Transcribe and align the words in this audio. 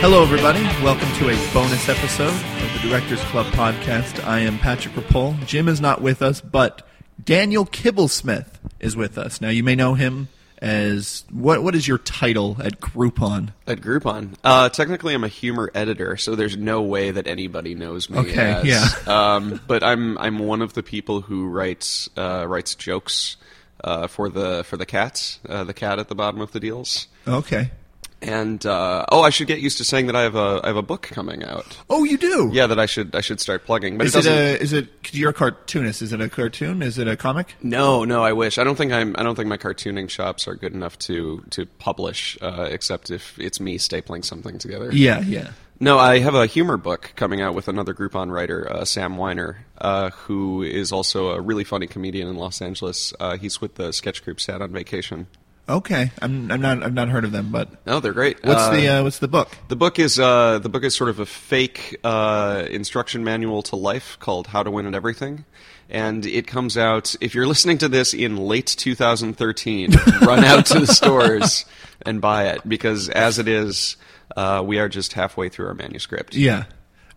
Hello, 0.00 0.22
everybody. 0.22 0.62
Welcome 0.84 1.12
to 1.14 1.28
a 1.28 1.52
bonus 1.52 1.88
episode 1.88 2.28
of 2.28 2.72
the 2.72 2.88
Directors 2.88 3.20
Club 3.24 3.46
podcast. 3.46 4.24
I 4.24 4.38
am 4.38 4.56
Patrick 4.58 4.94
Rapol. 4.94 5.44
Jim 5.44 5.66
is 5.66 5.80
not 5.80 6.00
with 6.00 6.22
us, 6.22 6.40
but 6.40 6.86
Daniel 7.22 7.66
Kibblesmith 7.66 8.46
is 8.78 8.94
with 8.96 9.18
us. 9.18 9.40
Now, 9.40 9.48
you 9.48 9.64
may 9.64 9.74
know 9.74 9.94
him 9.94 10.28
as 10.62 11.24
what? 11.32 11.64
What 11.64 11.74
is 11.74 11.88
your 11.88 11.98
title 11.98 12.56
at 12.62 12.80
Groupon? 12.80 13.50
At 13.66 13.80
Groupon, 13.80 14.34
uh, 14.44 14.68
technically 14.68 15.14
I'm 15.14 15.24
a 15.24 15.28
humor 15.28 15.68
editor, 15.74 16.16
so 16.16 16.36
there's 16.36 16.56
no 16.56 16.80
way 16.80 17.10
that 17.10 17.26
anybody 17.26 17.74
knows 17.74 18.08
me. 18.08 18.18
Okay, 18.18 18.52
as. 18.52 18.64
yeah. 18.64 18.88
Um, 19.08 19.60
but 19.66 19.82
I'm 19.82 20.16
I'm 20.18 20.38
one 20.38 20.62
of 20.62 20.74
the 20.74 20.84
people 20.84 21.22
who 21.22 21.48
writes 21.48 22.08
uh, 22.16 22.46
writes 22.46 22.76
jokes 22.76 23.36
uh, 23.82 24.06
for 24.06 24.28
the 24.28 24.62
for 24.62 24.76
the 24.76 24.86
cats, 24.86 25.40
uh, 25.48 25.64
the 25.64 25.74
cat 25.74 25.98
at 25.98 26.06
the 26.06 26.14
bottom 26.14 26.40
of 26.40 26.52
the 26.52 26.60
deals. 26.60 27.08
Okay. 27.26 27.72
And 28.20 28.64
uh, 28.66 29.06
oh, 29.12 29.22
I 29.22 29.30
should 29.30 29.46
get 29.46 29.60
used 29.60 29.78
to 29.78 29.84
saying 29.84 30.06
that 30.06 30.16
I 30.16 30.22
have 30.22 30.34
a 30.34 30.60
I 30.64 30.66
have 30.68 30.76
a 30.76 30.82
book 30.82 31.02
coming 31.02 31.44
out. 31.44 31.78
Oh, 31.88 32.02
you 32.02 32.18
do. 32.18 32.50
Yeah, 32.52 32.66
that 32.66 32.78
I 32.78 32.86
should 32.86 33.14
I 33.14 33.20
should 33.20 33.40
start 33.40 33.64
plugging. 33.64 33.96
But 33.96 34.08
Is 34.08 34.16
it 34.16 34.26
it 34.26 34.32
a? 34.32 34.60
Is 34.62 34.72
it? 34.72 35.02
Cause 35.04 35.14
you're 35.14 35.30
a 35.30 35.34
cartoonist. 35.34 36.02
Is 36.02 36.12
it 36.12 36.20
a 36.20 36.28
cartoon? 36.28 36.82
Is 36.82 36.98
it 36.98 37.06
a 37.06 37.16
comic? 37.16 37.54
No, 37.62 38.04
no, 38.04 38.24
I 38.24 38.32
wish. 38.32 38.58
I 38.58 38.64
don't 38.64 38.74
think 38.74 38.92
I'm. 38.92 39.14
I 39.16 39.22
don't 39.22 39.36
think 39.36 39.48
my 39.48 39.56
cartooning 39.56 40.10
shops 40.10 40.48
are 40.48 40.56
good 40.56 40.74
enough 40.74 40.98
to 41.00 41.44
to 41.50 41.66
publish, 41.66 42.36
uh, 42.42 42.68
except 42.70 43.10
if 43.10 43.38
it's 43.38 43.60
me 43.60 43.78
stapling 43.78 44.24
something 44.24 44.58
together. 44.58 44.90
Yeah, 44.92 45.20
yeah. 45.20 45.52
No, 45.80 45.96
I 45.96 46.18
have 46.18 46.34
a 46.34 46.46
humor 46.46 46.76
book 46.76 47.12
coming 47.14 47.40
out 47.40 47.54
with 47.54 47.68
another 47.68 47.94
Groupon 47.94 48.32
writer, 48.32 48.68
uh, 48.68 48.84
Sam 48.84 49.16
Weiner, 49.16 49.64
uh, 49.80 50.10
who 50.10 50.64
is 50.64 50.90
also 50.90 51.30
a 51.30 51.40
really 51.40 51.62
funny 51.62 51.86
comedian 51.86 52.26
in 52.26 52.34
Los 52.34 52.60
Angeles. 52.60 53.14
Uh, 53.20 53.36
he's 53.36 53.60
with 53.60 53.76
the 53.76 53.92
sketch 53.92 54.24
group 54.24 54.40
Sad 54.40 54.60
on 54.60 54.72
Vacation. 54.72 55.28
Okay. 55.68 56.10
I'm. 56.22 56.50
I'm 56.50 56.60
not. 56.62 56.82
I've 56.82 56.94
not 56.94 57.08
heard 57.10 57.24
of 57.24 57.32
them, 57.32 57.50
but 57.52 57.84
No, 57.86 58.00
they're 58.00 58.12
great. 58.14 58.42
what's 58.44 58.60
Uh, 58.62 58.70
the? 58.70 58.88
Uh, 58.88 59.02
what's 59.02 59.18
the 59.18 59.28
book? 59.28 59.50
the 59.68 59.76
book 59.76 59.98
is 59.98 60.18
uh, 60.18 60.58
the 60.60 60.68
book 60.70 60.82
is 60.84 60.94
sort 60.96 61.10
of 61.10 61.20
a 61.20 61.26
fake 61.26 61.96
uh, 62.04 62.64
instruction 62.70 63.22
manual 63.24 63.62
to 63.64 63.76
life 63.76 64.16
called 64.20 64.46
How 64.48 64.62
to 64.62 64.70
Win 64.70 64.86
at 64.86 64.94
Everything, 64.94 65.44
and 65.90 66.24
it 66.24 66.46
comes 66.46 66.78
out. 66.78 67.14
If 67.20 67.34
you're 67.34 67.46
listening 67.46 67.76
to 67.78 67.88
this 67.88 68.14
in 68.14 68.36
late 68.38 68.66
2013, 68.66 69.90
run 70.22 70.44
out 70.44 70.64
to 70.66 70.80
the 70.80 70.86
stores 70.86 71.64
and 72.06 72.20
buy 72.20 72.46
it 72.48 72.66
because 72.66 73.08
as 73.10 73.38
it 73.38 73.48
is, 73.48 73.96
uh, 74.36 74.62
we 74.64 74.78
are 74.78 74.88
just 74.88 75.12
halfway 75.12 75.48
through 75.50 75.66
our 75.66 75.74
manuscript. 75.74 76.34
Yeah. 76.34 76.64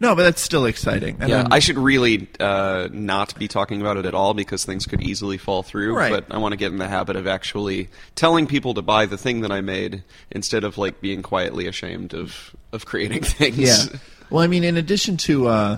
No, 0.01 0.15
but 0.15 0.23
that's 0.23 0.41
still 0.41 0.65
exciting. 0.65 1.17
And 1.19 1.29
Yeah, 1.29 1.37
I'm- 1.43 1.47
I 1.53 1.59
should 1.59 1.77
really 1.77 2.27
uh, 2.39 2.89
not 2.91 3.37
be 3.37 3.47
talking 3.47 3.79
about 3.81 3.97
it 3.97 4.05
at 4.07 4.13
all 4.15 4.33
because 4.33 4.65
things 4.65 4.85
could 4.87 5.01
easily 5.03 5.37
fall 5.37 5.61
through. 5.63 5.95
Right. 5.95 6.11
But 6.11 6.25
I 6.35 6.39
want 6.39 6.53
to 6.53 6.57
get 6.57 6.71
in 6.71 6.79
the 6.79 6.87
habit 6.89 7.15
of 7.15 7.27
actually 7.27 7.87
telling 8.15 8.47
people 8.47 8.73
to 8.73 8.81
buy 8.81 9.05
the 9.05 9.17
thing 9.17 9.41
that 9.41 9.51
I 9.51 9.61
made 9.61 10.03
instead 10.31 10.63
of 10.63 10.77
like 10.79 10.99
being 11.01 11.21
quietly 11.21 11.67
ashamed 11.67 12.13
of 12.15 12.55
of 12.73 12.85
creating 12.85 13.21
things. 13.37 13.57
Yeah. 13.57 13.77
Well, 14.31 14.43
I 14.43 14.47
mean, 14.47 14.63
in 14.63 14.75
addition 14.75 15.17
to 15.17 15.47
uh, 15.47 15.77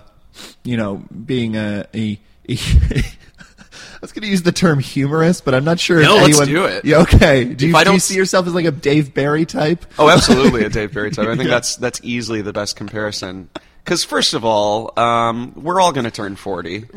you 0.64 0.78
know 0.78 1.04
being 1.26 1.56
a, 1.58 1.86
a, 1.94 2.18
a 2.50 2.58
I 2.58 4.00
was 4.06 4.12
going 4.12 4.24
to 4.24 4.30
use 4.30 4.44
the 4.44 4.52
term 4.52 4.80
humorist, 4.80 5.44
but 5.46 5.54
I'm 5.56 5.64
not 5.64 5.80
sure. 5.80 6.02
No, 6.02 6.18
if 6.18 6.22
let's 6.24 6.40
anyone, 6.42 6.48
do 6.48 6.66
it. 6.66 6.86
Yeah, 6.86 7.02
okay. 7.02 7.46
Do 7.46 7.68
you, 7.68 7.76
I 7.76 7.84
do 7.84 7.90
you 7.90 7.94
don't 7.94 8.00
see 8.02 8.16
yourself 8.16 8.48
as 8.48 8.54
like 8.54 8.66
a 8.66 8.72
Dave 8.72 9.14
Barry 9.14 9.46
type? 9.46 9.86
Oh, 9.98 10.10
absolutely, 10.10 10.64
a 10.66 10.70
Dave 10.80 10.94
Barry 10.94 11.12
type. 11.12 11.28
I 11.28 11.36
think 11.36 11.44
Yeah. 11.50 11.56
that's 11.56 11.76
that's 11.78 12.00
easily 12.04 12.42
the 12.42 12.54
best 12.54 12.76
comparison. 12.76 13.50
Because 13.84 14.04
first 14.04 14.34
of 14.34 14.46
all, 14.46 14.98
um, 15.00 15.54
we're 15.56 15.82
all 15.82 15.92
going 15.92 16.06
to 16.06 16.12
turn 16.12 16.36
forty. 16.36 16.80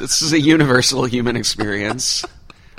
this 0.00 0.20
is 0.22 0.32
a 0.32 0.40
universal 0.40 1.04
human 1.04 1.36
experience. 1.36 2.24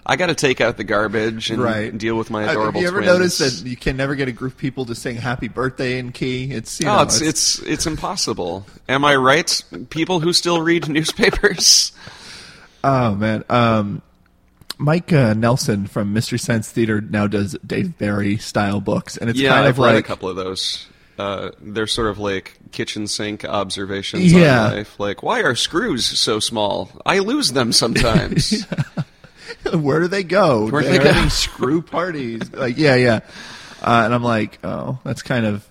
I 0.06 0.18
got 0.18 0.28
to 0.28 0.36
take 0.36 0.62
out 0.62 0.78
the 0.78 0.84
garbage 0.84 1.50
and 1.50 1.60
Right. 1.60 1.98
deal 1.98 2.16
with 2.16 2.30
my 2.30 2.44
adorable. 2.44 2.74
Have 2.74 2.82
you 2.84 2.88
ever 2.88 3.00
twins. 3.02 3.12
noticed 3.40 3.40
that 3.64 3.68
you 3.68 3.76
can 3.76 3.98
never 3.98 4.14
get 4.14 4.28
a 4.28 4.32
group 4.32 4.54
of 4.54 4.58
people 4.60 4.86
to 4.86 4.94
sing 4.94 5.16
"Happy 5.16 5.48
Birthday" 5.48 5.98
in 5.98 6.12
key? 6.12 6.52
It's 6.52 6.80
you 6.80 6.86
know, 6.86 7.00
Oh, 7.00 7.02
it's, 7.02 7.22
it's 7.22 7.60
it's 7.64 7.88
impossible. 7.88 8.68
Am 8.88 9.04
I 9.04 9.16
right? 9.16 9.64
People 9.90 10.20
who 10.20 10.32
still 10.32 10.62
read 10.62 10.88
newspapers. 10.90 11.92
oh 12.84 13.16
man. 13.16 13.44
Um, 13.50 14.04
Mike 14.78 15.12
uh, 15.14 15.34
Nelson 15.34 15.88
from 15.88 16.14
Mystery 16.14 16.38
Science 16.38 16.70
Theater 16.70 17.02
now 17.02 17.26
does 17.28 17.58
Dave 17.66 17.98
Barry 17.98 18.38
style 18.38 18.82
books, 18.82 19.18
and 19.18 19.30
it's 19.32 19.40
yeah, 19.40 19.50
kind 19.50 19.66
I've 19.68 19.80
of 19.80 19.86
read 19.86 19.96
like 19.96 20.04
a 20.04 20.08
couple 20.08 20.30
of 20.30 20.36
those. 20.36 20.86
Uh, 21.18 21.52
they're 21.62 21.88
sort 21.88 22.10
of 22.10 22.20
like 22.20 22.58
kitchen 22.76 23.08
sink 23.08 23.44
observations 23.46 24.32
Yeah. 24.32 24.66
on 24.66 24.72
life. 24.76 25.00
Like, 25.00 25.24
why 25.24 25.42
are 25.42 25.56
screws 25.56 26.06
so 26.06 26.40
small? 26.40 26.92
I 27.06 27.20
lose 27.20 27.54
them 27.54 27.72
sometimes. 27.74 28.64
where 29.74 30.00
do 30.02 30.08
they 30.08 30.24
go? 30.24 30.68
Where 30.70 30.82
do 30.84 30.90
They're 30.90 31.00
they 31.00 31.04
go? 31.06 31.12
having 31.14 31.30
screw 31.30 31.82
parties. 31.82 32.52
Like, 32.54 32.78
yeah, 32.78 32.96
yeah. 32.96 33.20
Uh, 33.82 34.04
and 34.06 34.14
I'm 34.14 34.24
like, 34.24 34.60
oh, 34.64 35.00
that's 35.04 35.22
kind 35.24 35.46
of 35.46 35.68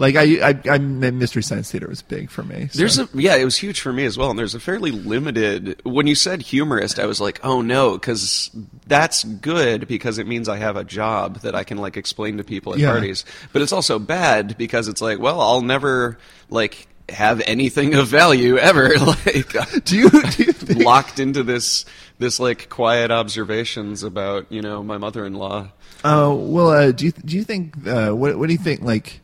like 0.00 0.16
I, 0.16 0.48
I, 0.50 0.60
I 0.68 0.78
Mystery 0.78 1.42
Science 1.42 1.70
Theater 1.70 1.86
was 1.86 2.00
big 2.02 2.30
for 2.30 2.42
me. 2.42 2.68
so- 2.72 2.78
There's 2.78 2.98
a 2.98 3.08
yeah, 3.14 3.36
it 3.36 3.44
was 3.44 3.56
huge 3.56 3.80
for 3.80 3.92
me 3.92 4.04
as 4.06 4.16
well. 4.18 4.30
And 4.30 4.38
there's 4.38 4.54
a 4.54 4.60
fairly 4.60 4.90
limited. 4.90 5.80
When 5.84 6.06
you 6.08 6.14
said 6.14 6.42
humorist, 6.42 6.98
I 6.98 7.06
was 7.06 7.20
like, 7.20 7.38
oh 7.44 7.60
no, 7.60 7.92
because 7.92 8.50
that's 8.86 9.22
good 9.24 9.86
because 9.86 10.18
it 10.18 10.26
means 10.26 10.48
I 10.48 10.56
have 10.56 10.76
a 10.76 10.84
job 10.84 11.40
that 11.42 11.54
I 11.54 11.62
can 11.64 11.78
like 11.78 11.96
explain 11.96 12.38
to 12.38 12.44
people 12.44 12.72
at 12.72 12.78
Yeah. 12.80 12.90
parties. 12.90 13.24
But 13.52 13.62
it's 13.62 13.72
also 13.72 13.98
bad 13.98 14.56
because 14.58 14.88
it's 14.88 15.00
like, 15.02 15.18
well, 15.20 15.40
I'll 15.40 15.62
never 15.62 16.18
like 16.48 16.88
have 17.10 17.42
anything 17.46 17.94
of 17.94 18.06
value 18.08 18.56
ever. 18.56 18.96
like, 18.98 19.52
do 19.84 19.96
you 19.98 20.08
do 20.10 20.42
you 20.44 20.52
think, 20.52 20.82
locked 20.84 21.20
into 21.20 21.42
this 21.42 21.84
this 22.18 22.40
like 22.40 22.68
quiet 22.70 23.10
observations 23.10 24.02
about 24.02 24.46
you 24.50 24.62
know 24.62 24.82
my 24.82 24.96
mother-in-law. 24.98 25.68
uh, 26.04 26.34
well, 26.34 26.68
uh, 26.70 26.92
do 26.92 27.06
you 27.06 27.12
do 27.12 27.36
you 27.36 27.44
think 27.44 27.74
uh, 27.86 28.10
what 28.12 28.38
what 28.38 28.46
do 28.46 28.52
you 28.52 28.58
think? 28.58 28.80
Like, 28.82 29.20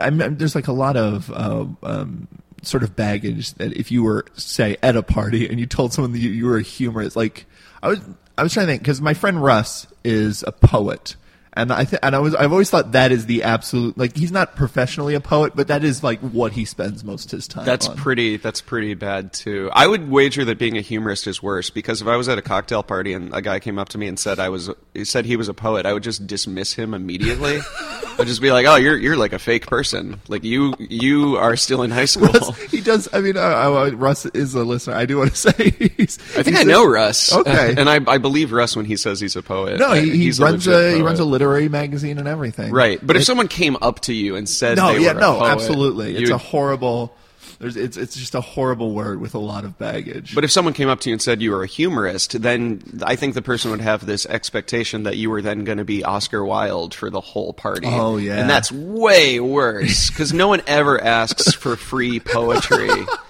I'm, 0.00 0.20
I'm- 0.22 0.36
there's 0.36 0.54
like 0.54 0.68
a 0.68 0.72
lot 0.72 0.96
of 0.96 1.30
uh, 1.30 1.66
um, 1.82 2.28
sort 2.62 2.82
of 2.82 2.96
baggage 2.96 3.54
that 3.54 3.72
if 3.76 3.90
you 3.92 4.02
were 4.02 4.24
say 4.34 4.76
at 4.82 4.96
a 4.96 5.02
party 5.02 5.48
and 5.48 5.60
you 5.60 5.66
told 5.66 5.92
someone 5.92 6.12
that 6.12 6.18
you, 6.18 6.30
you 6.30 6.46
were 6.46 6.56
a 6.58 6.62
humorist, 6.62 7.16
like 7.16 7.46
I 7.82 7.88
was 7.88 8.00
I 8.38 8.42
was 8.42 8.52
trying 8.52 8.66
to 8.66 8.72
think 8.72 8.82
because 8.82 9.00
my 9.00 9.14
friend 9.14 9.42
Russ 9.42 9.86
is 10.04 10.42
a 10.46 10.52
poet. 10.52 11.16
And 11.56 11.72
I 11.72 11.84
th- 11.84 12.00
and 12.02 12.14
I 12.14 12.18
was 12.18 12.34
I've 12.34 12.52
always 12.52 12.68
thought 12.70 12.92
that 12.92 13.10
is 13.12 13.26
the 13.26 13.42
absolute 13.42 13.96
like 13.96 14.14
he's 14.16 14.30
not 14.30 14.56
professionally 14.56 15.14
a 15.14 15.20
poet, 15.20 15.54
but 15.56 15.68
that 15.68 15.82
is 15.84 16.02
like 16.02 16.20
what 16.20 16.52
he 16.52 16.64
spends 16.64 17.02
most 17.02 17.32
of 17.32 17.38
his 17.38 17.48
time. 17.48 17.64
That's 17.64 17.88
on. 17.88 17.96
pretty. 17.96 18.36
That's 18.36 18.60
pretty 18.60 18.94
bad 18.94 19.32
too. 19.32 19.70
I 19.72 19.86
would 19.86 20.10
wager 20.10 20.44
that 20.44 20.58
being 20.58 20.76
a 20.76 20.82
humorist 20.82 21.26
is 21.26 21.42
worse 21.42 21.70
because 21.70 22.02
if 22.02 22.08
I 22.08 22.16
was 22.16 22.28
at 22.28 22.36
a 22.38 22.42
cocktail 22.42 22.82
party 22.82 23.14
and 23.14 23.34
a 23.34 23.40
guy 23.40 23.58
came 23.58 23.78
up 23.78 23.88
to 23.90 23.98
me 23.98 24.06
and 24.06 24.18
said 24.18 24.38
I 24.38 24.50
was, 24.50 24.70
he 24.94 25.04
said 25.04 25.24
he 25.24 25.36
was 25.36 25.48
a 25.48 25.54
poet, 25.54 25.86
I 25.86 25.92
would 25.92 26.02
just 26.02 26.26
dismiss 26.26 26.74
him 26.74 26.92
immediately. 26.94 27.58
I'd 28.18 28.26
just 28.26 28.40
be 28.40 28.50
like, 28.50 28.64
"Oh, 28.66 28.76
you're 28.76 28.96
you're 28.96 29.16
like 29.16 29.34
a 29.34 29.38
fake 29.38 29.66
person. 29.66 30.20
Like 30.28 30.42
you 30.42 30.74
you 30.78 31.36
are 31.36 31.54
still 31.56 31.82
in 31.82 31.90
high 31.90 32.06
school." 32.06 32.28
Russ, 32.28 32.56
he 32.70 32.80
does. 32.80 33.08
I 33.12 33.20
mean, 33.20 33.36
uh, 33.36 33.40
uh, 33.40 33.90
Russ 33.94 34.24
is 34.26 34.54
a 34.54 34.64
listener. 34.64 34.94
I 34.94 35.04
do 35.04 35.18
want 35.18 35.30
to 35.32 35.36
say. 35.52 35.70
He's, 35.96 36.18
I 36.36 36.42
think 36.42 36.56
I 36.56 36.62
a- 36.62 36.64
know 36.64 36.86
Russ. 36.86 37.32
Okay. 37.34 37.74
and 37.78 37.90
I, 37.90 38.00
I 38.06 38.16
believe 38.18 38.52
Russ 38.52 38.74
when 38.74 38.86
he 38.86 38.96
says 38.96 39.20
he's 39.20 39.36
a 39.36 39.42
poet. 39.42 39.78
No, 39.78 39.92
he, 39.92 40.10
he 40.16 40.30
runs 40.42 40.66
legit 40.66 40.94
a, 40.94 40.96
he 40.96 41.02
runs 41.02 41.20
a 41.20 41.24
literary 41.26 41.45
magazine 41.68 42.18
and 42.18 42.28
everything. 42.28 42.72
right. 42.72 42.98
But 43.04 43.16
if 43.16 43.24
someone 43.24 43.48
came 43.48 43.76
up 43.80 44.00
to 44.00 44.12
you 44.12 44.36
and 44.36 44.48
said, 44.48 44.76
no, 44.76 44.92
they 44.92 45.00
yeah, 45.00 45.12
were 45.12 45.18
a 45.18 45.20
no, 45.20 45.38
poet, 45.38 45.50
absolutely, 45.50 46.16
it's 46.16 46.30
a 46.30 46.38
horrible. 46.38 47.14
There's, 47.58 47.76
it's 47.76 47.96
it's 47.96 48.14
just 48.14 48.34
a 48.34 48.40
horrible 48.42 48.92
word 48.92 49.18
with 49.18 49.34
a 49.34 49.38
lot 49.38 49.64
of 49.64 49.78
baggage. 49.78 50.34
But 50.34 50.44
if 50.44 50.50
someone 50.50 50.74
came 50.74 50.88
up 50.88 51.00
to 51.00 51.08
you 51.08 51.14
and 51.14 51.22
said 51.22 51.40
you 51.40 51.52
were 51.52 51.62
a 51.62 51.66
humorist, 51.66 52.42
then 52.42 52.82
I 53.02 53.16
think 53.16 53.32
the 53.34 53.40
person 53.40 53.70
would 53.70 53.80
have 53.80 54.04
this 54.04 54.26
expectation 54.26 55.04
that 55.04 55.16
you 55.16 55.30
were 55.30 55.40
then 55.40 55.64
going 55.64 55.78
to 55.78 55.84
be 55.84 56.04
Oscar 56.04 56.44
Wilde 56.44 56.92
for 56.92 57.08
the 57.08 57.20
whole 57.20 57.54
party. 57.54 57.86
Oh, 57.86 58.18
yeah. 58.18 58.36
and 58.36 58.50
that's 58.50 58.70
way 58.70 59.40
worse 59.40 60.10
because 60.10 60.34
no 60.34 60.48
one 60.48 60.60
ever 60.66 61.02
asks 61.02 61.54
for 61.54 61.76
free 61.76 62.20
poetry. 62.20 62.90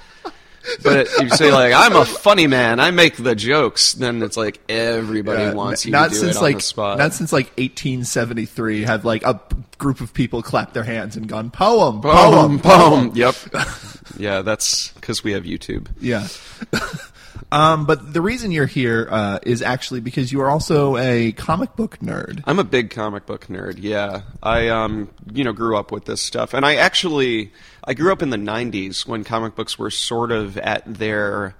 But 0.83 1.07
if 1.07 1.21
you 1.23 1.29
say 1.31 1.53
like 1.53 1.73
I'm 1.73 1.95
a 1.97 2.05
funny 2.05 2.47
man, 2.47 2.81
I 2.81 2.91
make 2.91 3.17
the 3.17 3.35
jokes, 3.35 3.93
then 3.95 4.23
it's 4.23 4.37
like 4.37 4.61
everybody 4.69 5.43
Yeah, 5.43 5.55
wants 5.55 5.85
you 5.87 5.93
not 5.93 6.09
to 6.09 6.15
do 6.15 6.21
since 6.21 6.37
it 6.37 6.39
on 6.39 6.43
like 6.43 6.57
the 6.57 6.63
spot. 6.63 6.99
not 6.99 7.15
since 7.15 7.33
like 7.33 7.47
1873 7.59 8.83
have 8.83 9.05
like 9.05 9.23
a 9.25 9.41
group 9.79 10.01
of 10.01 10.13
people 10.15 10.43
clapped 10.43 10.75
their 10.75 10.83
hands 10.85 11.17
and 11.17 11.29
gone 11.29 11.51
poem, 11.51 12.01
poem, 12.01 12.59
poem. 12.59 13.09
boom. 13.09 13.17
Yep. 13.17 13.35
yeah, 14.19 14.43
that's 14.43 14.91
because 14.93 15.23
we 15.23 15.33
have 15.33 15.45
YouTube. 15.45 15.89
Yeah. 16.01 16.27
um, 17.53 17.87
but 17.87 18.13
the 18.13 18.21
reason 18.21 18.51
you're 18.51 18.67
here 18.67 19.09
uh, 19.11 19.39
is 19.43 19.63
actually 19.63 20.01
because 20.01 20.33
you 20.33 20.41
are 20.41 20.51
also 20.51 20.97
a 20.97 21.33
comic 21.33 21.77
book 21.77 21.99
nerd. 21.99 22.43
I'm 22.45 22.59
a 22.59 22.65
big 22.65 22.91
comic 22.91 23.27
book 23.27 23.47
nerd. 23.47 23.77
Yeah, 23.79 24.23
I 24.43 24.69
um, 24.69 25.11
you 25.33 25.45
know, 25.45 25.53
grew 25.53 25.77
up 25.77 25.93
with 25.93 26.05
this 26.05 26.21
stuff, 26.21 26.55
and 26.55 26.65
I 26.65 26.77
actually 26.77 27.53
I 27.85 27.95
grew 27.95 28.13
up 28.13 28.23
in 28.23 28.31
the 28.31 28.37
'90s 28.37 29.07
when 29.07 29.25
comic 29.25 29.55
books 29.55 29.79
were 29.79 29.91
sort 29.91 30.33
of 30.33 30.59
at 30.59 30.83
their 30.87 31.55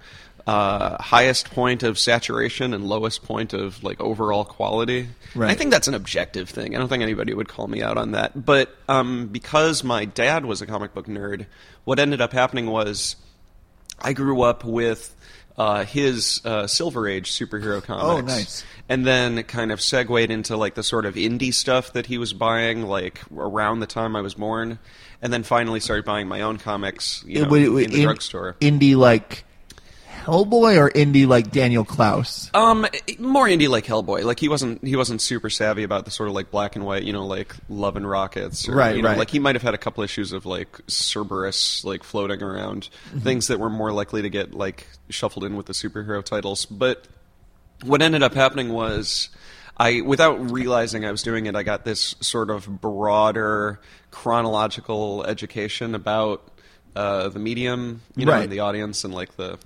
uh, 0.47 1.01
highest 1.03 1.51
point 1.51 1.83
of 1.83 1.99
saturation 1.99 2.73
and 2.73 2.87
lowest 2.87 3.21
point 3.23 3.53
of 3.53 3.83
like 3.83 3.99
overall 3.99 4.45
quality. 4.45 5.09
Right. 5.35 5.51
I 5.51 5.55
think 5.55 5.71
that's 5.71 5.89
an 5.89 5.93
objective 5.93 6.49
thing. 6.49 6.73
I 6.73 6.79
don't 6.79 6.87
think 6.87 7.03
anybody 7.03 7.33
would 7.33 7.49
call 7.49 7.67
me 7.67 7.83
out 7.83 7.97
on 7.97 8.13
that. 8.13 8.45
But 8.45 8.73
um, 8.87 9.27
because 9.27 9.83
my 9.83 10.05
dad 10.05 10.45
was 10.45 10.61
a 10.61 10.65
comic 10.65 10.93
book 10.93 11.07
nerd, 11.07 11.47
what 11.83 11.99
ended 11.99 12.21
up 12.21 12.31
happening 12.31 12.67
was 12.67 13.17
I 13.99 14.13
grew 14.13 14.41
up 14.41 14.63
with 14.63 15.13
uh, 15.57 15.85
his 15.85 16.41
uh, 16.45 16.67
Silver 16.67 17.07
Age 17.07 17.31
superhero 17.31 17.83
comics. 17.83 18.05
Oh, 18.05 18.21
nice. 18.21 18.63
And 18.89 19.05
then 19.05 19.41
kind 19.43 19.71
of 19.71 19.81
segued 19.81 20.29
into 20.29 20.55
like 20.55 20.75
the 20.75 20.83
sort 20.83 21.05
of 21.05 21.15
indie 21.15 21.53
stuff 21.53 21.93
that 21.93 22.05
he 22.05 22.17
was 22.17 22.33
buying, 22.33 22.83
like 22.83 23.21
around 23.35 23.79
the 23.79 23.87
time 23.87 24.15
I 24.15 24.21
was 24.21 24.35
born. 24.35 24.79
And 25.21 25.33
then 25.33 25.41
finally 25.41 25.79
started 25.79 26.05
buying 26.05 26.27
my 26.27 26.41
own 26.41 26.57
comics, 26.59 27.23
you 27.25 27.43
know, 27.43 27.53
in 27.55 27.73
the 27.73 27.83
in- 27.85 28.03
drugstore. 28.03 28.55
Indie 28.61 28.95
like 28.95 29.45
Hellboy 30.27 30.77
or 30.77 30.89
indie 30.91 31.25
like 31.25 31.51
Daniel 31.51 31.85
Clowes? 31.85 32.51
Um, 32.53 32.85
more 33.17 33.47
indie 33.47 33.69
like 33.69 33.85
Hellboy. 33.85 34.23
Like 34.25 34.39
he 34.39 34.49
wasn't 34.49 34.83
he 34.85 34.95
wasn't 34.97 35.21
super 35.21 35.49
savvy 35.49 35.83
about 35.83 36.03
the 36.05 36.11
sort 36.11 36.27
of 36.27 36.35
like 36.35 36.51
black 36.51 36.75
and 36.75 36.85
white, 36.85 37.03
you 37.03 37.13
know, 37.13 37.25
like 37.25 37.55
Love 37.69 37.95
and 37.95 38.07
Rockets. 38.07 38.67
Or, 38.67 38.75
Right, 38.75 38.95
you 38.97 39.01
know, 39.01 39.09
right. 39.09 39.17
Like 39.17 39.29
he 39.29 39.39
might 39.39 39.55
have 39.55 39.61
had 39.63 39.73
a 39.73 39.77
couple 39.77 40.03
issues 40.03 40.33
of 40.33 40.45
like 40.45 40.71
Cerebus 40.87 41.85
like 41.85 42.03
floating 42.03 42.43
around, 42.43 42.89
Mm-hmm. 43.09 43.19
things 43.19 43.47
that 43.47 43.59
were 43.59 43.69
more 43.69 43.91
likely 43.93 44.21
to 44.21 44.29
get 44.29 44.53
like 44.53 44.85
shuffled 45.09 45.45
in 45.45 45.55
with 45.55 45.65
the 45.67 45.73
superhero 45.73 46.23
titles. 46.23 46.65
But 46.65 47.07
what 47.83 48.01
ended 48.01 48.21
up 48.23 48.33
happening 48.33 48.69
was. 48.73 49.29
I, 49.79 50.01
without 50.01 50.49
realizing 50.49 51.05
I 51.05 51.11
was 51.11 51.21
doing 51.21 51.45
it, 51.45 51.55
I 51.55 51.61
got 51.61 51.85
this 51.85 52.15
sort 52.19 52.49
of 52.49 52.81
broader 52.81 53.79
chronological 54.09 55.23
education 55.23 55.93
about 55.95 56.41
uh, 56.95 57.29
the 57.29 57.37
medium, 57.37 58.01
you 58.15 58.25
know, 58.25 58.31
Right. 58.31 58.43
and 58.45 58.51
the 58.51 58.61
audience, 58.61 59.03
and 59.03 59.13
like 59.13 59.35
the 59.37 59.59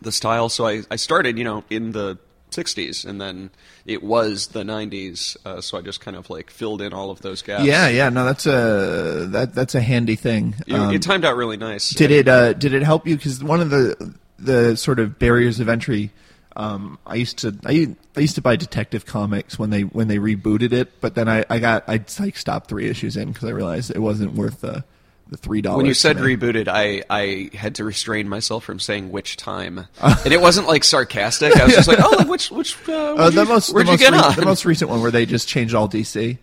the 0.00 0.12
style. 0.12 0.48
So 0.48 0.66
I, 0.66 0.82
I 0.90 0.96
started, 0.96 1.38
you 1.38 1.44
know, 1.44 1.64
in 1.70 1.92
the 1.92 2.18
60s, 2.50 3.04
and 3.04 3.20
then 3.20 3.50
it 3.86 4.02
was 4.02 4.48
the 4.48 4.62
90s. 4.62 5.36
Uh, 5.44 5.60
so 5.60 5.78
I 5.78 5.82
just 5.82 6.00
kind 6.00 6.16
of 6.16 6.28
like 6.30 6.50
filled 6.50 6.82
in 6.82 6.92
all 6.92 7.10
of 7.10 7.20
those 7.22 7.42
gaps. 7.42 7.64
Yeah, 7.64 7.88
yeah. 7.88 8.08
No, 8.08 8.24
that's 8.24 8.46
a 8.46 9.26
that 9.30 9.54
that's 9.54 9.74
a 9.74 9.80
handy 9.80 10.16
thing. 10.16 10.54
It, 10.66 10.74
Um, 10.74 10.94
it 10.94 11.02
timed 11.02 11.24
out 11.24 11.36
really 11.36 11.56
nice. 11.56 11.90
did 11.90 12.10
it 12.10 12.28
uh, 12.28 12.52
did 12.52 12.72
it 12.72 12.82
help 12.82 13.06
you? 13.06 13.16
Because 13.16 13.42
one 13.42 13.60
of 13.60 13.70
the 13.70 14.14
the 14.38 14.76
sort 14.76 14.98
of 14.98 15.18
barriers 15.18 15.60
of 15.60 15.68
entry. 15.68 16.10
Um, 16.56 16.98
I 17.06 17.14
used 17.14 17.38
to 17.38 17.56
I, 17.64 17.94
I 18.16 18.20
used 18.20 18.34
to 18.34 18.42
buy 18.42 18.56
Detective 18.56 19.06
Comics 19.06 19.56
when 19.56 19.70
they 19.70 19.82
when 19.82 20.08
they 20.08 20.18
rebooted 20.18 20.72
it, 20.72 21.00
but 21.00 21.14
then 21.14 21.28
I, 21.28 21.44
I 21.48 21.60
got 21.60 21.84
I 21.88 22.04
like 22.18 22.36
stopped 22.36 22.68
three 22.68 22.88
issues 22.88 23.16
in 23.16 23.30
because 23.32 23.48
I 23.48 23.52
realized 23.52 23.92
it 23.92 24.00
wasn't 24.00 24.34
worth 24.34 24.60
the 24.62 24.82
the 25.30 25.36
three 25.36 25.62
dollars. 25.62 25.78
When 25.78 25.86
you 25.86 25.94
said 25.94 26.16
rebooted, 26.16 26.68
I, 26.68 27.04
I 27.08 27.50
had 27.56 27.76
to 27.76 27.84
restrain 27.84 28.28
myself 28.28 28.64
from 28.64 28.80
saying 28.80 29.10
which 29.10 29.36
time, 29.36 29.86
and 30.02 30.32
it 30.32 30.40
wasn't 30.40 30.66
like 30.66 30.84
sarcastic. 30.84 31.56
I 31.56 31.64
was 31.64 31.74
just 31.74 31.88
like, 31.88 31.98
oh, 32.02 32.16
like 32.18 32.28
which 32.28 32.50
which 32.50 32.76
uh, 32.88 32.92
uh, 32.92 33.30
the 33.30 33.42
you, 33.42 33.48
most 33.48 33.72
the 33.72 33.84
most, 33.84 34.00
get 34.00 34.12
re- 34.12 34.34
the 34.34 34.44
most 34.44 34.64
recent 34.64 34.90
one 34.90 35.00
where 35.00 35.10
they 35.10 35.24
just 35.24 35.48
changed 35.48 35.74
all 35.74 35.88
DC. 35.88 36.36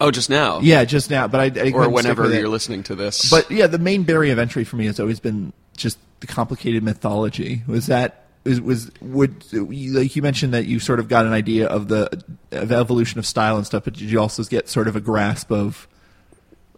oh, 0.00 0.10
just 0.10 0.30
now, 0.30 0.60
Yeah, 0.60 0.84
just 0.84 1.10
now, 1.10 1.28
but 1.28 1.58
I, 1.58 1.68
I 1.68 1.72
or 1.72 1.88
whenever 1.88 2.32
you're 2.32 2.48
listening 2.48 2.84
to 2.84 2.94
this. 2.94 3.28
But 3.28 3.50
yeah, 3.50 3.66
the 3.66 3.78
main 3.78 4.04
barrier 4.04 4.32
of 4.32 4.38
entry 4.38 4.64
for 4.64 4.76
me 4.76 4.86
has 4.86 5.00
always 5.00 5.20
been 5.20 5.52
just 5.76 5.98
the 6.20 6.26
complicated 6.26 6.82
mythology. 6.82 7.62
Was 7.66 7.86
that 7.86 8.24
was 8.44 8.60
was 8.60 8.90
would 9.00 9.52
like 9.52 10.14
you 10.14 10.22
mentioned 10.22 10.54
that 10.54 10.66
you 10.66 10.78
sort 10.78 11.00
of 11.00 11.08
got 11.08 11.26
an 11.26 11.32
idea 11.32 11.66
of 11.66 11.88
the 11.88 12.22
of 12.52 12.70
evolution 12.70 13.18
of 13.18 13.26
style 13.26 13.56
and 13.56 13.66
stuff, 13.66 13.84
but 13.84 13.94
did 13.94 14.10
you 14.10 14.20
also 14.20 14.44
get 14.44 14.68
sort 14.68 14.86
of 14.86 14.94
a 14.94 15.00
grasp 15.00 15.50
of 15.50 15.88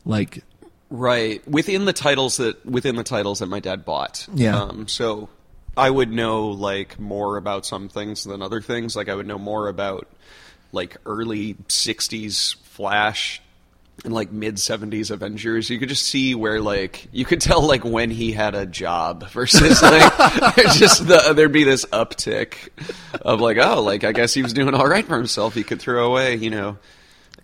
like 0.07 0.43
Right 0.91 1.47
within 1.47 1.85
the 1.85 1.93
titles 1.93 2.39
that 2.39 2.67
within 2.67 2.97
the 2.97 3.05
titles 3.05 3.39
that 3.39 3.47
my 3.47 3.61
dad 3.61 3.85
bought. 3.85 4.27
Yeah. 4.35 4.61
Um, 4.61 4.89
so 4.89 5.29
I 5.77 5.89
would 5.89 6.11
know 6.11 6.49
like 6.49 6.99
more 6.99 7.37
about 7.37 7.65
some 7.65 7.89
things 7.89 8.25
than 8.25 8.43
other 8.43 8.61
things. 8.61 8.97
Like 8.97 9.09
I 9.09 9.15
would 9.15 9.27
know 9.27 9.39
more 9.39 9.69
about 9.69 10.09
like 10.73 10.97
early 11.07 11.55
'60s 11.69 12.57
Flash 12.57 13.41
and 14.05 14.13
like 14.13 14.33
mid 14.33 14.57
'70s 14.57 15.11
Avengers. 15.11 15.71
You 15.71 15.79
could 15.79 15.89
just 15.89 16.07
see 16.07 16.35
where 16.35 16.61
like 16.61 17.07
you 17.13 17.25
could 17.25 17.41
tell 17.41 17.63
like 17.63 17.85
when 17.85 18.11
he 18.11 18.33
had 18.33 18.55
a 18.55 18.67
job 18.67 19.29
versus 19.31 19.81
like 19.83 20.13
just 20.75 21.07
the 21.07 21.33
there'd 21.35 21.53
be 21.53 21.65
this 21.65 21.85
uptick 21.87 22.71
of 23.23 23.41
like 23.41 23.59
oh 23.59 23.81
like 23.83 24.03
I 24.03 24.13
guess 24.13 24.35
he 24.35 24.43
was 24.43 24.53
doing 24.53 24.75
all 24.75 24.89
right 24.89 25.07
for 25.07 25.17
himself. 25.17 25.55
He 25.55 25.63
could 25.63 25.81
throw 25.81 26.11
away 26.11 26.35
you 26.35 26.51
know 26.51 26.79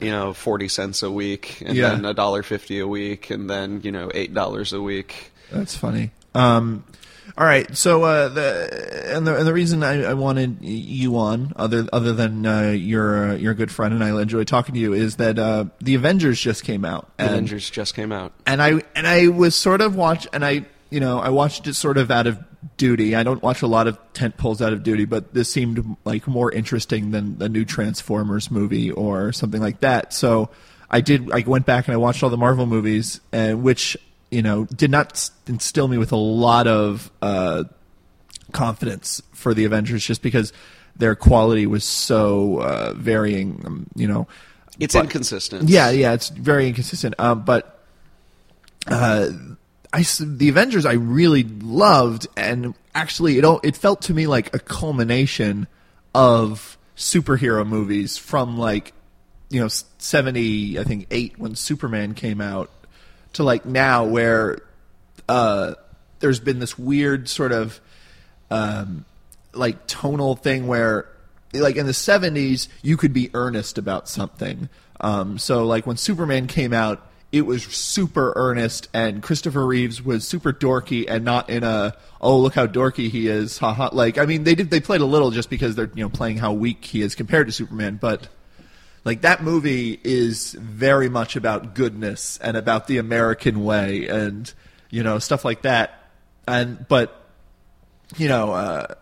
you 0.01 0.11
know, 0.11 0.33
forty 0.33 0.69
cents 0.69 1.03
a 1.03 1.11
week, 1.11 1.63
and 1.65 1.77
Yeah. 1.77 1.91
then 1.91 2.05
a 2.05 2.15
dollar 2.15 2.43
fifty 2.43 2.79
a 2.81 2.87
week, 2.87 3.31
and 3.31 3.49
then 3.49 3.81
you 3.83 3.93
know, 3.93 4.11
eight 4.15 4.33
dollars 4.35 4.73
a 4.73 4.81
week. 4.83 5.33
That's 5.51 5.77
funny. 5.77 6.11
Um, 6.35 6.85
all 7.39 7.45
right. 7.47 7.77
So 7.77 8.05
uh, 8.05 8.29
the 8.29 9.13
and 9.17 9.27
the 9.27 9.37
and 9.37 9.47
the 9.47 9.53
reason 9.53 9.83
I, 9.83 10.05
I 10.05 10.15
wanted 10.15 10.59
you 10.63 11.17
on, 11.19 11.53
other 11.57 11.87
other 11.93 12.13
than 12.13 12.47
uh, 12.47 12.71
you're 12.71 13.31
uh, 13.31 13.35
you're 13.35 13.55
good 13.55 13.71
friend 13.71 13.93
and 13.95 14.03
I 14.05 14.21
enjoy 14.21 14.45
talking 14.45 14.75
to 14.75 14.81
you, 14.81 14.93
is 14.93 15.17
that 15.17 15.39
uh, 15.39 15.67
the 15.81 15.95
Avengers 15.97 16.41
just 16.41 16.63
came 16.65 16.85
out. 16.85 17.11
and- 17.19 17.31
Avengers 17.31 17.69
just 17.69 17.95
came 17.95 18.13
out. 18.13 18.33
and 18.47 18.63
I 18.63 18.83
and 18.95 19.07
I 19.07 19.29
was 19.29 19.55
sort 19.55 19.81
of 19.81 19.97
watch 19.97 20.27
and 20.33 20.45
I 20.45 20.67
you 20.91 21.01
know 21.01 21.19
I 21.19 21.31
watched 21.31 21.67
it 21.67 21.75
sort 21.75 21.99
of 21.99 22.11
out 22.13 22.27
of 22.29 22.39
duty. 22.77 23.15
I 23.17 23.23
don't 23.23 23.43
watch 23.43 23.63
a 23.63 23.67
lot 23.67 23.87
of 23.87 23.99
tent 24.13 24.37
poles 24.37 24.61
out 24.61 24.73
of 24.73 24.83
duty, 24.83 25.05
but 25.05 25.33
this 25.35 25.51
seemed 25.51 25.97
like 26.05 26.27
more 26.27 26.51
interesting 26.53 27.11
than 27.11 27.39
the 27.39 27.49
new 27.49 27.65
Transformers 27.65 28.51
movie 28.51 28.91
or 28.91 29.33
something 29.33 29.61
like 29.61 29.81
that. 29.81 30.13
So 30.13 30.51
I 30.91 31.01
did. 31.01 31.31
I 31.33 31.43
went 31.47 31.67
back 31.67 31.87
and 31.89 31.95
I 31.95 31.97
watched 31.97 32.23
all 32.23 32.31
the 32.31 32.37
Marvel 32.37 32.67
movies, 32.67 33.21
uh, 33.33 33.53
which 33.53 33.97
you 34.31 34.43
know 34.43 34.65
did 34.67 34.91
not 34.91 35.31
instill 35.47 35.89
me 35.89 35.99
with 35.99 36.13
a 36.13 36.17
lot 36.17 36.67
of 36.67 37.11
uh, 37.23 37.65
confidence 38.53 39.23
for 39.33 39.55
the 39.55 39.65
Avengers, 39.65 40.05
just 40.05 40.23
because 40.23 40.53
their 40.97 41.15
quality 41.15 41.67
was 41.67 41.85
so 41.85 42.59
uh, 42.61 42.93
varying. 42.97 43.63
Um, 43.67 43.87
you 43.97 44.07
know, 44.09 44.27
It's 44.79 44.95
But- 44.95 45.05
inconsistent. 45.05 45.69
yeah, 45.69 45.91
yeah, 45.91 46.13
it's 46.13 46.29
very 46.29 46.69
inconsistent. 46.69 47.15
Um, 47.19 47.43
but 47.45 47.83
uh, 48.87 49.31
I 49.93 50.05
the 50.21 50.49
Avengers 50.49 50.87
I 50.87 50.95
really 50.95 51.45
loved, 51.45 52.27
and 52.37 52.75
actually 52.95 53.39
it 53.39 53.45
all, 53.45 53.61
it 53.63 53.77
felt 53.77 54.03
to 54.03 54.15
me 54.15 54.27
like 54.27 54.55
a 54.55 54.59
culmination 54.59 55.67
of 56.15 56.79
superhero 56.97 57.67
movies 57.67 58.17
from 58.17 58.59
like 58.59 58.93
you 59.51 59.61
know 59.61 59.69
seventy 59.69 60.79
I 60.79 60.85
think 60.85 61.07
eight 61.11 61.39
when 61.39 61.55
Superman 61.55 62.15
came 62.15 62.41
out 62.41 62.71
to 63.35 63.43
like 63.43 63.67
now 63.67 64.05
where 64.05 64.59
uh, 65.29 65.75
there's 66.21 66.41
been 66.41 66.59
this 66.59 66.79
weird 66.79 67.29
sort 67.29 67.53
of 67.53 67.81
um, 68.51 69.05
like 69.53 69.87
tonal 69.87 70.37
thing 70.37 70.67
where 70.67 71.09
like 71.53 71.77
in 71.77 71.87
the 71.87 71.93
70s 71.93 72.69
you 72.83 72.97
could 72.97 73.13
be 73.13 73.31
earnest 73.35 73.79
about 73.79 74.09
something. 74.09 74.69
Um, 75.01 75.39
so 75.39 75.65
like 75.65 75.87
when 75.87 75.97
superman 75.97 76.47
came 76.47 76.73
out 76.73 77.06
it 77.37 77.47
was 77.47 77.63
super 77.65 78.33
earnest 78.37 78.89
and 78.93 79.23
christopher 79.23 79.67
reeves 79.67 80.03
was 80.03 80.27
super 80.27 80.53
dorky 80.53 81.05
and 81.09 81.25
not 81.25 81.49
in 81.51 81.63
a 81.63 81.95
oh 82.21 82.39
look 82.39 82.55
how 82.55 82.67
dorky 82.67 83.11
he 83.11 83.29
is 83.29 83.59
haha 83.59 83.89
like 83.93 84.19
i 84.19 84.25
mean 84.25 84.45
they 84.45 84.55
did 84.55 84.71
they 84.71 84.81
played 84.81 85.01
a 85.01 85.07
little 85.07 85.31
just 85.31 85.51
because 85.51 85.75
they're 85.75 85.91
you 85.95 86.03
know 86.03 86.09
playing 86.09 86.39
how 86.39 86.53
weak 86.53 86.85
he 86.85 87.03
is 87.03 87.15
compared 87.15 87.47
to 87.47 87.53
superman 87.53 87.99
but 88.01 88.29
like 89.07 89.21
that 89.21 89.41
movie 89.41 90.01
is 90.03 90.53
very 90.55 91.09
much 91.09 91.37
about 91.37 91.77
goodness 91.77 92.39
and 92.43 92.57
about 92.57 92.89
the 92.89 92.99
American 92.99 93.63
way 93.63 94.09
and 94.09 94.53
you 94.91 95.05
know 95.05 95.21
stuff 95.21 95.45
like 95.45 95.63
that. 95.63 96.11
And 96.49 96.87
but 96.89 97.25
you 98.17 98.29
know 98.29 98.53
uh, 98.53 98.95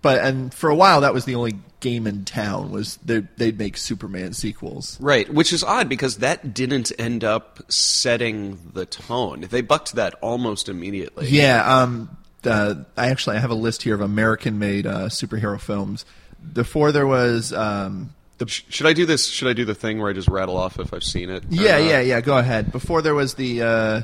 but 0.00 0.24
and 0.24 0.54
for 0.54 0.70
a 0.70 0.74
while 0.74 1.02
that 1.02 1.12
was 1.12 1.26
the 1.26 1.34
only 1.34 1.58
game 1.86 2.06
in 2.06 2.24
town 2.24 2.70
was 2.76 2.96
they 3.08 3.20
they'd 3.38 3.58
make 3.58 3.76
Superman 3.76 4.32
sequels 4.32 4.98
Right, 5.00 5.26
which 5.38 5.52
is 5.52 5.62
odd 5.64 5.88
because 5.88 6.14
that 6.18 6.38
didn't 6.60 6.90
end 6.98 7.22
up 7.34 7.48
setting 7.70 8.58
the 8.74 8.86
tone. 8.86 9.38
They 9.50 9.62
bucked 9.62 9.94
that 9.94 10.12
almost 10.30 10.68
immediately. 10.68 11.28
yeah 11.28 11.58
um 11.82 11.92
uh, 12.44 12.74
I 12.96 13.08
actually 13.12 13.36
I 13.38 13.40
have 13.40 13.50
a 13.50 13.60
list 13.68 13.82
here 13.82 13.94
of 13.94 14.00
American 14.00 14.58
made 14.58 14.86
uh, 14.86 15.08
superhero 15.08 15.58
films 15.60 16.04
before 16.52 16.92
there 16.92 17.06
was 17.18 17.52
um 17.52 18.10
the 18.38 18.46
Should 18.48 18.86
I 18.86 18.92
do 18.92 19.06
this? 19.06 19.26
Should 19.26 19.48
I 19.48 19.54
do 19.54 19.64
the 19.64 19.74
thing 19.74 19.98
where 19.98 20.10
I 20.10 20.12
just 20.12 20.28
rattle 20.28 20.56
off 20.56 20.78
if 20.78 20.92
I've 20.94 21.02
seen 21.14 21.30
it? 21.30 21.42
Yeah, 21.48 21.78
yeah, 21.78 22.00
yeah. 22.00 22.20
Go 22.20 22.36
ahead. 22.36 22.70
Before 22.70 23.00
there 23.02 23.14
was 23.14 23.34
the 23.34 23.62
uh, 23.62 24.02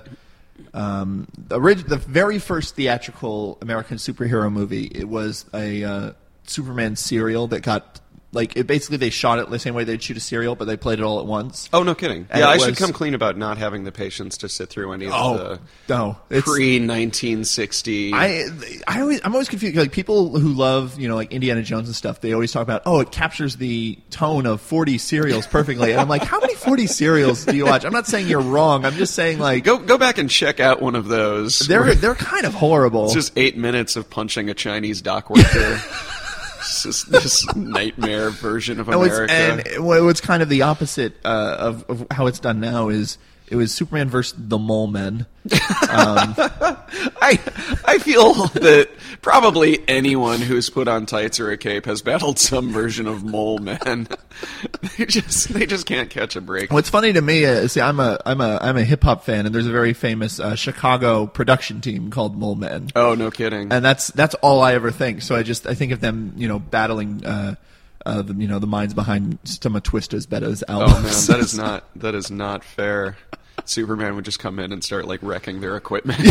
um, 0.75 1.29
the, 1.49 1.57
orig- 1.57 1.87
the 1.87 1.99
very 1.99 2.39
first 2.39 2.75
theatrical 2.75 3.59
American 3.61 3.99
superhero 3.99 4.51
movie. 4.51 4.87
It 4.87 5.09
was 5.09 5.45
a 5.53 5.85
uh, 5.85 6.13
Superman 6.47 6.97
serial 6.97 7.47
that 7.49 7.61
got 7.61 8.01
like 8.35 8.57
it. 8.57 8.67
Basically, 8.67 8.97
they 8.97 9.11
shot 9.11 9.39
it 9.41 9.51
the 9.51 9.59
same 9.59 9.75
way 9.75 9.85
they'd 9.85 10.03
shoot 10.03 10.17
a 10.17 10.21
serial, 10.21 10.55
but 10.57 10.65
they 10.65 10.77
played 10.79 10.99
it 10.99 11.03
all 11.03 11.21
at 11.21 11.27
once. 11.27 11.69
Oh, 11.71 11.83
no 11.83 11.95
kidding. 11.95 12.27
And 12.31 12.41
yeah, 12.41 12.49
I 12.49 12.57
should 12.57 12.79
come 12.79 12.91
clean 12.95 13.13
about 13.13 13.37
not 13.37 13.59
having 13.59 13.85
the 13.85 13.93
patience 13.93 14.39
to 14.39 14.49
sit 14.49 14.71
through 14.71 14.93
any 14.93 15.05
of 15.05 15.13
Oh 15.15 15.37
the 15.37 15.61
no! 15.91 16.17
Pre 16.31 16.79
1960. 16.81 18.15
I, 18.15 18.47
I 18.87 19.01
always, 19.03 19.21
I'm 19.23 19.33
always 19.33 19.51
confused. 19.51 19.77
Like 19.77 19.93
people 19.93 20.39
who 20.39 20.49
love, 20.55 20.99
you 20.99 21.09
know, 21.09 21.15
like 21.15 21.31
Indiana 21.33 21.63
Jones 21.63 21.89
and 21.89 21.95
stuff, 21.95 22.23
they 22.23 22.33
always 22.33 22.51
talk 22.53 22.63
about, 22.63 22.83
oh, 22.87 23.01
it 23.01 23.11
captures 23.13 23.57
the 23.57 23.99
tone 24.09 24.47
of 24.47 24.63
40 24.63 24.97
serials 24.97 25.47
perfectly. 25.47 25.93
And 25.93 26.01
I'm 26.01 26.09
like, 26.09 26.23
how 26.25 26.41
many 26.41 26.55
40 26.55 26.87
serials 26.87 27.45
do 27.45 27.55
you 27.55 27.67
watch? 27.67 27.85
I'm 27.85 27.93
not 27.93 28.07
saying 28.07 28.29
you're 28.29 28.41
wrong. 28.41 28.87
I'm 28.87 28.95
just 28.95 29.15
saying 29.15 29.41
like 29.41 29.65
Go 29.65 29.77
go 29.79 29.99
back 29.99 30.17
and 30.17 30.31
check 30.31 30.59
out 30.59 30.81
one 30.81 30.95
of 30.95 31.07
those. 31.07 31.59
they're 31.61 31.95
they're 31.97 32.15
kind 32.15 32.47
of 32.47 32.55
horrible. 32.55 33.05
it's 33.05 33.15
just 33.15 33.37
eight 33.37 33.59
minutes 33.59 33.97
of 33.97 34.09
punching 34.09 34.49
a 34.49 34.55
Chinese 34.55 35.03
dock 35.03 35.29
worker. 35.29 35.81
it's 36.63 36.83
just 36.85 37.11
this 37.11 37.55
nightmare 37.55 38.31
version 38.31 38.81
of 38.81 38.89
And 38.89 38.97
America. 39.03 39.33
and 39.33 39.85
what- 39.85 40.03
what's 40.05 40.21
kind 40.21 40.43
of 40.43 40.49
the 40.49 40.63
opposite 40.63 41.15
uh, 41.25 41.57
of, 41.59 41.85
of 41.89 42.07
how 42.11 42.27
it's 42.27 42.39
done 42.41 42.61
now 42.61 42.89
is 42.89 43.19
it 43.53 43.57
was 43.57 43.73
Superman 43.73 44.09
versus 44.09 44.35
the 44.39 44.59
Mole 44.59 44.87
Men. 44.87 45.27
I 47.23 47.39
I 47.85 47.99
feel 47.99 48.33
that 48.49 48.89
probably 49.23 49.87
anyone 49.89 50.41
who's 50.41 50.71
put 50.71 50.89
on 50.89 51.05
tights 51.05 51.39
or 51.39 51.51
a 51.51 51.59
cape 51.59 51.85
has 51.85 52.01
battled 52.01 52.39
some 52.39 52.73
version 52.73 53.07
of 53.07 53.25
mole 53.25 53.59
man. 53.59 54.09
they 54.99 55.05
just 55.05 55.49
they 55.51 55.67
just 55.67 55.85
can't 55.87 56.09
catch 56.11 56.37
a 56.37 56.41
break. 56.41 56.73
What's 56.73 56.89
funny 56.89 57.13
to 57.13 57.21
me 57.21 57.45
is, 57.45 57.73
see, 57.73 57.81
I'm 57.81 58.01
a 58.01 58.19
I'm 58.25 58.41
a 58.41 58.59
I'm 58.61 58.77
a 58.77 58.85
hip 58.85 59.03
hop 59.03 59.25
fan, 59.25 59.45
and 59.45 59.55
there's 59.55 59.67
a 59.67 59.73
very 59.73 59.93
famous 59.93 60.41
uh, 60.41 60.55
Chicago 60.55 61.27
production 61.27 61.81
team 61.81 62.11
called 62.11 62.37
Mole 62.37 62.55
Men. 62.55 62.89
Oh, 62.97 63.15
no 63.15 63.31
kidding. 63.31 63.73
and 63.73 63.85
that's 63.85 64.09
that's 64.09 64.35
all 64.37 64.63
I 64.63 64.75
ever 64.75 64.91
think. 64.91 65.23
So 65.23 65.35
I 65.35 65.43
just 65.43 65.67
I 65.67 65.75
think 65.75 65.93
of 65.93 66.01
them, 66.01 66.33
you 66.37 66.49
know, 66.49 66.59
battling, 66.59 67.25
uh, 67.27 67.57
uh, 68.07 68.23
the, 68.23 68.35
you 68.35 68.49
know, 68.49 68.59
the 68.59 68.67
minds 68.67 68.95
behind 68.95 69.39
some 69.45 69.77
of 69.77 69.83
Twista's 69.83 70.27
Betta's 70.27 70.65
oh 70.69 70.87
man, 70.87 71.03
that 71.03 71.41
is 71.41 71.55
not 71.59 71.85
that 71.97 72.15
is 72.15 72.31
not 72.31 72.65
fair. 72.65 73.17
Superman 73.65 74.17
would 74.17 74.25
just 74.25 74.39
come 74.39 74.59
in 74.59 74.73
and 74.73 74.83
start 74.83 75.07
like 75.07 75.21
wrecking 75.23 75.61
their 75.61 75.77
equipment. 75.77 76.19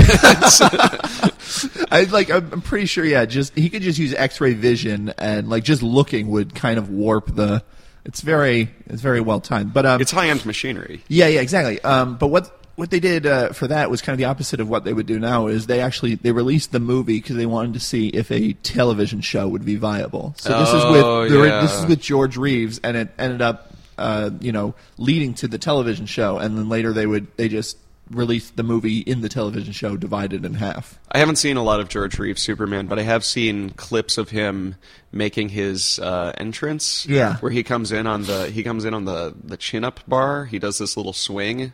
I 1.91 2.07
like. 2.11 2.29
I'm 2.29 2.61
pretty 2.61 2.85
sure. 2.85 3.05
Yeah, 3.05 3.25
just 3.25 3.55
he 3.55 3.69
could 3.69 3.81
just 3.81 3.99
use 3.99 4.13
X-ray 4.13 4.53
vision, 4.53 5.09
and 5.17 5.49
like 5.49 5.63
just 5.63 5.83
looking 5.83 6.29
would 6.29 6.55
kind 6.55 6.77
of 6.77 6.89
warp 6.89 7.33
the. 7.35 7.63
It's 8.03 8.21
very 8.21 8.69
it's 8.87 9.01
very 9.01 9.21
well 9.21 9.39
timed, 9.41 9.73
but 9.73 9.85
um, 9.85 10.01
it's 10.01 10.11
high 10.11 10.29
end 10.29 10.45
machinery. 10.45 11.03
Yeah, 11.07 11.27
yeah, 11.27 11.41
exactly. 11.41 11.79
Um, 11.81 12.17
but 12.17 12.27
what 12.27 12.57
what 12.75 12.89
they 12.89 12.99
did 12.99 13.27
uh, 13.27 13.49
for 13.53 13.67
that 13.67 13.91
was 13.91 14.01
kind 14.01 14.13
of 14.13 14.17
the 14.17 14.25
opposite 14.25 14.59
of 14.59 14.67
what 14.69 14.85
they 14.85 14.93
would 14.93 15.05
do 15.05 15.19
now. 15.19 15.47
Is 15.47 15.67
they 15.67 15.81
actually 15.81 16.15
they 16.15 16.31
released 16.31 16.71
the 16.71 16.79
movie 16.79 17.17
because 17.19 17.35
they 17.35 17.45
wanted 17.45 17.73
to 17.73 17.79
see 17.79 18.07
if 18.09 18.31
a 18.31 18.53
television 18.53 19.21
show 19.21 19.47
would 19.47 19.65
be 19.65 19.75
viable. 19.75 20.33
So 20.37 20.57
this 20.59 20.69
is 20.69 20.83
Oh, 20.83 21.21
with 21.21 21.31
the- 21.31 21.43
yeah. 21.47 21.61
this 21.61 21.73
is 21.79 21.85
with 21.85 22.01
George 22.01 22.37
Reeves, 22.37 22.79
and 22.83 22.97
it 22.97 23.09
ended 23.19 23.41
up 23.43 23.70
uh, 24.01 24.29
you 24.39 24.51
know 24.51 24.73
leading 24.97 25.33
to 25.35 25.47
the 25.47 25.57
television 25.57 26.05
show, 26.05 26.37
and 26.37 26.57
then 26.57 26.67
later 26.69 26.91
they 26.93 27.05
would 27.05 27.27
they 27.37 27.47
just 27.47 27.77
released 28.09 28.57
the 28.57 28.63
movie 28.63 28.97
in 28.99 29.21
the 29.21 29.29
television 29.29 29.71
show 29.71 29.95
divided 29.95 30.43
in 30.43 30.53
half. 30.55 30.99
I 31.13 31.19
haven't 31.19 31.37
seen 31.37 31.55
a 31.55 31.63
lot 31.63 31.79
of 31.79 31.87
George 31.87 32.19
Reeves 32.19 32.41
Superman, 32.41 32.87
but 32.87 32.99
I 32.99 33.03
have 33.03 33.23
seen 33.23 33.69
clips 33.69 34.17
of 34.17 34.29
him 34.31 34.75
making 35.13 35.47
his 35.49 35.97
uh, 35.99 36.33
entrance. 36.37 37.05
Yeah. 37.07 37.37
where 37.37 37.53
he 37.53 37.63
comes 37.63 37.93
in 37.93 38.07
on 38.07 38.23
the 38.23 38.47
he 38.51 38.63
comes 38.63 38.83
in 38.83 38.93
on 38.93 39.05
the 39.05 39.33
the 39.41 39.55
chin 39.55 39.85
up 39.85 40.01
bar. 40.09 40.43
He 40.45 40.59
does 40.59 40.77
this 40.77 40.97
little 40.97 41.13
swing 41.13 41.71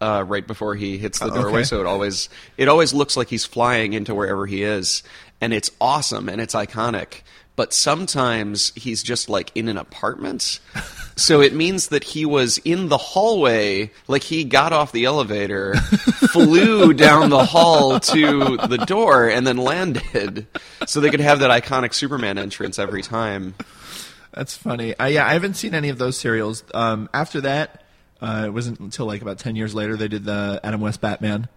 uh, 0.00 0.24
right 0.26 0.46
before 0.46 0.76
he 0.76 0.98
hits 0.98 1.18
the 1.18 1.26
Uh, 1.26 1.34
doorway. 1.34 1.52
okay. 1.60 1.64
So 1.64 1.80
it 1.80 1.86
always 1.86 2.28
it 2.56 2.68
always 2.68 2.94
looks 2.94 3.16
like 3.16 3.28
he's 3.28 3.44
flying 3.44 3.92
into 3.92 4.14
wherever 4.14 4.46
he 4.46 4.62
is, 4.62 5.02
and 5.40 5.52
it's 5.52 5.70
awesome 5.80 6.28
and 6.28 6.40
it's 6.40 6.54
iconic. 6.54 7.22
But 7.54 7.72
sometimes 7.74 8.72
he's 8.74 9.02
just 9.02 9.28
like 9.28 9.52
in 9.54 9.68
an 9.68 9.76
apartment. 9.76 10.60
So 11.14 11.42
it 11.42 11.52
means 11.52 11.88
that 11.88 12.02
he 12.02 12.24
was 12.24 12.58
in 12.58 12.88
the 12.88 12.96
hallway, 12.96 13.90
like 14.08 14.22
he 14.22 14.44
got 14.44 14.72
off 14.72 14.92
the 14.92 15.04
elevator, 15.04 15.74
flew 15.74 16.94
down 16.94 17.28
the 17.28 17.44
hall 17.44 18.00
to 18.00 18.56
the 18.56 18.78
door, 18.78 19.28
and 19.28 19.46
then 19.46 19.58
landed. 19.58 20.46
So 20.86 21.00
they 21.00 21.10
could 21.10 21.20
have 21.20 21.40
that 21.40 21.50
iconic 21.50 21.92
Superman 21.92 22.38
entrance 22.38 22.78
every 22.78 23.02
time. 23.02 23.54
That's 24.32 24.56
funny. 24.56 24.94
I, 24.98 25.08
yeah, 25.08 25.26
I 25.26 25.34
haven't 25.34 25.54
seen 25.54 25.74
any 25.74 25.90
of 25.90 25.98
those 25.98 26.16
serials. 26.16 26.64
Um, 26.72 27.10
after 27.12 27.42
that, 27.42 27.84
uh, 28.22 28.44
it 28.46 28.50
wasn't 28.50 28.80
until 28.80 29.04
like 29.06 29.20
about 29.20 29.38
ten 29.38 29.54
years 29.54 29.74
later 29.74 29.96
they 29.96 30.08
did 30.08 30.24
the 30.24 30.60
Adam 30.64 30.80
West 30.80 31.00
Batman. 31.00 31.48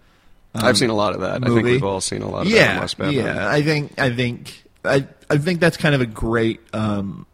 I've 0.53 0.77
seen 0.77 0.89
a 0.89 0.95
lot 0.95 1.13
of 1.13 1.21
that. 1.21 1.43
I 1.43 1.47
think 1.47 1.63
we've 1.63 1.83
all 1.83 2.01
seen 2.01 2.21
a 2.21 2.29
lot 2.29 2.45
of 2.45 2.51
yeah, 2.51 2.63
Adam 2.63 2.81
West 2.81 2.97
Batman. 2.97 3.25
Yeah, 3.25 3.49
I 3.49 3.61
think 3.61 3.99
I 3.99 4.13
think 4.13 4.64
I 4.87 5.07
I 5.29 5.37
think 5.37 5.59
that's 5.59 5.77
kind 5.77 5.95
of 5.95 6.01
a 6.01 6.05
great 6.05 6.61
um, 6.73 7.25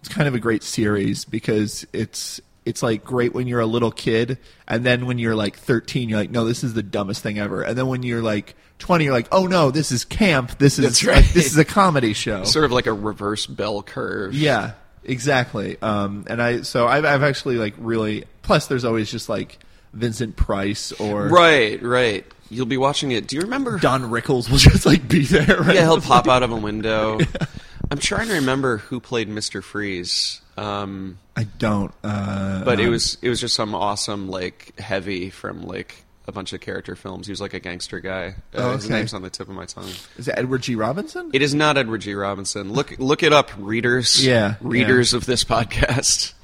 it's 0.00 0.08
kind 0.08 0.28
of 0.28 0.34
a 0.34 0.38
great 0.38 0.62
series 0.62 1.24
because 1.24 1.86
it's 1.92 2.40
it's 2.64 2.82
like 2.82 3.02
great 3.02 3.34
when 3.34 3.46
you're 3.46 3.60
a 3.60 3.66
little 3.66 3.90
kid, 3.90 4.38
and 4.66 4.84
then 4.84 5.06
when 5.06 5.18
you're 5.18 5.34
like 5.34 5.56
13, 5.56 6.08
you're 6.08 6.18
like, 6.18 6.30
no, 6.30 6.44
this 6.44 6.62
is 6.62 6.74
the 6.74 6.82
dumbest 6.82 7.22
thing 7.22 7.38
ever, 7.38 7.62
and 7.62 7.76
then 7.76 7.86
when 7.86 8.02
you're 8.02 8.22
like 8.22 8.54
20, 8.78 9.04
you're 9.04 9.12
like, 9.12 9.28
oh 9.32 9.46
no, 9.46 9.70
this 9.70 9.90
is 9.90 10.04
camp. 10.04 10.58
This 10.58 10.78
is 10.78 11.04
like, 11.04 11.16
right. 11.16 11.34
this 11.34 11.46
is 11.46 11.58
a 11.58 11.64
comedy 11.64 12.12
show. 12.12 12.44
Sort 12.44 12.64
of 12.64 12.72
like 12.72 12.86
a 12.86 12.92
reverse 12.92 13.46
bell 13.46 13.82
curve. 13.82 14.34
Yeah, 14.34 14.72
exactly. 15.04 15.76
Um, 15.82 16.26
and 16.28 16.42
I 16.42 16.62
so 16.62 16.86
I've 16.86 17.04
I've 17.04 17.22
actually 17.22 17.56
like 17.56 17.74
really. 17.78 18.24
Plus, 18.42 18.66
there's 18.66 18.86
always 18.86 19.10
just 19.10 19.28
like 19.28 19.58
Vincent 19.92 20.36
Price 20.36 20.92
or 20.92 21.28
Right, 21.28 21.82
right. 21.82 22.24
You'll 22.50 22.66
be 22.66 22.76
watching 22.78 23.12
it. 23.12 23.26
Do 23.26 23.36
you 23.36 23.42
remember? 23.42 23.78
Don 23.78 24.02
Rickles 24.04 24.50
will 24.50 24.58
just 24.58 24.86
like 24.86 25.06
be 25.08 25.24
there. 25.24 25.58
Right? 25.60 25.74
Yeah, 25.76 25.82
he'll 25.82 26.00
pop 26.00 26.28
out 26.28 26.42
of 26.42 26.50
a 26.50 26.56
window. 26.56 27.18
I'm 27.90 27.98
trying 27.98 28.28
to 28.28 28.34
remember 28.34 28.78
who 28.78 29.00
played 29.00 29.28
Mr. 29.28 29.62
Freeze. 29.62 30.40
Um, 30.56 31.18
I 31.36 31.44
don't. 31.44 31.92
Uh, 32.04 32.64
but 32.64 32.80
it 32.80 32.86
um, 32.86 32.90
was 32.90 33.16
it 33.22 33.28
was 33.28 33.40
just 33.40 33.54
some 33.54 33.74
awesome 33.74 34.28
like 34.28 34.78
heavy 34.78 35.30
from 35.30 35.62
like 35.62 36.04
a 36.26 36.32
bunch 36.32 36.52
of 36.52 36.60
character 36.60 36.94
films. 36.96 37.26
He 37.26 37.32
was 37.32 37.40
like 37.40 37.54
a 37.54 37.60
gangster 37.60 38.00
guy. 38.00 38.34
Uh, 38.54 38.58
Oh, 38.58 38.72
His 38.72 38.90
name's 38.90 39.14
on 39.14 39.22
the 39.22 39.30
tip 39.30 39.48
of 39.48 39.54
my 39.54 39.64
tongue. 39.64 39.88
Is 40.18 40.28
it 40.28 40.34
Edward 40.36 40.62
G. 40.62 40.74
Robinson? 40.74 41.30
It 41.32 41.40
is 41.40 41.54
not 41.54 41.78
Edward 41.78 42.02
G. 42.02 42.14
Robinson. 42.14 42.72
Look 42.72 42.98
look 42.98 43.22
it 43.22 43.32
up, 43.32 43.50
readers. 43.58 44.24
Yeah, 44.24 44.56
readers 44.60 45.14
of 45.14 45.24
this 45.24 45.44
podcast. 45.44 46.34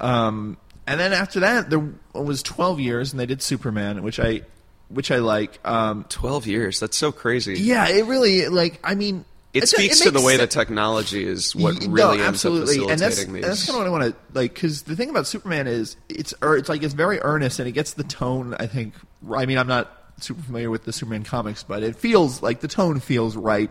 Um, 0.00 0.56
and 0.86 1.00
then 1.00 1.12
after 1.12 1.40
that, 1.40 1.68
there 1.68 1.82
was 2.14 2.42
12 2.42 2.80
years, 2.80 3.12
and 3.12 3.18
they 3.20 3.26
did 3.26 3.42
Superman, 3.42 4.02
which 4.02 4.20
I, 4.20 4.42
which 4.88 5.10
I 5.10 5.18
like. 5.18 5.58
Um, 5.64 6.04
Twelve 6.08 6.46
years. 6.46 6.80
That's 6.80 6.96
so 6.96 7.12
crazy. 7.12 7.54
yeah, 7.60 7.88
it 7.88 8.04
really 8.06 8.48
like. 8.48 8.78
I 8.84 8.94
mean, 8.94 9.24
It 9.52 9.68
speaks 9.68 10.00
it 10.00 10.04
to 10.04 10.10
the 10.10 10.20
way 10.20 10.32
sen- 10.34 10.40
that 10.40 10.50
technology 10.50 11.26
is 11.26 11.54
what 11.56 11.74
really 11.80 11.88
no, 11.94 12.10
ends 12.12 12.22
absolutely, 12.22 12.84
up 12.84 12.90
and 12.90 13.00
that's 13.00 13.14
facilitating 13.16 13.34
and 13.36 13.44
that's 13.44 13.66
kind 13.66 13.76
of 13.76 13.80
what 13.80 14.02
I 14.02 14.04
want 14.06 14.14
to 14.14 14.38
like. 14.38 14.54
Because 14.54 14.82
the 14.82 14.96
thing 14.96 15.10
about 15.10 15.26
Superman 15.26 15.66
is 15.66 15.96
it's 16.08 16.34
or 16.42 16.56
it's 16.56 16.68
like 16.68 16.82
it's 16.82 16.94
very 16.94 17.20
earnest, 17.20 17.58
and 17.58 17.68
it 17.68 17.72
gets 17.72 17.94
the 17.94 18.04
tone. 18.04 18.54
I 18.58 18.66
think. 18.66 18.94
I 19.34 19.46
mean, 19.46 19.58
I'm 19.58 19.66
not 19.66 19.92
super 20.20 20.42
familiar 20.42 20.70
with 20.70 20.84
the 20.84 20.92
Superman 20.92 21.24
comics, 21.24 21.62
but 21.62 21.82
it 21.82 21.96
feels 21.96 22.42
like 22.42 22.60
the 22.60 22.68
tone 22.68 23.00
feels 23.00 23.36
right. 23.36 23.70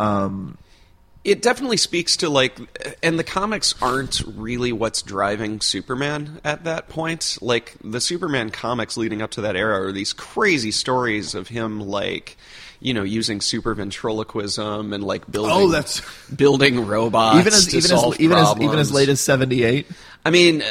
Um, 0.00 0.58
It 1.30 1.42
definitely 1.42 1.76
speaks 1.76 2.16
to 2.18 2.28
like, 2.28 2.56
and 3.02 3.18
the 3.18 3.24
comics 3.24 3.74
aren't 3.82 4.22
really 4.26 4.72
what's 4.72 5.02
driving 5.02 5.60
Superman 5.60 6.40
at 6.44 6.64
that 6.64 6.88
point. 6.88 7.38
Like 7.40 7.74
the 7.84 8.00
Superman 8.00 8.50
comics 8.50 8.96
leading 8.96 9.20
up 9.22 9.30
to 9.32 9.42
that 9.42 9.56
era 9.56 9.86
are 9.86 9.92
these 9.92 10.12
crazy 10.12 10.70
stories 10.70 11.34
of 11.34 11.48
him 11.48 11.80
like, 11.80 12.36
you 12.80 12.94
know, 12.94 13.02
using 13.02 13.40
super 13.40 13.74
ventriloquism 13.74 14.92
and 14.92 15.04
like 15.04 15.22
oh, 15.28 15.30
building, 15.30 15.52
Oh, 15.52 15.68
that's- 15.68 16.00
building 16.34 16.86
robots 16.86 17.38
even 17.40 17.52
as 17.52 17.66
to 17.66 17.76
even 17.76 17.88
solve 17.88 18.14
as 18.14 18.20
even 18.20 18.38
as 18.38 18.54
even 18.60 18.78
as 18.78 18.92
late 18.92 19.08
as 19.08 19.20
78. 19.20 19.86
I 20.24 20.30
mean, 20.30 20.62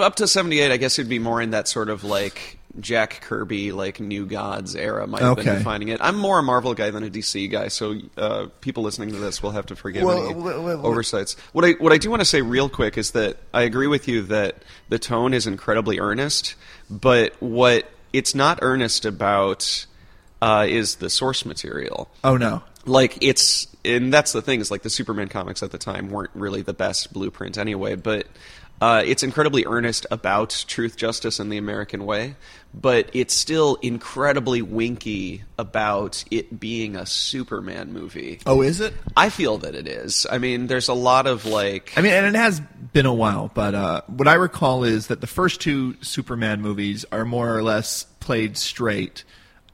up 0.00 0.16
to 0.16 0.28
seventy 0.28 0.60
eight, 0.60 0.70
I 0.72 0.76
guess 0.76 0.98
it'd 0.98 1.08
be 1.08 1.18
more 1.18 1.42
in 1.42 1.50
that 1.50 1.68
sort 1.68 1.88
of 1.90 2.04
like 2.04 2.57
Jack 2.80 3.20
Kirby, 3.22 3.72
like 3.72 3.98
New 4.00 4.26
Gods 4.26 4.76
era 4.76 5.06
might 5.06 5.22
have 5.22 5.36
been 5.36 5.44
defining 5.46 5.88
it. 5.88 5.98
I'm 6.00 6.16
more 6.16 6.38
a 6.38 6.42
Marvel 6.42 6.74
guy 6.74 6.90
than 6.90 7.02
a 7.02 7.10
DC 7.10 7.50
guy, 7.50 7.68
so 7.68 7.94
uh, 8.16 8.46
people 8.60 8.82
listening 8.82 9.10
to 9.10 9.16
this 9.16 9.42
will 9.42 9.50
have 9.52 9.66
to 9.66 9.76
forgive 9.76 10.02
Well, 10.04 10.24
any 10.26 10.34
well, 10.34 10.62
well- 10.62 10.86
oversights. 10.86 11.34
What 11.52 11.64
I 11.64 11.72
what 11.72 11.92
I 11.92 11.98
do 11.98 12.10
want 12.10 12.20
to 12.20 12.26
say 12.26 12.42
real 12.42 12.68
quick 12.68 12.96
is 12.98 13.12
that 13.12 13.38
I 13.52 13.62
agree 13.62 13.86
with 13.88 14.06
you 14.08 14.22
that 14.24 14.62
the 14.88 14.98
tone 14.98 15.34
is 15.34 15.46
incredibly 15.46 15.98
earnest, 15.98 16.54
but 16.90 17.34
what 17.40 17.90
it's 18.12 18.34
not 18.34 18.58
earnest 18.62 19.04
about 19.04 19.86
uh, 20.40 20.66
is 20.68 20.96
the 20.96 21.10
source 21.10 21.44
material 21.44 22.08
Oh 22.22 22.36
no. 22.36 22.62
like 22.86 23.18
it's 23.20 23.66
and 23.84 24.12
that's 24.12 24.32
the 24.32 24.40
thing 24.42 24.60
is 24.60 24.70
like 24.70 24.82
the 24.82 24.90
superman 24.90 25.28
comics 25.28 25.62
at 25.62 25.72
the 25.72 25.78
time 25.78 26.10
weren't 26.10 26.30
really 26.34 26.62
the 26.62 26.72
best 26.72 27.12
blueprint 27.12 27.58
anyway 27.58 27.96
but 27.96 28.26
uh, 28.80 29.02
it's 29.04 29.24
incredibly 29.24 29.66
earnest 29.66 30.06
about 30.12 30.64
truth 30.68 30.96
justice 30.96 31.38
and 31.40 31.50
the 31.52 31.58
american 31.58 32.06
way 32.06 32.36
but 32.74 33.10
it's 33.12 33.34
still 33.34 33.76
incredibly 33.82 34.62
winky 34.62 35.42
about 35.58 36.24
it 36.30 36.60
being 36.60 36.96
a 36.96 37.06
superman 37.06 37.92
movie. 37.92 38.40
Oh, 38.46 38.62
is 38.62 38.80
it? 38.80 38.94
i 39.16 39.30
feel 39.30 39.58
that 39.58 39.74
it 39.74 39.88
is. 39.88 40.26
I 40.30 40.38
mean 40.38 40.66
there's 40.66 40.88
a 40.88 40.94
lot 40.94 41.26
of 41.26 41.44
like 41.46 41.92
I 41.96 42.02
mean, 42.02 42.12
and 42.12 42.26
it 42.26 42.38
has 42.38 42.60
been 42.92 43.06
a 43.06 43.14
while, 43.14 43.50
but 43.52 43.74
uh, 43.74 44.02
what 44.06 44.28
I 44.28 44.34
recall 44.34 44.84
is 44.84 45.08
that 45.08 45.20
the 45.20 45.26
first 45.26 45.60
two 45.60 45.96
Superman 46.02 46.60
movies 46.60 47.04
are 47.12 47.24
more 47.24 47.56
or 47.56 47.62
less 47.62 48.04
played 48.20 48.56
straight, 48.56 49.24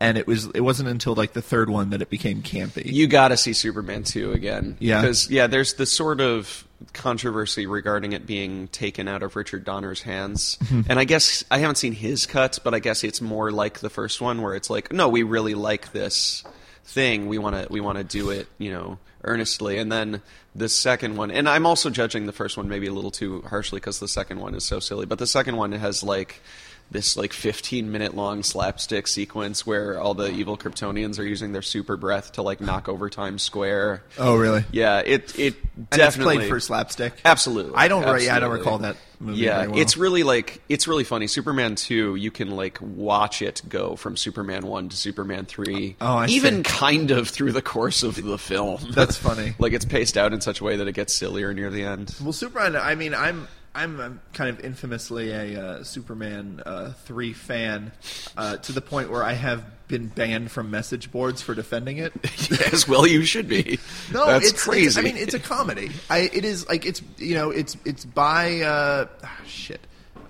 and 0.04 0.18
it 0.18 0.26
was 0.26 0.46
it 0.54 0.60
wasn't 0.60 0.88
until 0.88 1.14
like 1.14 1.32
the 1.32 1.42
third 1.42 1.70
one 1.70 1.90
that 1.90 2.02
it 2.02 2.10
became 2.10 2.42
campy. 2.42 2.84
you 2.84 3.06
got 3.06 3.28
to 3.28 3.36
see 3.36 3.52
Superman 3.52 4.04
2 4.04 4.32
again. 4.32 4.76
Yeah. 4.78 5.00
Because, 5.00 5.30
yeah, 5.30 5.46
there's 5.46 5.74
this 5.74 5.92
sort 5.92 6.20
of 6.20 6.66
controversy 6.92 7.66
regarding 7.66 8.12
it 8.12 8.26
being 8.26 8.68
taken 8.68 9.08
out 9.08 9.22
of 9.22 9.36
Richard 9.36 9.64
Donner's 9.64 10.02
hands. 10.02 10.58
Mm-hmm. 10.64 10.82
and 10.90 10.98
I 10.98 11.04
guess 11.04 11.44
I 11.50 11.58
haven't 11.58 11.76
seen 11.76 11.92
his 11.92 12.26
cut, 12.26 12.58
but 12.62 12.74
I 12.74 12.78
guess 12.80 13.02
it's 13.02 13.20
more 13.20 13.50
like 13.50 13.78
the 13.80 13.90
first 13.90 14.20
one 14.20 14.42
where 14.42 14.54
it's 14.54 14.68
like, 14.68 14.92
no, 14.92 15.08
we 15.08 15.22
really 15.22 15.54
like 15.54 15.92
this 15.92 16.44
thing. 16.84 17.26
We 17.26 17.38
want 17.38 17.56
to 17.56 17.72
we 17.72 17.80
want 17.80 17.98
to 17.98 18.04
do 18.04 18.30
it, 18.30 18.46
you 18.58 18.70
know, 18.70 18.98
earnestly. 19.22 19.78
And 19.78 19.90
then 19.90 20.20
the 20.54 20.68
second 20.68 21.16
one, 21.16 21.30
and 21.30 21.48
I'm 21.48 21.66
also 21.66 21.88
judging 21.90 22.26
the 22.26 22.32
first 22.32 22.56
one 22.56 22.68
maybe 22.68 22.86
a 22.86 22.92
little 22.92 23.10
too 23.10 23.42
harshly 23.42 23.80
because 23.80 24.00
the 24.00 24.08
second 24.08 24.38
one 24.40 24.54
is 24.54 24.64
so 24.64 24.80
silly, 24.80 25.06
but 25.06 25.18
the 25.18 25.26
second 25.26 25.56
one 25.56 25.72
has 25.72 26.02
like 26.02 26.42
this 26.90 27.16
like 27.16 27.32
15 27.32 27.90
minute 27.90 28.14
long 28.14 28.42
slapstick 28.42 29.06
sequence 29.06 29.66
where 29.66 30.00
all 30.00 30.14
the 30.14 30.30
evil 30.30 30.56
Kryptonians 30.56 31.18
are 31.18 31.24
using 31.24 31.52
their 31.52 31.62
super 31.62 31.96
breath 31.96 32.32
to 32.32 32.42
like 32.42 32.60
knock 32.60 32.88
over 32.88 33.10
Times 33.10 33.42
Square. 33.42 34.02
Oh, 34.18 34.36
really? 34.36 34.64
Yeah, 34.70 35.00
it 35.00 35.36
it 35.38 35.54
And 35.76 35.86
it's 35.88 35.96
definitely 35.96 36.36
played 36.36 36.48
for 36.48 36.60
slapstick. 36.60 37.14
Absolutely. 37.24 37.74
I 37.74 37.88
don't. 37.88 38.04
Yeah, 38.22 38.36
I 38.36 38.40
don't 38.40 38.52
recall 38.52 38.78
that 38.78 38.96
movie. 39.18 39.40
Yeah, 39.40 39.58
very 39.58 39.68
well. 39.68 39.80
it's 39.80 39.96
really 39.96 40.22
like 40.22 40.62
it's 40.68 40.86
really 40.86 41.04
funny. 41.04 41.26
Superman 41.26 41.74
two, 41.74 42.14
you 42.14 42.30
can 42.30 42.50
like 42.50 42.78
watch 42.80 43.42
it 43.42 43.62
go 43.68 43.96
from 43.96 44.16
Superman 44.16 44.66
one 44.66 44.88
to 44.88 44.96
Superman 44.96 45.46
three. 45.46 45.96
Oh, 46.00 46.16
I 46.16 46.26
even 46.26 46.56
see. 46.56 46.62
kind 46.62 47.10
of 47.10 47.28
through 47.28 47.52
the 47.52 47.62
course 47.62 48.02
of 48.02 48.22
the 48.22 48.38
film. 48.38 48.80
That's 48.90 49.16
funny. 49.16 49.54
like 49.58 49.72
it's 49.72 49.84
paced 49.84 50.16
out 50.16 50.32
in 50.32 50.40
such 50.40 50.60
a 50.60 50.64
way 50.64 50.76
that 50.76 50.86
it 50.86 50.92
gets 50.92 51.12
sillier 51.12 51.52
near 51.52 51.70
the 51.70 51.84
end. 51.84 52.14
Well, 52.22 52.32
Superman. 52.32 52.76
I 52.76 52.94
mean, 52.94 53.14
I'm 53.14 53.48
I'm 53.74 54.20
kind 54.32 54.50
of 54.50 54.64
infamously 54.64 55.30
a 55.32 55.60
uh, 55.60 55.84
Superman 55.84 56.62
uh, 56.64 56.92
three 57.04 57.32
fan 57.32 57.90
uh, 58.36 58.56
to 58.58 58.72
the 58.72 58.80
point 58.80 59.10
where 59.10 59.24
I 59.24 59.32
have 59.32 59.64
been 59.88 60.06
banned 60.08 60.50
from 60.50 60.70
message 60.70 61.10
boards 61.10 61.42
for 61.42 61.54
defending 61.54 61.98
it. 61.98 62.12
yes, 62.50 62.86
well, 62.86 63.06
you 63.06 63.24
should 63.24 63.48
be. 63.48 63.78
No, 64.12 64.26
that's 64.26 64.50
it's, 64.50 64.62
crazy. 64.64 64.86
it's- 64.86 64.96
I 64.96 65.02
mean, 65.02 65.16
it's 65.16 65.34
a 65.34 65.40
comedy. 65.40 65.90
I, 66.08 66.30
it 66.32 66.44
is 66.44 66.68
like 66.68 66.86
it's 66.86 67.02
you 67.18 67.34
know 67.34 67.50
it's 67.50 67.76
it's 67.84 68.04
by 68.04 68.60
uh, 68.60 69.06
ah, 69.24 69.40
shit, 69.46 69.80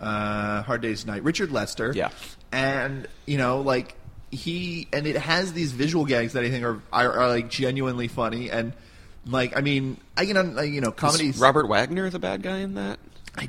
uh, 0.01 0.63
Hard 0.63 0.81
Day's 0.81 1.05
Night, 1.07 1.23
Richard 1.23 1.53
Lester. 1.53 1.93
Yeah. 1.95 2.11
and 2.51 3.07
you 3.27 3.37
know 3.39 3.61
like 3.61 3.95
he 4.31 4.89
and 4.93 5.07
it 5.07 5.17
has 5.17 5.53
these 5.53 5.73
visual 5.73 6.05
gags 6.07 6.33
that 6.33 6.45
I 6.45 6.51
think 6.51 6.65
are 6.65 6.81
are, 6.93 7.13
are 7.21 7.29
like 7.29 7.51
genuinely 7.51 8.09
funny 8.09 8.51
and 8.51 8.73
like 9.27 9.57
I 9.57 9.61
mean 9.61 9.99
I 10.17 10.27
can 10.27 10.57
you 10.73 10.81
know 10.81 10.91
comedy. 10.93 11.31
Robert 11.33 11.69
Wagner 11.69 12.09
the 12.11 12.19
bad 12.19 12.43
guy 12.43 12.59
in 12.59 12.75
that? 12.75 12.99
I 13.37 13.49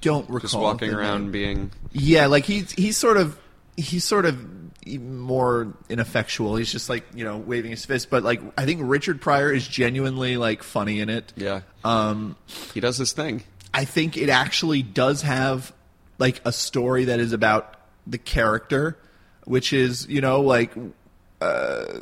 don't 0.00 0.24
recall 0.28 0.40
Just 0.40 0.54
walking 0.54 0.92
around 0.92 1.22
name. 1.24 1.32
being 1.32 1.70
Yeah, 1.92 2.26
like 2.26 2.44
he's 2.44 2.72
he's 2.72 2.96
sort 2.96 3.16
of 3.16 3.38
he's 3.76 4.04
sort 4.04 4.26
of 4.26 4.38
more 4.86 5.72
ineffectual. 5.88 6.56
He's 6.56 6.70
just 6.70 6.88
like 6.90 7.04
you 7.14 7.24
know 7.24 7.38
waving 7.38 7.70
his 7.70 7.84
fist. 7.86 8.10
But 8.10 8.22
like 8.22 8.40
I 8.58 8.64
think 8.66 8.80
Richard 8.84 9.20
Pryor 9.20 9.52
is 9.52 9.66
genuinely 9.66 10.36
like 10.36 10.62
funny 10.62 11.00
in 11.00 11.08
it. 11.08 11.32
yeah. 11.36 11.62
Um, 11.84 12.36
He 12.74 12.80
does 12.80 12.98
this 12.98 13.12
thing. 13.12 13.42
I 13.72 13.84
think 13.84 14.16
it 14.16 14.28
actually 14.28 14.82
does 14.82 15.22
have 15.22 15.72
like 16.18 16.40
a 16.44 16.52
story 16.52 17.06
that 17.06 17.18
is 17.18 17.32
about 17.32 17.74
the 18.06 18.18
character, 18.18 18.96
which 19.44 19.72
is 19.72 20.06
you 20.06 20.20
know 20.20 20.42
like 20.42 20.72
uh, 21.40 22.00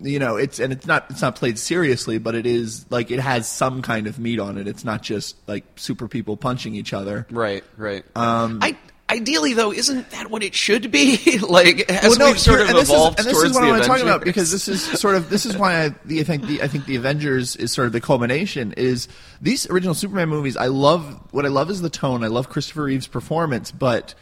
you 0.00 0.18
know 0.18 0.36
it's 0.36 0.58
and 0.58 0.72
it's 0.72 0.86
not 0.86 1.06
it's 1.10 1.22
not 1.22 1.36
played 1.36 1.58
seriously, 1.58 2.18
but 2.18 2.34
it 2.34 2.46
is 2.46 2.86
like 2.90 3.10
it 3.10 3.20
has 3.20 3.48
some 3.48 3.82
kind 3.82 4.06
of 4.06 4.18
meat 4.18 4.40
on 4.40 4.58
it. 4.58 4.68
It's 4.68 4.84
not 4.84 5.02
just 5.02 5.36
like 5.48 5.64
super 5.76 6.08
people 6.08 6.36
punching 6.36 6.74
each 6.74 6.92
other. 6.92 7.26
Right, 7.30 7.64
right. 7.76 8.04
Um, 8.16 8.60
I 8.62 8.76
ideally 9.08 9.54
though, 9.54 9.72
isn't 9.72 10.10
that 10.10 10.30
what 10.30 10.42
it 10.42 10.54
should 10.54 10.90
be? 10.90 11.38
like 11.48 11.90
as 11.90 12.10
well, 12.10 12.18
no, 12.18 12.26
we've 12.26 12.40
sort 12.40 12.60
of 12.60 12.68
and 12.68 12.78
this 12.78 12.90
evolved 12.90 13.20
is, 13.20 13.26
and 13.26 13.34
this 13.34 13.40
towards 13.40 13.50
is 13.50 13.56
what 13.56 13.60
the 13.62 13.66
I 13.66 13.70
want 13.70 13.82
to 13.82 13.88
talk 13.88 14.00
about 14.00 14.24
because 14.24 14.52
this 14.52 14.68
is 14.68 14.82
sort 14.82 15.16
of 15.16 15.30
this 15.30 15.46
is 15.46 15.56
why 15.58 15.84
I, 15.84 15.88
the, 16.04 16.20
I 16.20 16.24
think 16.24 16.46
the 16.46 16.62
I 16.62 16.68
think 16.68 16.86
the 16.86 16.96
Avengers 16.96 17.56
is 17.56 17.72
sort 17.72 17.86
of 17.86 17.92
the 17.92 18.00
culmination. 18.00 18.72
Is 18.76 19.08
these 19.40 19.68
original 19.70 19.94
Superman 19.94 20.28
movies? 20.28 20.56
I 20.56 20.66
love 20.66 21.20
what 21.32 21.44
I 21.44 21.48
love 21.48 21.70
is 21.70 21.80
the 21.80 21.90
tone. 21.90 22.22
I 22.22 22.28
love 22.28 22.48
Christopher 22.48 22.84
Reeve's 22.84 23.06
performance, 23.06 23.72
but 23.72 24.14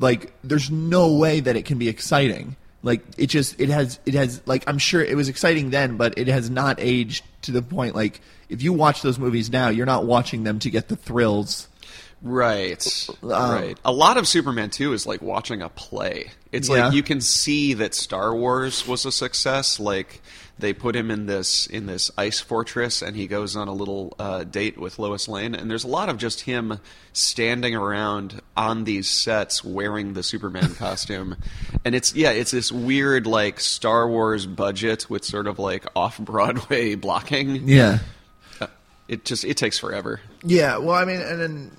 like, 0.00 0.32
there's 0.42 0.70
no 0.70 1.12
way 1.14 1.40
that 1.40 1.56
it 1.56 1.64
can 1.64 1.78
be 1.78 1.88
exciting. 1.88 2.56
Like 2.82 3.02
it 3.16 3.26
just 3.26 3.60
it 3.60 3.70
has 3.70 3.98
it 4.06 4.14
has 4.14 4.40
like 4.46 4.64
I'm 4.68 4.78
sure 4.78 5.02
it 5.02 5.16
was 5.16 5.28
exciting 5.28 5.70
then, 5.70 5.96
but 5.96 6.16
it 6.16 6.28
has 6.28 6.48
not 6.48 6.76
aged 6.78 7.24
to 7.42 7.50
the 7.52 7.62
point 7.62 7.94
like 7.94 8.20
if 8.48 8.62
you 8.62 8.72
watch 8.72 9.02
those 9.02 9.18
movies 9.18 9.50
now, 9.50 9.68
you're 9.68 9.84
not 9.86 10.06
watching 10.06 10.44
them 10.44 10.58
to 10.60 10.70
get 10.70 10.88
the 10.88 10.96
thrills. 10.96 11.68
Right. 12.22 13.08
Um, 13.22 13.28
right. 13.30 13.78
A 13.84 13.92
lot 13.92 14.16
of 14.16 14.26
Superman 14.26 14.70
2 14.70 14.92
is 14.92 15.06
like 15.06 15.22
watching 15.22 15.62
a 15.62 15.68
play. 15.68 16.30
It's 16.50 16.68
Yeah. 16.68 16.86
like 16.86 16.94
you 16.94 17.02
can 17.02 17.20
see 17.20 17.74
that 17.74 17.94
Star 17.94 18.34
Wars 18.34 18.86
was 18.88 19.04
a 19.04 19.12
success. 19.12 19.78
Like 19.78 20.20
they 20.58 20.72
put 20.72 20.96
him 20.96 21.10
in 21.10 21.26
this 21.26 21.66
in 21.66 21.86
this 21.86 22.10
ice 22.18 22.40
fortress 22.40 23.02
and 23.02 23.16
he 23.16 23.26
goes 23.26 23.56
on 23.56 23.68
a 23.68 23.72
little 23.72 24.14
uh, 24.18 24.44
date 24.44 24.78
with 24.78 24.98
Lois 24.98 25.28
Lane 25.28 25.54
and 25.54 25.70
there's 25.70 25.84
a 25.84 25.88
lot 25.88 26.08
of 26.08 26.18
just 26.18 26.42
him 26.42 26.80
standing 27.12 27.74
around 27.74 28.40
on 28.56 28.84
these 28.84 29.08
sets 29.08 29.62
wearing 29.64 30.14
the 30.14 30.22
Superman 30.22 30.74
costume. 30.76 31.36
And 31.84 31.94
it's 31.94 32.14
yeah, 32.14 32.30
it's 32.30 32.50
this 32.50 32.72
weird 32.72 33.26
like 33.26 33.60
Star 33.60 34.08
Wars 34.08 34.46
budget 34.46 35.08
with 35.08 35.24
sort 35.24 35.46
of 35.46 35.58
like 35.58 35.86
off-Broadway 35.94 36.94
blocking. 36.96 37.68
Yeah. 37.68 37.98
It 39.08 39.24
just 39.24 39.44
it 39.44 39.56
takes 39.56 39.78
forever. 39.78 40.20
Yeah, 40.44 40.76
well, 40.76 40.94
I 40.94 41.06
mean, 41.06 41.22
and 41.22 41.40
then 41.40 41.70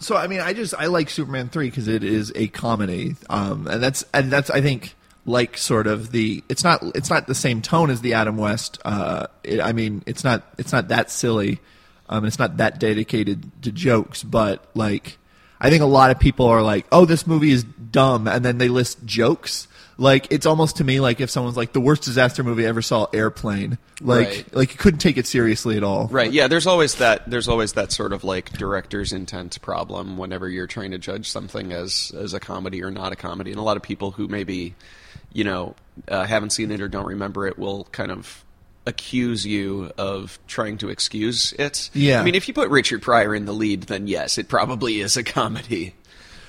so 0.00 0.16
I 0.16 0.26
mean, 0.26 0.40
I 0.40 0.52
just 0.52 0.74
I 0.74 0.86
like 0.86 1.08
Superman 1.08 1.48
three 1.48 1.70
because 1.70 1.88
it 1.88 2.02
is 2.02 2.32
a 2.34 2.48
comedy, 2.48 3.14
um, 3.30 3.68
and 3.68 3.82
that's 3.82 4.04
and 4.12 4.30
that's 4.30 4.50
I 4.50 4.60
think 4.60 4.94
like 5.24 5.56
sort 5.56 5.86
of 5.86 6.10
the 6.12 6.42
it's 6.48 6.64
not 6.64 6.82
it's 6.94 7.10
not 7.10 7.26
the 7.26 7.34
same 7.34 7.62
tone 7.62 7.90
as 7.90 8.00
the 8.00 8.14
Adam 8.14 8.36
West. 8.36 8.78
Uh, 8.84 9.26
it, 9.44 9.60
I 9.60 9.72
mean, 9.72 10.02
it's 10.06 10.24
not 10.24 10.42
it's 10.58 10.72
not 10.72 10.88
that 10.88 11.10
silly, 11.10 11.60
um, 12.08 12.24
it's 12.24 12.38
not 12.38 12.56
that 12.58 12.78
dedicated 12.80 13.50
to 13.62 13.72
jokes, 13.72 14.22
but 14.22 14.64
like 14.74 15.18
I 15.60 15.70
think 15.70 15.82
a 15.82 15.86
lot 15.86 16.10
of 16.10 16.18
people 16.18 16.46
are 16.46 16.62
like, 16.62 16.86
oh, 16.90 17.04
this 17.04 17.26
movie 17.26 17.52
is 17.52 17.62
dumb, 17.64 18.26
and 18.26 18.44
then 18.44 18.58
they 18.58 18.68
list 18.68 19.04
jokes. 19.04 19.68
Like 19.98 20.26
it's 20.32 20.46
almost 20.46 20.78
to 20.78 20.84
me 20.84 20.98
like 20.98 21.20
if 21.20 21.30
someone's 21.30 21.56
like 21.56 21.72
the 21.74 21.80
worst 21.80 22.02
disaster 22.02 22.42
movie 22.42 22.64
I 22.64 22.68
ever 22.70 22.82
saw, 22.82 23.06
Airplane. 23.12 23.78
Like 24.00 24.26
Right. 24.26 24.54
like 24.56 24.72
you 24.72 24.78
couldn't 24.78 24.98
take 24.98 25.18
it 25.18 25.26
seriously 25.28 25.76
at 25.76 25.84
all. 25.84 26.08
Right. 26.08 26.32
Yeah. 26.32 26.48
There's 26.48 26.66
always 26.66 26.96
that. 26.96 27.30
There's 27.30 27.46
always 27.46 27.74
that 27.74 27.92
sort 27.92 28.12
of 28.12 28.24
like 28.24 28.50
director's 28.54 29.12
intent 29.12 29.60
problem 29.62 30.16
whenever 30.16 30.48
you're 30.48 30.66
trying 30.66 30.90
to 30.90 30.98
judge 30.98 31.28
something 31.30 31.70
as 31.72 32.10
as 32.18 32.34
a 32.34 32.40
comedy 32.40 32.82
or 32.82 32.90
not 32.90 33.12
a 33.12 33.16
comedy. 33.16 33.52
And 33.52 33.60
a 33.60 33.62
lot 33.62 33.76
of 33.76 33.82
people 33.84 34.10
who 34.10 34.26
maybe, 34.26 34.74
you 35.32 35.44
know, 35.44 35.74
uh, 36.08 36.24
haven't 36.24 36.50
seen 36.50 36.70
it 36.70 36.80
or 36.80 36.88
don't 36.88 37.06
remember 37.06 37.46
it 37.46 37.58
will 37.58 37.84
kind 37.92 38.10
of 38.10 38.44
accuse 38.86 39.46
you 39.46 39.92
of 39.96 40.38
trying 40.46 40.78
to 40.78 40.88
excuse 40.88 41.52
it. 41.52 41.90
Yeah. 41.92 42.20
I 42.20 42.24
mean, 42.24 42.34
if 42.34 42.48
you 42.48 42.54
put 42.54 42.68
Richard 42.70 43.02
Pryor 43.02 43.34
in 43.34 43.44
the 43.44 43.52
lead, 43.52 43.84
then 43.84 44.06
yes, 44.06 44.38
it 44.38 44.48
probably 44.48 45.00
is 45.00 45.16
a 45.16 45.22
comedy. 45.22 45.94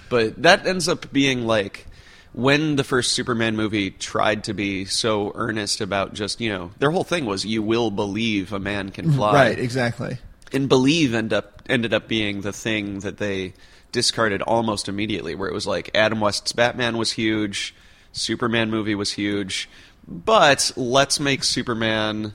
But 0.09 0.41
that 0.43 0.65
ends 0.65 0.87
up 0.87 1.11
being 1.11 1.45
like 1.45 1.87
when 2.33 2.75
the 2.75 2.83
first 2.83 3.13
Superman 3.13 3.55
movie 3.55 3.91
tried 3.91 4.43
to 4.45 4.53
be 4.53 4.85
so 4.85 5.31
earnest 5.35 5.81
about 5.81 6.13
just, 6.13 6.41
you 6.41 6.49
know, 6.49 6.71
their 6.79 6.91
whole 6.91 7.03
thing 7.03 7.25
was 7.25 7.45
you 7.45 7.61
will 7.61 7.91
believe 7.91 8.51
a 8.51 8.59
man 8.59 8.89
can 8.89 9.11
fly. 9.11 9.33
Right, 9.33 9.59
exactly. 9.59 10.17
And 10.51 10.67
believe 10.67 11.13
end 11.13 11.33
up 11.33 11.61
ended 11.69 11.93
up 11.93 12.07
being 12.07 12.41
the 12.41 12.53
thing 12.53 12.99
that 12.99 13.17
they 13.17 13.53
discarded 13.91 14.41
almost 14.41 14.89
immediately 14.89 15.35
where 15.35 15.47
it 15.47 15.53
was 15.53 15.65
like 15.65 15.91
Adam 15.95 16.19
West's 16.19 16.51
Batman 16.51 16.97
was 16.97 17.11
huge, 17.11 17.73
Superman 18.13 18.69
movie 18.71 18.95
was 18.95 19.11
huge, 19.11 19.69
but 20.07 20.71
let's 20.77 21.19
make 21.19 21.43
Superman 21.43 22.33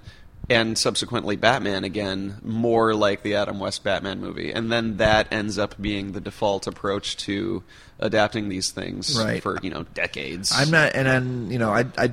and 0.51 0.79
subsequently 0.79 1.37
Batman 1.37 1.85
again 1.85 2.39
more 2.43 2.95
like 2.95 3.23
the 3.23 3.35
Adam 3.35 3.59
West 3.59 3.85
Batman 3.85 4.21
movie. 4.21 4.51
And 4.53 4.71
then 4.73 4.97
that 4.97 5.31
ends 5.33 5.59
up 5.59 5.75
being 5.81 6.13
the 6.13 6.21
default 6.21 6.67
approach 6.67 7.17
to 7.19 7.63
adapting 7.99 8.49
these 8.49 8.71
things 8.71 9.19
Right. 9.19 9.43
for, 9.43 9.59
you 9.63 9.71
know, 9.71 9.83
decades. 9.95 10.53
I'm 10.55 10.71
not, 10.71 10.95
and 10.95 11.07
then 11.07 11.51
you 11.51 11.59
know, 11.59 11.71
I, 11.71 11.85
I, 11.99 12.13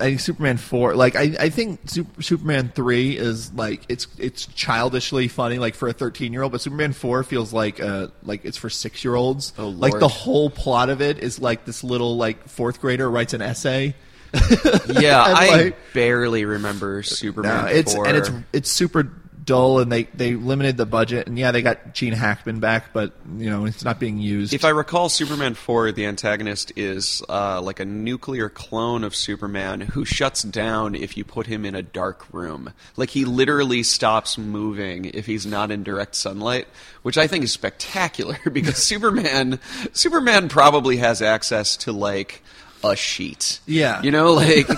I 0.00 0.04
think 0.04 0.20
Superman 0.20 0.56
four, 0.56 0.94
like 0.94 1.14
I, 1.16 1.34
I 1.38 1.48
think 1.50 1.80
Super, 1.88 2.22
Superman 2.22 2.72
three 2.74 3.16
is 3.16 3.52
like 3.52 3.82
it's 3.88 4.06
it's 4.18 4.46
childishly 4.46 5.28
funny, 5.28 5.58
like 5.58 5.74
for 5.74 5.88
a 5.88 5.92
13 5.92 6.32
year 6.32 6.42
old, 6.42 6.52
but 6.52 6.60
Superman 6.60 6.92
four 6.92 7.22
feels 7.22 7.52
like 7.52 7.80
uh 7.80 8.08
like 8.22 8.44
it's 8.44 8.56
for 8.56 8.70
six 8.70 9.04
year 9.04 9.14
olds. 9.14 9.52
Oh, 9.58 9.68
like 9.68 9.98
the 9.98 10.08
whole 10.08 10.48
plot 10.50 10.88
of 10.90 11.00
it 11.02 11.18
is 11.18 11.38
like 11.40 11.64
this 11.64 11.84
little 11.84 12.16
like 12.16 12.48
fourth 12.48 12.80
grader 12.80 13.10
writes 13.10 13.34
an 13.34 13.42
essay. 13.42 13.94
yeah, 14.32 14.38
And, 15.26 15.38
I 15.38 15.48
like- 15.64 15.76
barely 15.92 16.44
remember 16.44 17.02
Superman 17.02 17.64
No, 17.64 17.70
it's 17.70 17.94
4. 17.94 18.06
and 18.06 18.16
it's 18.16 18.30
it's 18.52 18.70
super 18.70 19.10
dull, 19.50 19.80
and 19.80 19.90
they 19.90 20.04
they 20.04 20.34
limited 20.34 20.76
the 20.76 20.86
budget, 20.86 21.26
and 21.26 21.36
yeah, 21.36 21.50
they 21.50 21.60
got 21.60 21.92
Gene 21.92 22.12
Hackman 22.12 22.60
back, 22.60 22.92
but 22.92 23.12
you 23.36 23.50
know 23.50 23.64
it's 23.64 23.84
not 23.84 23.98
being 23.98 24.18
used. 24.18 24.54
If 24.54 24.64
I 24.64 24.68
recall, 24.68 25.08
Superman 25.08 25.54
4, 25.54 25.90
the 25.90 26.06
antagonist 26.06 26.72
is 26.76 27.20
uh, 27.28 27.60
like 27.60 27.80
a 27.80 27.84
nuclear 27.84 28.48
clone 28.48 29.02
of 29.02 29.14
Superman 29.16 29.80
who 29.80 30.04
shuts 30.04 30.44
down 30.44 30.94
if 30.94 31.16
you 31.16 31.24
put 31.24 31.48
him 31.48 31.64
in 31.64 31.74
a 31.74 31.82
dark 31.82 32.32
room. 32.32 32.72
Like, 32.96 33.10
he 33.10 33.24
literally 33.24 33.82
stops 33.82 34.38
moving 34.38 35.06
if 35.06 35.26
he's 35.26 35.46
not 35.46 35.72
in 35.72 35.82
direct 35.82 36.14
sunlight, 36.14 36.68
which 37.02 37.18
I 37.18 37.26
think 37.26 37.42
is 37.42 37.52
spectacular 37.52 38.38
because 38.52 38.76
Superman, 38.76 39.58
Superman 39.92 40.48
probably 40.48 40.98
has 40.98 41.20
access 41.20 41.76
to, 41.78 41.92
like, 41.92 42.42
a 42.84 42.96
sheet. 42.96 43.60
Yeah. 43.66 44.00
You 44.02 44.10
know, 44.10 44.32
like, 44.32 44.68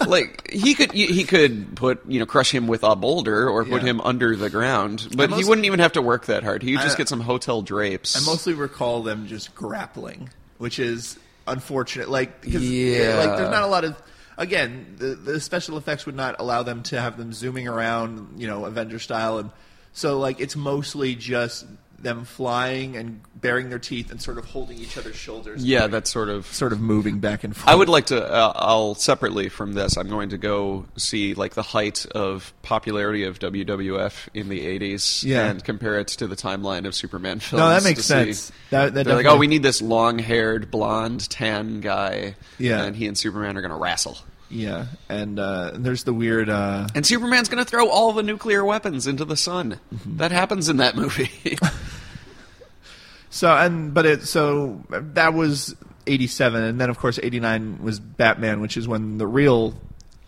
like 0.06 0.50
he 0.50 0.74
could 0.74 0.92
he 0.92 1.24
could 1.24 1.76
put 1.76 2.04
you 2.06 2.18
know 2.18 2.26
crush 2.26 2.50
him 2.54 2.66
with 2.66 2.82
a 2.82 2.94
boulder 2.96 3.48
or 3.48 3.64
put 3.64 3.82
Yeah. 3.82 3.90
him 3.90 4.00
under 4.00 4.36
the 4.36 4.50
ground, 4.50 5.08
but 5.16 5.32
he 5.32 5.44
wouldn't 5.44 5.66
even 5.66 5.80
have 5.80 5.92
to 5.92 6.02
work 6.02 6.26
that 6.26 6.42
hard. 6.42 6.62
He 6.62 6.72
would 6.76 6.82
just 6.82 6.96
I- 6.96 6.98
get 6.98 7.08
some 7.08 7.20
hotel 7.20 7.62
drapes. 7.62 8.16
I 8.16 8.20
mostly 8.30 8.54
recall 8.54 9.02
them 9.02 9.26
just 9.26 9.54
grappling, 9.54 10.30
which 10.58 10.78
is 10.78 11.18
unfortunate. 11.46 12.08
Like 12.10 12.40
because 12.40 12.62
eh, 12.62 12.66
Yeah. 12.66 13.16
like 13.18 13.36
there's 13.36 13.50
not 13.50 13.62
a 13.62 13.66
lot 13.68 13.84
of 13.84 14.00
again 14.36 14.94
the 14.98 15.14
the 15.14 15.40
special 15.40 15.76
effects 15.78 16.06
would 16.06 16.16
not 16.16 16.36
allow 16.40 16.62
them 16.62 16.82
to 16.84 17.00
have 17.00 17.16
them 17.16 17.32
zooming 17.32 17.68
around, 17.68 18.34
you 18.40 18.46
know, 18.46 18.64
Avenger 18.64 18.98
style, 18.98 19.38
and 19.38 19.50
so 19.92 20.18
like 20.18 20.40
it's 20.40 20.56
mostly 20.56 21.14
just 21.14 21.66
them 22.04 22.24
flying 22.24 22.96
and 22.96 23.20
baring 23.40 23.68
their 23.70 23.78
teeth 23.80 24.10
and 24.12 24.22
sort 24.22 24.38
of 24.38 24.44
holding 24.44 24.78
each 24.78 24.96
other's 24.96 25.16
shoulders. 25.16 25.64
Yeah, 25.64 25.88
that's 25.88 26.10
sort 26.10 26.28
of. 26.28 26.46
sort 26.46 26.72
of 26.72 26.80
moving 26.80 27.18
back 27.18 27.42
and 27.42 27.56
forth. 27.56 27.68
I 27.68 27.74
would 27.74 27.88
like 27.88 28.06
to. 28.06 28.24
Uh, 28.24 28.52
I'll 28.54 28.94
separately 28.94 29.48
from 29.48 29.72
this. 29.72 29.96
I'm 29.96 30.08
going 30.08 30.28
to 30.28 30.38
go 30.38 30.86
see 30.96 31.34
like 31.34 31.54
the 31.54 31.62
height 31.62 32.06
of 32.14 32.52
popularity 32.62 33.24
of 33.24 33.38
WWF 33.40 34.28
in 34.34 34.48
the 34.48 34.60
'80s, 34.60 35.24
Yeah. 35.24 35.46
and 35.46 35.64
compare 35.64 35.98
it 35.98 36.08
to 36.08 36.26
the 36.28 36.36
timeline 36.36 36.86
of 36.86 36.94
Superman 36.94 37.40
films. 37.40 37.60
No, 37.60 37.68
that 37.68 37.82
makes 37.82 38.00
see- 38.00 38.06
sense. 38.32 38.52
That, 38.70 38.94
that 38.94 39.04
They're 39.06 39.16
like, 39.16 39.26
oh, 39.26 39.36
we 39.36 39.46
need 39.46 39.62
this 39.62 39.82
long-haired, 39.82 40.70
blonde, 40.70 41.28
tan 41.30 41.80
guy. 41.80 42.34
Yeah. 42.58 42.82
and 42.84 42.94
he 42.94 43.06
and 43.06 43.16
Superman 43.18 43.56
are 43.56 43.60
going 43.60 43.70
to 43.72 43.76
wrestle. 43.76 44.18
Yeah, 44.54 44.86
and 45.08 45.38
uh, 45.38 45.72
there's 45.74 46.04
the 46.04 46.12
weird. 46.14 46.48
Uh, 46.48 46.86
And 46.94 47.04
Superman's 47.04 47.48
going 47.48 47.62
to 47.62 47.68
throw 47.68 47.88
all 47.88 48.12
the 48.12 48.22
nuclear 48.22 48.64
weapons 48.64 49.06
into 49.06 49.24
the 49.24 49.36
sun. 49.36 49.80
Mm-hmm. 49.94 50.16
That 50.18 50.30
happens 50.32 50.68
in 50.68 50.76
that 50.78 50.94
movie. 50.96 51.58
so 53.30 53.52
and 53.52 53.92
but 53.92 54.06
it 54.06 54.22
so 54.22 54.82
that 54.90 55.34
was 55.34 55.74
'87, 56.06 56.62
and 56.62 56.80
then 56.80 56.90
of 56.90 56.98
course 56.98 57.18
'89 57.22 57.82
was 57.82 57.98
Batman, 58.00 58.60
which 58.60 58.76
is 58.76 58.86
when 58.86 59.18
the 59.18 59.26
real, 59.26 59.74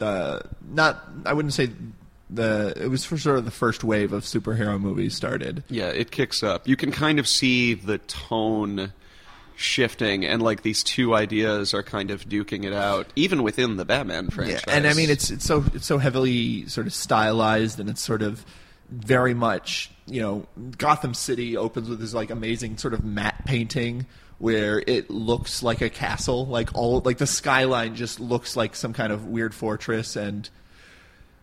uh, 0.01 0.41
not 0.69 1.03
I 1.25 1.33
wouldn't 1.33 1.55
say 1.55 1.71
the 2.29 2.73
it 2.77 2.89
was 2.89 3.05
for 3.05 3.17
sort 3.17 3.39
of 3.39 3.45
the 3.45 3.53
first 3.53 3.85
wave 3.85 4.13
of 4.13 4.25
superhero 4.25 4.81
movies 4.81 5.15
started. 5.15 5.63
yeah, 5.69 5.89
it 5.89 6.11
kicks 6.11 6.43
up. 6.43 6.67
You 6.67 6.77
can 6.77 6.91
kind 6.91 7.19
of 7.21 7.29
see 7.29 7.75
the 7.75 7.99
tone 7.99 8.93
shifting, 9.57 10.25
and 10.25 10.43
like 10.43 10.63
these 10.63 10.85
two 10.85 11.15
ideas 11.15 11.75
are 11.75 11.83
kind 11.83 12.11
of 12.11 12.29
duking 12.29 12.65
it 12.65 12.73
out, 12.73 13.07
even 13.17 13.43
within 13.43 13.77
the 13.77 13.85
Batman 13.85 14.29
franchise. 14.29 14.63
Yeah, 14.67 14.75
and 14.75 14.87
I 14.87 14.95
mean 14.95 15.11
it's 15.11 15.31
it's 15.31 15.45
so 15.45 15.65
it's 15.75 15.87
so 15.87 15.99
heavily 15.99 16.69
sort 16.69 16.87
of 16.87 16.95
stylized, 16.95 17.81
and 17.81 17.89
it's 17.89 18.03
sort 18.03 18.23
of 18.23 18.45
very 18.91 19.35
much 19.35 19.91
you 20.07 20.21
know 20.21 20.47
Gotham 20.79 21.15
City 21.15 21.57
opens 21.57 21.89
with 21.89 21.99
this 21.99 22.15
like 22.15 22.31
amazing 22.31 22.77
sort 22.77 22.95
of 22.95 23.05
matte 23.05 23.45
painting 23.45 24.07
where 24.39 24.83
it 24.87 25.11
looks 25.11 25.63
like 25.63 25.81
a 25.81 25.89
castle, 25.89 26.47
like 26.47 26.75
all 26.75 27.01
like 27.01 27.19
the 27.19 27.27
skyline 27.27 27.95
just 27.95 28.21
looks 28.21 28.57
like 28.57 28.77
some 28.77 28.93
kind 28.93 29.13
of 29.13 29.25
weird 29.27 29.55
fortress, 29.55 30.15
and 30.17 30.49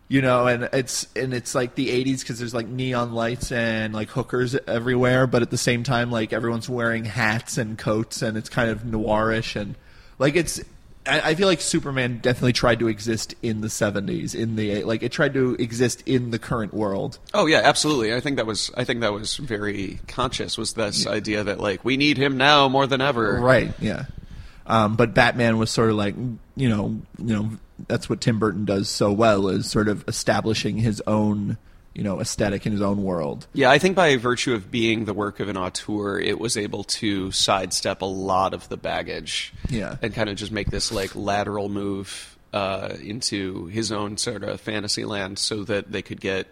you 0.08 0.20
know, 0.20 0.46
and 0.46 0.68
it's 0.72 1.06
and 1.16 1.32
it's 1.32 1.54
like 1.54 1.74
the 1.74 1.88
'80s 1.88 2.20
because 2.20 2.38
there's 2.38 2.54
like 2.54 2.66
neon 2.66 3.12
lights 3.12 3.50
and 3.50 3.94
like 3.94 4.10
hookers 4.10 4.54
everywhere, 4.66 5.26
but 5.26 5.42
at 5.42 5.50
the 5.50 5.58
same 5.58 5.82
time, 5.82 6.10
like 6.10 6.32
everyone's 6.32 6.68
wearing 6.68 7.04
hats 7.04 7.56
and 7.56 7.78
coats, 7.78 8.20
and 8.22 8.36
it's 8.36 8.48
kind 8.48 8.70
of 8.70 8.82
noirish 8.82 9.60
and 9.60 9.74
like 10.18 10.36
it's. 10.36 10.60
I 11.06 11.30
I 11.30 11.34
feel 11.34 11.48
like 11.48 11.60
Superman 11.60 12.18
definitely 12.18 12.52
tried 12.52 12.80
to 12.80 12.88
exist 12.88 13.34
in 13.42 13.62
the 13.62 13.68
'70s. 13.68 14.34
In 14.34 14.56
the 14.56 14.84
like, 14.84 15.02
it 15.02 15.10
tried 15.10 15.34
to 15.34 15.54
exist 15.58 16.02
in 16.06 16.30
the 16.30 16.38
current 16.38 16.74
world. 16.74 17.18
Oh 17.32 17.46
yeah, 17.46 17.62
absolutely. 17.64 18.14
I 18.14 18.20
think 18.20 18.36
that 18.36 18.46
was 18.46 18.70
I 18.76 18.84
think 18.84 19.00
that 19.00 19.12
was 19.12 19.36
very 19.38 20.00
conscious. 20.06 20.58
Was 20.58 20.74
this 20.74 21.06
idea 21.06 21.44
that 21.44 21.60
like 21.60 21.82
we 21.84 21.96
need 21.96 22.18
him 22.18 22.36
now 22.36 22.68
more 22.68 22.86
than 22.86 23.00
ever? 23.00 23.40
Right. 23.40 23.72
Yeah. 23.80 24.04
Um, 24.66 24.96
but 24.96 25.14
Batman 25.14 25.58
was 25.58 25.70
sort 25.70 25.90
of 25.90 25.96
like, 25.96 26.14
you 26.56 26.68
know, 26.68 27.00
you 27.18 27.34
know, 27.34 27.50
that's 27.88 28.08
what 28.08 28.20
Tim 28.20 28.38
Burton 28.38 28.64
does 28.64 28.88
so 28.88 29.12
well 29.12 29.48
is 29.48 29.70
sort 29.70 29.88
of 29.88 30.04
establishing 30.08 30.78
his 30.78 31.02
own, 31.06 31.58
you 31.94 32.02
know, 32.02 32.20
aesthetic 32.20 32.66
in 32.66 32.72
his 32.72 32.82
own 32.82 33.02
world. 33.02 33.46
Yeah, 33.52 33.70
I 33.70 33.78
think 33.78 33.96
by 33.96 34.16
virtue 34.16 34.54
of 34.54 34.70
being 34.70 35.04
the 35.04 35.14
work 35.14 35.40
of 35.40 35.48
an 35.48 35.56
auteur, 35.56 36.18
it 36.18 36.38
was 36.38 36.56
able 36.56 36.84
to 36.84 37.30
sidestep 37.32 38.02
a 38.02 38.06
lot 38.06 38.54
of 38.54 38.68
the 38.68 38.76
baggage. 38.76 39.52
Yeah. 39.68 39.96
And 40.02 40.14
kind 40.14 40.28
of 40.28 40.36
just 40.36 40.52
make 40.52 40.70
this 40.70 40.92
like 40.92 41.14
lateral 41.14 41.68
move 41.68 42.38
uh, 42.52 42.94
into 43.02 43.66
his 43.66 43.90
own 43.90 44.16
sort 44.16 44.44
of 44.44 44.60
fantasy 44.60 45.04
land 45.04 45.38
so 45.38 45.64
that 45.64 45.90
they 45.90 46.02
could 46.02 46.20
get 46.20 46.46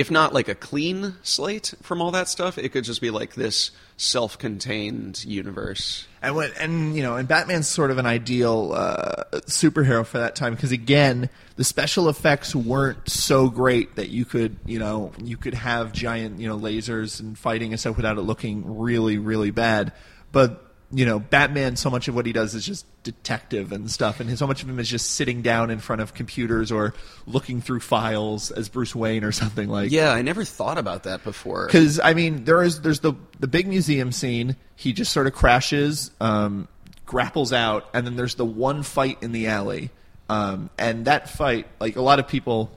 if 0.00 0.10
not 0.10 0.34
like 0.34 0.48
a 0.48 0.54
clean 0.54 1.14
slate 1.22 1.74
from 1.82 2.00
all 2.00 2.10
that 2.12 2.28
stuff, 2.28 2.58
it 2.58 2.70
could 2.70 2.84
just 2.84 3.00
be 3.00 3.10
like 3.10 3.34
this 3.34 3.70
self-contained 3.96 5.24
universe. 5.24 6.06
And 6.20 6.34
when, 6.34 6.50
and 6.58 6.96
you 6.96 7.02
know, 7.02 7.16
and 7.16 7.26
Batman's 7.28 7.68
sort 7.68 7.90
of 7.90 7.98
an 7.98 8.06
ideal 8.06 8.72
uh, 8.74 9.24
superhero 9.46 10.04
for 10.04 10.18
that 10.18 10.34
time 10.34 10.54
because 10.54 10.72
again, 10.72 11.30
the 11.56 11.64
special 11.64 12.08
effects 12.08 12.54
weren't 12.54 13.08
so 13.08 13.48
great 13.48 13.96
that 13.96 14.08
you 14.10 14.24
could, 14.24 14.56
you 14.66 14.78
know, 14.78 15.12
you 15.22 15.36
could 15.36 15.54
have 15.54 15.92
giant, 15.92 16.40
you 16.40 16.48
know, 16.48 16.58
lasers 16.58 17.20
and 17.20 17.38
fighting 17.38 17.72
and 17.72 17.80
stuff 17.80 17.96
without 17.96 18.18
it 18.18 18.22
looking 18.22 18.78
really, 18.78 19.18
really 19.18 19.50
bad. 19.50 19.92
But 20.32 20.65
you 20.92 21.04
know, 21.04 21.18
Batman, 21.18 21.76
so 21.76 21.90
much 21.90 22.06
of 22.06 22.14
what 22.14 22.26
he 22.26 22.32
does 22.32 22.54
is 22.54 22.64
just 22.64 22.86
detective 23.02 23.72
and 23.72 23.90
stuff, 23.90 24.20
and 24.20 24.38
so 24.38 24.46
much 24.46 24.62
of 24.62 24.68
him 24.68 24.78
is 24.78 24.88
just 24.88 25.10
sitting 25.10 25.42
down 25.42 25.70
in 25.70 25.80
front 25.80 26.00
of 26.00 26.14
computers 26.14 26.70
or 26.70 26.94
looking 27.26 27.60
through 27.60 27.80
files 27.80 28.52
as 28.52 28.68
Bruce 28.68 28.94
Wayne 28.94 29.24
or 29.24 29.32
something 29.32 29.68
like. 29.68 29.90
Yeah, 29.90 30.12
I 30.12 30.22
never 30.22 30.44
thought 30.44 30.78
about 30.78 31.02
that 31.02 31.24
before. 31.24 31.66
Because 31.66 31.98
I 31.98 32.14
mean, 32.14 32.44
there 32.44 32.62
is 32.62 32.82
there's 32.82 33.00
the 33.00 33.14
the 33.40 33.48
big 33.48 33.66
museum 33.66 34.12
scene. 34.12 34.56
He 34.76 34.92
just 34.92 35.12
sort 35.12 35.26
of 35.26 35.34
crashes, 35.34 36.12
um, 36.20 36.68
grapples 37.04 37.52
out, 37.52 37.88
and 37.92 38.06
then 38.06 38.16
there's 38.16 38.36
the 38.36 38.44
one 38.44 38.82
fight 38.82 39.18
in 39.22 39.32
the 39.32 39.48
alley. 39.48 39.90
Um, 40.28 40.70
and 40.78 41.06
that 41.06 41.30
fight, 41.30 41.66
like 41.80 41.96
a 41.96 42.02
lot 42.02 42.18
of 42.20 42.28
people, 42.28 42.70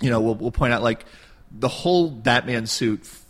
you 0.00 0.08
know, 0.08 0.20
will 0.20 0.34
will 0.34 0.52
point 0.52 0.72
out 0.72 0.82
like 0.82 1.04
the 1.50 1.68
whole 1.68 2.10
Batman 2.10 2.66
suit 2.66 3.00
f- 3.02 3.26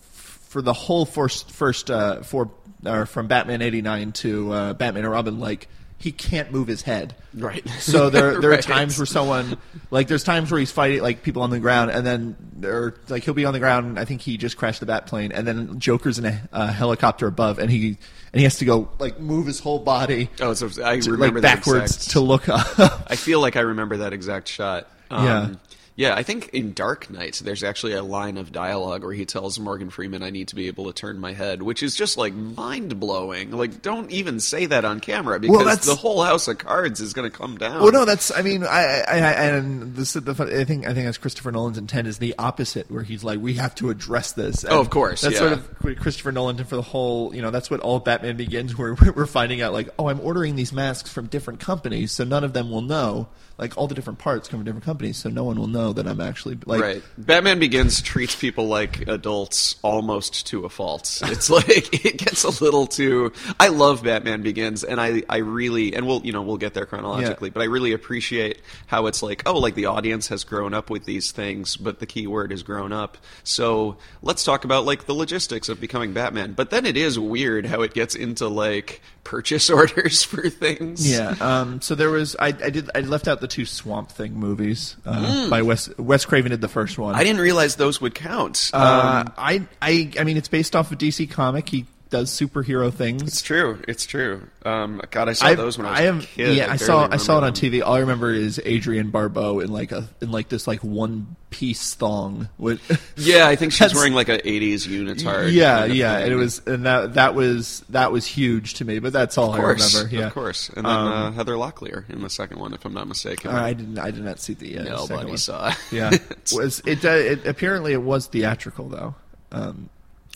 for 0.48 0.62
the 0.62 0.72
whole 0.72 1.04
first 1.04 1.50
first 1.50 1.90
uh, 1.90 2.22
for 2.22 2.50
or 2.84 3.06
from 3.06 3.26
Batman 3.26 3.62
'89 3.62 4.12
to 4.12 4.52
uh, 4.52 4.72
Batman 4.74 5.04
and 5.04 5.12
Robin, 5.12 5.38
like 5.38 5.68
he 6.00 6.12
can't 6.12 6.52
move 6.52 6.68
his 6.68 6.82
head. 6.82 7.16
Right. 7.34 7.68
So 7.80 8.08
there 8.08 8.40
there 8.40 8.52
are 8.52 8.62
times 8.62 8.98
where 8.98 9.06
someone 9.06 9.58
like 9.90 10.06
there's 10.06 10.22
times 10.22 10.50
where 10.50 10.60
he's 10.60 10.70
fighting 10.70 11.02
like 11.02 11.22
people 11.22 11.42
on 11.42 11.50
the 11.50 11.58
ground, 11.58 11.90
and 11.90 12.06
then 12.06 12.36
there 12.56 12.94
like 13.08 13.24
he'll 13.24 13.34
be 13.34 13.44
on 13.44 13.52
the 13.52 13.58
ground. 13.58 13.98
I 13.98 14.04
think 14.04 14.20
he 14.20 14.36
just 14.36 14.56
crashed 14.56 14.80
the 14.80 14.86
bat 14.86 15.06
plane, 15.06 15.32
and 15.32 15.46
then 15.46 15.80
Joker's 15.80 16.18
in 16.18 16.24
a, 16.26 16.48
a 16.52 16.70
helicopter 16.72 17.26
above, 17.26 17.58
and 17.58 17.70
he 17.70 17.98
and 18.32 18.40
he 18.40 18.44
has 18.44 18.58
to 18.58 18.64
go 18.64 18.88
like 18.98 19.18
move 19.18 19.46
his 19.46 19.58
whole 19.58 19.78
body 19.80 20.30
Oh, 20.40 20.54
so 20.54 20.68
I 20.82 20.94
remember 20.94 21.40
to, 21.40 21.46
like 21.48 21.56
backwards 21.56 21.96
exact- 21.96 22.10
to 22.12 22.20
look 22.20 22.48
up. 22.48 22.78
I 23.10 23.16
feel 23.16 23.40
like 23.40 23.56
I 23.56 23.60
remember 23.60 23.98
that 23.98 24.12
exact 24.12 24.48
shot. 24.48 24.86
Um, 25.10 25.24
Yeah. 25.24 25.48
Yeah, 25.98 26.14
I 26.14 26.22
think 26.22 26.50
in 26.50 26.74
Dark 26.74 27.10
Knight, 27.10 27.40
there's 27.44 27.64
actually 27.64 27.94
a 27.94 28.04
line 28.04 28.36
of 28.36 28.52
dialogue 28.52 29.02
where 29.02 29.12
he 29.12 29.26
tells 29.26 29.58
Morgan 29.58 29.90
Freeman, 29.90 30.22
I 30.22 30.30
need 30.30 30.46
to 30.46 30.54
be 30.54 30.68
able 30.68 30.84
to 30.86 30.92
turn 30.92 31.18
my 31.18 31.32
head, 31.32 31.60
which 31.60 31.82
is 31.82 31.96
just 31.96 32.16
like 32.16 32.32
mind 32.34 33.00
blowing. 33.00 33.50
Like, 33.50 33.82
don't 33.82 34.08
even 34.12 34.38
say 34.38 34.66
that 34.66 34.84
on 34.84 35.00
camera 35.00 35.40
because 35.40 35.58
that's- 35.64 35.86
the 35.86 35.96
whole 35.96 36.22
house 36.22 36.46
of 36.46 36.56
cards 36.58 37.00
is 37.00 37.14
going 37.14 37.28
to 37.28 37.36
come 37.36 37.58
down. 37.58 37.82
Well, 37.82 37.90
no, 37.90 38.04
that's. 38.04 38.30
I 38.30 38.42
mean, 38.42 38.62
I, 38.62 39.00
I, 39.08 39.16
I 39.18 39.32
and 39.46 39.96
this 39.96 40.12
the. 40.12 40.30
I 40.30 40.62
think 40.62 40.86
I 40.86 40.94
think 40.94 41.06
that's 41.06 41.18
Christopher 41.18 41.50
Nolan's 41.50 41.78
intent 41.78 42.06
is 42.06 42.18
the 42.18 42.32
opposite, 42.38 42.88
where 42.92 43.02
he's 43.02 43.24
like, 43.24 43.40
we 43.40 43.54
have 43.54 43.74
to 43.74 43.90
address 43.90 44.30
this. 44.34 44.62
And 44.62 44.72
Oh, 44.74 44.80
of 44.80 44.90
course, 44.90 45.22
That's 45.22 45.34
yeah. 45.34 45.40
sort 45.40 45.52
of 45.54 45.98
Christopher 45.98 46.30
Nolan 46.30 46.62
for 46.64 46.76
the 46.76 46.82
whole. 46.82 47.34
You 47.34 47.42
know, 47.42 47.50
that's 47.50 47.72
what 47.72 47.80
all 47.80 47.98
Batman 47.98 48.36
begins, 48.36 48.78
where 48.78 48.94
we're 49.16 49.26
finding 49.26 49.62
out 49.62 49.72
like, 49.72 49.88
oh, 49.98 50.08
I'm 50.08 50.20
ordering 50.20 50.54
these 50.54 50.72
masks 50.72 51.12
from 51.12 51.26
different 51.26 51.58
companies, 51.58 52.12
so 52.12 52.22
none 52.22 52.44
of 52.44 52.52
them 52.52 52.70
will 52.70 52.82
know. 52.82 53.26
Like 53.58 53.76
all 53.76 53.88
the 53.88 53.94
different 53.94 54.20
parts 54.20 54.48
come 54.48 54.60
from 54.60 54.64
different 54.64 54.84
companies, 54.84 55.16
so 55.16 55.28
no 55.28 55.42
one 55.44 55.58
will 55.58 55.66
know 55.66 55.92
that 55.92 56.06
I'm 56.06 56.20
actually 56.20 56.58
like. 56.64 56.80
right. 56.80 57.02
Batman 57.18 57.58
Begins 57.58 58.00
treats 58.00 58.36
people 58.36 58.68
like 58.68 59.08
adults 59.08 59.76
almost 59.82 60.46
to 60.48 60.64
a 60.64 60.68
fault. 60.68 61.20
It's 61.26 61.50
like 61.50 62.04
it 62.06 62.16
gets 62.18 62.44
a 62.44 62.62
little 62.64 62.86
too. 62.86 63.32
I 63.58 63.68
love 63.68 64.04
Batman 64.04 64.42
Begins, 64.42 64.84
and 64.84 65.00
I 65.00 65.22
I 65.28 65.38
really 65.38 65.94
and 65.94 66.06
we'll 66.06 66.24
you 66.24 66.32
know 66.32 66.42
we'll 66.42 66.56
get 66.56 66.74
there 66.74 66.86
chronologically, 66.86 67.48
Yeah. 67.48 67.52
but 67.54 67.62
I 67.62 67.66
really 67.66 67.92
appreciate 67.92 68.60
how 68.86 69.06
it's 69.06 69.22
like 69.22 69.42
oh 69.46 69.58
like 69.58 69.74
the 69.74 69.86
audience 69.86 70.28
has 70.28 70.44
grown 70.44 70.72
up 70.72 70.88
with 70.88 71.04
these 71.04 71.32
things, 71.32 71.76
but 71.76 71.98
the 71.98 72.06
key 72.06 72.26
word 72.28 72.52
is 72.52 72.62
grown 72.62 72.92
up. 72.92 73.18
So 73.42 73.96
let's 74.22 74.44
talk 74.44 74.64
about 74.64 74.84
like 74.84 75.06
the 75.06 75.14
logistics 75.14 75.68
of 75.68 75.80
becoming 75.80 76.12
Batman. 76.12 76.52
But 76.52 76.70
then 76.70 76.86
it 76.86 76.96
is 76.96 77.18
weird 77.18 77.66
how 77.66 77.82
it 77.82 77.92
gets 77.92 78.14
into 78.14 78.46
like 78.46 79.02
purchase 79.24 79.68
orders 79.78 80.22
for 80.22 80.48
things. 80.48 81.10
Yeah. 81.10 81.34
Um, 81.40 81.80
so 81.80 81.94
there 81.96 82.10
was 82.10 82.36
I, 82.38 82.48
I 82.48 82.70
did 82.70 82.88
I 82.94 83.00
left 83.00 83.26
out 83.26 83.40
the 83.40 83.47
two 83.48 83.64
Swamp 83.64 84.10
Thing 84.10 84.34
movies 84.34 84.96
uh, 85.06 85.48
by 85.50 85.62
Wes 85.62 85.88
Wes 85.98 86.24
Craven 86.24 86.50
did 86.50 86.60
the 86.60 86.68
first 86.68 86.98
one. 86.98 87.14
Mm. 87.14 87.18
I 87.18 87.24
didn't 87.24 87.40
realize 87.40 87.76
those 87.76 88.00
would 88.00 88.14
count. 88.14 88.70
Uh, 88.72 89.24
Um, 89.26 89.34
I, 89.36 89.66
I, 89.82 90.10
I 90.18 90.24
mean, 90.24 90.36
it's 90.36 90.48
based 90.48 90.76
off 90.76 90.92
of 90.92 90.98
DC 90.98 91.30
comic. 91.30 91.68
He 91.68 91.86
does 92.10 92.30
superhero 92.30 92.92
things. 92.92 93.22
it's 93.22 93.42
true. 93.42 93.82
It's 93.86 94.06
true. 94.06 94.48
Um, 94.64 95.00
God, 95.10 95.28
I 95.28 95.32
saw 95.34 95.46
I, 95.46 95.54
those 95.54 95.76
when 95.78 95.86
I 95.86 95.90
was 95.90 96.00
I 96.00 96.02
am, 96.04 96.18
a 96.20 96.22
kid. 96.22 96.56
yeah, 96.56 96.64
I, 96.64 96.66
barely 96.68 96.78
saw, 96.78 97.08
I 97.10 97.16
saw 97.16 97.38
it 97.38 97.44
on. 97.44 97.52
TV. 97.52 97.82
All 97.84 97.94
I 97.94 98.00
remember 98.00 98.32
is 98.32 98.58
Adrienne 98.66 99.10
Barbeau 99.10 99.60
in 99.60 99.70
like 99.70 99.92
a, 99.92 100.08
in 100.20 100.30
like 100.30 100.48
this 100.48 100.66
like 100.66 100.82
one 100.84 101.36
piece 101.50 101.94
thong 101.94 102.48
with. 102.58 102.80
Yeah, 103.18 103.48
I 103.48 103.56
think 103.56 103.72
she's 103.72 103.94
wearing 103.94 104.14
like 104.14 104.28
a 104.28 104.38
'80s 104.38 104.86
unitard. 104.86 105.52
yeah, 105.52 105.80
kind 105.80 105.90
of 105.90 105.96
yeah, 105.96 106.20
thing. 106.20 106.32
it 106.32 106.34
was, 106.36 106.62
and 106.66 106.86
that 106.86 107.14
that 107.14 107.34
was 107.34 107.84
that 107.90 108.12
was 108.12 108.26
huge 108.26 108.74
to 108.74 108.84
me. 108.84 109.00
But 109.00 109.12
that's 109.12 109.36
all 109.36 109.54
course, 109.54 109.94
I 109.96 109.98
remember. 109.98 110.16
Yeah, 110.16 110.26
of 110.28 110.34
course. 110.34 110.68
And 110.70 110.86
then 110.86 110.92
Um, 110.94 111.08
uh, 111.08 111.30
Heather 111.32 111.54
Locklear 111.54 112.08
in 112.08 112.22
the 112.22 112.30
second 112.30 112.58
one, 112.60 112.74
if 112.74 112.84
I'm 112.84 112.94
not 112.94 113.08
mistaken. 113.08 113.50
I 113.50 113.72
didn't, 113.72 113.98
I 113.98 114.10
did 114.12 114.24
not 114.24 114.38
see 114.38 114.54
the 114.54 114.78
uh, 114.78 114.84
Nobody 114.84 115.36
saw. 115.36 115.72
Yeah, 115.90 116.10
was 116.52 116.80
it, 116.86 117.04
uh, 117.04 117.08
it? 117.10 117.46
Apparently, 117.46 117.92
it 117.92 118.02
was 118.02 118.26
theatrical 118.28 118.88
though. 118.88 119.14
Um, 119.50 119.90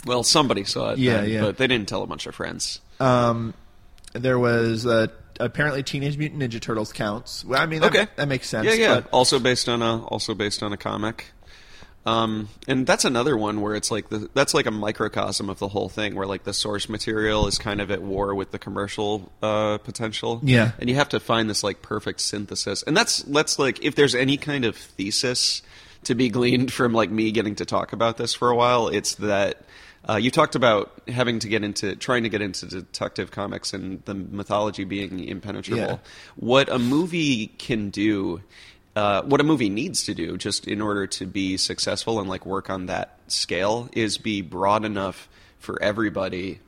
well, 0.06 0.22
somebody 0.22 0.64
saw 0.64 0.90
it. 0.92 0.98
Yeah, 0.98 1.20
then, 1.22 1.30
yeah. 1.30 1.40
But 1.42 1.58
they 1.58 1.66
didn't 1.66 1.88
tell 1.88 2.02
a 2.02 2.06
bunch 2.06 2.26
of 2.26 2.34
friends. 2.34 2.80
Um, 3.00 3.54
there 4.12 4.38
was 4.38 4.86
uh, 4.86 5.08
apparently 5.40 5.82
Teenage 5.82 6.16
Mutant 6.18 6.42
Ninja 6.42 6.60
Turtles 6.60 6.92
counts. 6.92 7.44
Well, 7.44 7.60
I 7.60 7.66
mean, 7.66 7.80
that, 7.80 7.94
Okay, 7.94 8.06
that 8.16 8.28
makes 8.28 8.48
sense. 8.48 8.66
Yeah, 8.66 8.74
yeah. 8.74 9.00
but- 9.00 9.10
also 9.10 9.38
based 9.38 9.68
on 9.68 9.82
a 9.82 10.04
also 10.04 10.34
based 10.34 10.62
on 10.62 10.72
a 10.72 10.76
comic. 10.76 11.26
Um, 12.04 12.48
and 12.66 12.84
that's 12.84 13.04
another 13.04 13.36
one 13.36 13.60
where 13.60 13.76
it's 13.76 13.92
like 13.92 14.08
the, 14.08 14.28
that's 14.34 14.54
like 14.54 14.66
a 14.66 14.72
microcosm 14.72 15.48
of 15.48 15.60
the 15.60 15.68
whole 15.68 15.88
thing, 15.88 16.16
where 16.16 16.26
like 16.26 16.42
the 16.42 16.52
source 16.52 16.88
material 16.88 17.46
is 17.46 17.58
kind 17.58 17.80
of 17.80 17.92
at 17.92 18.02
war 18.02 18.34
with 18.34 18.50
the 18.50 18.58
commercial 18.58 19.30
uh, 19.40 19.78
potential. 19.78 20.40
Yeah. 20.42 20.72
and 20.80 20.90
you 20.90 20.96
have 20.96 21.10
to 21.10 21.20
find 21.20 21.48
this 21.48 21.62
like 21.62 21.80
perfect 21.80 22.20
synthesis. 22.20 22.82
And 22.82 22.96
that's 22.96 23.22
that's 23.22 23.56
like 23.56 23.84
if 23.84 23.94
there's 23.94 24.16
any 24.16 24.36
kind 24.36 24.64
of 24.64 24.76
thesis 24.76 25.62
to 26.02 26.16
be 26.16 26.28
gleaned 26.28 26.72
from 26.72 26.92
like 26.92 27.08
me 27.10 27.30
getting 27.30 27.54
to 27.54 27.64
talk 27.64 27.92
about 27.92 28.16
this 28.16 28.34
for 28.34 28.50
a 28.50 28.56
while, 28.56 28.88
it's 28.88 29.14
that. 29.16 29.62
Uh, 30.08 30.16
you 30.16 30.30
talked 30.30 30.54
about 30.56 30.92
having 31.08 31.38
to 31.38 31.48
get 31.48 31.62
into 31.62 31.94
trying 31.94 32.24
to 32.24 32.28
get 32.28 32.42
into 32.42 32.66
detective 32.66 33.30
comics 33.30 33.72
and 33.72 34.04
the 34.04 34.14
mythology 34.14 34.84
being 34.84 35.24
impenetrable. 35.24 35.82
Yeah. 35.82 35.98
What 36.36 36.68
a 36.68 36.78
movie 36.78 37.46
can 37.46 37.90
do, 37.90 38.42
uh, 38.96 39.22
what 39.22 39.40
a 39.40 39.44
movie 39.44 39.70
needs 39.70 40.04
to 40.04 40.14
do, 40.14 40.36
just 40.36 40.66
in 40.66 40.80
order 40.80 41.06
to 41.06 41.26
be 41.26 41.56
successful 41.56 42.18
and 42.18 42.28
like 42.28 42.44
work 42.44 42.68
on 42.68 42.86
that 42.86 43.18
scale, 43.28 43.88
is 43.92 44.18
be 44.18 44.42
broad 44.42 44.84
enough 44.84 45.28
for 45.58 45.80
everybody 45.80 46.58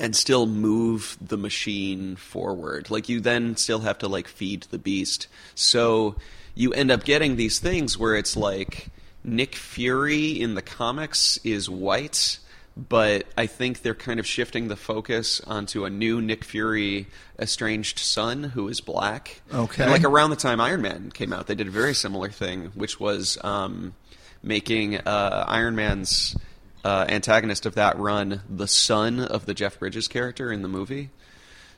and 0.00 0.16
still 0.16 0.46
move 0.46 1.16
the 1.20 1.36
machine 1.36 2.16
forward. 2.16 2.90
Like 2.90 3.08
you 3.08 3.20
then 3.20 3.56
still 3.56 3.80
have 3.80 3.98
to 3.98 4.08
like 4.08 4.26
feed 4.26 4.62
the 4.70 4.78
beast. 4.78 5.28
So 5.54 6.16
you 6.54 6.72
end 6.72 6.90
up 6.90 7.04
getting 7.04 7.36
these 7.36 7.58
things 7.58 7.98
where 7.98 8.16
it's 8.16 8.36
like 8.36 8.88
Nick 9.22 9.54
Fury 9.54 10.30
in 10.30 10.54
the 10.54 10.62
comics 10.62 11.38
is 11.44 11.68
white, 11.68 12.38
but 12.76 13.26
I 13.36 13.46
think 13.46 13.82
they're 13.82 13.94
kind 13.94 14.18
of 14.18 14.26
shifting 14.26 14.68
the 14.68 14.76
focus 14.76 15.40
onto 15.40 15.84
a 15.84 15.90
new 15.90 16.20
Nick 16.20 16.44
Fury 16.44 17.06
estranged 17.38 17.98
son 17.98 18.42
who 18.42 18.68
is 18.68 18.80
black. 18.80 19.40
Okay. 19.52 19.82
And 19.82 19.92
like 19.92 20.04
around 20.04 20.30
the 20.30 20.36
time 20.36 20.60
Iron 20.60 20.82
Man 20.82 21.10
came 21.12 21.32
out, 21.32 21.46
they 21.46 21.54
did 21.54 21.68
a 21.68 21.70
very 21.70 21.94
similar 21.94 22.30
thing, 22.30 22.72
which 22.74 22.98
was 22.98 23.38
um, 23.44 23.94
making 24.42 24.96
uh, 24.98 25.44
Iron 25.46 25.76
Man's 25.76 26.36
uh, 26.84 27.06
antagonist 27.08 27.64
of 27.64 27.76
that 27.76 27.98
run 27.98 28.42
the 28.48 28.68
son 28.68 29.20
of 29.20 29.46
the 29.46 29.54
Jeff 29.54 29.78
Bridges 29.78 30.08
character 30.08 30.52
in 30.52 30.62
the 30.62 30.68
movie. 30.68 31.10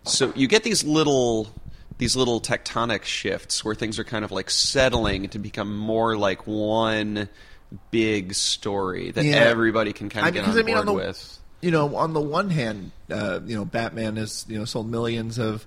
So 0.04 0.32
you 0.34 0.48
get 0.48 0.62
these 0.62 0.84
little 0.84 1.48
these 1.98 2.14
little 2.14 2.40
tectonic 2.40 3.04
shifts 3.04 3.64
where 3.64 3.74
things 3.74 3.98
are 3.98 4.04
kind 4.04 4.24
of 4.24 4.30
like 4.30 4.50
settling 4.50 5.28
to 5.30 5.38
become 5.38 5.76
more 5.76 6.16
like 6.16 6.46
one 6.46 7.28
big 7.90 8.34
story 8.34 9.10
that 9.10 9.24
Yeah. 9.24 9.36
everybody 9.36 9.92
can 9.92 10.08
kind 10.08 10.24
I 10.24 10.28
of 10.28 10.34
mean, 10.34 10.44
get 10.44 10.50
on 10.50 10.58
I 10.58 10.62
mean, 10.62 10.66
board 10.74 10.78
on 10.78 10.86
the- 10.86 10.92
with. 10.92 11.38
you 11.60 11.70
know, 11.70 11.96
on 11.96 12.12
the 12.12 12.20
one 12.20 12.50
hand, 12.50 12.92
uh, 13.10 13.40
you 13.46 13.56
know, 13.56 13.64
Batman 13.64 14.16
has 14.16 14.44
you 14.48 14.58
know 14.58 14.64
sold 14.64 14.90
millions 14.90 15.38
of 15.38 15.66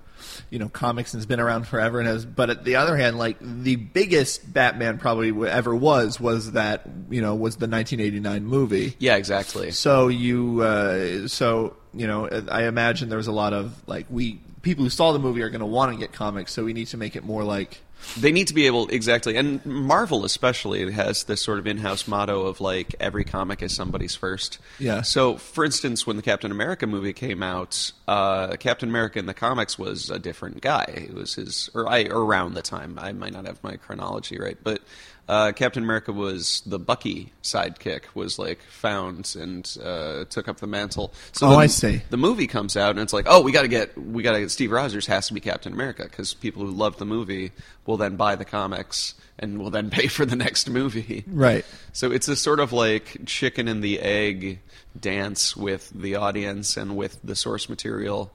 you 0.50 0.58
know 0.58 0.68
comics 0.68 1.12
and 1.14 1.18
has 1.20 1.26
been 1.26 1.40
around 1.40 1.66
forever 1.66 1.98
and 1.98 2.08
has. 2.08 2.24
But 2.24 2.48
at 2.50 2.64
the 2.64 2.76
other 2.76 2.96
hand, 2.96 3.18
like 3.18 3.36
the 3.40 3.76
biggest 3.76 4.52
Batman 4.52 4.98
probably 4.98 5.30
ever 5.48 5.74
was 5.74 6.18
was 6.20 6.52
that 6.52 6.82
you 7.10 7.20
know 7.20 7.34
was 7.34 7.56
the 7.56 7.66
1989 7.66 8.44
movie. 8.46 8.94
Yeah, 8.98 9.16
exactly. 9.16 9.70
So 9.72 10.08
you, 10.08 10.62
uh, 10.62 11.28
so 11.28 11.76
you 11.92 12.06
know, 12.06 12.28
I 12.50 12.64
imagine 12.64 13.08
there's 13.08 13.26
a 13.26 13.32
lot 13.32 13.52
of 13.52 13.74
like 13.86 14.06
we 14.10 14.40
people 14.62 14.84
who 14.84 14.90
saw 14.90 15.12
the 15.12 15.18
movie 15.18 15.42
are 15.42 15.48
going 15.50 15.60
to 15.60 15.66
want 15.66 15.92
to 15.92 15.98
get 15.98 16.12
comics, 16.12 16.52
so 16.52 16.64
we 16.64 16.72
need 16.72 16.86
to 16.88 16.96
make 16.96 17.16
it 17.16 17.24
more 17.24 17.42
like 17.44 17.82
They 18.18 18.32
need 18.32 18.48
to 18.48 18.54
be 18.54 18.66
able 18.66 18.88
exactly, 18.88 19.36
and 19.36 19.64
Marvel 19.64 20.24
especially 20.24 20.90
has 20.90 21.24
this 21.24 21.40
sort 21.40 21.58
of 21.58 21.66
in-house 21.66 22.08
motto 22.08 22.46
of 22.46 22.60
like 22.60 22.94
every 22.98 23.24
comic 23.24 23.62
is 23.62 23.74
somebody's 23.74 24.14
first. 24.16 24.58
Yeah. 24.78 25.02
So, 25.02 25.36
for 25.36 25.64
instance, 25.64 26.06
when 26.06 26.16
the 26.16 26.22
Captain 26.22 26.50
America 26.50 26.86
movie 26.86 27.12
came 27.12 27.42
out, 27.42 27.92
uh, 28.08 28.56
Captain 28.56 28.88
America 28.88 29.18
in 29.18 29.26
the 29.26 29.34
comics 29.34 29.78
was 29.78 30.10
a 30.10 30.18
different 30.18 30.60
guy. 30.60 30.84
It 31.08 31.14
was 31.14 31.34
his, 31.34 31.70
or 31.74 31.88
I 31.88 32.04
around 32.04 32.54
the 32.54 32.62
time. 32.62 32.98
I 32.98 33.12
might 33.12 33.32
not 33.32 33.46
have 33.46 33.62
my 33.62 33.76
chronology 33.76 34.38
right, 34.38 34.58
but 34.62 34.82
uh, 35.30 35.52
Captain 35.52 35.82
America 35.84 36.12
was 36.12 36.60
the 36.66 36.78
Bucky 36.78 37.32
sidekick. 37.42 38.02
Was 38.14 38.36
like 38.38 38.60
found 38.62 39.36
and 39.38 39.64
uh, 39.82 40.24
took 40.24 40.48
up 40.48 40.58
the 40.58 40.66
mantle. 40.66 41.12
So 41.32 41.46
Oh, 41.46 41.50
the- 41.50 41.56
I 41.56 41.66
see. 41.68 42.02
the 42.10 42.16
movie 42.16 42.46
comes 42.48 42.76
out 42.76 42.90
and 42.90 42.98
it's 43.00 43.12
like, 43.12 43.26
oh, 43.28 43.40
we 43.40 43.52
got 43.52 43.62
to 43.62 43.68
get, 43.68 43.96
we 43.96 44.22
got 44.24 44.32
to 44.32 44.40
get 44.40 44.50
Steve 44.50 44.72
Rogers 44.72 45.06
has 45.06 45.28
to 45.28 45.34
be 45.34 45.40
Captain 45.40 45.72
America 45.72 46.02
because 46.02 46.34
people 46.34 46.64
who 46.64 46.70
love 46.72 46.96
the 46.98 47.06
movie 47.06 47.52
will 47.86 47.96
then 47.96 48.16
buy 48.16 48.34
the 48.34 48.44
comics 48.44 49.14
and 49.38 49.58
will 49.60 49.70
then 49.70 49.88
pay 49.98 50.08
for 50.08 50.26
the 50.26 50.36
next 50.36 50.68
movie. 50.68 51.24
right. 51.28 51.64
So 51.92 52.10
it's 52.10 52.26
a 52.28 52.34
sort 52.36 52.58
of 52.58 52.72
like 52.72 53.18
chicken 53.26 53.68
and 53.68 53.84
the 53.84 54.00
egg 54.00 54.58
dance 54.98 55.56
with 55.56 55.90
the 55.94 56.16
audience 56.16 56.76
and 56.76 56.96
with 56.96 57.20
the 57.22 57.36
source 57.36 57.68
material 57.68 58.32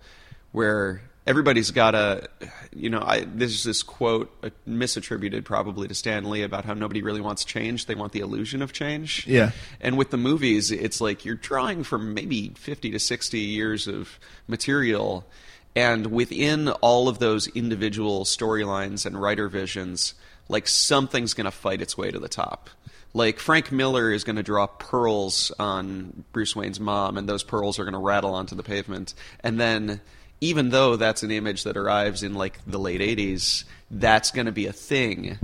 where 0.53 1.01
everybody's 1.28 1.72
got 1.72 1.96
a 1.96 2.28
you 2.74 2.90
know 2.90 3.02
I, 3.02 3.22
there's 3.22 3.64
this 3.64 3.84
quote 3.84 4.32
uh, 4.44 4.50
misattributed 4.68 5.44
probably 5.44 5.88
to 5.88 5.96
Stan 5.96 6.30
Lee 6.30 6.44
about 6.44 6.66
how 6.66 6.74
nobody 6.74 7.02
really 7.02 7.22
wants 7.22 7.44
change 7.46 7.86
they 7.88 7.96
want 7.96 8.12
the 8.14 8.20
illusion 8.20 8.62
of 8.62 8.74
change 8.74 9.26
Yeah. 9.28 9.52
and 9.82 9.98
with 9.98 10.12
the 10.12 10.18
movies 10.18 10.72
it's 10.72 11.02
like 11.02 11.26
you're 11.26 11.36
drawing 11.36 11.84
from 11.84 12.14
maybe 12.14 12.50
50 12.56 12.92
to 12.92 13.00
60 13.00 13.40
years 13.40 13.88
of 13.88 14.20
material 14.48 15.26
and 15.76 16.08
within 16.08 16.70
all 16.70 17.08
of 17.10 17.20
those 17.20 17.48
individual 17.48 18.24
storylines 18.24 19.06
and 19.06 19.20
writer 19.20 19.50
visions 19.50 20.14
like 20.48 20.68
something's 20.68 21.34
going 21.34 21.46
to 21.46 21.52
fight 21.52 21.82
its 21.82 21.98
way 21.98 22.12
to 22.12 22.20
the 22.20 22.30
top 22.30 22.70
like 23.14 23.40
Frank 23.40 23.72
Miller 23.72 24.12
is 24.12 24.26
going 24.26 24.36
to 24.36 24.44
draw 24.44 24.68
pearls 24.68 25.50
on 25.58 26.26
Bruce 26.34 26.54
Wayne's 26.54 26.82
mom, 26.82 27.18
and 27.18 27.30
those 27.30 27.44
pearls 27.44 27.80
are 27.80 27.86
going 27.86 27.94
to 27.94 27.98
rattle 27.98 28.34
onto 28.34 28.56
the 28.58 28.62
pavement. 28.62 29.14
And 29.40 29.58
then, 29.58 30.02
even 30.41 30.69
though 30.69 30.95
that's 30.95 31.24
an 31.24 31.32
image 31.32 31.63
that 31.63 31.78
arrives 31.78 32.24
in 32.24 32.34
like 32.36 32.60
the 32.67 32.78
late 32.80 33.02
'80s, 33.02 33.63
that's 33.91 34.32
going 34.32 34.45
to 34.45 34.52
be 34.52 34.67
a 34.67 34.74
thing 34.74 35.38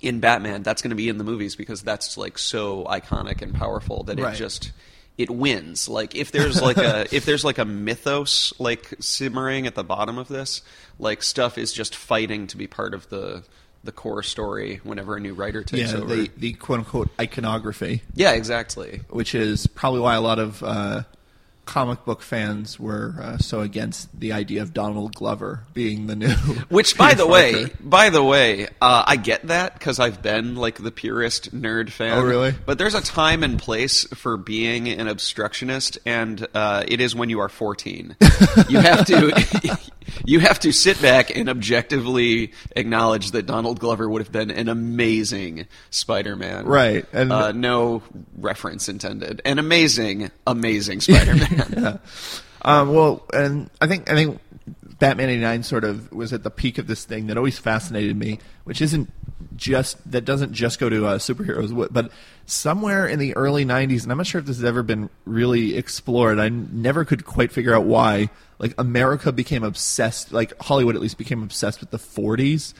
in 0.00 0.20
Batman. 0.20 0.62
That's 0.62 0.82
going 0.82 0.90
to 0.90 0.96
be 0.96 1.08
in 1.08 1.18
the 1.18 1.24
movies 1.24 1.56
because 1.56 1.82
that's 1.82 2.16
like 2.16 2.38
so 2.38 2.84
iconic 2.84 3.42
and 3.42 3.54
powerful 3.54 4.02
that 4.04 4.18
Right. 4.20 4.34
it 4.34 4.36
just 4.36 4.72
it 5.18 5.30
wins. 5.30 5.88
Like 5.88 6.14
if 6.14 6.32
there's 6.32 6.60
like 6.62 6.76
a 6.78 7.06
if 7.14 7.24
there's 7.24 7.44
like 7.44 7.58
a 7.58 7.64
mythos 7.64 8.52
like 8.58 8.94
simmering 9.00 9.66
at 9.66 9.74
the 9.74 9.84
bottom 9.84 10.18
of 10.18 10.28
this, 10.28 10.62
like 10.98 11.22
stuff 11.22 11.58
is 11.58 11.72
just 11.72 11.94
fighting 11.94 12.46
to 12.48 12.56
be 12.56 12.66
part 12.66 12.94
of 12.94 13.08
the 13.10 13.42
the 13.84 13.92
core 13.92 14.22
story 14.22 14.80
whenever 14.84 15.16
a 15.16 15.20
new 15.20 15.34
writer 15.34 15.64
takes 15.64 15.92
Yeah, 15.92 15.98
over. 15.98 16.14
the 16.14 16.30
the 16.36 16.52
quote 16.54 16.78
unquote 16.80 17.08
iconography. 17.20 18.02
Yeah, 18.14 18.32
exactly. 18.32 19.00
which 19.10 19.34
is 19.34 19.66
probably 19.66 20.00
why 20.00 20.14
a 20.14 20.20
lot 20.20 20.38
of 20.38 20.62
uh, 20.62 21.02
comic 21.72 22.04
book 22.04 22.20
fans 22.20 22.78
were 22.78 23.14
uh, 23.18 23.38
so 23.38 23.62
against 23.62 24.20
the 24.20 24.30
idea 24.30 24.60
of 24.60 24.74
Donald 24.74 25.14
Glover 25.14 25.60
being 25.72 26.06
the 26.06 26.14
new. 26.14 26.28
Which, 26.68 26.98
by 26.98 27.14
the 27.14 27.26
way, 27.26 27.68
by 27.80 28.10
the 28.10 28.22
way, 28.22 28.66
uh, 28.82 29.04
I 29.06 29.16
get 29.16 29.46
that 29.46 29.72
because 29.72 29.98
I've 29.98 30.20
been 30.20 30.54
like 30.54 30.82
the 30.82 30.90
purest 30.90 31.54
nerd 31.56 31.88
fan. 31.88 32.18
Oh, 32.18 32.22
really? 32.22 32.52
But 32.66 32.76
there's 32.76 32.94
a 32.94 33.00
time 33.00 33.42
and 33.42 33.58
place 33.58 34.04
for 34.08 34.36
being 34.36 34.86
an 34.86 35.08
obstructionist, 35.08 35.96
and 36.04 36.46
uh, 36.52 36.84
it 36.86 37.00
is 37.00 37.14
when 37.14 37.30
you 37.30 37.40
are 37.40 37.48
14. 37.48 38.16
you 38.68 38.78
have 38.78 39.06
to. 39.06 39.78
You 40.24 40.40
have 40.40 40.60
to 40.60 40.72
sit 40.72 41.00
back 41.00 41.34
and 41.36 41.48
objectively 41.48 42.52
acknowledge 42.76 43.32
that 43.32 43.46
Donald 43.46 43.80
Glover 43.80 44.08
would 44.08 44.22
have 44.22 44.32
been 44.32 44.50
an 44.50 44.68
amazing 44.68 45.66
Spider-Man. 45.90 46.66
Right, 46.66 47.06
and- 47.12 47.32
uh, 47.32 47.52
no 47.52 48.02
reference 48.36 48.88
intended. 48.88 49.42
An 49.44 49.58
amazing, 49.58 50.30
amazing 50.46 51.00
Spider-Man. 51.00 52.00
Um, 52.64 52.94
well, 52.94 53.26
and 53.34 53.70
I 53.80 53.88
think 53.88 54.08
I 54.08 54.14
think 54.14 54.40
Batman 55.00 55.30
'89 55.30 55.64
sort 55.64 55.82
of 55.82 56.12
was 56.12 56.32
at 56.32 56.44
the 56.44 56.50
peak 56.50 56.78
of 56.78 56.86
this 56.86 57.04
thing 57.04 57.26
that 57.26 57.36
always 57.36 57.58
fascinated 57.58 58.16
me, 58.16 58.38
which 58.62 58.80
isn't 58.80 59.10
just 59.56 60.10
that 60.10 60.24
doesn't 60.24 60.52
just 60.52 60.78
go 60.78 60.88
to 60.88 61.06
uh, 61.06 61.18
superheroes, 61.18 61.88
but 61.92 62.10
somewhere 62.46 63.06
in 63.06 63.18
the 63.18 63.34
early 63.36 63.64
'90s, 63.64 64.02
and 64.02 64.12
I'm 64.12 64.18
not 64.18 64.26
sure 64.26 64.38
if 64.40 64.46
this 64.46 64.56
has 64.56 64.64
ever 64.64 64.82
been 64.82 65.10
really 65.24 65.76
explored. 65.76 66.38
I 66.38 66.48
never 66.48 67.04
could 67.04 67.24
quite 67.24 67.52
figure 67.52 67.74
out 67.74 67.84
why. 67.84 68.30
Like 68.58 68.74
America 68.78 69.32
became 69.32 69.64
obsessed, 69.64 70.32
like 70.32 70.52
Hollywood 70.60 70.94
at 70.94 71.02
least 71.02 71.18
became 71.18 71.42
obsessed 71.42 71.80
with 71.80 71.90
the 71.90 71.98
'40s. 71.98 72.74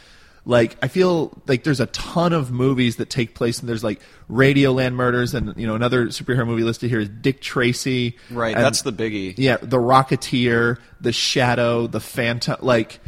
Like 0.45 0.77
I 0.83 0.89
feel 0.89 1.41
like 1.47 1.63
there's 1.63 1.79
a 1.79 1.87
ton 1.87 2.33
of 2.33 2.51
movies 2.51 2.97
that 2.97 3.09
take 3.11 3.35
place, 3.35 3.61
and 3.61 3.69
there's 3.69 3.85
like 3.85 4.01
Radioland 4.29 4.95
Murders, 4.95 5.35
and 5.35 5.55
you 5.57 5.67
know 5.69 5.75
another 5.77 6.07
superhero 6.07 6.47
movie 6.47 6.63
listed 6.65 6.91
here 6.91 6.99
is 7.01 7.09
Dick 7.09 7.41
Tracy. 7.41 8.17
Right, 8.31 8.55
and- 8.55 8.65
that's 8.65 8.83
the 8.83 8.93
biggie. 8.93 9.35
yeah, 9.37 9.59
the 9.59 9.79
Rocketeer, 9.79 10.79
the 11.01 11.13
Shadow, 11.13 11.87
the 11.87 12.01
Phantom. 12.01 12.57
Like, 12.61 13.01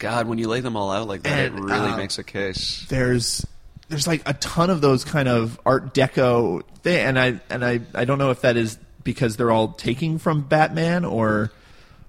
God, 0.00 0.26
when 0.26 0.38
you 0.38 0.48
lay 0.48 0.60
them 0.60 0.74
all 0.76 0.90
out 0.90 1.06
like 1.06 1.22
that, 1.22 1.46
And, 1.46 1.58
it 1.58 1.62
really 1.62 1.90
uh, 1.90 1.96
makes 1.96 2.18
a 2.18 2.24
case. 2.24 2.84
there's 2.88 3.46
there's 3.88 4.06
like 4.06 4.22
a 4.26 4.34
ton 4.34 4.70
of 4.70 4.80
those 4.80 5.04
kind 5.04 5.28
of 5.28 5.60
Art 5.64 5.94
Deco 5.94 6.64
thing, 6.82 7.06
and 7.06 7.18
I 7.18 7.40
and 7.48 7.64
I 7.64 7.80
I 7.94 8.04
don't 8.04 8.18
know 8.18 8.30
if 8.30 8.40
that 8.40 8.56
is 8.56 8.78
because 9.04 9.36
they're 9.36 9.50
all 9.52 9.68
taking 9.68 10.18
from 10.18 10.42
Batman 10.42 11.04
or 11.04 11.50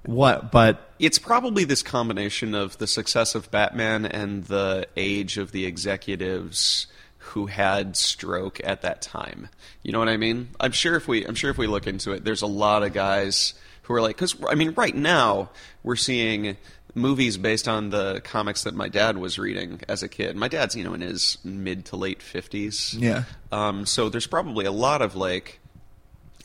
what, 0.03 0.51
but 0.51 0.89
It's 0.99 1.19
probably 1.19 1.63
this 1.63 1.83
combination 1.83 2.55
of 2.55 2.77
the 2.79 2.87
success 2.87 3.35
of 3.35 3.49
Batman 3.51 4.05
and 4.05 4.43
the 4.45 4.87
age 4.97 5.37
of 5.37 5.51
the 5.51 5.65
executives 5.65 6.87
who 7.17 7.45
had 7.45 7.95
stroke 7.95 8.59
at 8.63 8.81
that 8.81 9.01
time. 9.01 9.47
You 9.83 9.91
know 9.91 9.99
what 9.99 10.09
I 10.09 10.17
mean? 10.17 10.49
I'm 10.59 10.71
sure 10.71 10.95
if 10.95 11.07
we 11.07 11.25
I'm 11.25 11.35
sure 11.35 11.49
if 11.51 11.57
we 11.57 11.67
look 11.67 11.87
into 11.87 12.11
it, 12.11 12.23
there's 12.25 12.41
a 12.41 12.47
lot 12.47 12.83
of 12.83 12.93
guys 12.93 13.53
who 13.83 13.93
are 13.93 14.01
like 14.01 14.17
cuz 14.17 14.35
I 14.47 14.55
mean 14.55 14.73
right 14.75 14.95
now 14.95 15.49
we're 15.83 15.95
seeing 15.95 16.57
movies 16.93 17.37
based 17.37 17.67
on 17.67 17.89
the 17.89 18.21
comics 18.23 18.63
that 18.63 18.75
my 18.75 18.89
dad 18.89 19.17
was 19.17 19.39
reading 19.39 19.81
as 19.87 20.03
a 20.03 20.07
kid. 20.07 20.35
My 20.35 20.47
dad's, 20.47 20.75
you 20.75 20.83
know, 20.83 20.93
in 20.93 21.01
his 21.01 21.37
mid 21.43 21.85
to 21.85 21.95
late 21.95 22.19
50s. 22.19 22.99
Yeah. 22.99 23.23
Um, 23.51 23.85
so 23.85 24.09
there's 24.09 24.27
probably 24.27 24.65
a 24.65 24.71
lot 24.71 25.01
of 25.01 25.15
like 25.15 25.59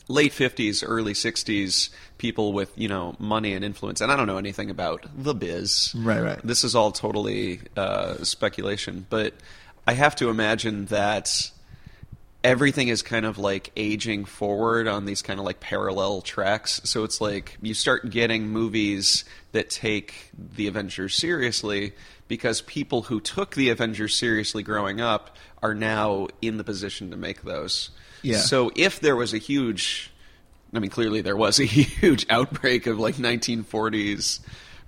late 0.07 0.31
50s, 0.31 0.83
early 0.85 1.13
60s 1.13 1.89
people 2.17 2.53
with, 2.53 2.71
you 2.77 2.87
know, 2.87 3.15
money 3.19 3.53
and 3.53 3.63
influence. 3.63 4.01
And 4.01 4.11
I 4.11 4.15
don't 4.15 4.27
know 4.27 4.37
anything 4.37 4.69
about 4.69 5.05
the 5.15 5.33
biz. 5.33 5.93
Right, 5.97 6.21
right. 6.21 6.39
This 6.43 6.63
is 6.63 6.75
all 6.75 6.91
totally 6.91 7.61
uh, 7.75 8.23
speculation. 8.23 9.05
But 9.09 9.33
I 9.85 9.93
have 9.93 10.15
to 10.17 10.29
imagine 10.29 10.85
that 10.85 11.51
everything 12.43 12.87
is 12.87 13.01
kind 13.01 13.25
of 13.25 13.37
like 13.37 13.71
aging 13.75 14.25
forward 14.25 14.87
on 14.87 15.05
these 15.05 15.21
kind 15.21 15.39
of 15.39 15.45
like 15.45 15.59
parallel 15.59 16.21
tracks. 16.21 16.81
So 16.83 17.03
it's 17.03 17.19
like 17.19 17.57
you 17.61 17.73
start 17.73 18.09
getting 18.09 18.49
movies 18.49 19.25
that 19.51 19.69
take 19.69 20.31
the 20.33 20.67
Avengers 20.67 21.15
seriously 21.15 21.93
because 22.27 22.61
people 22.61 23.03
who 23.03 23.19
took 23.19 23.55
the 23.55 23.69
Avengers 23.69 24.15
seriously 24.15 24.63
growing 24.63 25.01
up 25.01 25.35
are 25.63 25.73
now 25.73 26.27
in 26.41 26.57
the 26.57 26.63
position 26.63 27.11
to 27.11 27.17
make 27.17 27.41
those. 27.43 27.89
Yeah. 28.21 28.37
So 28.37 28.71
if 28.75 28.99
there 28.99 29.15
was 29.15 29.33
a 29.33 29.37
huge 29.37 30.11
I 30.73 30.79
mean 30.79 30.89
clearly 30.89 31.21
there 31.21 31.37
was 31.37 31.59
a 31.59 31.65
huge 31.65 32.25
outbreak 32.29 32.87
of 32.87 32.99
like 32.99 33.15
1940s 33.15 34.39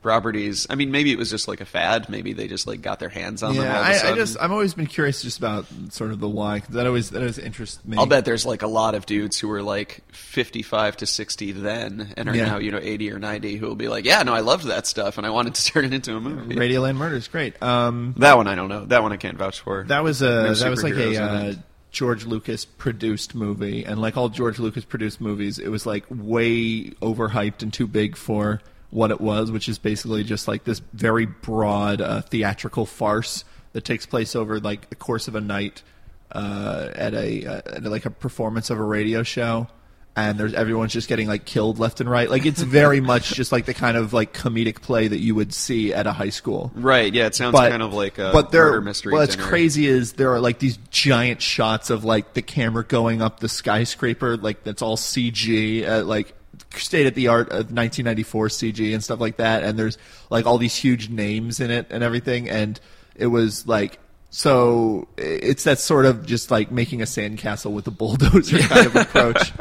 properties. 0.02 0.66
I 0.70 0.76
mean 0.76 0.92
maybe 0.92 1.12
it 1.12 1.18
was 1.18 1.30
just 1.30 1.48
like 1.48 1.62
a 1.62 1.66
fad, 1.66 2.10
maybe 2.10 2.34
they 2.34 2.48
just 2.48 2.68
like 2.68 2.82
got 2.82 3.00
their 3.00 3.10
hands 3.10 3.44
on 3.44 3.56
them 3.56 3.64
Yeah, 3.66 3.78
a 3.80 4.08
I, 4.08 4.12
I 4.12 4.16
just 4.16 4.38
I've 4.40 4.52
always 4.52 4.74
been 4.74 4.88
curious 4.88 5.22
just 5.22 5.38
about 5.38 5.66
sort 5.90 6.12
of 6.12 6.20
the 6.20 6.28
why 6.30 6.60
'cause 6.62 6.70
that 6.76 6.88
always 6.88 7.10
that 7.12 7.20
always 7.20 7.38
interests 7.40 7.84
me. 7.86 7.98
I'll 7.98 8.06
bet 8.06 8.26
there's 8.26 8.46
like 8.46 8.62
a 8.62 8.68
lot 8.68 8.96
of 8.96 9.06
dudes 9.06 9.38
who 9.40 9.48
were 9.48 9.62
like 9.64 10.02
55 10.12 10.98
to 10.98 11.06
60 11.06 11.52
then 11.54 12.14
and 12.18 12.30
are 12.30 12.36
Yeah. 12.36 12.46
now, 12.46 12.58
you 12.60 12.72
know, 12.72 12.80
80 12.82 13.12
or 13.12 13.20
90 13.20 13.58
who 13.58 13.68
will 13.68 13.76
be 13.76 13.88
like, 13.88 14.06
yeah, 14.06 14.24
no, 14.24 14.34
I 14.34 14.40
loved 14.42 14.66
that 14.66 14.88
stuff 14.88 15.18
and 15.18 15.28
I 15.28 15.30
wanted 15.32 15.56
to 15.56 15.66
turn 15.72 15.86
it 15.86 15.94
into 15.94 16.16
a 16.16 16.22
movie. 16.22 16.56
Radioland 16.56 16.96
Murder 16.96 17.16
is 17.16 17.28
great. 17.28 17.62
Um, 17.62 18.16
That 18.18 18.38
one 18.38 18.48
I 18.48 18.56
don't 18.56 18.70
know. 18.70 18.86
That 18.86 19.04
one 19.04 19.12
I 19.12 19.18
can't 19.18 19.38
vouch 19.38 19.60
for. 19.60 19.84
that 19.90 20.04
was 20.04 20.22
a 20.22 20.26
No 20.44 20.54
that 20.54 20.70
was 20.70 20.84
like 20.84 20.94
a 20.94 21.22
uh. 21.24 21.54
George 21.92 22.24
Lucas 22.26 22.66
produced 22.66 23.34
movie, 23.34 23.84
and 23.84 24.00
like 24.00 24.16
all 24.16 24.30
George 24.30 24.60
Lucas 24.60 24.86
produced 24.86 25.20
movies, 25.20 25.58
it 25.58 25.70
was 25.70 25.88
like 25.88 26.06
way 26.08 26.92
overhyped 27.02 27.64
and 27.64 27.74
too 27.74 27.88
big 27.88 28.16
for 28.16 28.62
what 28.92 29.12
it 29.12 29.22
was, 29.22 29.52
which 29.52 29.70
is 29.70 29.78
basically 29.78 30.24
just 30.24 30.48
like 30.48 30.64
this 30.64 30.82
very 30.94 31.26
broad 31.26 32.02
uh, 32.02 32.22
theatrical 32.22 32.86
farce 32.86 33.44
that 33.74 33.86
takes 33.86 34.06
place 34.06 34.36
over 34.36 34.60
like 34.60 34.90
the 34.90 34.96
course 34.96 35.28
of 35.28 35.36
a 35.36 35.42
night 35.42 35.84
uh, 36.32 36.90
at 36.96 37.14
a 37.14 37.46
uh, 37.46 37.62
at 37.76 37.84
like 37.84 38.06
a 38.06 38.10
performance 38.10 38.70
of 38.70 38.80
a 38.80 38.84
radio 38.84 39.24
show. 39.24 39.68
And 40.16 40.38
there's 40.38 40.54
everyone's 40.54 40.92
just 40.92 41.08
getting 41.08 41.28
like 41.30 41.46
killed 41.46 41.80
left 41.80 42.02
and 42.02 42.10
right. 42.10 42.30
Like 42.30 42.46
it's 42.46 42.62
very 42.62 43.00
much 43.14 43.32
just 43.36 43.52
like 43.54 43.66
the 43.66 43.74
kind 43.74 43.96
of 43.96 44.12
like 44.12 44.34
comedic 44.34 44.82
play 44.82 45.08
that 45.08 45.20
you 45.20 45.34
would 45.36 45.54
see 45.54 45.94
at 45.94 46.08
a 46.08 46.12
high 46.12 46.32
school 46.32 46.72
Right, 46.76 47.14
yeah, 47.14 47.28
it 47.28 47.36
sounds 47.36 47.54
but 47.54 47.70
kind 47.70 47.82
of 47.82 47.94
like 47.94 48.18
a 48.18 48.32
but 48.34 48.52
there, 48.52 48.66
murder 48.66 48.82
mystery 48.82 49.14
What's 49.14 49.36
dinner. 49.36 49.48
crazy 49.48 49.86
is 49.88 50.14
there 50.14 50.34
are 50.34 50.42
like 50.42 50.60
these 50.60 50.78
giant 50.90 51.42
shots 51.42 51.90
of 51.90 52.04
like 52.04 52.34
the 52.34 52.42
camera 52.42 52.84
going 52.84 53.22
up 53.22 53.40
the 53.40 53.48
skyscraper, 53.48 54.36
like 54.36 54.64
that's 54.64 54.82
all 54.82 54.98
CG, 54.98 55.88
uh, 55.88 56.04
like 56.04 56.34
state 56.76 57.08
of 57.08 57.16
the 57.16 57.28
art 57.28 57.48
of 57.50 57.72
1994 57.72 58.48
CG 58.48 58.94
and 58.94 59.04
stuff 59.04 59.20
like 59.20 59.38
that. 59.38 59.64
And 59.64 59.78
there's 59.78 59.98
like 60.30 60.46
all 60.46 60.58
these 60.58 60.76
huge 60.76 61.10
names 61.10 61.60
in 61.60 61.72
it 61.72 61.88
and 61.90 62.04
everything. 62.04 62.50
And 62.50 62.80
it 63.16 63.28
was 63.28 63.68
like 63.68 64.00
so 64.32 65.08
it's 65.18 65.64
that 65.64 65.80
sort 65.80 66.06
of 66.06 66.26
just 66.26 66.52
like 66.52 66.70
making 66.72 67.02
a 67.02 67.06
sandcastle 67.06 67.72
with 67.74 67.88
a 67.88 67.92
bulldozer 67.92 68.60
kind 68.60 68.86
of 68.86 68.96
approach. 68.96 69.52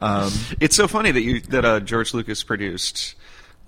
Um, 0.00 0.30
It's 0.60 0.76
so 0.76 0.86
funny 0.88 1.10
that 1.10 1.22
you 1.22 1.40
that 1.40 1.64
uh, 1.64 1.80
George 1.80 2.14
Lucas 2.14 2.44
produced 2.44 3.14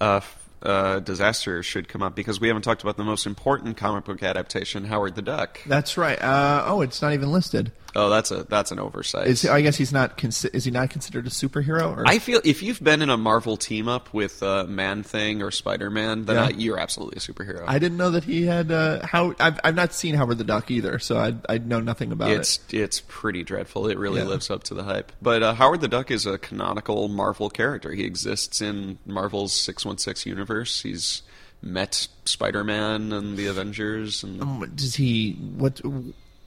uh, 0.01 0.21
uh, 0.63 1.01
Disaster 1.01 1.63
should 1.63 1.89
come 1.89 2.03
up 2.03 2.15
because 2.15 2.41
we 2.41 2.49
haven't 2.49 2.63
talked 2.63 2.83
about 2.83 2.97
the 2.97 3.05
most 3.05 3.27
important 3.27 3.77
comic 3.77 4.05
book 4.05 4.23
adaptation, 4.23 4.85
Howard 4.85 5.15
the 5.15 5.23
Duck. 5.23 5.61
that's 5.67 5.97
right. 5.97 6.21
Uh, 6.21 6.65
oh, 6.67 6.81
it's 6.81 7.03
not 7.03 7.13
even 7.13 7.31
listed. 7.33 7.73
Oh, 7.99 8.11
that's 8.11 8.31
a 8.31 8.45
that's 8.45 8.71
an 8.73 8.79
oversight. 8.79 9.27
Is 9.27 9.47
I 9.47 9.63
guess 9.63 9.77
he's 9.77 9.91
not. 9.93 10.19
Consi- 10.19 10.55
is 10.55 10.65
he 10.65 10.71
not 10.71 10.91
considered 10.91 11.27
a 11.27 11.31
superhero? 11.31 11.97
Or? 11.97 12.05
I 12.07 12.19
feel 12.19 12.41
if 12.45 12.63
you've 12.63 12.83
been 12.85 13.01
in 13.01 13.09
a 13.09 13.17
Marvel 13.17 13.57
team 13.57 13.89
up 13.89 14.13
with 14.13 14.43
uh, 14.43 14.65
Man 14.65 15.03
Thing 15.03 15.41
or 15.43 15.51
Spider 15.51 15.89
Man, 15.91 16.27
then 16.27 16.37
Yeah. 16.37 16.45
uh, 16.45 16.49
you're 16.51 16.79
absolutely 16.79 17.17
a 17.17 17.21
superhero. 17.21 17.65
I 17.67 17.79
didn't 17.79 17.97
know 17.97 18.11
that 18.11 18.25
he 18.25 18.45
had 18.45 18.71
uh, 18.71 19.07
how 19.07 19.35
I've 19.41 19.59
I've 19.65 19.75
not 19.75 19.95
seen 19.95 20.15
Howard 20.15 20.37
the 20.37 20.45
Duck 20.45 20.71
either, 20.71 20.99
so 20.99 21.17
I 21.17 21.35
I 21.49 21.57
know 21.59 21.81
nothing 21.81 22.13
about 22.13 22.31
it's 22.31 22.59
it. 22.71 22.81
it's 22.81 23.03
pretty 23.09 23.43
dreadful. 23.43 23.89
It 23.89 23.99
really 23.99 24.21
Yeah. 24.21 24.27
lives 24.29 24.51
up 24.51 24.63
to 24.65 24.75
the 24.75 24.85
hype. 24.85 25.11
But 25.23 25.43
uh, 25.43 25.55
Howard 25.55 25.81
the 25.81 25.89
Duck 25.89 26.11
is 26.11 26.27
a 26.27 26.37
canonical 26.37 27.09
Marvel 27.09 27.49
character. 27.49 27.93
He 27.93 28.05
exists 28.05 28.61
in 28.61 28.99
Marvel's 29.07 29.55
six 29.55 29.87
one 29.87 29.97
six 29.97 30.27
universe. 30.27 30.83
He's 30.83 31.23
met 31.63 32.09
Spider 32.27 32.63
Man 32.63 33.13
and 33.13 33.39
the 33.39 33.47
Avengers. 33.47 34.23
And 34.23 34.43
Um, 34.43 34.71
Does 34.75 34.97
he 34.97 35.33
what? 35.57 35.81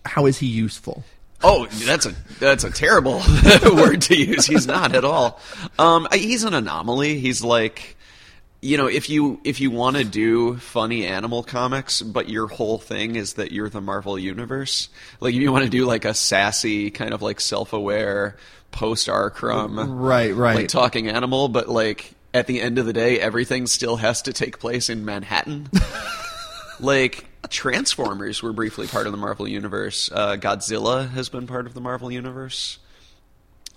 How 0.06 0.28
is 0.28 0.38
he 0.38 0.46
useful? 0.48 1.04
Oh, 1.43 1.65
that's 1.86 2.06
a 2.06 2.13
that's 2.39 2.63
a 2.63 2.71
terrible 2.71 3.21
word 3.73 4.02
to 4.04 4.15
use. 4.15 4.45
He's 4.45 4.67
not 4.67 4.95
at 4.95 5.04
all. 5.06 5.39
Um, 5.78 6.08
he's 6.13 6.43
an 6.43 6.54
anomaly. 6.54 7.19
He's 7.19 7.43
like. 7.43 7.95
You 8.62 8.75
know, 8.75 8.88
if 8.88 9.10
you 9.10 9.39
if 9.45 9.62
you 9.62 9.71
want 9.71 9.95
to 9.95 10.04
do 10.04 10.58
funny 10.58 11.06
animal 11.06 11.43
comics, 11.43 12.02
but 12.02 12.28
your 12.28 12.47
whole 12.47 12.78
thing 12.78 13.15
is 13.15 13.36
that 13.36 13.54
you're 13.54 13.69
the 13.69 13.80
Marvel 13.80 14.19
universe, 14.19 14.89
like 15.21 15.34
if 15.34 15.39
you 15.39 15.49
want 15.54 15.63
to 15.63 15.69
do 15.69 15.86
like 15.86 16.04
a 16.04 16.13
sassy 16.13 16.91
kind 16.91 17.13
of 17.13 17.21
like 17.21 17.39
self-aware 17.39 18.36
post 18.71 19.08
Arcrum, 19.08 19.78
Right, 19.97 20.36
right. 20.36 20.56
like 20.58 20.67
talking 20.67 21.08
animal, 21.08 21.47
but 21.47 21.69
like 21.69 22.12
at 22.34 22.47
the 22.47 22.60
end 22.60 22.80
of 22.80 22.86
the 22.86 22.91
day, 22.91 23.17
everything 23.17 23.65
still 23.65 23.95
has 23.95 24.23
to 24.23 24.34
take 24.34 24.60
place 24.60 24.89
in 24.89 25.06
Manhattan. 25.06 25.69
like 26.82 27.29
Transformers 27.49 28.43
were 28.43 28.54
briefly 28.54 28.88
part 28.88 29.06
of 29.06 29.12
the 29.12 29.17
Marvel 29.17 29.47
universe. 29.47 30.10
Uh, 30.12 30.36
Godzilla 30.36 31.10
has 31.12 31.30
been 31.30 31.47
part 31.47 31.65
of 31.65 31.73
the 31.73 31.82
Marvel 31.82 32.12
universe. 32.12 32.80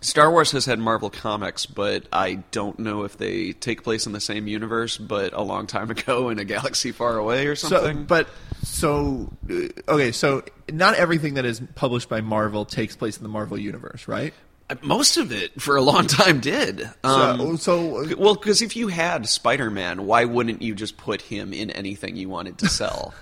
Star 0.01 0.33
Wars 0.33 0.51
has 0.51 0.67
had 0.67 0.81
Marvel 0.81 1.11
comics, 1.11 1.65
but 1.65 2.07
I 2.13 2.43
don't 2.51 2.77
know 2.81 3.05
if 3.05 3.17
they 3.19 3.53
take 3.53 3.85
place 3.85 4.05
in 4.05 4.13
the 4.13 4.19
same 4.21 4.49
universe, 4.49 4.99
but 4.99 5.33
a 5.33 5.43
long 5.43 5.69
time 5.69 5.91
ago 5.91 6.29
in 6.29 6.41
a 6.41 6.45
galaxy 6.45 6.91
far 6.91 7.17
away 7.17 7.47
or 7.47 7.55
So, 7.55 7.69
something. 7.69 8.05
but 8.05 8.29
so 8.65 9.31
uh, 9.49 9.69
okay, 9.89 10.11
so 10.11 10.43
not 10.73 10.95
everything 10.97 11.35
that 11.35 11.45
is 11.45 11.63
published 11.77 12.09
by 12.09 12.21
Marvel 12.21 12.65
takes 12.65 12.97
place 12.97 13.17
in 13.17 13.23
the 13.23 13.29
Marvel 13.29 13.57
universe, 13.57 14.09
right? 14.09 14.35
Most 14.83 15.19
of 15.19 15.31
it, 15.33 15.61
for 15.61 15.77
a 15.77 15.83
long 15.83 16.07
time, 16.07 16.41
did. 16.41 16.89
Um, 17.05 17.57
so, 17.59 18.01
so 18.03 18.17
Well, 18.17 18.35
because 18.35 18.61
if 18.63 18.75
you 18.75 18.89
had 18.89 19.29
Spider 19.29 19.71
Man, 19.71 20.07
why 20.07 20.25
wouldn't 20.25 20.63
you 20.63 20.75
just 20.75 20.97
put 20.97 21.21
him 21.21 21.53
in 21.53 21.71
anything 21.71 22.17
you 22.17 22.29
wanted 22.29 22.59
to 22.59 22.69
sell? 22.69 23.13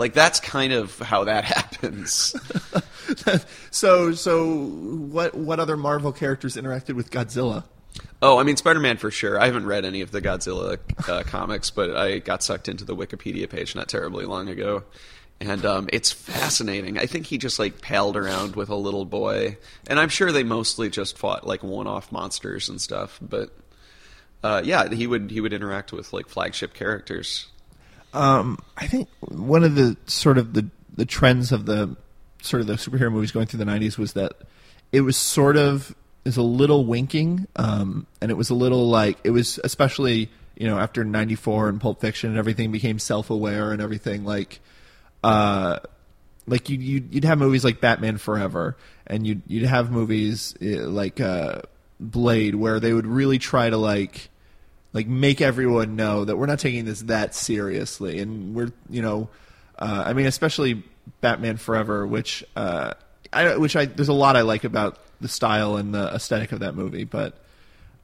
Like 0.00 0.14
that's 0.14 0.40
kind 0.40 0.72
of 0.72 0.98
how 0.98 1.24
that 1.24 1.44
happens. 1.56 2.34
so 3.70 4.12
so 4.12 4.64
what 4.64 5.34
what 5.34 5.60
other 5.60 5.76
Marvel 5.76 6.10
characters 6.10 6.56
interacted 6.56 6.94
with 6.94 7.10
Godzilla? 7.10 7.64
Oh, 8.22 8.38
I 8.38 8.42
mean 8.42 8.56
Spider 8.56 8.80
Man 8.80 8.96
for 8.96 9.10
sure. 9.10 9.38
I 9.38 9.46
haven't 9.46 9.66
read 9.66 9.84
any 9.84 10.00
of 10.00 10.10
the 10.10 10.20
Godzilla 10.20 10.78
uh, 11.08 11.22
comics, 11.24 11.70
but 11.70 11.96
I 11.96 12.18
got 12.18 12.42
sucked 12.42 12.68
into 12.68 12.84
the 12.84 12.96
Wikipedia 12.96 13.48
page 13.48 13.76
not 13.76 13.88
terribly 13.88 14.24
long 14.24 14.48
ago. 14.48 14.84
And 15.42 15.64
um, 15.64 15.88
it's 15.90 16.12
fascinating. 16.12 16.98
I 16.98 17.06
think 17.06 17.26
he 17.26 17.38
just 17.38 17.58
like 17.58 17.80
palled 17.80 18.16
around 18.16 18.56
with 18.56 18.68
a 18.68 18.74
little 18.74 19.06
boy, 19.06 19.56
and 19.86 19.98
I'm 19.98 20.10
sure 20.10 20.32
they 20.32 20.42
mostly 20.42 20.90
just 20.90 21.16
fought 21.16 21.46
like 21.46 21.62
one-off 21.62 22.12
monsters 22.12 22.68
and 22.68 22.78
stuff. 22.78 23.18
But 23.22 23.50
uh, 24.42 24.60
yeah, 24.64 24.88
he 24.88 25.06
would 25.06 25.30
he 25.30 25.40
would 25.40 25.54
interact 25.54 25.92
with 25.92 26.12
like 26.12 26.28
flagship 26.28 26.74
characters. 26.74 27.46
Um, 28.12 28.58
I 28.76 28.86
think 28.86 29.08
one 29.20 29.64
of 29.64 29.74
the 29.74 29.96
sort 30.06 30.38
of 30.38 30.52
the 30.52 30.68
the 30.96 31.06
trends 31.06 31.52
of 31.52 31.66
the 31.66 31.96
sort 32.42 32.60
of 32.60 32.66
the 32.66 32.74
superhero 32.74 33.12
movies 33.12 33.32
going 33.32 33.46
through 33.46 33.58
the 33.58 33.70
'90s 33.70 33.98
was 33.98 34.14
that 34.14 34.32
it 34.92 35.02
was 35.02 35.16
sort 35.16 35.56
of 35.56 35.94
is 36.24 36.36
a 36.36 36.42
little 36.42 36.84
winking, 36.84 37.46
um, 37.56 38.06
and 38.20 38.30
it 38.30 38.34
was 38.34 38.50
a 38.50 38.54
little 38.54 38.88
like 38.88 39.18
it 39.24 39.30
was 39.30 39.60
especially 39.62 40.30
you 40.56 40.66
know 40.66 40.78
after 40.78 41.04
'94 41.04 41.68
and 41.68 41.80
Pulp 41.80 42.00
Fiction 42.00 42.30
and 42.30 42.38
everything 42.38 42.72
became 42.72 42.98
self 42.98 43.30
aware 43.30 43.72
and 43.72 43.80
everything 43.80 44.24
like. 44.24 44.60
Uh, 45.22 45.78
like 46.46 46.68
you 46.70 46.78
you'd, 46.78 47.14
you'd 47.14 47.24
have 47.24 47.38
movies 47.38 47.64
like 47.64 47.80
Batman 47.80 48.16
Forever, 48.16 48.76
and 49.06 49.26
you'd 49.26 49.42
you'd 49.46 49.66
have 49.66 49.90
movies 49.90 50.54
uh, 50.60 50.88
like 50.88 51.20
uh, 51.20 51.60
Blade, 52.00 52.54
where 52.54 52.80
they 52.80 52.92
would 52.92 53.06
really 53.06 53.38
try 53.38 53.70
to 53.70 53.76
like 53.76 54.29
like 54.92 55.06
make 55.06 55.40
everyone 55.40 55.96
know 55.96 56.24
that 56.24 56.36
we're 56.36 56.46
not 56.46 56.58
taking 56.58 56.84
this 56.84 57.00
that 57.02 57.34
seriously, 57.34 58.18
and 58.20 58.54
we're 58.54 58.72
you 58.88 59.02
know, 59.02 59.28
uh, 59.78 60.04
I 60.06 60.12
mean, 60.12 60.26
especially 60.26 60.82
Batman 61.20 61.56
Forever, 61.56 62.06
which 62.06 62.44
uh, 62.56 62.94
I 63.32 63.56
which 63.56 63.76
I 63.76 63.84
there's 63.86 64.08
a 64.08 64.12
lot 64.12 64.36
I 64.36 64.42
like 64.42 64.64
about 64.64 64.98
the 65.20 65.28
style 65.28 65.76
and 65.76 65.94
the 65.94 66.14
aesthetic 66.14 66.52
of 66.52 66.60
that 66.60 66.74
movie, 66.74 67.04
but 67.04 67.34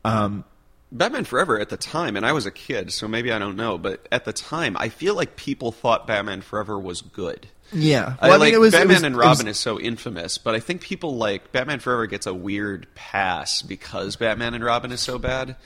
um, 0.04 0.44
Batman 0.92 1.24
Forever 1.24 1.58
at 1.58 1.68
the 1.70 1.76
time, 1.76 2.16
and 2.16 2.24
I 2.24 2.32
was 2.32 2.46
a 2.46 2.50
kid, 2.50 2.92
so 2.92 3.08
maybe 3.08 3.32
I 3.32 3.38
don't 3.38 3.56
know, 3.56 3.78
but 3.78 4.06
at 4.12 4.24
the 4.24 4.32
time, 4.32 4.76
I 4.78 4.88
feel 4.88 5.14
like 5.14 5.34
people 5.36 5.72
thought 5.72 6.06
Batman 6.06 6.42
Forever 6.42 6.78
was 6.78 7.00
good. 7.02 7.48
yeah, 7.72 8.14
I, 8.20 8.28
Well, 8.28 8.38
like 8.38 8.48
mean, 8.48 8.54
it 8.54 8.58
was- 8.58 8.72
Batman 8.72 8.88
was- 8.94 9.02
and 9.02 9.14
it 9.14 9.18
was- 9.18 9.26
Robin 9.26 9.48
is 9.48 9.58
so 9.58 9.80
infamous, 9.80 10.38
but 10.38 10.54
I 10.54 10.60
think 10.60 10.82
people 10.82 11.16
like 11.16 11.50
Batman 11.50 11.80
Forever 11.80 12.06
gets 12.06 12.26
a 12.26 12.34
weird 12.34 12.86
pass 12.94 13.62
because 13.62 14.14
Batman 14.14 14.54
and 14.54 14.62
Robin 14.62 14.92
is 14.92 15.00
so 15.00 15.18
bad. 15.18 15.56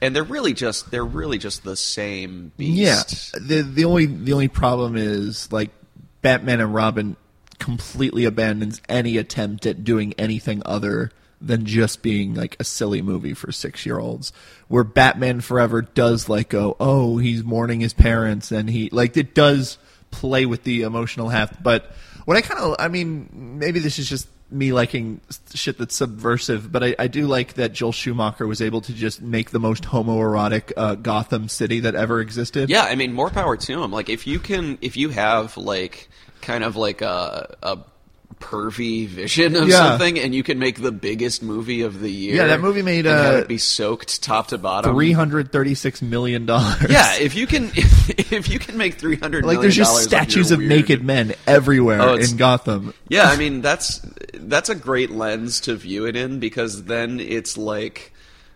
And 0.00 0.14
they're 0.14 0.22
really 0.22 0.54
just 0.54 0.90
they're 0.90 1.04
really 1.04 1.38
just 1.38 1.64
the 1.64 1.76
same 1.76 2.52
beast. 2.56 3.32
Yeah. 3.34 3.40
The 3.40 3.62
the 3.62 3.84
only 3.84 4.06
the 4.06 4.32
only 4.32 4.48
problem 4.48 4.96
is 4.96 5.50
like 5.52 5.70
Batman 6.22 6.60
and 6.60 6.74
Robin 6.74 7.16
completely 7.58 8.24
abandons 8.24 8.80
any 8.88 9.16
attempt 9.16 9.66
at 9.66 9.84
doing 9.84 10.14
anything 10.18 10.62
other 10.64 11.10
than 11.40 11.64
just 11.64 12.02
being 12.02 12.34
like 12.34 12.56
a 12.58 12.64
silly 12.64 13.02
movie 13.02 13.34
for 13.34 13.52
six 13.52 13.84
year 13.86 13.98
olds. 13.98 14.32
Where 14.68 14.84
Batman 14.84 15.40
Forever 15.40 15.82
does 15.82 16.28
like 16.28 16.50
go, 16.50 16.76
oh, 16.78 17.18
he's 17.18 17.44
mourning 17.44 17.80
his 17.80 17.94
parents 17.94 18.52
and 18.52 18.68
he 18.70 18.88
like 18.90 19.16
it 19.16 19.34
does 19.34 19.78
play 20.10 20.46
with 20.46 20.62
the 20.64 20.82
emotional 20.82 21.28
half. 21.28 21.62
But 21.62 21.90
what 22.24 22.36
I 22.36 22.40
kind 22.40 22.60
of 22.60 22.76
I 22.78 22.88
mean, 22.88 23.58
maybe 23.58 23.80
this 23.80 23.98
is 23.98 24.08
just 24.08 24.28
me 24.50 24.72
liking 24.72 25.20
shit 25.54 25.78
that's 25.78 25.94
subversive, 25.94 26.72
but 26.72 26.82
I, 26.82 26.94
I 26.98 27.08
do 27.08 27.26
like 27.26 27.54
that 27.54 27.72
Joel 27.72 27.92
Schumacher 27.92 28.46
was 28.46 28.62
able 28.62 28.80
to 28.82 28.92
just 28.92 29.20
make 29.20 29.50
the 29.50 29.60
most 29.60 29.84
homoerotic 29.84 30.72
uh, 30.76 30.94
Gotham 30.94 31.48
City 31.48 31.80
that 31.80 31.94
ever 31.94 32.20
existed. 32.20 32.70
Yeah, 32.70 32.84
I 32.84 32.94
mean, 32.94 33.12
more 33.12 33.30
power 33.30 33.56
to 33.56 33.82
him. 33.82 33.90
Like, 33.90 34.08
if 34.08 34.26
you 34.26 34.38
can, 34.38 34.78
if 34.80 34.96
you 34.96 35.10
have 35.10 35.56
like 35.56 36.08
kind 36.40 36.64
of 36.64 36.76
like 36.76 37.02
a 37.02 37.56
a 37.62 37.78
pervy 38.40 39.06
vision 39.06 39.56
of 39.56 39.68
Yeah. 39.68 39.76
something, 39.78 40.18
and 40.18 40.34
you 40.34 40.42
can 40.42 40.58
make 40.58 40.80
the 40.80 40.92
biggest 40.92 41.42
movie 41.42 41.82
of 41.82 42.00
the 42.00 42.10
year. 42.10 42.36
Yeah, 42.36 42.46
that 42.48 42.60
movie 42.60 42.82
made, 42.82 43.06
uh, 43.06 43.40
it 43.42 43.48
be 43.48 43.58
soaked 43.58 44.22
top 44.22 44.48
to 44.48 44.58
bottom. 44.58 44.94
three 44.94 45.12
hundred 45.12 45.50
thirty-six 45.50 46.02
million 46.02 46.46
dollars. 46.46 46.86
Yeah, 46.88 47.16
if 47.16 47.34
you 47.34 47.46
can, 47.46 47.70
if, 47.74 48.48
you 48.48 48.58
can 48.58 48.76
make 48.76 48.94
three 48.94 49.16
hundred 49.16 49.44
like 49.44 49.60
there's 49.60 49.74
just 49.76 50.02
statues 50.04 50.50
of 50.50 50.60
naked 50.60 51.02
men 51.02 51.34
everywhere 51.46 52.00
Oh, 52.00 52.14
in 52.14 52.36
Gotham. 52.36 52.94
Yeah, 53.08 53.24
I 53.24 53.36
mean 53.38 53.60
that's 53.60 54.00
that's 54.34 54.68
a 54.68 54.74
great 54.74 55.10
lens 55.10 55.60
to 55.62 55.74
view 55.74 56.06
it 56.06 56.14
in 56.16 56.38
because 56.38 56.84
then 56.84 57.18
it's 57.20 57.56
like 57.58 58.12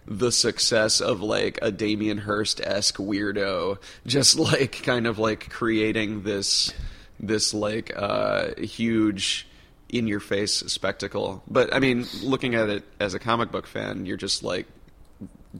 the 0.07 0.31
success 0.33 1.01
of 1.01 1.21
like 1.23 1.59
a 1.63 1.71
Damien 1.71 2.19
Hirst 2.19 2.61
esque 2.61 2.97
weirdo, 2.97 3.79
just 4.07 4.39
like 4.39 4.83
kind 4.85 5.07
of 5.07 5.19
like 5.19 5.51
creating 5.51 6.23
this 6.23 6.73
this 7.19 7.53
like 7.55 7.93
uh, 7.97 8.49
huge 8.61 9.47
in 9.93 10.09
your 10.09 10.21
face 10.21 10.55
spectacle. 10.67 11.43
But 11.49 11.73
I 11.75 11.79
mean, 11.79 12.07
looking 12.23 12.55
at 12.57 12.69
it 12.69 12.83
as 12.99 13.15
a 13.15 13.19
comic 13.19 13.53
book 13.53 13.67
fan, 13.67 14.07
you're 14.07 14.17
just 14.17 14.43
like 14.43 14.67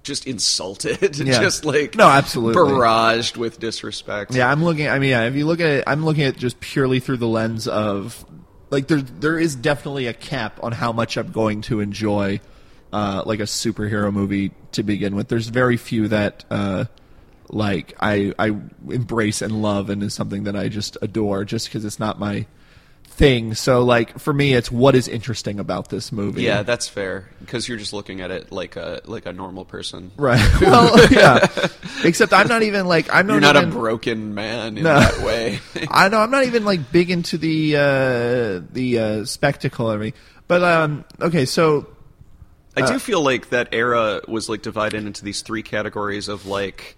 just 0.03 0.27
insulted, 0.27 1.19
Yeah. 1.19 1.41
just 1.41 1.65
like 1.67 1.95
No, 1.97 2.09
absolutely. 2.09 2.61
barraged 2.61 3.37
with 3.37 3.61
disrespect. 3.61 4.35
Yeah, 4.35 4.51
I'm 4.51 4.65
looking. 4.65 4.89
I 4.89 4.99
mean, 4.99 5.11
yeah, 5.11 5.25
if 5.27 5.35
you 5.37 5.47
look 5.47 5.61
at 5.61 5.67
it, 5.69 5.85
I'm 5.87 6.05
looking 6.05 6.25
at 6.25 6.35
it 6.37 6.39
just 6.39 6.59
purely 6.61 6.99
through 6.99 7.19
the 7.19 7.29
lens 7.29 7.69
of 7.69 8.25
like 8.71 8.89
there 8.89 9.03
there 9.03 9.39
is 9.39 9.55
definitely 9.55 10.07
a 10.07 10.15
cap 10.15 10.59
on 10.63 10.73
how 10.73 10.93
much 10.93 11.17
I'm 11.19 11.31
going 11.31 11.61
to 11.63 11.81
enjoy 11.81 12.41
uh, 12.93 13.23
like 13.27 13.41
a 13.41 13.45
superhero 13.45 14.11
movie 14.13 14.53
to 14.73 14.83
begin 14.83 15.15
with. 15.15 15.29
There's 15.29 15.49
very 15.49 15.77
few 15.77 16.09
that 16.09 16.47
uh, 16.51 16.87
like 17.51 17.93
I 18.01 18.33
I 18.39 18.57
embrace 18.89 19.43
and 19.43 19.61
love 19.61 19.91
and 19.91 20.03
is 20.03 20.15
something 20.15 20.45
that 20.45 20.57
I 20.57 20.69
just 20.69 20.97
adore 21.03 21.45
just 21.45 21.69
because 21.69 21.85
it's 21.85 21.99
not 21.99 22.19
my 22.19 22.47
thing. 23.13 23.55
So 23.55 23.85
like 23.85 24.19
for 24.19 24.33
me, 24.33 24.55
it's 24.55 24.71
what 24.71 24.95
is 24.95 25.07
interesting 25.09 25.61
about 25.61 25.89
this 25.91 26.11
movie. 26.13 26.43
Yeah, 26.43 26.63
that's 26.63 26.89
fair 26.89 27.29
because 27.41 27.69
you're 27.69 27.79
just 27.79 27.93
looking 27.93 28.21
at 28.21 28.31
it 28.31 28.51
like 28.51 28.77
a 28.77 29.01
like 29.05 29.27
a 29.27 29.33
normal 29.33 29.65
person. 29.65 30.11
Right. 30.17 30.41
Well, 30.63 31.11
yeah. 31.11 31.47
Except 32.05 32.33
I'm 32.33 32.49
not 32.49 32.63
even 32.63 32.87
like 32.87 33.13
I'm 33.13 33.27
not 33.27 33.35
You're 33.35 33.41
not 33.43 33.57
even, 33.57 33.69
a 33.69 33.73
broken 33.73 34.35
man 34.35 34.79
in 34.79 34.85
No. 34.85 34.99
that 34.99 35.25
way. 35.25 35.61
I 35.91 36.09
know 36.09 36.19
I'm 36.21 36.31
not 36.31 36.45
even 36.45 36.65
like 36.65 36.91
big 36.91 37.11
into 37.11 37.37
the 37.39 37.77
uh, 37.77 38.67
the 38.73 38.99
uh, 38.99 39.25
spectacle 39.25 39.91
of 39.91 40.01
me. 40.01 40.15
But 40.49 40.63
um, 40.63 41.05
okay, 41.21 41.45
so 41.45 41.87
I 42.77 42.87
do 42.87 42.99
feel 42.99 43.23
like 43.23 43.51
that 43.51 43.69
era 43.73 44.21
was 44.29 44.49
like 44.49 44.63
divided 44.63 45.05
into 45.05 45.25
these 45.25 45.43
three 45.43 45.63
categories 45.63 46.29
of 46.29 46.47
like 46.47 46.97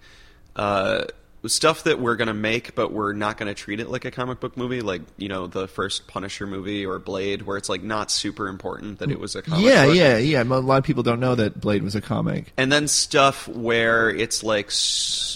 uh, 0.55 1.05
stuff 1.47 1.83
that 1.83 1.99
we're 1.99 2.15
gonna 2.15 2.33
make, 2.33 2.75
but 2.75 2.91
we're 2.91 3.13
not 3.13 3.37
gonna 3.37 3.53
treat 3.53 3.79
it 3.79 3.89
like 3.89 4.05
a 4.05 4.11
comic 4.11 4.39
book 4.39 4.57
movie, 4.57 4.81
like 4.81 5.01
you 5.17 5.27
know 5.29 5.47
the 5.47 5.67
first 5.67 6.07
Punisher 6.07 6.47
movie 6.47 6.85
or 6.85 6.99
Blade, 6.99 7.43
where 7.43 7.57
it's 7.57 7.69
like 7.69 7.83
not 7.83 8.11
super 8.11 8.47
important 8.47 8.99
that 8.99 9.11
it 9.11 9.19
was 9.19 9.35
a 9.35 9.41
comic 9.41 9.65
yeah, 9.65 9.85
book. 9.85 9.95
yeah, 9.95 10.17
yeah. 10.17 10.43
A 10.43 10.45
lot 10.45 10.77
of 10.77 10.83
people 10.83 11.03
don't 11.03 11.19
know 11.19 11.35
that 11.35 11.59
Blade 11.59 11.83
was 11.83 11.95
a 11.95 12.01
comic. 12.01 12.51
and 12.57 12.71
then 12.71 12.87
stuff 12.87 13.47
where 13.47 14.09
it's 14.09 14.43
like 14.43 14.71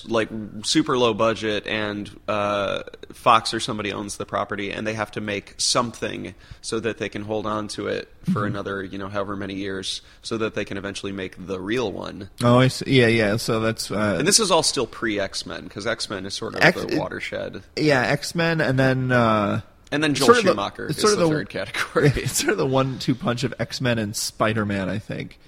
like 0.08 0.30
super 0.64 0.98
low 0.98 1.14
budget 1.14 1.68
and 1.68 2.10
uh, 2.28 2.84
Fox 3.14 3.54
or 3.54 3.60
somebody 3.60 3.92
owns 3.92 4.18
the 4.18 4.26
property 4.26 4.72
and 4.72 4.86
they 4.88 4.94
have 4.94 5.12
to 5.12 5.22
make 5.22 5.56
something 5.58 6.34
so 6.62 6.80
that 6.80 6.98
they 6.98 7.10
can 7.10 7.24
hold 7.24 7.46
on 7.46 7.68
to 7.70 7.88
it 7.88 8.08
Mm-hmm. 8.20 8.34
for 8.34 8.46
another 8.46 8.84
you 8.84 8.98
know 8.98 9.08
however 9.08 9.38
many 9.38 9.56
years 9.56 10.02
so 10.22 10.38
that 10.38 10.54
they 10.54 10.66
can 10.66 10.76
eventually 10.78 11.14
make 11.14 11.48
the 11.48 11.58
real 11.60 11.90
one. 11.90 12.30
Oh, 12.44 12.60
I 12.60 12.68
see. 12.68 13.00
Yeah, 13.00 13.08
yeah. 13.08 13.38
So 13.38 13.62
that's 13.62 13.90
uh, 13.90 14.18
And 14.20 14.28
this 14.28 14.42
is 14.42 14.52
all 14.52 14.62
still 14.62 14.86
pre 14.86 15.22
X 15.22 15.46
Men 15.46 15.64
because 15.64 15.88
X 15.88 15.99
Men 16.08 16.28
is 16.28 16.36
sort 16.36 16.54
of 16.54 16.62
X- 16.62 16.86
the 16.86 17.00
watershed. 17.00 17.64
yeah, 17.76 18.02
X 18.02 18.36
Men, 18.36 18.62
and 18.62 18.78
then 18.78 19.12
uh, 19.12 19.62
And 19.92 20.04
then 20.04 20.14
Joel 20.14 20.28
sort 20.28 20.38
of 20.38 20.44
the- 20.44 20.52
Schumacher 20.52 20.86
is 20.88 20.98
sort 20.98 21.14
of 21.14 21.20
the- 21.20 21.28
third 21.28 21.50
category. 21.50 22.08
it's 22.16 22.34
sort 22.38 22.52
of 22.52 22.60
the 22.60 22.68
one-two 22.68 23.16
punch 23.16 23.44
of 23.44 23.56
X 23.60 23.82
Men 23.82 23.98
and 23.98 24.16
Spider 24.16 24.66
Man. 24.68 24.88
I 24.88 25.00
think. 25.00 25.40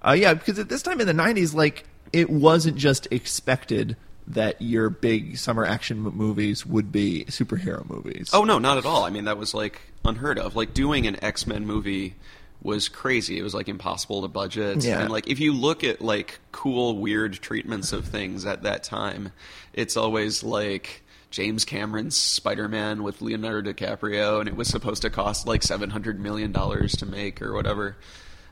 Uh, 0.00 0.12
yeah, 0.12 0.34
because 0.34 0.60
at 0.60 0.68
this 0.68 0.82
time 0.82 1.00
in 1.00 1.08
the 1.08 1.12
'90s, 1.12 1.52
like 1.52 1.84
it 2.12 2.30
wasn't 2.30 2.76
just 2.76 3.08
expected 3.10 3.96
that 4.28 4.60
your 4.62 4.90
big 4.90 5.38
summer 5.38 5.64
action 5.64 5.98
movies 6.00 6.64
would 6.64 6.92
be 6.92 7.24
superhero 7.28 7.88
movies. 7.88 8.30
Oh 8.32 8.44
no, 8.44 8.58
not 8.58 8.78
at 8.78 8.86
all. 8.86 9.04
I 9.04 9.10
mean, 9.10 9.24
that 9.24 9.36
was 9.38 9.54
like 9.54 9.80
unheard 10.04 10.38
of. 10.38 10.54
Like 10.54 10.72
doing 10.74 11.06
an 11.06 11.22
X 11.24 11.46
Men 11.46 11.66
movie 11.66 12.14
was 12.62 12.88
crazy. 12.88 13.38
It 13.38 13.42
was 13.42 13.54
like 13.54 13.68
impossible 13.68 14.22
to 14.22 14.28
budget. 14.28 14.84
Yeah. 14.84 15.00
And 15.00 15.10
like 15.10 15.28
if 15.28 15.40
you 15.40 15.52
look 15.52 15.84
at 15.84 16.00
like 16.00 16.40
cool, 16.52 16.96
weird 16.96 17.34
treatments 17.34 17.92
of 17.92 18.06
things 18.06 18.44
at 18.44 18.62
that 18.62 18.82
time, 18.82 19.32
it's 19.72 19.96
always 19.96 20.42
like 20.42 21.04
James 21.30 21.64
Cameron's 21.64 22.16
Spider 22.16 22.68
Man 22.68 23.02
with 23.02 23.20
Leonardo 23.20 23.72
DiCaprio, 23.72 24.40
and 24.40 24.48
it 24.48 24.56
was 24.56 24.68
supposed 24.68 25.02
to 25.02 25.10
cost 25.10 25.46
like 25.46 25.62
seven 25.62 25.90
hundred 25.90 26.18
million 26.18 26.52
dollars 26.52 26.92
to 26.96 27.06
make 27.06 27.42
or 27.42 27.52
whatever. 27.52 27.96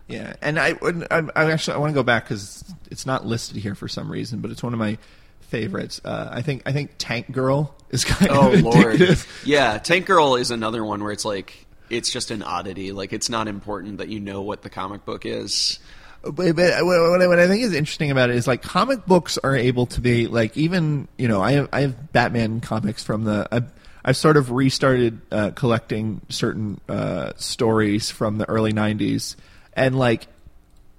Yeah, 0.09 0.35
and 0.41 0.59
I, 0.59 0.77
I, 1.11 1.23
I 1.35 1.51
actually 1.51 1.75
I 1.75 1.79
want 1.79 1.91
to 1.91 1.95
go 1.95 2.05
back 2.05 2.25
because 2.25 2.65
it's 2.91 3.07
not 3.07 3.27
listed 3.27 3.57
here 3.57 3.75
for 3.75 3.89
some 3.89 4.11
reason, 4.11 4.41
but 4.41 4.53
it's 4.53 4.63
one 4.63 4.73
of 4.73 4.79
my 4.79 4.99
favorites. 5.41 6.01
Uh, 6.05 6.29
I 6.31 6.43
think 6.43 6.63
I 6.67 6.73
think 6.73 6.93
Tank 6.99 7.33
Girl 7.33 7.75
is 7.91 8.05
kind 8.05 8.31
Oh 8.31 8.53
of 8.53 8.65
Oh 8.65 8.71
lord, 8.71 9.19
yeah. 9.45 9.79
Tank 9.79 10.07
Girl 10.07 10.37
is 10.37 10.51
another 10.51 10.85
one 10.85 11.03
where 11.03 11.13
it's 11.13 11.25
like 11.25 11.66
it's 11.91 12.11
just 12.11 12.31
an 12.31 12.43
oddity. 12.43 12.93
Like 12.93 13.13
it's 13.13 13.29
not 13.29 13.49
important 13.49 13.99
that 13.99 14.09
you 14.09 14.21
know 14.21 14.43
what 14.43 14.63
the 14.63 14.71
comic 14.71 15.05
book 15.05 15.27
is. 15.27 15.79
But, 16.23 16.57
but 16.57 16.85
what, 16.85 17.23
I, 17.23 17.27
what 17.27 17.39
I 17.39 17.47
think 17.47 17.63
is 17.63 17.73
interesting 17.73 18.11
about 18.11 18.31
it 18.31 18.37
is 18.37 18.47
like 18.47 18.63
comic 18.63 19.07
books 19.07 19.39
are 19.39 19.55
able 19.55 19.87
to 19.87 20.01
be 20.01 20.27
like 20.27 20.57
even 20.57 21.07
you 21.17 21.29
know 21.29 21.41
I 21.41 21.53
have 21.53 21.69
I 21.73 21.83
have 21.83 22.13
Batman 22.13 22.61
comics 22.61 23.05
from 23.05 23.25
the 23.25 23.47
I've, 23.53 23.71
I've 24.05 24.17
sort 24.17 24.37
of 24.37 24.51
restarted 24.51 25.21
uh, 25.31 25.51
collecting 25.51 26.21
certain 26.29 26.81
uh, 26.89 27.33
stories 27.37 28.11
from 28.11 28.39
the 28.39 28.49
early 28.49 28.73
'90s 28.73 29.37
and 29.75 29.97
like 29.97 30.27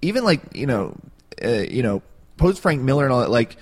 even 0.02 0.24
like 0.24 0.56
you 0.56 0.68
know 0.68 0.96
uh, 1.44 1.50
you 1.50 1.84
know 1.84 2.02
post 2.38 2.62
Frank 2.62 2.82
Miller 2.82 3.04
and 3.04 3.12
all 3.12 3.22
that 3.22 3.32
like 3.32 3.58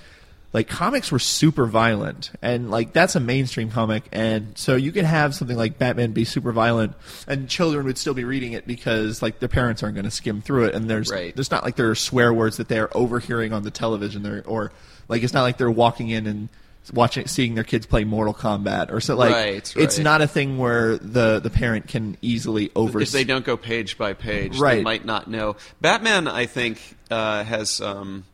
like 0.52 0.68
comics 0.68 1.12
were 1.12 1.18
super 1.18 1.66
violent 1.66 2.30
and 2.40 2.70
like 2.70 2.92
that's 2.92 3.14
a 3.16 3.20
mainstream 3.20 3.70
comic 3.70 4.04
and 4.12 4.56
so 4.56 4.74
you 4.76 4.90
could 4.92 5.04
have 5.04 5.34
something 5.34 5.56
like 5.56 5.76
batman 5.78 6.12
be 6.12 6.24
super 6.24 6.52
violent 6.52 6.94
and 7.26 7.48
children 7.48 7.84
would 7.84 7.98
still 7.98 8.14
be 8.14 8.24
reading 8.24 8.52
it 8.52 8.66
because 8.66 9.20
like 9.22 9.38
their 9.40 9.48
parents 9.48 9.82
aren't 9.82 9.94
going 9.96 10.04
to 10.04 10.10
skim 10.10 10.40
through 10.40 10.64
it 10.64 10.74
and 10.74 10.88
there's 10.88 11.10
Right. 11.10 11.34
there's 11.34 11.50
not 11.50 11.62
like 11.64 11.76
there 11.76 11.90
are 11.90 11.94
swear 11.94 12.32
words 12.32 12.56
that 12.56 12.68
they're 12.68 12.94
overhearing 12.96 13.52
on 13.52 13.64
the 13.64 13.70
television 13.70 14.22
there 14.22 14.42
or 14.46 14.72
like 15.08 15.22
it's 15.22 15.34
not 15.34 15.42
like 15.42 15.58
they're 15.58 15.70
walking 15.70 16.08
in 16.10 16.26
and 16.26 16.48
watching 16.92 17.26
seeing 17.26 17.56
their 17.56 17.64
kids 17.64 17.84
play 17.84 18.04
mortal 18.04 18.32
kombat 18.32 18.92
or 18.92 19.00
so 19.00 19.16
like 19.16 19.32
Right, 19.34 19.74
it's 19.76 19.98
not 19.98 20.22
a 20.22 20.28
thing 20.28 20.56
where 20.56 20.96
the 20.98 21.40
the 21.40 21.50
parent 21.50 21.88
can 21.88 22.16
easily 22.22 22.70
over 22.76 23.00
if 23.00 23.10
they 23.10 23.24
don't 23.24 23.44
go 23.44 23.56
page 23.56 23.98
by 23.98 24.12
page, 24.14 24.52
they 24.54 24.58
Right. 24.60 24.82
might 24.84 25.04
not 25.04 25.28
know. 25.28 25.56
Batman, 25.80 26.28
I 26.28 26.46
think, 26.46 26.80
uh, 27.10 27.42
has. 27.42 27.80
Um, 27.80 28.24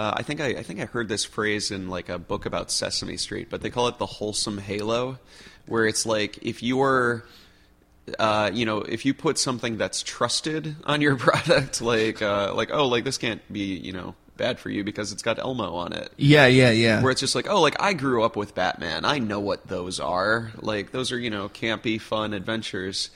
uh, 0.00 0.14
I 0.16 0.22
think 0.22 0.40
I, 0.40 0.46
I 0.46 0.62
think 0.62 0.80
I 0.80 0.86
heard 0.86 1.08
this 1.08 1.26
phrase 1.26 1.70
in 1.70 1.90
like 1.90 2.08
a 2.08 2.18
book 2.18 2.46
about 2.46 2.70
Sesame 2.70 3.18
Street, 3.18 3.48
but 3.50 3.60
they 3.60 3.68
call 3.68 3.86
it 3.88 3.98
the 3.98 4.06
wholesome 4.06 4.56
halo, 4.56 5.18
where 5.66 5.86
it's 5.86 6.06
like 6.06 6.38
if 6.40 6.62
you're, 6.62 7.26
uh, 8.18 8.50
you 8.50 8.64
know, 8.64 8.78
if 8.78 9.04
you 9.04 9.12
put 9.12 9.36
something 9.36 9.76
that's 9.76 10.02
trusted 10.02 10.74
on 10.84 11.02
your 11.02 11.16
product, 11.26 11.82
like 11.82 12.22
uh, 12.22 12.54
like 12.54 12.70
oh, 12.72 12.88
like 12.88 13.04
this 13.04 13.18
can't 13.18 13.42
be 13.52 13.76
you 13.76 13.92
know 13.92 14.14
bad 14.38 14.58
for 14.58 14.70
you 14.70 14.82
because 14.84 15.12
it's 15.12 15.22
got 15.22 15.38
Elmo 15.38 15.74
on 15.74 15.92
it. 15.92 16.10
yeah 16.16 16.46
yeah 16.46 16.70
yeah 16.70 17.02
Where 17.02 17.12
it's 17.12 17.20
just 17.20 17.34
like, 17.34 17.46
oh, 17.46 17.60
like 17.60 17.76
I 17.78 17.92
grew 17.92 18.24
up 18.24 18.36
with 18.36 18.54
Batman. 18.54 19.04
I 19.04 19.18
know 19.18 19.40
what 19.40 19.66
those 19.66 20.00
are. 20.00 20.50
Like 20.56 20.92
those 20.92 21.12
are, 21.12 21.18
you 21.18 21.28
know, 21.28 21.50
campy, 21.50 22.00
fun 22.00 22.32
adventures. 22.32 23.10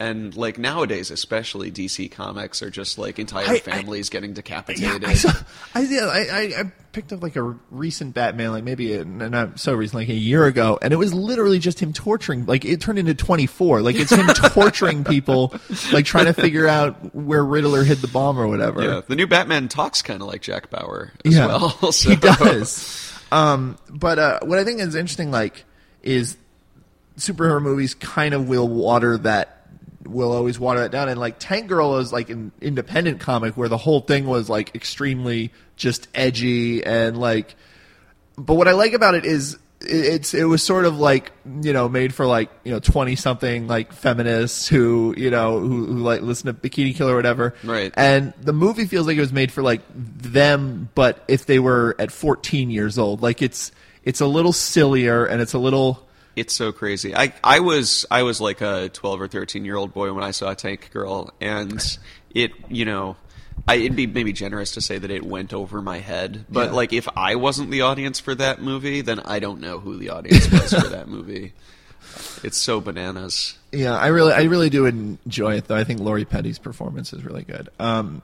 And 0.00 0.34
like 0.34 0.58
nowadays, 0.58 1.10
especially 1.10 1.70
DC 1.70 2.10
comics 2.10 2.62
are 2.62 2.70
just 2.70 2.98
like 2.98 3.18
entire 3.18 3.46
I- 3.46 3.52
I- 3.54 3.58
families 3.60 4.08
getting 4.08 4.30
Yeah, 4.30 4.34
decapitated. 4.36 5.04
I, 5.04 5.14
saw, 5.14 5.30
I, 5.74 5.80
yeah, 5.82 6.06
I, 6.06 6.18
I, 6.18 6.60
I 6.60 6.72
picked 6.92 7.12
up 7.12 7.22
like 7.22 7.36
a 7.36 7.42
recent 7.70 8.14
Batman, 8.14 8.50
like 8.52 8.64
maybe 8.64 8.94
a, 8.94 9.04
not 9.04 9.60
so 9.60 9.74
recent, 9.74 10.00
like 10.00 10.08
a 10.08 10.14
year 10.14 10.46
ago, 10.46 10.78
and 10.80 10.92
it 10.92 10.96
was 10.96 11.12
literally 11.14 11.58
just 11.58 11.78
him 11.80 11.92
torturing. 11.92 12.46
Like 12.46 12.64
it 12.64 12.80
turned 12.80 12.98
into 12.98 13.14
twenty 13.14 13.46
four. 13.46 13.82
Like 13.82 13.94
it's 13.96 14.10
him 14.10 14.26
torturing 14.34 15.04
people, 15.04 15.54
like 15.92 16.06
trying 16.06 16.24
to 16.26 16.32
figure 16.32 16.66
out 16.66 17.14
where 17.14 17.44
Riddler 17.44 17.84
hid 17.84 17.98
the 17.98 18.08
bomb 18.08 18.38
or 18.38 18.48
whatever. 18.48 18.82
yeah, 18.82 19.00
the 19.06 19.14
new 19.16 19.26
Batman 19.26 19.68
talks 19.68 20.00
kind 20.02 20.22
of 20.22 20.28
like 20.28 20.40
Jack 20.42 20.70
Bauer 20.70 21.12
as 21.24 21.36
Yeah, 21.36 21.46
well. 21.46 21.70
So. 21.92 22.08
he 22.10 22.16
does. 22.16 23.06
Um, 23.30 23.76
but 23.90 24.18
uh, 24.18 24.38
what 24.42 24.58
I 24.58 24.64
think 24.64 24.80
is 24.80 24.94
interesting, 24.94 25.30
like, 25.30 25.64
is 26.02 26.36
superhero 27.18 27.60
movies 27.62 27.94
kind 27.94 28.32
of 28.34 28.48
will 28.48 28.66
water 28.66 29.18
that 29.18 29.59
will 30.12 30.32
always 30.32 30.58
water 30.58 30.80
that 30.80 30.90
down. 30.90 31.08
And 31.08 31.18
like 31.18 31.36
tank 31.38 31.68
girl 31.68 31.96
is 31.98 32.12
like 32.12 32.30
an 32.30 32.52
independent 32.60 33.20
comic 33.20 33.56
where 33.56 33.68
the 33.68 33.78
whole 33.78 34.00
thing 34.00 34.26
was 34.26 34.48
like 34.48 34.74
extremely 34.74 35.52
just 35.76 36.08
edgy 36.14 36.84
and 36.84 37.16
like 37.16 37.56
but 38.36 38.54
what 38.54 38.68
i 38.68 38.72
like 38.72 38.92
about 38.92 39.14
it 39.14 39.24
is 39.24 39.56
it's 39.82 40.34
it 40.34 40.44
was 40.44 40.62
sort 40.62 40.84
of 40.84 40.98
like 40.98 41.32
you 41.62 41.72
know 41.72 41.88
made 41.88 42.12
for 42.12 42.26
like 42.26 42.50
you 42.64 42.72
know 42.72 42.80
20 42.80 43.16
something 43.16 43.66
like 43.66 43.92
feminists 43.92 44.68
who 44.68 45.14
you 45.16 45.30
know 45.30 45.58
who, 45.58 45.86
who 45.86 45.98
like 45.98 46.20
listen 46.20 46.46
to 46.46 46.52
bikini 46.52 46.94
kill 46.94 47.08
or 47.08 47.16
whatever. 47.16 47.54
Right. 47.64 47.92
and 47.96 48.34
the 48.42 48.52
movie 48.52 48.84
feels 48.84 49.06
like 49.06 49.16
it 49.16 49.20
was 49.20 49.32
made 49.32 49.50
for 49.50 49.62
like 49.62 49.80
them 49.94 50.90
but 50.94 51.24
if 51.28 51.46
they 51.46 51.58
were 51.58 51.96
at 51.98 52.12
14 52.12 52.70
years 52.70 52.98
old. 52.98 53.22
Like 53.22 53.40
it's 53.40 53.72
it's 54.04 54.20
a 54.20 54.26
little 54.26 54.52
sillier 54.52 55.24
and 55.24 55.40
it's 55.40 55.54
a 55.54 55.58
little 55.58 56.06
It's 56.40 56.54
so 56.54 56.72
crazy. 56.72 57.14
I 57.14 57.32
I 57.44 57.60
was 57.60 58.06
I 58.10 58.22
was 58.22 58.40
like 58.40 58.60
a 58.60 58.88
twelve 58.88 59.20
or 59.20 59.28
thirteen 59.28 59.64
year 59.64 59.76
old 59.76 59.92
boy 59.94 60.12
when 60.12 60.24
I 60.24 60.30
saw 60.32 60.54
Tank 60.54 60.90
Girl, 60.92 61.30
and 61.40 61.80
it 62.34 62.52
you 62.68 62.84
know. 62.84 63.16
I, 63.68 63.74
it'd 63.74 63.94
be 63.94 64.06
maybe 64.06 64.32
generous 64.32 64.72
to 64.72 64.80
say 64.80 64.96
that 64.96 65.10
it 65.10 65.22
went 65.22 65.52
over 65.52 65.82
my 65.82 65.98
head, 65.98 66.46
but 66.48 66.68
Yeah. 66.70 66.74
like 66.74 66.92
if 66.94 67.06
I 67.14 67.34
wasn't 67.34 67.70
the 67.70 67.82
audience 67.82 68.18
for 68.18 68.34
that 68.36 68.62
movie, 68.62 69.02
then 69.02 69.20
I 69.20 69.38
don't 69.38 69.60
know 69.60 69.78
who 69.78 69.98
the 69.98 70.08
audience 70.08 70.50
was 70.50 70.72
for 70.72 70.88
that 70.88 71.08
movie. 71.08 71.52
It's 72.42 72.56
so 72.56 72.80
bananas. 72.80 73.58
Yeah, 73.70 73.94
I 73.94 74.06
really, 74.08 74.32
I 74.32 74.44
really 74.44 74.70
do 74.70 74.86
enjoy 74.86 75.56
it 75.58 75.68
though. 75.68 75.76
I 75.76 75.84
think 75.84 76.00
Lori 76.00 76.24
Petty's 76.24 76.58
performance 76.58 77.12
is 77.12 77.22
really 77.22 77.42
good. 77.44 77.68
Um, 77.78 78.22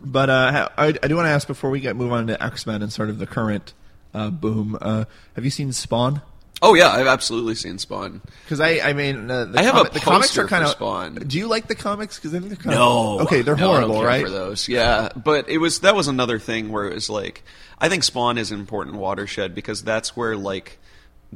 but 0.00 0.30
uh, 0.30 0.68
I, 0.78 0.86
I 1.02 1.08
do 1.08 1.16
want 1.16 1.26
to 1.26 1.30
ask 1.30 1.46
before 1.48 1.70
we 1.70 1.80
get 1.80 1.96
move 1.96 2.12
on 2.12 2.28
to 2.28 2.40
X 2.42 2.66
Men 2.66 2.82
and 2.82 2.92
sort 2.92 3.10
of 3.10 3.18
the 3.18 3.26
current 3.26 3.74
uh, 4.14 4.30
boom. 4.30 4.78
Uh, 4.80 5.04
have 5.34 5.44
you 5.44 5.50
seen 5.50 5.72
Spawn? 5.72 6.22
Oh 6.62 6.74
yeah, 6.74 6.88
I've 6.88 7.06
absolutely 7.06 7.54
seen 7.54 7.78
Spawn. 7.78 8.22
Because 8.44 8.60
I, 8.60 8.80
I 8.80 8.92
mean, 8.94 9.30
uh, 9.30 9.44
the, 9.44 9.58
I 9.58 9.62
have 9.62 9.86
a 9.86 9.90
the 9.90 10.00
comics 10.00 10.36
are 10.38 10.46
kind 10.48 10.64
of. 10.64 10.70
Spawn. 10.70 11.16
Do 11.16 11.36
you 11.36 11.48
like 11.48 11.66
the 11.66 11.74
comics? 11.74 12.16
Because 12.16 12.34
I 12.34 12.38
think 12.38 12.48
they're 12.48 12.56
kind 12.56 12.76
No, 12.76 13.18
of 13.18 13.26
okay. 13.26 13.42
They're 13.42 13.56
No, 13.56 13.68
horrible, 13.68 14.02
right? 14.02 14.24
For 14.24 14.30
those, 14.30 14.66
yeah. 14.66 15.10
But 15.14 15.48
it 15.50 15.58
was 15.58 15.80
that 15.80 15.94
was 15.94 16.08
another 16.08 16.38
thing 16.38 16.70
where 16.72 16.86
it 16.86 16.94
was 16.94 17.10
like, 17.10 17.42
I 17.78 17.90
think 17.90 18.04
Spawn 18.04 18.38
is 18.38 18.52
an 18.52 18.58
important 18.58 18.96
watershed 18.96 19.54
because 19.54 19.82
that's 19.82 20.16
where 20.16 20.34
like 20.34 20.78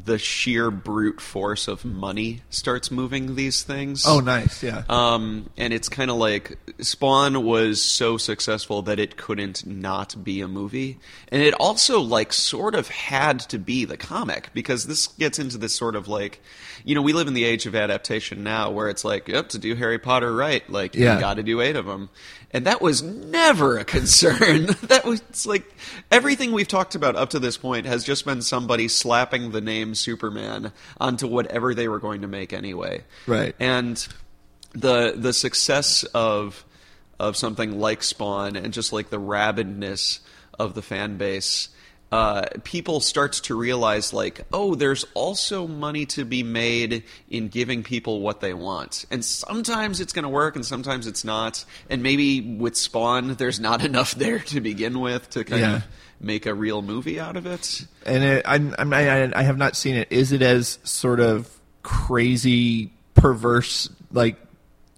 the 0.04 0.18
sheer 0.18 0.70
brute 0.70 1.20
force 1.20 1.68
of 1.68 1.84
money 1.84 2.42
starts 2.48 2.90
moving 2.90 3.34
these 3.34 3.62
things. 3.62 4.04
Oh, 4.06 4.20
nice. 4.20 4.62
Yeah. 4.62 4.82
Um, 4.88 5.50
and 5.56 5.72
it's 5.72 5.88
kind 5.88 6.10
of 6.10 6.16
like 6.16 6.58
Spawn 6.80 7.44
was 7.44 7.82
so 7.82 8.16
successful 8.16 8.82
that 8.82 8.98
it 8.98 9.16
couldn't 9.16 9.66
not 9.66 10.22
be 10.24 10.40
a 10.40 10.48
movie, 10.48 10.98
and 11.28 11.42
it 11.42 11.54
also 11.54 12.00
like 12.00 12.32
sort 12.32 12.74
of 12.74 12.88
had 12.88 13.40
to 13.40 13.58
be 13.58 13.84
the 13.84 13.96
comic 13.96 14.50
because 14.54 14.86
this 14.86 15.06
gets 15.08 15.38
into 15.38 15.58
this 15.58 15.74
sort 15.74 15.96
of 15.96 16.08
like, 16.08 16.40
you 16.84 16.94
know, 16.94 17.02
we 17.02 17.12
live 17.12 17.28
in 17.28 17.34
the 17.34 17.44
age 17.44 17.66
of 17.66 17.74
adaptation 17.74 18.42
now, 18.42 18.70
where 18.70 18.88
it's 18.88 19.04
like, 19.04 19.28
yep, 19.28 19.48
to 19.50 19.58
do 19.58 19.74
Harry 19.74 19.98
Potter 19.98 20.34
right, 20.34 20.68
like 20.70 20.94
Yeah. 20.94 21.14
you 21.14 21.20
got 21.20 21.34
to 21.34 21.42
do 21.42 21.60
eight 21.60 21.76
of 21.76 21.86
them, 21.86 22.08
and 22.52 22.66
that 22.66 22.80
was 22.80 23.02
never 23.02 23.78
a 23.78 23.84
concern. 23.84 24.66
that 24.82 25.04
was 25.04 25.20
it's 25.28 25.46
like 25.46 25.64
everything 26.10 26.52
we've 26.52 26.68
talked 26.68 26.94
about 26.94 27.16
up 27.16 27.30
to 27.30 27.38
this 27.38 27.56
point 27.56 27.86
has 27.86 28.04
just 28.04 28.24
been 28.24 28.42
somebody 28.42 28.88
slapping 28.88 29.52
the 29.52 29.60
name 29.60 29.94
Superman 29.94 30.72
onto 31.00 31.26
whatever 31.26 31.74
they 31.74 31.88
were 31.88 31.98
going 31.98 32.22
to 32.22 32.28
make 32.28 32.52
anyway. 32.52 33.04
Right. 33.26 33.54
And 33.60 34.06
the 34.72 35.14
the 35.16 35.32
success 35.32 36.04
of 36.14 36.64
of 37.18 37.36
something 37.36 37.78
like 37.78 38.02
Spawn 38.02 38.56
and 38.56 38.72
just 38.72 38.92
like 38.92 39.10
the 39.10 39.18
rabidness 39.18 40.20
of 40.58 40.74
the 40.74 40.82
fan 40.82 41.16
base, 41.18 41.68
uh, 42.12 42.46
people 42.64 42.98
start 43.00 43.32
to 43.34 43.54
realize 43.54 44.12
like, 44.12 44.40
oh, 44.52 44.74
there's 44.74 45.04
also 45.14 45.66
money 45.66 46.06
to 46.06 46.24
be 46.24 46.42
made 46.42 47.04
in 47.28 47.48
giving 47.48 47.82
people 47.84 48.20
what 48.20 48.40
they 48.40 48.52
want, 48.52 49.04
and 49.10 49.24
sometimes 49.24 50.00
it's 50.00 50.12
going 50.12 50.24
to 50.24 50.28
work, 50.28 50.56
and 50.56 50.66
sometimes 50.66 51.06
it's 51.06 51.24
not, 51.24 51.64
and 51.88 52.02
maybe 52.02 52.40
with 52.40 52.76
Spawn, 52.76 53.34
there's 53.34 53.60
not 53.60 53.84
enough 53.90 54.14
there 54.14 54.40
to 54.40 54.60
begin 54.60 55.00
with 55.00 55.30
to 55.30 55.44
kind 55.44 55.60
Yeah. 55.60 55.76
of 55.76 55.82
make 56.20 56.44
a 56.46 56.52
real 56.54 56.82
movie 56.82 57.18
out 57.20 57.36
of 57.36 57.46
it. 57.46 57.86
and 58.04 58.22
it, 58.24 58.42
I'm, 58.44 58.74
I'm, 58.78 58.92
I, 58.92 59.32
I 59.34 59.42
have 59.42 59.56
not 59.56 59.74
seen 59.76 59.94
it. 59.94 60.08
Is 60.10 60.32
it 60.32 60.42
as 60.42 60.78
sort 60.84 61.20
of 61.20 61.48
crazy, 61.82 62.90
perverse, 63.14 63.88
like 64.12 64.36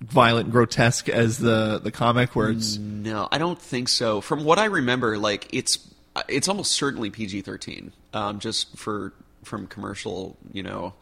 violent, 0.01 0.51
grotesque 0.51 1.09
as 1.09 1.39
the 1.39 1.79
the 1.83 1.91
comic, 1.93 2.35
where 2.35 2.51
it's 2.51 2.77
No, 2.79 3.29
I 3.31 3.39
don't 3.39 3.61
think 3.61 3.89
so. 3.89 4.21
From 4.21 4.45
what 4.45 4.59
I 4.59 4.65
remember, 4.65 5.19
like 5.19 5.47
it's 5.53 5.77
it's 6.29 6.49
almost 6.49 6.73
certainly 6.73 7.11
PG 7.11 7.43
thirteen, 7.43 7.93
um, 8.13 8.39
just 8.39 8.77
for 8.77 9.13
from 9.45 9.67
commercial, 9.67 10.37
you 10.53 10.63
know, 10.63 10.93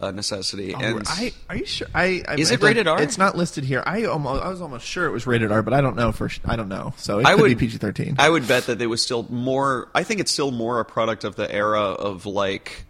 uh, 0.00 0.10
necessity. 0.10 0.72
and 0.72 0.98
Oh, 0.98 1.02
I, 1.06 1.32
are 1.48 1.56
you 1.56 1.64
sure? 1.66 1.86
I, 1.94 2.22
I 2.26 2.34
Is 2.34 2.50
it 2.50 2.62
I- 2.62 2.66
rated 2.66 2.88
R? 2.88 3.00
It's 3.00 3.18
not 3.18 3.36
listed 3.36 3.62
here. 3.64 3.82
I 3.86 4.04
almost, 4.04 4.42
I 4.42 4.48
was 4.48 4.60
almost 4.60 4.84
sure 4.86 5.06
it 5.06 5.12
was 5.12 5.26
rated 5.26 5.52
R, 5.52 5.62
but 5.62 5.72
I 5.74 5.80
don't 5.80 5.94
know 5.96 6.10
for. 6.12 6.28
I 6.44 6.56
don't 6.56 6.68
know. 6.68 6.92
So 6.96 7.20
it 7.20 7.26
I 7.26 7.32
could 7.34 7.42
would 7.42 7.48
be 7.50 7.66
PG 7.66 7.78
thirteen. 7.78 8.16
I 8.18 8.28
would 8.30 8.48
bet 8.48 8.64
that 8.66 8.80
it 8.82 8.86
was 8.86 9.00
still 9.02 9.26
more. 9.30 9.88
I 9.94 10.02
think 10.02 10.20
it's 10.20 10.32
still 10.32 10.50
more 10.50 10.80
a 10.80 10.84
product 10.84 11.24
of 11.24 11.36
the 11.36 11.50
era 11.52 11.80
of 11.80 12.26
like 12.26 12.84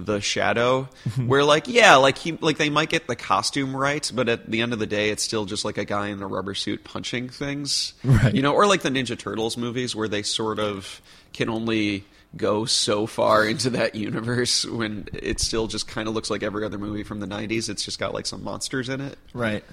the 0.00 0.20
shadow 0.20 0.88
where 1.26 1.42
like 1.42 1.66
yeah 1.66 1.96
like 1.96 2.16
he 2.18 2.30
like 2.40 2.56
they 2.56 2.70
might 2.70 2.88
get 2.88 3.08
the 3.08 3.16
costume 3.16 3.74
right 3.76 4.12
but 4.14 4.28
at 4.28 4.48
the 4.48 4.60
end 4.60 4.72
of 4.72 4.78
the 4.78 4.86
day 4.86 5.10
it's 5.10 5.24
still 5.24 5.44
just 5.44 5.64
like 5.64 5.76
a 5.76 5.84
guy 5.84 6.06
in 6.06 6.22
a 6.22 6.26
rubber 6.28 6.54
suit 6.54 6.84
punching 6.84 7.28
things 7.28 7.94
Right. 8.04 8.32
you 8.32 8.40
know 8.40 8.54
or 8.54 8.68
like 8.68 8.82
the 8.82 8.90
ninja 8.90 9.18
turtles 9.18 9.56
movies 9.56 9.96
where 9.96 10.06
they 10.06 10.22
sort 10.22 10.60
of 10.60 11.02
can 11.32 11.48
only 11.48 12.04
go 12.36 12.64
so 12.66 13.06
far 13.06 13.46
into 13.46 13.70
that 13.70 13.94
universe 13.94 14.64
when 14.66 15.08
it 15.14 15.40
still 15.40 15.66
just 15.66 15.88
kind 15.88 16.08
of 16.08 16.14
looks 16.14 16.28
like 16.30 16.42
every 16.42 16.64
other 16.64 16.78
movie 16.78 17.02
from 17.02 17.20
the 17.20 17.26
90s 17.26 17.68
it's 17.70 17.84
just 17.84 17.98
got 17.98 18.12
like 18.12 18.26
some 18.26 18.44
monsters 18.44 18.88
in 18.90 19.00
it 19.00 19.18
Right. 19.32 19.64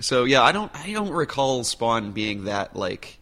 so 0.00 0.24
yeah, 0.24 0.42
I 0.42 0.50
don't 0.52 0.74
I 0.74 0.92
don't 0.92 1.10
recall 1.10 1.62
Spawn 1.64 2.12
being 2.12 2.44
that 2.44 2.74
like 2.74 3.18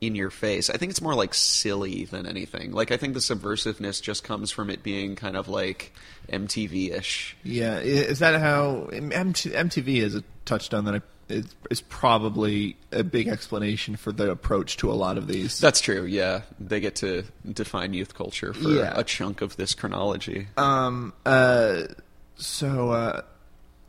in 0.00 0.14
your 0.14 0.28
face. 0.30 0.68
I 0.68 0.76
think 0.76 0.90
it's 0.90 1.00
more 1.00 1.14
like 1.14 1.32
silly 1.32 2.04
than 2.04 2.26
anything. 2.26 2.72
Like 2.72 2.92
I 2.92 2.98
think 2.98 3.14
the 3.14 3.20
subversiveness 3.20 4.02
just 4.02 4.22
comes 4.22 4.50
from 4.50 4.68
it 4.68 4.82
being 4.82 5.16
kind 5.16 5.34
of 5.36 5.48
like 5.48 5.92
MTV 6.30 6.92
ish. 6.92 7.36
Yeah. 7.42 7.78
Is 7.78 8.18
that 8.18 8.38
how 8.40 8.88
MTV 8.92 9.96
is 10.02 10.14
a 10.14 10.22
touchstone 10.44 10.84
that 10.84 10.94
I, 10.96 11.00
is, 11.28 11.54
is 11.70 11.80
probably 11.80 12.76
a 12.92 13.02
big 13.04 13.28
explanation 13.28 13.96
for 13.96 14.12
the 14.12 14.30
approach 14.30 14.76
to 14.78 14.90
a 14.90 14.94
lot 14.94 15.16
of 15.18 15.26
these. 15.26 15.58
That's 15.58 15.80
true. 15.80 16.04
Yeah, 16.04 16.42
they 16.60 16.80
get 16.80 16.96
to 16.96 17.24
define 17.50 17.94
youth 17.94 18.14
culture 18.14 18.52
for 18.54 18.68
Yeah. 18.68 18.92
a 18.94 19.04
chunk 19.04 19.40
of 19.42 19.56
this 19.56 19.74
chronology. 19.74 20.48
Um. 20.56 21.12
Uh. 21.26 21.82
So. 22.36 22.90
Uh. 22.90 23.22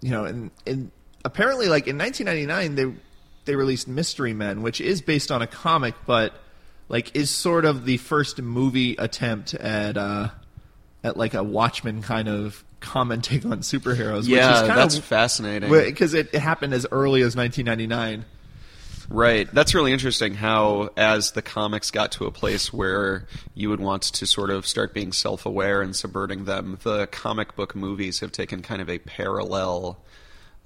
You 0.02 0.12
know, 0.12 0.26
and 0.26 0.52
and 0.68 0.92
apparently, 1.24 1.68
like 1.68 1.88
in 1.88 1.98
1999, 1.98 2.76
they 2.76 2.94
they 3.46 3.56
released 3.56 3.88
Mystery 3.88 4.34
Men, 4.34 4.62
which 4.62 4.80
is 4.82 5.02
based 5.02 5.32
on 5.32 5.42
a 5.42 5.48
comic, 5.48 5.96
but 6.06 6.34
like 6.90 7.16
is 7.16 7.32
sort 7.32 7.66
of 7.66 7.86
the 7.86 7.98
first 7.98 8.40
movie 8.42 8.96
attempt 8.98 9.54
at 9.56 9.98
uh 9.98 10.30
at 11.04 11.18
like 11.18 11.34
a 11.34 11.44
Watchmen 11.44 12.02
kind 12.04 12.28
of 12.28 12.64
commenting 12.80 13.46
on 13.52 13.60
superheroes. 13.60 14.22
which 14.22 14.30
yeah, 14.30 14.62
is 14.62 14.68
kind 14.68 14.78
that's 14.80 14.98
of, 14.98 15.04
fascinating. 15.04 15.70
because 15.70 16.14
it, 16.14 16.30
it 16.34 16.40
happened 16.40 16.74
as 16.74 16.86
early 16.92 17.22
as 17.22 17.36
1999. 17.36 18.26
Right. 19.10 19.48
That's 19.54 19.76
really 19.76 19.94
interesting 19.94 20.34
how, 20.34 20.90
as 20.98 21.32
the 21.32 21.42
comics 21.42 21.92
got 21.92 22.12
to 22.14 22.26
a 22.26 22.32
place 22.32 22.74
where 22.74 23.28
you 23.54 23.70
would 23.70 23.80
want 23.80 24.04
to 24.04 24.26
sort 24.26 24.50
of 24.50 24.66
start 24.66 24.94
being 24.94 25.12
self 25.12 25.46
aware 25.46 25.82
and 25.82 25.96
subverting 25.96 26.46
them, 26.46 26.80
the 26.84 27.08
comic 27.08 27.56
book 27.56 27.76
movies 27.76 28.20
have 28.22 28.32
taken 28.32 28.62
kind 28.62 28.82
of 28.82 28.90
a 28.90 28.98
parallel 29.00 30.00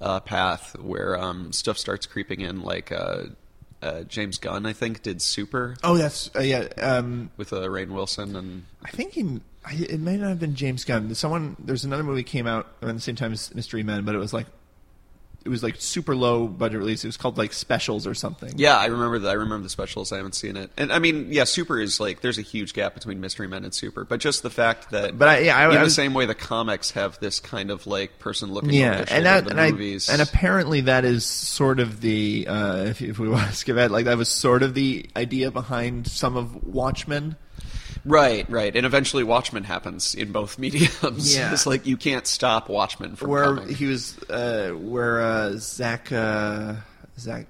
uh, 0.02 0.20
path 0.22 0.78
where 0.80 1.20
um, 1.20 1.52
stuff 1.52 1.78
starts 1.78 2.06
creeping 2.06 2.42
in. 2.42 2.62
Like 2.62 2.92
uh, 2.92 3.24
uh, 3.82 4.02
James 4.04 4.38
Gunn, 4.38 4.66
I 4.66 4.74
think, 4.74 5.04
did 5.04 5.22
Super 5.22 5.76
Oh, 5.84 5.98
that's 5.98 6.30
uh, 6.36 6.42
yeah. 6.42 6.68
Um, 6.82 7.32
with 7.38 7.54
uh, 7.54 7.62
Rainn 7.62 7.90
Wilson. 7.90 8.36
And 8.36 8.66
I 8.84 8.90
think 8.90 9.14
he. 9.14 9.42
I, 9.66 9.74
it 9.74 10.00
may 10.00 10.18
not 10.18 10.30
have 10.30 10.40
been 10.40 10.56
James 10.56 10.86
Gunn. 10.86 11.14
Someone 11.16 11.56
there's 11.60 11.84
another 11.86 12.04
movie 12.04 12.24
came 12.24 12.48
out 12.48 12.68
around 12.82 12.96
the 12.96 13.02
same 13.02 13.16
time 13.16 13.34
as 13.34 13.54
Mystery 13.54 13.84
Men, 13.84 14.06
but 14.06 14.16
it 14.16 14.20
was 14.20 14.34
like 14.34 14.48
it 15.46 15.50
was 15.50 15.64
like 15.64 15.76
super 15.80 16.16
low 16.16 16.48
budget 16.48 16.80
release. 16.80 17.04
It 17.04 17.08
was 17.08 17.16
called 17.18 17.38
like 17.38 17.54
Specials 17.54 18.06
or 18.06 18.14
something. 18.14 18.54
Yeah, 18.58 18.78
I 18.78 18.88
remember 18.88 19.20
that. 19.20 19.30
I 19.30 19.34
remember 19.34 19.64
the 19.64 19.70
specials. 19.70 20.12
I 20.12 20.18
haven't 20.18 20.36
seen 20.36 20.58
it, 20.58 20.70
and 20.78 20.92
I 20.92 21.00
mean, 21.00 21.28
yeah, 21.32 21.46
Super 21.46 21.80
is 21.80 22.00
like 22.00 22.20
there's 22.22 22.38
a 22.38 22.42
huge 22.42 22.74
gap 22.74 22.94
between 22.94 23.22
Mystery 23.22 23.48
Men 23.48 23.64
and 23.64 23.74
Super, 23.74 24.04
but 24.04 24.20
just 24.20 24.44
the 24.44 24.50
fact 24.50 24.92
that, 24.92 25.18
But 25.18 25.28
I- 25.30 25.40
yeah, 25.40 25.58
I- 25.58 25.72
in 25.72 25.78
I 25.78 25.84
the 25.84 25.90
same 25.90 26.14
way 26.14 26.26
the 26.26 26.36
comics 26.36 26.92
have 26.92 27.20
this 27.20 27.40
kind 27.40 27.72
of 27.72 27.88
like 27.88 28.20
person 28.20 28.52
looking 28.54 28.72
Yeah, 28.72 29.06
and 29.10 29.26
that 29.26 29.48
and 29.50 29.58
the 29.58 29.62
I 29.62 30.12
and 30.14 30.22
apparently 30.22 30.82
that 30.82 31.06
is 31.06 31.26
sort 31.26 31.80
of 31.80 32.02
the 32.02 32.46
uh, 32.48 32.78
if, 32.86 33.02
if 33.02 33.18
we 33.20 33.30
want 33.30 33.50
to 33.50 33.56
skip 33.56 33.78
ahead, 33.78 33.92
like 33.92 34.06
that 34.06 34.18
was 34.18 34.30
sort 34.30 34.62
of 34.62 34.74
the 34.74 35.10
idea 35.16 35.52
behind 35.52 36.08
some 36.08 36.36
of 36.36 36.66
Watchmen. 36.66 37.36
Right, 38.06 38.50
right, 38.50 38.76
and 38.76 38.86
eventually 38.86 39.24
Watchmen 39.24 39.64
happens 39.64 40.16
in 40.16 40.32
both 40.32 40.58
mediums. 40.60 41.36
Yeah. 41.36 41.52
it's 41.54 41.66
like 41.66 41.86
you 41.86 41.98
can't 41.98 42.26
stop 42.28 42.70
Watchmen 42.70 43.16
from 43.16 43.30
where 43.30 43.56
coming. 43.56 43.76
he 43.76 43.86
was 43.86 44.18
uh, 44.30 44.72
where 44.72 45.22
uh, 45.22 45.52
Zach 45.58 46.12
uh, 46.12 46.76
Zach 47.18 47.46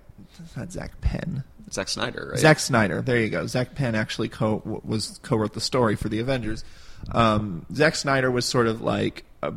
not 0.56 0.72
Zak 0.72 1.00
Penn 1.02 1.44
Zack 1.72 1.88
Snyder, 1.90 2.30
right? 2.32 2.40
Zack 2.40 2.60
Snyder 2.60 3.02
there 3.02 3.20
you 3.20 3.30
go 3.30 3.46
Zak 3.46 3.76
Penn 3.76 3.94
actually 3.96 4.30
co 4.30 4.62
was 4.84 5.20
co-wrote 5.24 5.54
the 5.54 5.62
story 5.62 5.96
for 5.96 6.10
the 6.10 6.20
Avengers 6.20 6.64
um, 7.12 7.66
Zack 7.74 7.96
Snyder 7.96 8.32
was 8.32 8.46
sort 8.46 8.68
of 8.68 8.82
like 8.82 9.24
uh, 9.44 9.52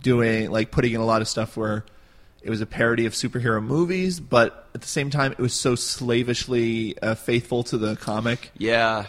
doing 0.00 0.50
like 0.50 0.70
putting 0.70 0.92
in 0.94 1.00
a 1.00 1.04
lot 1.04 1.20
of 1.22 1.28
stuff 1.28 1.56
where 1.56 1.84
it 2.42 2.50
was 2.50 2.60
a 2.60 2.66
parody 2.66 3.06
of 3.06 3.12
superhero 3.12 3.62
movies 3.62 4.18
but 4.20 4.66
at 4.74 4.80
the 4.80 4.88
same 4.88 5.10
time 5.10 5.32
it 5.32 5.38
was 5.38 5.54
so 5.54 5.74
slavishly 5.74 6.98
uh, 7.00 7.14
faithful 7.14 7.62
to 7.64 7.78
the 7.78 7.96
comic 7.96 8.50
Yeah, 8.58 9.06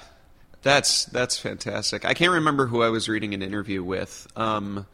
that's 0.66 1.06
that's 1.06 1.38
fantastic. 1.38 2.06
I 2.06 2.16
can't 2.16 2.32
remember 2.32 2.66
who 2.66 2.82
I 2.82 2.90
was 2.90 3.08
reading 3.08 3.36
an 3.36 3.44
interview 3.44 3.84
with, 3.84 4.28
um, 4.36 4.88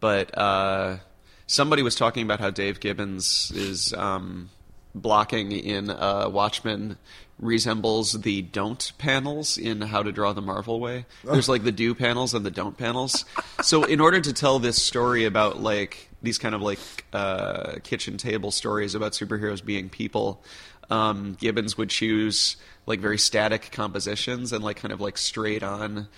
but 0.00 0.38
uh, 0.38 0.98
somebody 1.48 1.82
was 1.82 1.96
talking 1.96 2.22
about 2.22 2.38
how 2.38 2.50
Dave 2.50 2.78
Gibbons 2.78 3.50
is 3.52 3.92
um, 3.94 4.48
blocking 4.94 5.50
in 5.50 5.90
uh, 5.90 6.28
Watchmen 6.28 6.98
resembles 7.40 8.12
the 8.12 8.42
don't 8.42 8.92
panels 8.98 9.58
in 9.58 9.80
How 9.80 10.04
to 10.04 10.12
Draw 10.12 10.34
the 10.34 10.40
Marvel 10.40 10.78
Way. 10.78 11.04
There's 11.24 11.48
like 11.48 11.64
the 11.64 11.72
do 11.72 11.96
panels 11.96 12.32
and 12.32 12.46
the 12.46 12.52
don't 12.52 12.78
panels. 12.78 13.24
So 13.60 13.82
in 13.82 13.98
order 13.98 14.20
to 14.20 14.32
tell 14.32 14.60
this 14.60 14.80
story 14.80 15.24
about 15.24 15.60
like 15.60 16.10
these 16.22 16.38
kind 16.38 16.54
of 16.54 16.62
like 16.62 16.78
uh, 17.12 17.78
kitchen 17.82 18.18
table 18.18 18.52
stories 18.52 18.94
about 18.94 19.12
superheroes 19.12 19.64
being 19.64 19.88
people, 19.88 20.44
um, 20.90 21.36
Gibbons 21.40 21.76
would 21.76 21.90
choose 21.90 22.56
like 22.86 23.00
very 23.00 23.18
static 23.18 23.70
compositions 23.72 24.52
and 24.52 24.62
like 24.64 24.76
kind 24.76 24.92
of 24.92 25.00
like 25.00 25.16
straight 25.18 25.62
on 25.62 26.08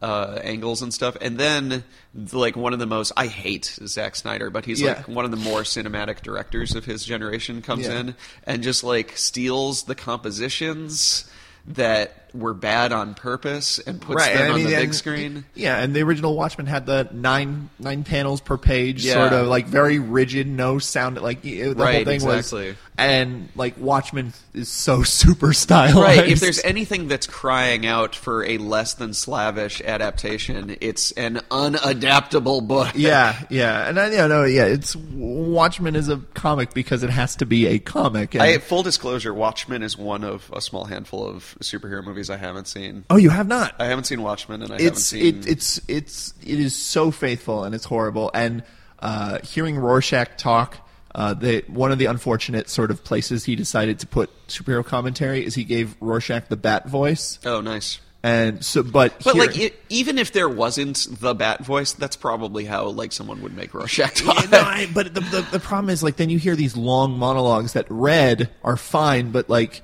uh, 0.00 0.38
angles 0.42 0.82
and 0.82 0.92
stuff. 0.92 1.16
And 1.20 1.38
then 1.38 1.84
like 2.32 2.56
one 2.56 2.72
of 2.72 2.78
the 2.80 2.86
most 2.86 3.12
I 3.16 3.28
hate 3.28 3.78
Zack 3.86 4.16
Snyder, 4.16 4.50
but 4.50 4.64
he's 4.64 4.80
Yeah. 4.80 4.94
like 4.94 5.08
one 5.08 5.24
of 5.24 5.30
the 5.30 5.36
more 5.36 5.60
cinematic 5.62 6.22
directors 6.22 6.74
of 6.74 6.84
his 6.84 7.04
generation 7.04 7.62
comes 7.62 7.86
Yeah. 7.86 8.00
in 8.00 8.14
and 8.44 8.62
just 8.62 8.82
like 8.82 9.16
steals 9.16 9.84
the 9.84 9.94
compositions 9.94 11.30
that 11.66 12.21
were 12.34 12.54
bad 12.54 12.92
on 12.92 13.14
purpose 13.14 13.78
and 13.78 14.00
puts 14.00 14.24
them 14.26 14.42
I 14.42 14.48
on 14.48 14.54
mean, 14.56 14.64
the 14.66 14.74
big 14.76 14.84
and- 14.84 14.94
screen. 14.94 15.44
Yeah, 15.54 15.78
and 15.78 15.94
the 15.94 16.02
original 16.02 16.34
Watchmen 16.36 16.66
had 16.66 16.86
the 16.86 17.08
nine 17.12 17.70
nine 17.78 18.04
panels 18.04 18.40
per 18.40 18.56
page, 18.56 19.04
Yeah. 19.04 19.14
sort 19.14 19.32
of 19.32 19.46
like 19.48 19.66
very 19.66 19.98
rigid, 19.98 20.46
no 20.46 20.78
sound. 20.78 21.20
Like 21.20 21.42
the 21.42 21.60
whole 21.62 21.74
Right, 21.74 22.04
thing 22.06 22.14
exactly. 22.16 22.68
was, 22.68 22.76
and 22.98 23.48
like 23.54 23.74
Watchmen 23.78 24.32
is 24.54 24.68
so 24.70 25.02
super 25.04 25.52
stylized. 25.52 25.96
Right. 25.96 26.28
If 26.28 26.40
there's 26.40 26.62
anything 26.64 27.08
that's 27.08 27.26
crying 27.26 27.86
out 27.86 28.14
for 28.14 28.44
a 28.44 28.58
less 28.58 28.94
than 28.94 29.12
slavish 29.14 29.80
adaptation, 29.82 30.76
it's 30.80 31.12
an 31.12 31.40
unadaptable 31.50 32.66
book. 32.66 32.88
yeah, 32.94 33.38
yeah, 33.50 33.88
and 33.88 33.98
I 33.98 34.10
yeah, 34.10 34.26
no, 34.26 34.44
yeah, 34.44 34.64
it's 34.64 34.94
Watchmen 34.96 35.96
is 35.96 36.08
a 36.08 36.18
comic 36.34 36.72
because 36.74 37.02
it 37.02 37.10
has 37.10 37.36
to 37.36 37.46
be 37.46 37.66
a 37.66 37.78
comic. 37.78 38.34
And, 38.34 38.42
I, 38.42 38.58
full 38.58 38.82
disclosure, 38.82 39.32
Watchmen 39.34 39.82
is 39.82 39.96
one 39.98 40.24
of 40.24 40.50
a 40.52 40.60
small 40.60 40.84
handful 40.84 41.26
of 41.26 41.56
superhero 41.60 42.04
movies 42.04 42.21
I 42.30 42.36
haven't 42.36 42.68
seen. 42.68 43.04
oh, 43.10 43.16
you 43.16 43.30
have 43.30 43.46
not. 43.48 43.74
I 43.78 43.86
haven't 43.86 44.04
seen 44.04 44.22
Watchmen, 44.22 44.62
and 44.62 44.70
I 44.72 44.74
haven't 44.74 44.86
it's 44.88 45.04
seen. 45.04 45.38
it, 45.38 45.46
it's 45.48 45.80
it's 45.88 46.34
it 46.44 46.58
is 46.60 46.74
so 46.76 47.10
faithful 47.10 47.64
and 47.64 47.74
it's 47.74 47.84
horrible. 47.84 48.30
And 48.34 48.62
uh, 49.00 49.38
hearing 49.42 49.76
Rorschach 49.76 50.36
talk, 50.38 50.76
uh, 51.14 51.34
the 51.34 51.64
one 51.68 51.92
of 51.92 51.98
the 51.98 52.06
unfortunate 52.06 52.68
sort 52.70 52.90
of 52.90 53.02
places 53.04 53.44
he 53.44 53.56
decided 53.56 53.98
to 54.00 54.06
put 54.06 54.30
superhero 54.48 54.84
commentary 54.84 55.44
is 55.44 55.54
he 55.54 55.64
gave 55.64 55.96
Rorschach 56.00 56.48
the 56.48 56.56
bat 56.56 56.88
voice, 56.88 57.38
oh, 57.44 57.60
nice. 57.60 57.98
and 58.22 58.64
so 58.64 58.82
but 58.82 59.12
But 59.24 59.34
here- 59.34 59.44
like, 59.46 59.58
it, 59.58 59.82
even 59.88 60.18
if 60.18 60.32
there 60.32 60.48
wasn't 60.48 61.06
the 61.20 61.34
bat 61.34 61.64
voice, 61.64 61.92
that's 61.92 62.14
probably 62.16 62.64
how 62.64 62.86
like 62.88 63.12
someone 63.12 63.42
would 63.42 63.54
make 63.56 63.74
Rorschach 63.74 64.14
talk. 64.22 64.44
Yeah, 64.44 64.50
no, 64.50 64.60
I, 64.60 64.88
but 64.94 65.12
the, 65.14 65.20
the 65.20 65.46
the 65.52 65.60
problem 65.60 65.90
is 65.90 66.02
like 66.02 66.16
then 66.16 66.30
you 66.30 66.38
hear 66.38 66.54
these 66.56 66.76
long 66.76 67.18
monologues 67.18 67.72
that 67.74 67.86
read 67.90 68.48
are 68.62 68.76
fine, 68.76 69.32
but 69.32 69.50
like 69.50 69.82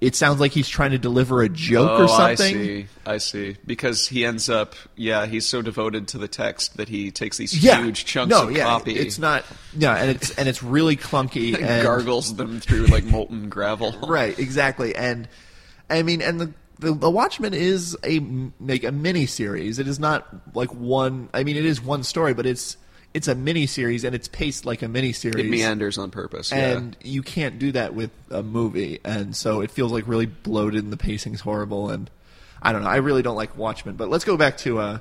it 0.00 0.14
sounds 0.14 0.40
like 0.40 0.52
he's 0.52 0.68
trying 0.68 0.90
to 0.90 0.98
deliver 0.98 1.42
a 1.42 1.48
joke 1.48 1.90
Oh, 1.90 2.04
or 2.04 2.08
something. 2.08 2.56
I 2.56 2.58
see. 2.58 2.86
I 3.06 3.18
see. 3.18 3.56
Because 3.66 4.06
he 4.08 4.26
ends 4.26 4.50
up, 4.50 4.74
yeah, 4.94 5.24
he's 5.26 5.46
so 5.46 5.62
devoted 5.62 6.08
to 6.08 6.18
the 6.18 6.28
text 6.28 6.76
that 6.76 6.88
he 6.88 7.10
takes 7.10 7.38
these 7.38 7.56
Yeah, 7.64 7.82
huge 7.82 8.04
chunks 8.04 8.30
no, 8.30 8.44
of 8.44 8.52
yeah, 8.52 8.64
copy, 8.64 8.94
It's 8.94 9.18
not, 9.18 9.44
yeah, 9.76 9.96
and 9.96 10.10
it's 10.10 10.30
and 10.36 10.48
it's 10.48 10.62
really 10.62 10.96
clunky 10.96 11.54
and 11.56 11.64
and 11.64 11.82
gargles 11.82 12.36
them 12.36 12.60
through 12.60 12.86
like 12.86 13.04
molten 13.04 13.48
gravel. 13.48 13.92
right 14.06 14.38
exactly 14.38 14.94
and 14.94 15.28
i 15.88 16.02
mean 16.02 16.20
and 16.20 16.40
the 16.40 16.52
the, 16.78 16.92
the 16.92 17.08
watchmen 17.10 17.54
is 17.54 17.96
a 18.04 18.20
like 18.60 18.84
a 18.84 18.92
mini 18.92 19.24
series 19.24 19.78
it 19.78 19.86
is 19.88 19.98
not 20.00 20.26
like 20.54 20.68
one 20.74 21.28
i 21.32 21.42
mean 21.44 21.56
it 21.56 21.64
is 21.64 21.80
one 21.80 22.02
story 22.02 22.34
but 22.34 22.44
it's 22.44 22.76
it's 23.14 23.28
a 23.28 23.34
mini 23.34 23.66
series 23.66 24.04
and 24.04 24.14
it's 24.14 24.28
paced 24.28 24.64
like 24.66 24.82
a 24.82 24.88
mini 24.88 25.12
series 25.12 25.44
It 25.44 25.48
meanders 25.48 25.96
on 25.98 26.10
purpose. 26.10 26.52
and 26.52 26.96
you 27.02 27.22
can't 27.22 27.58
do 27.58 27.72
that 27.72 27.94
with 27.94 28.10
a 28.30 28.42
movie 28.42 29.00
and 29.04 29.34
so 29.34 29.60
it 29.62 29.70
feels 29.70 29.90
like 29.92 30.06
really 30.06 30.26
bloated 30.26 30.84
and 30.84 30.92
the 30.92 30.96
pacing's 30.98 31.40
horrible 31.40 31.88
and 31.90 32.10
i 32.62 32.72
don't 32.72 32.82
know 32.82 32.90
i 32.90 32.96
really 32.96 33.22
don't 33.22 33.36
like 33.36 33.56
watchmen 33.56 33.96
but 33.96 34.08
let's 34.08 34.24
go 34.24 34.36
back 34.36 34.56
to 34.58 34.78
uh 34.78 34.98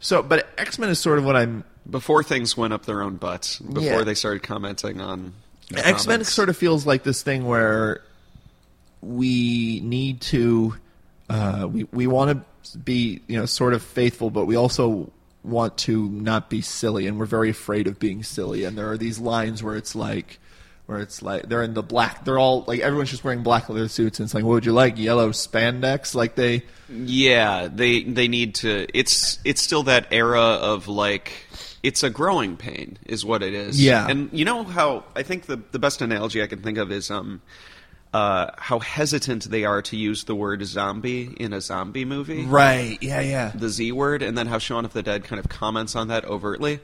so 0.00 0.22
but 0.22 0.48
x-men 0.58 0.88
is 0.88 0.98
sort 0.98 1.18
of 1.18 1.24
what 1.24 1.36
i'm. 1.36 1.64
Before 1.90 2.22
things 2.22 2.54
went 2.54 2.74
up 2.74 2.84
their 2.84 3.00
own 3.00 3.16
butts, 3.16 3.58
before 3.60 3.82
Yeah. 3.82 4.02
they 4.04 4.12
started 4.12 4.42
commenting 4.42 5.00
on 5.00 5.32
X 5.74 6.06
Men 6.06 6.22
sort 6.22 6.50
of 6.50 6.56
feels 6.58 6.84
like 6.84 7.02
this 7.02 7.22
thing 7.22 7.46
where 7.46 8.02
we 9.00 9.80
need 9.80 10.20
to 10.20 10.74
uh, 11.30 11.66
we 11.70 11.84
we 11.84 12.06
want 12.06 12.44
to 12.64 12.78
be 12.78 13.22
you 13.26 13.38
know 13.38 13.46
sort 13.46 13.72
of 13.72 13.82
faithful, 13.82 14.28
but 14.30 14.44
we 14.44 14.54
also 14.56 15.10
want 15.42 15.78
to 15.78 16.08
not 16.08 16.50
be 16.50 16.60
silly, 16.60 17.06
and 17.06 17.18
we're 17.18 17.26
very 17.26 17.50
afraid 17.50 17.86
of 17.86 17.98
being 17.98 18.22
silly. 18.22 18.64
And 18.64 18.76
there 18.76 18.90
are 18.90 18.98
these 18.98 19.18
lines 19.18 19.62
where 19.62 19.76
it's 19.76 19.94
like. 19.94 20.38
Where 20.86 21.00
it's 21.00 21.20
like 21.20 21.50
they're 21.50 21.62
in 21.62 21.74
the 21.74 21.82
black, 21.82 22.24
they're 22.24 22.38
all 22.38 22.64
like 22.66 22.80
everyone's 22.80 23.10
just 23.10 23.22
wearing 23.22 23.42
black 23.42 23.68
leather 23.68 23.88
suits, 23.88 24.20
and 24.20 24.26
it's 24.26 24.32
like, 24.32 24.42
what 24.42 24.52
would 24.52 24.64
you 24.64 24.72
like, 24.72 24.96
yellow 24.96 25.32
spandex? 25.32 26.14
Like 26.14 26.34
they, 26.34 26.62
Yeah, 26.88 27.68
they 27.70 28.04
they 28.04 28.26
need 28.26 28.54
to. 28.54 28.86
It's 28.94 29.38
it's 29.44 29.60
still 29.60 29.82
that 29.82 30.06
era 30.10 30.40
of 30.40 30.88
like 30.88 31.30
it's 31.82 32.02
a 32.02 32.08
growing 32.08 32.56
pain, 32.56 32.96
is 33.04 33.22
what 33.22 33.42
it 33.42 33.52
is. 33.52 33.78
Yeah. 33.78 34.08
and 34.08 34.30
you 34.32 34.46
know 34.46 34.64
how 34.64 35.04
I 35.14 35.22
think 35.24 35.44
the 35.44 35.60
the 35.72 35.78
best 35.78 36.00
analogy 36.00 36.42
I 36.42 36.46
can 36.46 36.62
think 36.62 36.78
of 36.78 36.90
is 36.90 37.10
um 37.10 37.42
uh 38.14 38.50
how 38.56 38.78
hesitant 38.78 39.50
they 39.50 39.64
are 39.64 39.82
to 39.82 39.96
use 39.96 40.24
the 40.24 40.34
word 40.34 40.64
zombie 40.64 41.34
in 41.38 41.52
a 41.52 41.60
zombie 41.60 42.04
movie. 42.04 42.44
right, 42.44 42.98
yeah, 43.00 43.20
yeah, 43.20 43.52
the 43.54 43.68
Z 43.68 43.92
word, 43.92 44.22
and 44.22 44.36
then 44.36 44.46
how 44.46 44.58
Shaun 44.58 44.84
of 44.84 44.92
the 44.92 45.02
Dead 45.02 45.24
kind 45.24 45.38
of 45.40 45.48
comments 45.48 45.94
on 45.94 46.08
that 46.08 46.24
overtly. 46.24 46.80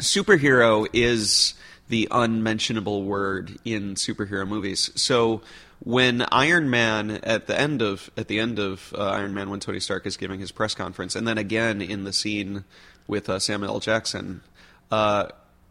Superhero 0.00 0.86
is 0.92 1.54
the 1.88 2.08
unmentionable 2.10 3.02
word 3.04 3.58
in 3.64 3.94
superhero 3.94 4.46
movies. 4.46 4.90
So 4.94 5.42
when 5.80 6.22
Iron 6.30 6.70
Man 6.70 7.10
at 7.10 7.46
the 7.46 7.58
end 7.58 7.82
of 7.82 8.10
at 8.16 8.28
the 8.28 8.38
end 8.38 8.58
of 8.58 8.94
uh, 8.96 9.10
Iron 9.10 9.34
Man 9.34 9.50
when 9.50 9.60
Tony 9.60 9.80
Stark 9.80 10.06
is 10.06 10.16
giving 10.16 10.40
his 10.40 10.52
press 10.52 10.74
conference, 10.74 11.16
and 11.16 11.26
then 11.26 11.36
again 11.36 11.82
in 11.82 12.04
the 12.04 12.12
scene 12.12 12.64
with 13.06 13.28
uh, 13.28 13.38
Samuel 13.38 13.74
L. 13.74 13.80
Jackson, 13.80 14.40
uh, 14.90 15.26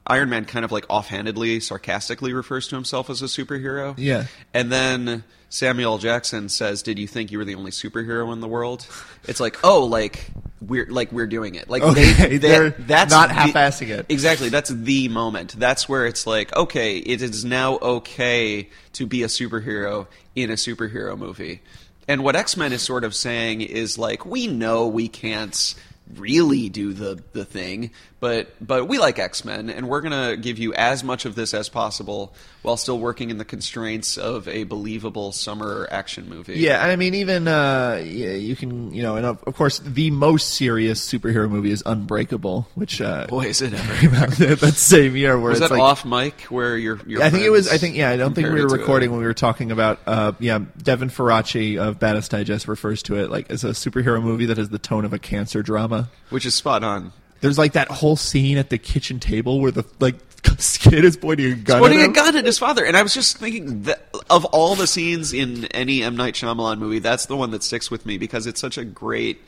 Iron 0.08 0.30
Man 0.30 0.46
kind 0.46 0.66
of 0.66 0.72
like 0.72 0.86
offhandedly, 0.90 1.60
sarcastically 1.60 2.34
refers 2.34 2.68
to 2.70 2.76
himself 2.76 3.10
as 3.10 3.22
a 3.22 3.26
superhero. 3.26 3.94
Yeah. 3.98 4.26
And 4.54 4.72
then 4.72 5.24
Samuel 5.50 5.98
Jackson 6.00 6.50
says, 6.50 6.82
"Did 6.82 6.98
you 6.98 7.08
think 7.08 7.32
you 7.32 7.38
were 7.38 7.46
the 7.46 7.56
only 7.56 7.72
superhero 7.72 8.32
in 8.34 8.40
the 8.40 8.48
world?" 8.48 8.88
It's 9.28 9.40
like, 9.40 9.58
oh, 9.64 9.86
like 9.86 10.28
we're 10.62 10.88
like 10.88 11.12
we're 11.12 11.28
doing 11.28 11.56
it. 11.56 11.70
Like 11.70 11.84
Okay, 11.84 12.12
they, 12.14 12.38
they're 12.38 12.70
that, 12.72 12.88
that's 12.88 13.12
not 13.14 13.30
the- 13.30 13.36
half-assing 13.36 13.90
it. 13.90 14.06
Exactly. 14.10 14.50
That's 14.50 14.70
the 14.70 15.08
moment. 15.10 15.56
That's 15.60 15.88
where 15.88 16.06
it's 16.06 16.26
like, 16.28 16.56
okay, 16.56 16.98
it 16.98 17.22
is 17.22 17.46
now 17.46 17.78
okay 17.78 18.70
to 18.94 19.06
be 19.06 19.24
a 19.24 19.28
superhero 19.28 20.08
in 20.36 20.50
a 20.50 20.54
superhero 20.56 21.18
movie. 21.18 21.62
And 22.08 22.24
what 22.24 22.36
X 22.36 22.58
Men 22.58 22.74
is 22.74 22.82
sort 22.82 23.04
of 23.04 23.14
saying 23.14 23.62
is 23.62 23.98
like, 24.00 24.26
we 24.26 24.48
know 24.48 24.88
we 24.88 25.08
can't 25.08 25.76
really 26.16 26.68
do 26.70 26.94
the 26.94 27.22
the 27.34 27.46
thing. 27.46 27.92
But 28.20 28.54
but 28.60 28.90
we 28.90 28.98
like 28.98 29.18
X 29.18 29.46
Men, 29.46 29.70
and 29.70 29.88
we're 29.88 30.02
gonna 30.02 30.36
give 30.36 30.60
you 30.60 30.74
as 30.74 31.06
much 31.06 31.24
of 31.24 31.36
this 31.36 31.54
as 31.54 31.70
possible 31.70 32.34
while 32.64 32.76
still 32.76 33.00
working 33.00 33.30
in 33.30 33.38
the 33.38 33.46
constraints 33.46 34.18
of 34.18 34.46
a 34.50 34.66
believable 34.66 35.32
summer 35.32 35.88
action 35.90 36.28
movie. 36.28 36.60
Yeah, 36.60 36.84
I 36.84 36.98
mean, 36.98 37.16
even 37.16 37.48
uh, 37.48 38.02
yeah, 38.04 38.32
you 38.32 38.58
can, 38.58 38.94
you 38.94 39.04
know, 39.04 39.16
and 39.16 39.26
of, 39.26 39.42
of 39.46 39.56
course, 39.56 39.80
the 39.80 40.12
most 40.12 40.56
serious 40.56 41.06
superhero 41.10 41.50
movie 41.50 41.72
is 41.72 41.82
Unbreakable, 41.86 42.68
which 42.76 43.00
uh, 43.00 43.26
boy, 43.28 43.46
is 43.46 43.62
it 43.62 43.74
ever. 43.74 43.96
came 44.02 44.14
out 44.14 44.30
that 44.32 44.74
same 44.74 45.16
year. 45.16 45.40
Where 45.40 45.52
Was 45.52 45.62
it's 45.62 45.70
that 45.70 45.76
like, 45.76 45.82
off 45.82 46.04
mic 46.04 46.42
where 46.44 46.76
your 46.78 47.00
your 47.08 47.24
I 47.24 47.30
think 47.30 47.46
it 47.46 47.52
was. 47.52 47.70
I 47.70 47.78
think 47.78 47.96
yeah. 47.96 48.10
I 48.10 48.18
don't 48.18 48.34
think 48.34 48.50
we 48.50 48.62
were 48.62 48.68
recording 48.68 49.10
it? 49.10 49.12
when 49.14 49.22
we 49.22 49.28
were 49.28 49.34
talking 49.34 49.72
about. 49.72 50.00
Uh, 50.06 50.34
yeah, 50.40 50.60
Devin 50.82 51.10
Faraci 51.10 51.78
of 51.80 52.00
Badass 52.00 52.28
Digest 52.28 52.68
refers 52.68 53.02
to 53.04 53.16
it 53.16 53.30
like 53.30 53.50
as 53.50 53.64
a 53.64 53.70
superhero 53.70 54.22
movie 54.22 54.46
that 54.48 54.58
has 54.58 54.68
the 54.68 54.80
tone 54.80 55.06
of 55.06 55.14
a 55.14 55.20
cancer 55.20 55.64
drama. 55.64 56.10
which 56.30 56.46
is 56.46 56.54
spot 56.54 56.84
on. 56.84 57.14
There's 57.42 57.58
like 57.58 57.74
that 57.74 57.90
whole 57.90 58.16
scene 58.16 58.58
at 58.58 58.70
the 58.70 58.78
kitchen 58.78 59.20
table 59.20 59.60
where 59.62 59.72
the 59.72 59.86
like 60.00 60.16
kid 60.44 61.06
is 61.06 61.18
pointing 61.18 61.52
a 61.54 61.56
gun. 61.56 61.80
pointing 61.80 62.02
at 62.02 62.10
a 62.10 62.14
gun 62.14 62.36
at 62.36 62.46
his 62.46 62.58
father. 62.58 62.86
And 62.86 62.96
I 62.96 63.04
was 63.04 63.14
just 63.14 63.38
thinking 63.38 63.84
that 63.84 64.10
of 64.30 64.46
all 64.46 64.76
the 64.76 64.88
scenes 64.88 65.34
in 65.34 65.66
any 65.68 66.04
M 66.04 66.16
Night 66.16 66.34
Shyamalan 66.36 66.80
movie, 66.80 67.00
that's 67.00 67.26
the 67.26 67.36
one 67.36 67.52
that 67.52 67.64
sticks 67.64 67.90
with 67.90 68.06
me 68.06 68.18
because 68.18 68.48
it's 68.48 68.60
such 68.60 68.78
a 68.78 68.86
great 68.86 69.42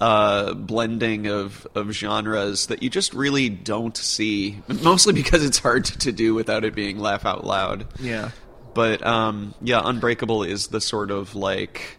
uh, 0.00 0.52
blending 0.54 1.26
of 1.26 1.66
of 1.74 1.90
genres 1.92 2.66
that 2.66 2.82
you 2.82 2.90
just 2.90 3.14
really 3.14 3.48
don't 3.48 3.96
see. 3.96 4.62
Mostly 4.82 5.12
because 5.12 5.44
it's 5.44 5.58
hard 5.58 5.84
to 5.84 6.12
do 6.12 6.34
without 6.34 6.64
it 6.64 6.74
being 6.74 6.98
laugh 6.98 7.24
out 7.24 7.44
loud. 7.44 7.86
Yeah. 8.00 8.30
But 8.74 9.04
um, 9.06 9.54
yeah, 9.62 9.80
Unbreakable 9.82 10.42
is 10.42 10.68
the 10.68 10.80
sort 10.80 11.10
of 11.10 11.34
like. 11.34 11.98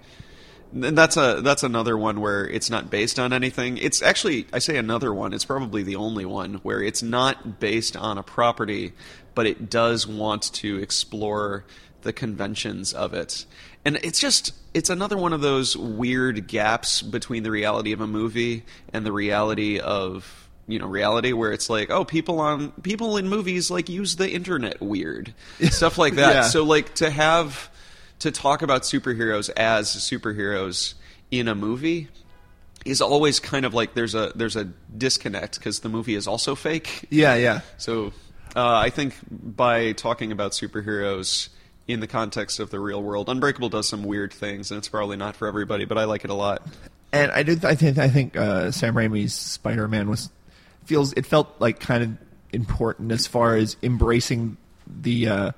And 0.73 0.97
that's 0.97 1.17
a 1.17 1.41
that's 1.41 1.63
another 1.63 1.97
one 1.97 2.19
where 2.19 2.45
it's 2.47 2.69
not 2.69 2.89
based 2.89 3.19
on 3.19 3.31
anything. 3.33 3.77
It's 3.77 4.01
actually 4.01 4.47
I 4.51 4.59
say 4.59 4.77
another 4.77 5.13
one. 5.13 5.33
It's 5.33 5.45
probably 5.45 5.83
the 5.83 5.95
only 5.95 6.25
one 6.25 6.55
where 6.55 6.81
it's 6.81 7.01
not 7.01 7.59
based 7.59 7.95
on 7.95 8.17
a 8.17 8.23
property, 8.23 8.93
but 9.33 9.45
it 9.45 9.69
does 9.69 10.05
want 10.05 10.53
to 10.55 10.77
explore 10.79 11.65
the 12.01 12.13
conventions 12.13 12.93
of 12.93 13.13
it. 13.13 13.45
And 13.85 13.97
it's 14.03 14.19
just 14.19 14.53
it's 14.73 14.89
another 14.89 15.17
one 15.17 15.33
of 15.33 15.41
those 15.41 15.77
weird 15.77 16.47
gaps 16.47 17.01
between 17.01 17.43
the 17.43 17.51
reality 17.51 17.93
of 17.93 18.01
a 18.01 18.07
movie 18.07 18.65
and 18.91 19.05
the 19.05 19.11
reality 19.13 19.79
of 19.79 20.49
you 20.67 20.79
know 20.79 20.87
reality 20.87 21.31
where 21.31 21.53
it's 21.53 21.69
like 21.69 21.89
oh 21.89 22.03
people 22.03 22.41
on 22.41 22.71
people 22.83 23.15
in 23.15 23.29
movies 23.29 23.71
like 23.71 23.87
use 23.87 24.17
the 24.17 24.29
internet 24.29 24.81
weird 24.81 25.33
stuff 25.69 25.97
like 25.97 26.15
that 26.15 26.33
Yeah. 26.33 26.41
so 26.41 26.65
like 26.65 26.93
to 26.95 27.09
have 27.09 27.69
to 28.19 28.31
talk 28.31 28.61
about 28.61 28.83
superheroes 28.83 29.49
as 29.55 29.87
superheroes 29.87 30.93
in 31.31 31.47
a 31.47 31.55
movie 31.55 32.07
is 32.85 33.01
always 33.01 33.39
kind 33.39 33.65
of 33.65 33.73
like 33.73 33.93
there's 33.93 34.15
a 34.15 34.31
there's 34.35 34.55
a 34.55 34.65
disconnect 34.97 35.59
because 35.59 35.81
the 35.81 35.89
movie 35.89 36.15
is 36.15 36.27
also 36.27 36.55
fake 36.55 37.05
Yeah, 37.09 37.35
yeah. 37.35 37.61
so 37.77 38.13
uh, 38.55 38.77
I 38.77 38.89
think 38.89 39.15
by 39.29 39.91
talking 39.91 40.31
about 40.31 40.53
superheroes 40.53 41.49
in 41.87 41.99
the 41.99 42.07
context 42.07 42.59
of 42.59 42.69
the 42.71 42.79
real 42.79 43.01
world, 43.03 43.29
Unbreakable 43.29 43.69
does 43.69 43.87
some 43.87 44.03
weird 44.03 44.33
things, 44.33 44.71
and 44.71 44.77
it's 44.77 44.89
probably 44.89 45.15
not 45.15 45.35
for 45.35 45.47
everybody, 45.47 45.85
but 45.85 45.97
I 45.97 46.05
like 46.05 46.23
it 46.23 46.29
a 46.29 46.33
lot. 46.33 46.65
And 47.13 47.31
I 47.31 47.43
did. 47.43 47.63
I 47.63 47.75
think. 47.75 47.97
I 47.97 48.09
think 48.09 48.35
uh, 48.35 48.71
Sam 48.71 48.93
Raimi's 48.95 49.33
Spider-Man 49.33 50.09
was 50.09 50.29
feels. 50.85 51.13
It 51.13 51.25
felt 51.25 51.55
like 51.59 51.79
kind 51.79 52.03
of 52.03 52.17
important 52.51 53.11
as 53.11 53.27
far 53.27 53.55
as 53.55 53.77
embracing 53.83 54.57
the 54.85 55.27
uh, 55.27 55.45
the 55.47 55.53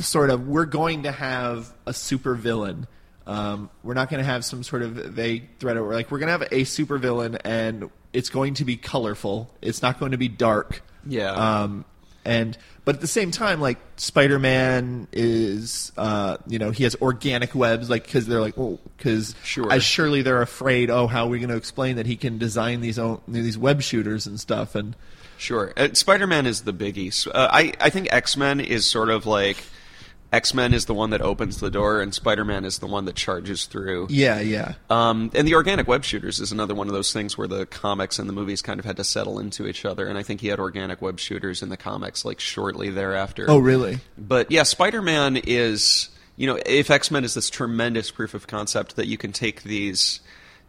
sort 0.00 0.30
of 0.30 0.46
we're 0.48 0.64
going 0.64 1.04
to 1.04 1.12
have 1.12 1.72
a 1.86 1.92
super 1.92 2.34
villain. 2.34 2.86
Um, 3.26 3.70
we're 3.82 3.94
not 3.94 4.10
going 4.10 4.18
to 4.18 4.24
have 4.24 4.44
some 4.44 4.62
sort 4.62 4.82
of 4.82 4.92
vague 4.92 5.58
threat. 5.58 5.76
We're 5.76 5.94
like 5.94 6.10
we're 6.10 6.18
going 6.18 6.28
to 6.28 6.38
have 6.38 6.48
a 6.52 6.64
super 6.64 6.98
villain, 6.98 7.36
and 7.44 7.90
it's 8.12 8.30
going 8.30 8.54
to 8.54 8.64
be 8.64 8.76
colorful. 8.76 9.50
It's 9.60 9.82
not 9.82 10.00
going 10.00 10.12
to 10.12 10.18
be 10.18 10.28
dark. 10.28 10.82
Yeah. 11.06 11.32
Um, 11.32 11.84
and 12.24 12.56
but 12.84 12.96
at 12.96 13.00
the 13.00 13.06
same 13.06 13.30
time, 13.30 13.60
like 13.60 13.78
Spider-Man 13.96 15.08
is, 15.12 15.92
uh, 15.96 16.36
you 16.46 16.58
know, 16.58 16.70
he 16.70 16.84
has 16.84 16.96
organic 16.96 17.54
webs, 17.54 17.90
like 17.90 18.04
because 18.04 18.26
they're 18.26 18.40
like, 18.40 18.56
oh, 18.58 18.78
because 18.96 19.34
Sure. 19.44 19.72
as 19.72 19.84
surely 19.84 20.22
they're 20.22 20.42
afraid. 20.42 20.90
Oh, 20.90 21.06
how 21.06 21.24
are 21.24 21.28
we 21.28 21.38
going 21.38 21.50
to 21.50 21.56
explain 21.56 21.96
that 21.96 22.06
he 22.06 22.16
can 22.16 22.38
design 22.38 22.80
these 22.80 22.98
own 22.98 23.20
these 23.28 23.58
web 23.58 23.82
shooters 23.82 24.26
and 24.26 24.38
stuff? 24.38 24.74
And 24.74 24.96
Sure. 25.36 25.72
Uh, 25.76 25.88
Spider 25.94 26.26
Man 26.28 26.46
is 26.46 26.62
the 26.62 26.72
biggie. 26.72 27.26
Uh, 27.26 27.48
I, 27.50 27.72
I 27.80 27.90
think 27.90 28.08
X 28.12 28.36
Men 28.36 28.60
is 28.60 28.84
sort 28.86 29.10
of 29.10 29.26
like 29.26 29.56
X 30.32 30.54
Men 30.54 30.72
is 30.72 30.86
the 30.86 30.94
one 30.94 31.10
that 31.10 31.20
opens 31.20 31.60
the 31.60 31.70
door, 31.70 32.00
and 32.00 32.14
Spider 32.14 32.44
Man 32.44 32.64
is 32.64 32.78
the 32.78 32.86
one 32.86 33.04
that 33.04 33.14
charges 33.14 33.66
through. 33.66 34.06
yeah, 34.10 34.40
yeah, 34.40 34.74
Um, 34.88 35.30
and 35.34 35.46
the 35.46 35.54
organic 35.54 35.86
web 35.86 36.04
shooters 36.04 36.40
is 36.40 36.52
another 36.52 36.74
one 36.74 36.86
of 36.86 36.94
those 36.94 37.12
things 37.12 37.36
where 37.36 37.46
the 37.48 37.66
comics 37.66 38.18
and 38.18 38.28
the 38.28 38.32
movies 38.32 38.62
kind 38.62 38.80
of 38.80 38.86
had 38.86 38.96
to 38.96 39.04
settle 39.04 39.38
into 39.38 39.66
each 39.66 39.84
other. 39.84 40.06
And 40.06 40.16
I 40.16 40.22
think 40.22 40.40
he 40.40 40.48
had 40.48 40.58
organic 40.58 41.02
web 41.02 41.18
shooters 41.18 41.62
in 41.62 41.68
the 41.68 41.76
comics 41.76 42.24
like 42.24 42.40
shortly 42.40 42.88
thereafter. 42.90 43.46
oh, 43.48 43.58
really? 43.58 43.98
But 44.16 44.50
yeah, 44.50 44.62
Spider 44.62 45.02
Man 45.02 45.36
is 45.36 46.08
you 46.36 46.46
know 46.46 46.58
if 46.64 46.90
X 46.90 47.10
Men 47.10 47.24
is 47.24 47.34
this 47.34 47.50
tremendous 47.50 48.10
proof 48.10 48.32
of 48.32 48.46
concept 48.46 48.96
that 48.96 49.06
you 49.06 49.18
can 49.18 49.32
take 49.32 49.62
these 49.64 50.20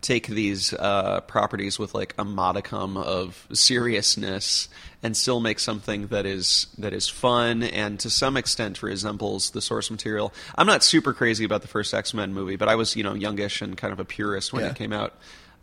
take 0.02 0.28
these 0.28 0.74
uh, 0.74 1.22
properties 1.22 1.80
with 1.80 1.96
like 1.96 2.14
a 2.18 2.26
modicum 2.26 2.98
of 2.98 3.48
seriousness 3.54 4.68
and 5.04 5.16
still 5.18 5.40
make 5.42 5.60
something 5.60 6.08
that 6.08 6.26
is 6.26 6.68
that 6.78 6.94
is 6.94 7.10
fun 7.10 7.62
and 7.62 8.00
to 8.00 8.10
some 8.10 8.38
extent 8.38 8.82
resembles 8.82 9.52
the 9.52 9.62
source 9.62 9.92
material. 9.92 10.34
I'm 10.56 10.66
not 10.66 10.84
super 10.84 11.14
crazy 11.14 11.44
about 11.44 11.62
the 11.62 11.68
first 11.68 11.94
X 11.94 12.14
Men 12.14 12.34
movie, 12.34 12.56
but 12.56 12.70
I 12.70 12.76
was 12.76 12.96
you 12.96 13.04
know 13.04 13.14
youngish 13.14 13.62
and 13.62 13.76
kind 13.78 13.92
of 13.94 14.00
a 14.00 14.06
purist 14.06 14.54
when 14.54 14.64
Yeah. 14.64 14.70
it 14.72 14.76
came 14.76 14.94
out. 14.94 15.14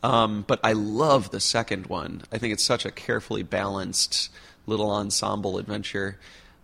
Um, 0.03 0.45
but 0.47 0.61
I 0.62 0.72
love 0.74 1.30
the 1.30 1.41
second 1.41 1.86
one. 1.86 2.22
I 2.32 2.38
think 2.38 2.53
it's 2.53 2.64
such 2.64 2.84
a 2.86 2.91
carefully 2.91 3.43
balanced 3.43 4.30
little 4.66 4.91
ensemble 4.91 5.59
adventure. 5.59 6.18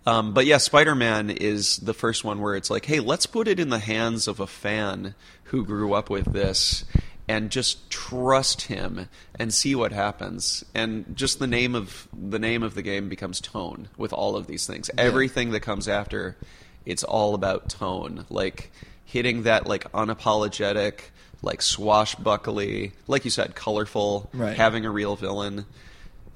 Um, 0.06 0.32
but 0.34 0.46
yeah, 0.46 0.58
Spider 0.58 0.94
Man 0.94 1.30
is 1.30 1.78
the 1.78 1.92
first 1.94 2.24
one 2.24 2.40
where 2.40 2.54
it's 2.54 2.70
like, 2.70 2.84
hey, 2.84 3.00
let's 3.00 3.26
put 3.26 3.48
it 3.48 3.58
in 3.58 3.70
the 3.70 3.78
hands 3.80 4.28
of 4.28 4.38
a 4.38 4.46
fan 4.46 5.14
who 5.44 5.64
grew 5.64 5.92
up 5.94 6.08
with 6.08 6.32
this 6.32 6.84
and 7.28 7.50
just 7.50 7.90
trust 7.90 8.62
him 8.62 9.08
and 9.38 9.52
see 9.52 9.74
what 9.74 9.92
happens. 9.92 10.64
And 10.74 11.16
just 11.16 11.38
the 11.38 11.46
name 11.46 11.74
of 11.74 12.08
the 12.12 12.38
name 12.38 12.62
of 12.62 12.74
the 12.74 12.82
game 12.82 13.08
becomes 13.08 13.40
tone 13.40 13.88
with 13.96 14.12
all 14.12 14.36
of 14.36 14.46
these 14.46 14.66
things. 14.66 14.90
Everything 14.96 15.50
that 15.50 15.60
comes 15.60 15.88
after, 15.88 16.36
it's 16.84 17.02
all 17.04 17.34
about 17.34 17.68
tone. 17.68 18.26
Like 18.30 18.70
hitting 19.04 19.42
that 19.44 19.66
like 19.66 19.90
unapologetic, 19.92 21.00
like 21.42 21.62
swashbuckly, 21.62 22.92
like 23.06 23.24
you 23.24 23.30
said, 23.30 23.54
colorful, 23.54 24.30
Right. 24.32 24.56
having 24.56 24.84
a 24.86 24.90
real 24.90 25.16
villain 25.16 25.66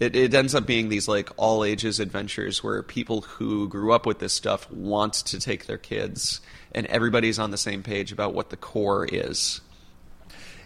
it, 0.01 0.17
it 0.17 0.33
ends 0.35 0.55
up 0.55 0.67
being 0.67 0.89
these 0.89 1.07
like 1.07 1.29
all 1.37 1.63
ages 1.63 2.01
adventures 2.01 2.65
where 2.65 2.83
people 2.83 3.21
who 3.21 3.69
grew 3.69 3.93
up 3.93 4.07
with 4.07 4.19
this 4.19 4.33
stuff 4.33 4.71
want 4.73 5.13
to 5.13 5.39
take 5.39 5.67
their 5.67 5.77
kids 5.77 6.41
and 6.75 6.87
everybody's 6.87 7.39
on 7.39 7.51
the 7.51 7.59
same 7.59 7.83
page 7.83 8.11
about 8.11 8.33
what 8.33 8.49
the 8.49 8.57
core 8.57 9.07
is 9.13 9.61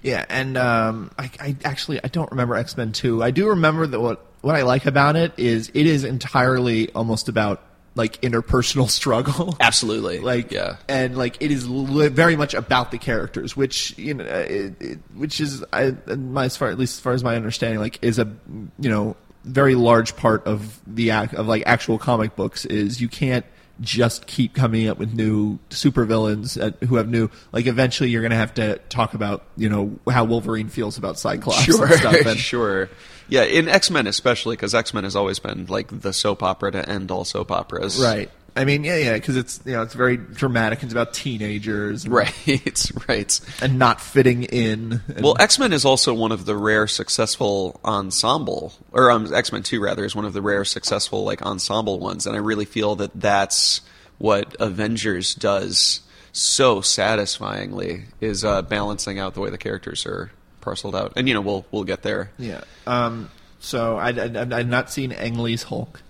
Yeah, 0.05 0.25
and 0.29 0.59
um, 0.59 1.11
I, 1.19 1.31
I 1.41 1.57
actually 1.65 1.99
I 2.05 2.09
don't 2.09 2.31
remember 2.31 2.55
X 2.57 2.77
Men 2.77 2.93
Two. 2.93 3.23
I 3.23 3.31
do 3.31 3.49
remember 3.49 3.87
that 3.87 3.99
what 3.99 4.25
what 4.43 4.55
I 4.55 4.63
like 4.63 4.85
about 4.85 5.17
it 5.17 5.33
is 5.39 5.71
it 5.73 5.87
is 5.87 6.05
entirely 6.05 6.93
almost 6.93 7.31
about 7.31 7.63
like 7.95 8.21
interpersonal 8.21 8.91
struggle. 9.01 9.57
absolutely 9.61 10.19
like 10.19 10.51
yeah 10.53 10.77
and 10.89 11.17
like 11.17 11.39
it 11.41 11.51
is 11.51 11.67
li- 11.67 12.09
very 12.09 12.37
much 12.37 12.53
about 12.53 12.91
the 12.91 12.99
characters 12.99 13.57
which 13.57 13.97
you 13.97 14.13
know 14.13 14.25
it, 14.25 14.75
it, 14.83 14.99
which 15.15 15.41
is 15.41 15.65
I, 15.73 15.93
my 16.15 16.45
as 16.47 16.57
far 16.57 16.69
at 16.69 16.79
least 16.79 16.99
as 16.99 17.01
far 17.01 17.15
as 17.15 17.25
my 17.25 17.37
understanding 17.37 17.81
like 17.81 17.99
is 18.03 18.19
a 18.19 18.31
you 18.79 18.91
know 18.91 19.17
very 19.45 19.75
large 19.75 20.17
part 20.17 20.47
of 20.47 20.81
the 20.87 21.13
act 21.13 21.35
of 21.35 21.47
like 21.47 21.63
actual 21.67 21.97
comic 21.99 22.37
books 22.37 22.65
is 22.67 23.01
you 23.01 23.09
can't 23.09 23.47
just 23.81 24.27
keep 24.27 24.55
coming 24.55 24.89
up 24.89 24.99
with 24.99 25.15
new 25.15 25.59
supervillains 25.71 26.81
who 26.85 26.97
have 26.97 27.09
new 27.09 27.29
like 27.53 27.67
eventually 27.67 28.09
you're 28.09 28.23
going 28.23 28.31
to 28.31 28.37
have 28.37 28.55
to 28.55 28.79
talk 28.89 29.15
about 29.15 29.45
you 29.57 29.69
know 29.69 29.99
how 30.09 30.25
Wolverine 30.25 30.69
feels 30.69 30.97
about 30.97 31.19
Cyclops 31.19 31.63
sure 31.63 31.87
and 31.87 31.95
stuff 31.95 32.27
and, 32.27 32.39
sure. 32.39 32.89
Yeah 33.29 33.43
in 33.43 33.69
x-men 33.69 34.07
especially 34.07 34.55
because 34.55 34.75
x-men 34.75 35.05
has 35.05 35.17
always 35.17 35.39
been 35.39 35.67
like 35.67 35.89
the 36.01 36.13
soap 36.13 36.43
opera 36.43 36.71
to 36.73 36.89
end 36.89 37.11
all 37.11 37.25
soap 37.25 37.51
operas. 37.51 38.01
Right 38.01 38.31
I 38.57 38.65
mean 38.65 38.85
yeah 38.85 38.97
yeah 38.97 39.15
because 39.15 39.37
it's 39.37 39.61
you 39.65 39.73
know 39.73 39.83
it's 39.83 39.95
very 39.95 40.17
dramatic 40.17 40.79
and 40.81 40.85
it's 40.87 40.93
about 40.95 41.13
teenagers 41.13 42.05
and, 42.05 42.15
right 42.15 42.93
right 43.09 43.41
and 43.61 43.79
not 43.79 44.01
fitting 44.01 44.45
in 44.45 45.01
and- 45.09 45.25
Well, 45.25 45.37
X 45.41 45.59
Men 45.59 45.73
is 45.73 45.85
also 45.85 46.15
one 46.15 46.31
of 46.33 46.45
the 46.47 46.57
rare 46.57 46.87
successful 46.87 47.81
ensemble, 47.85 48.73
or 48.93 49.11
um, 49.11 49.33
X 49.35 49.51
Men 49.53 49.63
Two 49.63 49.81
rather 49.81 50.05
is 50.05 50.15
one 50.15 50.25
of 50.25 50.33
the 50.33 50.43
rare 50.43 50.65
successful 50.65 51.25
like 51.25 51.43
ensemble 51.43 51.99
ones, 51.99 52.27
and 52.27 52.37
I 52.37 52.39
really 52.39 52.65
feel 52.65 52.95
that 52.97 53.11
that's 53.15 53.81
what 54.19 54.55
Avengers 54.61 55.35
does 55.35 56.01
so 56.33 56.81
satisfyingly 56.81 58.05
is 58.21 58.45
uh, 58.45 58.63
balancing 58.63 59.19
out 59.19 59.35
the 59.35 59.41
way 59.41 59.51
the 59.51 59.59
characters 59.59 60.07
are 60.07 60.31
parceled 60.61 60.95
out, 60.95 61.13
and 61.17 61.27
you 61.29 61.35
know 61.35 61.41
we'll 61.41 61.65
we'll 61.73 61.85
get 61.85 62.03
there. 62.03 62.31
Yeah. 62.39 62.63
Um. 62.87 63.31
So 63.61 63.97
I, 63.97 64.11
I, 64.11 64.59
I've 64.59 64.69
not 64.69 64.91
seen 64.93 65.11
Ang 65.13 65.39
Lee's 65.39 65.65
Hulk. 65.65 66.03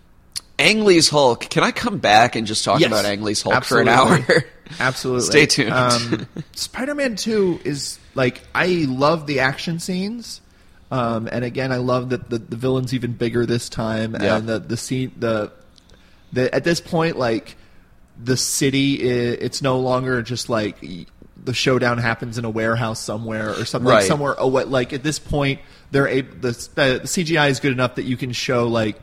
Ang 0.58 0.84
Lee's 0.84 1.08
Hulk. 1.08 1.40
Can 1.50 1.64
I 1.64 1.70
come 1.72 1.98
back 1.98 2.36
and 2.36 2.46
just 2.46 2.64
talk 2.64 2.80
Yes. 2.80 2.86
about 2.88 3.04
Ang 3.04 3.22
Lee's 3.22 3.42
Hulk 3.42 3.54
Absolutely. 3.56 3.92
for 3.92 4.14
an 4.14 4.24
hour? 4.28 4.44
Absolutely. 4.80 5.22
Stay 5.26 5.46
tuned. 5.46 5.72
Um, 5.72 6.26
Spider-Man 6.52 7.16
Two 7.16 7.60
is 7.64 7.98
like 8.14 8.42
I 8.54 8.86
love 8.88 9.26
the 9.26 9.40
action 9.40 9.78
scenes. 9.80 10.40
Um, 10.90 11.28
and 11.30 11.44
again, 11.44 11.72
I 11.72 11.78
love 11.78 12.10
that 12.10 12.30
the, 12.30 12.38
the 12.38 12.56
villain's 12.56 12.94
even 12.94 13.12
bigger 13.14 13.46
this 13.46 13.68
time, 13.68 14.14
Yeah. 14.20 14.36
and 14.36 14.48
the 14.48 14.58
the 14.60 14.76
scene 14.76 15.12
the 15.18 15.50
the 16.32 16.54
at 16.54 16.62
this 16.64 16.80
point 16.80 17.18
like 17.18 17.56
the 18.22 18.36
city 18.36 19.02
i 19.02 19.14
it's 19.40 19.60
no 19.60 19.80
longer 19.80 20.22
just 20.22 20.48
like 20.48 20.76
the 21.44 21.52
showdown 21.52 21.98
happens 21.98 22.38
in 22.38 22.44
a 22.44 22.50
warehouse 22.50 23.00
somewhere 23.00 23.50
or 23.50 23.64
something 23.64 23.90
like 23.90 24.04
somewhere 24.04 24.34
oh 24.38 24.46
what 24.46 24.68
like 24.68 24.92
at 24.92 25.02
this 25.02 25.18
point 25.18 25.58
they're 25.90 26.06
able 26.06 26.32
the, 26.36 26.50
the 26.76 27.00
CGI 27.04 27.50
is 27.50 27.58
good 27.58 27.72
enough 27.72 27.96
that 27.96 28.04
you 28.04 28.16
can 28.16 28.30
show 28.32 28.68
like 28.68 28.96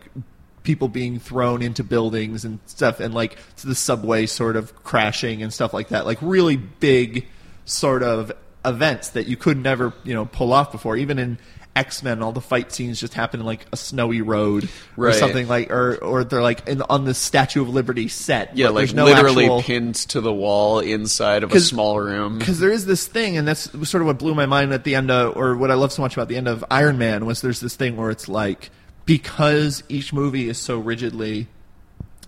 people 0.63 0.87
being 0.87 1.19
thrown 1.19 1.61
into 1.61 1.83
buildings 1.83 2.45
and 2.45 2.59
stuff 2.65 2.99
and 2.99 3.13
like 3.13 3.37
the 3.63 3.75
subway 3.75 4.25
sort 4.25 4.55
of 4.55 4.83
crashing 4.83 5.41
and 5.41 5.53
stuff 5.53 5.73
like 5.73 5.89
that. 5.89 6.05
Like 6.05 6.19
really 6.21 6.57
big 6.57 7.27
sort 7.65 8.03
of 8.03 8.31
events 8.63 9.09
that 9.09 9.27
you 9.27 9.35
could 9.35 9.57
never 9.57 9.93
you 10.03 10.13
know 10.13 10.25
pull 10.25 10.53
off 10.53 10.71
before. 10.71 10.97
Even 10.97 11.17
in 11.17 11.37
X-Men 11.75 12.21
all 12.21 12.33
the 12.33 12.41
fight 12.41 12.71
scenes 12.71 12.99
just 12.99 13.13
happen 13.13 13.39
in 13.39 13.45
like 13.45 13.65
a 13.71 13.77
snowy 13.77 14.21
road 14.21 14.67
or 14.97 15.13
something 15.13 15.47
like 15.47 15.71
or 15.71 15.95
or 16.03 16.25
they're 16.25 16.41
like 16.41 16.67
in, 16.67 16.81
on 16.83 17.05
the 17.05 17.13
Statue 17.13 17.61
of 17.61 17.69
Liberty 17.69 18.07
set. 18.07 18.55
Yeah, 18.57 18.67
like 18.67 18.81
there's 18.81 18.93
no 18.93 19.05
literally 19.05 19.45
actual, 19.45 19.61
pinned 19.61 19.95
to 19.95 20.21
the 20.21 20.33
wall 20.33 20.79
inside 20.79 21.43
of 21.43 21.51
a 21.53 21.59
small 21.59 21.99
room. 21.99 22.39
because 22.39 22.59
there 22.59 22.71
is 22.71 22.85
this 22.85 23.07
thing, 23.07 23.37
and 23.37 23.47
that's 23.47 23.71
sort 23.89 24.01
of 24.01 24.05
what 24.05 24.19
blew 24.19 24.35
my 24.35 24.45
mind 24.45 24.73
at 24.73 24.83
the 24.83 24.95
end 24.95 25.09
of, 25.09 25.37
or 25.37 25.55
what 25.55 25.71
I 25.71 25.75
love 25.75 25.93
so 25.93 26.01
much 26.01 26.13
about 26.15 26.27
the 26.27 26.35
end 26.35 26.49
of 26.49 26.63
Iron 26.69 26.97
Man 26.97 27.25
was 27.25 27.41
there's 27.41 27.61
this 27.61 27.75
thing 27.75 27.95
where 27.95 28.11
it's 28.11 28.27
like 28.27 28.69
because 29.05 29.83
each 29.89 30.13
movie 30.13 30.49
is 30.49 30.57
so 30.57 30.79
rigidly 30.79 31.47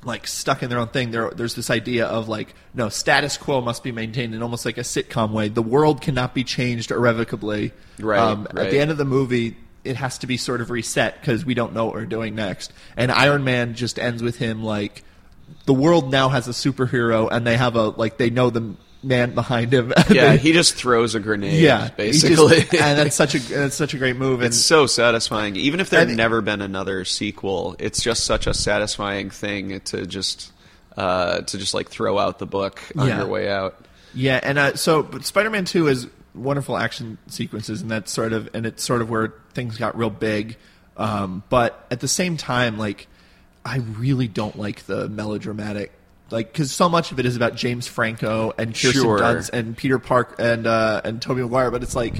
like 0.05 0.27
stuck 0.27 0.61
in 0.63 0.69
their 0.69 0.79
own 0.79 0.89
thing. 0.89 1.11
There, 1.11 1.29
there's 1.31 1.55
this 1.55 1.69
idea 1.69 2.05
of 2.05 2.27
like 2.27 2.53
no 2.73 2.89
status 2.89 3.37
quo 3.37 3.61
must 3.61 3.83
be 3.83 3.91
maintained 3.91 4.35
in 4.35 4.43
almost 4.43 4.65
like 4.65 4.77
a 4.77 4.81
sitcom 4.81 5.31
way. 5.31 5.47
The 5.47 5.61
world 5.61 6.01
cannot 6.01 6.33
be 6.33 6.43
changed 6.43 6.91
irrevocably. 6.91 7.71
Right, 7.99 8.19
Um, 8.19 8.47
At 8.51 8.71
the 8.71 8.79
end 8.79 8.91
of 8.91 8.97
the 8.97 9.05
movie. 9.05 9.57
It 9.83 9.97
has 9.97 10.17
to 10.19 10.27
be 10.27 10.37
sort 10.37 10.61
of 10.61 10.69
reset 10.69 11.19
because 11.19 11.43
we 11.45 11.53
don't 11.53 11.73
know 11.73 11.85
what 11.85 11.95
we're 11.95 12.05
doing 12.05 12.35
next. 12.35 12.71
And 12.95 13.11
Iron 13.11 13.43
Man 13.43 13.75
just 13.75 13.99
ends 13.99 14.23
with 14.23 14.37
him 14.37 14.63
like, 14.63 15.03
the 15.65 15.73
world 15.73 16.09
now 16.09 16.29
has 16.29 16.47
a 16.47 16.51
superhero, 16.51 17.27
and 17.29 17.45
they 17.45 17.57
have 17.57 17.75
a 17.75 17.89
like 17.89 18.17
they 18.17 18.29
know 18.29 18.49
the 18.49 18.75
man 19.03 19.33
behind 19.35 19.73
him. 19.73 19.93
Yeah, 20.09 20.33
he 20.35 20.53
just 20.53 20.75
throws 20.75 21.15
a 21.15 21.19
grenade. 21.19 21.61
yeah, 21.61 21.89
he 21.97 22.11
just- 22.11 22.25
basically. 22.25 22.57
and 22.79 22.97
that's 22.99 23.15
such 23.15 23.35
a 23.35 23.39
that's 23.39 23.75
such 23.75 23.93
a 23.93 23.97
great 23.97 24.15
move. 24.15 24.39
And 24.41 24.47
It's 24.47 24.59
so 24.59 24.85
satisfying. 24.87 25.55
Even 25.55 25.79
if 25.79 25.89
there 25.89 25.99
had 26.05 26.15
never 26.15 26.41
been 26.41 26.61
another 26.61 27.03
sequel, 27.05 27.75
it's 27.79 28.01
just 28.01 28.23
such 28.25 28.47
a 28.47 28.53
satisfying 28.53 29.29
thing 29.29 29.79
to 29.81 30.05
just 30.05 30.51
uh, 30.97 31.41
to 31.41 31.57
just 31.57 31.73
like 31.73 31.89
throw 31.89 32.17
out 32.19 32.39
the 32.39 32.45
book 32.45 32.81
on 32.97 33.07
Yeah. 33.07 33.17
your 33.19 33.27
way 33.27 33.49
out. 33.49 33.83
yeah, 34.13 34.39
and 34.43 34.57
uh, 34.59 34.75
so 34.75 35.01
but 35.03 35.25
Spider-Man 35.25 35.65
Two 35.65 35.87
is 35.87 36.07
wonderful 36.35 36.77
action 36.77 37.17
sequences, 37.27 37.81
and 37.81 37.89
that's 37.91 38.11
sort 38.11 38.33
of 38.33 38.49
and 38.53 38.65
it's 38.65 38.83
sort 38.83 39.01
of 39.01 39.09
where 39.09 39.33
things 39.53 39.77
got 39.77 39.97
real 39.97 40.09
big. 40.11 40.57
Um, 40.95 41.41
but 41.49 41.87
at 41.89 41.99
the 41.99 42.07
same 42.07 42.37
time, 42.37 42.77
like 42.77 43.07
I 43.65 43.77
really 43.77 44.27
don't 44.27 44.57
like 44.59 44.85
the 44.85 45.09
melodramatic. 45.09 45.91
Like, 46.33 46.51
because 46.51 46.71
so 46.71 46.89
much 46.89 47.11
of 47.11 47.19
it 47.19 47.27
is 47.27 47.35
about 47.35 47.55
James 47.55 47.87
Franco 47.87 48.53
and 48.57 48.73
Kirsten 48.73 49.03
Sure. 49.03 49.19
Dunst 49.19 49.51
and 49.53 49.77
Peter 49.77 49.99
Park 49.99 50.35
and 50.39 50.65
uh, 50.65 50.99
and 51.03 51.21
Tobey 51.21 51.43
Maguire, 51.43 51.69
but 51.69 51.83
it's 51.83 51.95
like, 51.95 52.15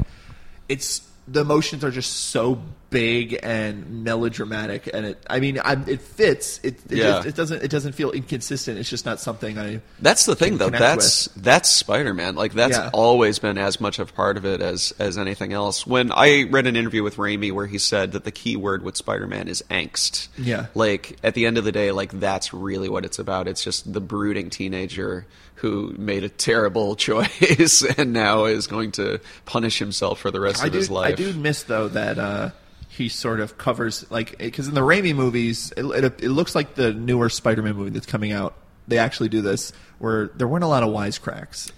it's 0.70 1.02
the 1.28 1.42
emotions 1.42 1.84
are 1.84 1.90
just 1.90 2.12
so 2.12 2.62
big 2.94 3.38
and 3.44 4.06
melodramatic, 4.06 4.90
and 4.94 5.06
it. 5.08 5.24
I 5.30 5.42
mean, 5.42 5.60
I, 5.60 5.74
it 5.88 6.00
fits. 6.02 6.60
It 6.64 6.76
it, 6.90 6.98
Yeah. 7.00 7.04
just, 7.04 7.28
it 7.28 7.36
doesn't 7.36 7.64
it 7.64 7.72
doesn't 7.72 7.92
feel 7.94 8.12
inconsistent. 8.12 8.78
It's 8.80 8.90
just 8.90 9.06
not 9.06 9.20
something 9.20 9.58
I. 9.58 9.82
That's 10.00 10.26
the 10.26 10.36
thing, 10.36 10.58
though. 10.60 10.70
That's 10.70 11.26
that's 11.36 11.68
Spider 11.70 12.14
Man. 12.14 12.36
Like 12.36 12.54
that's 12.54 12.78
Yeah. 12.78 12.90
always 12.94 13.40
been 13.40 13.58
as 13.58 13.82
much 13.82 14.00
of 14.00 14.16
part 14.16 14.38
of 14.38 14.46
it 14.46 14.62
as 14.62 14.94
as 15.00 15.18
anything 15.18 15.52
else. 15.52 15.86
When 15.86 16.12
I 16.14 16.44
read 16.44 16.68
an 16.68 16.76
interview 16.78 17.04
with 17.04 17.18
Raimi 17.18 17.52
where 17.52 17.68
he 17.68 17.78
said 17.80 18.14
that 18.14 18.24
the 18.24 18.32
key 18.32 18.56
word 18.56 18.84
with 18.84 18.96
Spider 18.96 19.28
Man 19.28 19.48
is 19.50 19.64
angst. 19.70 20.30
Yeah. 20.38 20.68
Like 20.76 21.18
at 21.24 21.34
the 21.34 21.46
end 21.46 21.58
of 21.58 21.64
the 21.66 21.72
day, 21.74 21.92
like 21.92 22.18
that's 22.20 22.54
really 22.54 22.88
what 22.88 23.04
it's 23.04 23.20
about. 23.20 23.48
It's 23.48 23.64
just 23.64 23.92
the 23.92 24.02
brooding 24.02 24.50
teenager 24.52 25.26
who 25.56 25.96
made 25.98 26.24
a 26.24 26.30
terrible 26.30 26.96
choice 26.98 27.84
and 27.98 28.14
now 28.14 28.46
is 28.46 28.68
going 28.68 28.92
to 28.92 29.20
punish 29.46 29.80
himself 29.80 30.20
for 30.20 30.30
the 30.30 30.40
rest 30.40 30.62
I 30.62 30.68
of 30.68 30.74
do. 30.74 30.78
his 30.78 30.90
life. 30.92 31.14
I 31.14 31.16
do 31.16 31.34
miss 31.34 31.64
though 31.64 31.88
that 31.90 32.20
uh, 32.20 32.52
he 32.96 33.10
sort 33.10 33.40
of 33.40 33.58
covers 33.58 34.06
like 34.12 34.38
because 34.38 34.68
in 34.68 34.74
the 34.76 34.82
Raimi 34.82 35.16
movies, 35.16 35.74
it, 35.76 35.84
it, 35.84 36.24
it 36.24 36.30
looks 36.30 36.54
like 36.56 36.76
the 36.76 36.94
newer 36.94 37.30
Spider-Man 37.30 37.76
movie 37.76 37.90
that's 37.90 38.06
coming 38.06 38.32
out. 38.32 38.54
They 38.88 38.98
actually 38.98 39.30
do 39.30 39.42
this 39.42 39.72
where 40.00 40.28
there 40.36 40.48
weren't 40.48 40.64
a 40.64 40.68
lot 40.68 40.84
of 40.84 40.90
wisecracks, 40.90 41.72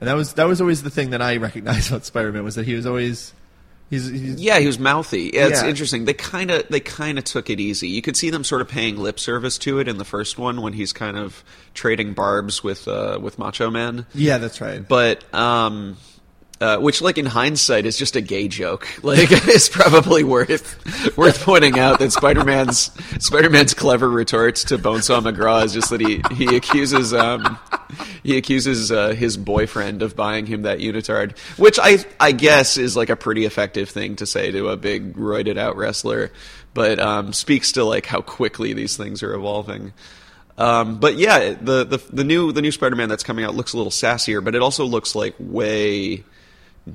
and 0.00 0.08
that 0.08 0.14
was 0.14 0.34
that 0.34 0.44
was 0.48 0.60
always 0.60 0.82
the 0.82 0.90
thing 0.90 1.10
that 1.10 1.22
I 1.22 1.36
recognized 1.36 1.88
about 1.90 2.04
Spider-Man 2.04 2.42
was 2.44 2.54
that 2.56 2.66
he 2.66 2.74
was 2.74 2.86
always 2.86 3.32
he's, 3.90 4.06
he's 4.08 4.40
Yeah, 4.40 4.58
he 4.58 4.66
was 4.66 4.78
mouthy. 4.78 5.30
Yeah, 5.34 5.48
it's 5.48 5.62
Yeah. 5.62 5.68
interesting. 5.68 6.04
They 6.06 6.14
kind 6.14 6.50
of 6.50 6.66
they 6.68 6.80
kind 6.80 7.18
of 7.18 7.24
took 7.24 7.48
it 7.50 7.60
easy. 7.60 7.88
You 7.88 8.02
could 8.02 8.16
see 8.16 8.30
them 8.30 8.42
sort 8.42 8.60
of 8.62 8.68
paying 8.68 8.96
lip 8.96 9.20
service 9.20 9.58
to 9.58 9.78
it 9.78 9.86
in 9.86 9.98
the 9.98 10.04
first 10.04 10.38
one 10.38 10.62
when 10.62 10.72
he's 10.72 10.92
kind 10.92 11.16
of 11.16 11.44
trading 11.74 12.12
barbs 12.14 12.64
with 12.64 12.88
uh, 12.88 13.18
with 13.22 13.38
Macho 13.38 13.70
Man. 13.70 14.06
yeah, 14.14 14.38
that's 14.38 14.60
right. 14.60 14.86
But 14.88 15.32
um, 15.34 15.96
uh, 16.60 16.78
which, 16.78 17.02
like 17.02 17.18
in 17.18 17.26
hindsight, 17.26 17.84
is 17.84 17.98
just 17.98 18.16
a 18.16 18.20
gay 18.20 18.48
joke. 18.48 18.86
Like, 19.06 19.28
it's 19.30 19.68
probably 19.68 20.24
worth 20.24 21.16
worth 21.16 21.42
pointing 21.44 21.78
out 21.78 22.00
that 22.00 22.10
Spider 22.10 22.44
Man's 22.44 22.90
Spider 23.24 23.50
Man's 23.50 23.72
clever 23.72 24.08
retort 24.08 24.56
to 24.56 24.78
Bonesaw 24.78 25.20
McGraw 25.22 25.64
is 25.64 25.72
just 25.72 25.90
that 25.90 26.00
he 26.00 26.22
he 26.34 26.56
accuses 26.56 27.14
um 27.14 27.56
he 28.24 28.36
accuses 28.36 28.90
uh, 28.90 29.10
his 29.10 29.36
boyfriend 29.36 30.02
of 30.02 30.16
buying 30.16 30.46
him 30.46 30.62
that 30.62 30.78
unitard, 30.78 31.38
which 31.56 31.78
I 31.80 32.04
I 32.18 32.32
guess 32.32 32.78
is 32.78 32.96
like 32.96 33.10
a 33.10 33.16
pretty 33.16 33.44
effective 33.44 33.88
thing 33.88 34.16
to 34.16 34.26
say 34.26 34.50
to 34.50 34.70
a 34.70 34.76
big 34.76 35.14
roided 35.14 35.56
out 35.56 35.76
wrestler, 35.76 36.32
but 36.74 36.98
um, 36.98 37.32
speaks 37.32 37.72
to 37.72 37.84
like 37.84 38.06
how 38.06 38.22
quickly 38.22 38.72
these 38.72 38.96
things 38.96 39.22
are 39.22 39.34
evolving. 39.34 39.92
Um, 40.58 40.98
but 40.98 41.16
yeah, 41.16 41.54
the, 41.60 41.84
the 41.84 42.02
the 42.12 42.24
new 42.24 42.50
the 42.50 42.62
new 42.62 42.72
Spider-Man 42.72 43.08
that's 43.08 43.22
coming 43.22 43.44
out 43.44 43.54
looks 43.54 43.72
a 43.72 43.76
little 43.76 43.92
sassier, 43.92 44.42
but 44.42 44.54
it 44.54 44.62
also 44.62 44.84
looks 44.84 45.14
like 45.14 45.34
way 45.38 46.24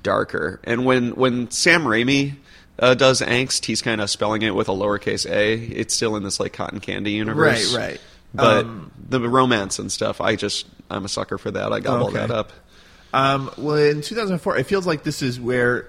darker. 0.02 0.60
And 0.64 0.86
when 0.86 1.12
when 1.12 1.50
Sam 1.52 1.84
Raimi 1.84 2.36
uh, 2.80 2.94
does 2.94 3.22
angst, 3.22 3.66
he's 3.66 3.82
kind 3.82 4.02
of 4.02 4.10
spelling 4.10 4.42
it 4.42 4.56
with 4.56 4.70
a 4.70 4.74
lowercase 4.74 5.30
a. 5.30 5.54
It's 5.56 5.94
still 5.94 6.16
in 6.16 6.24
this 6.24 6.40
like 6.40 6.54
cotton 6.54 6.80
candy 6.80 7.12
universe, 7.12 7.74
Right, 7.76 7.90
right. 7.92 8.02
But 8.34 8.66
Um, 8.66 8.92
the 9.10 9.20
romance 9.28 9.78
and 9.80 9.92
stuff, 9.92 10.22
I 10.22 10.36
just 10.36 10.66
I'm 10.90 11.06
a 11.06 11.10
sucker 11.10 11.38
for 11.38 11.52
that. 11.52 11.74
I 11.74 11.80
gobble 11.80 12.08
Okay. 12.08 12.18
that 12.18 12.32
up. 12.32 12.52
Um, 13.14 13.52
well, 13.58 13.76
in 13.76 14.02
2004, 14.02 14.58
it 14.58 14.66
feels 14.66 14.88
like 14.88 15.04
this 15.04 15.22
is 15.22 15.40
where 15.40 15.88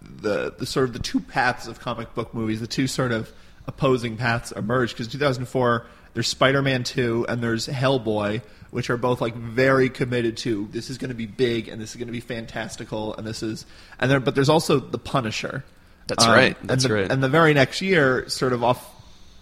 the 0.00 0.54
the 0.58 0.64
sort 0.66 0.88
of 0.88 0.94
the 0.94 0.98
two 1.00 1.20
paths 1.20 1.66
of 1.66 1.80
comic 1.80 2.14
book 2.14 2.32
movies, 2.32 2.60
the 2.60 2.66
two 2.66 2.86
sort 2.86 3.12
of 3.12 3.30
opposing 3.66 4.16
paths 4.16 4.52
emerge. 4.52 4.92
Because 4.92 5.08
2004, 5.08 5.86
there's 6.14 6.28
Spider-Man 6.28 6.84
2 6.84 7.26
and 7.28 7.42
there's 7.42 7.66
Hellboy, 7.68 8.40
which 8.72 8.88
are 8.88 8.96
both 8.96 9.20
like 9.20 9.36
very 9.36 9.90
committed 9.90 10.38
to 10.38 10.66
this 10.72 10.88
is 10.88 10.96
going 10.96 11.10
to 11.10 11.14
be 11.14 11.26
big 11.26 11.68
and 11.68 11.80
this 11.80 11.90
is 11.90 11.96
going 11.96 12.08
to 12.08 12.12
be 12.12 12.20
fantastical 12.20 13.14
and 13.14 13.26
this 13.26 13.42
is 13.42 13.66
and 14.00 14.10
there, 14.10 14.18
but 14.18 14.34
there's 14.34 14.48
also 14.48 14.80
the 14.80 14.98
Punisher. 14.98 15.62
That's 16.06 16.24
um, 16.24 16.32
right, 16.32 16.56
that's 16.62 16.84
and 16.84 16.90
the, 16.90 16.94
right. 16.96 17.12
And 17.12 17.22
the 17.22 17.28
very 17.28 17.52
next 17.52 17.82
year, 17.82 18.28
sort 18.30 18.54
of 18.54 18.64
off 18.64 18.90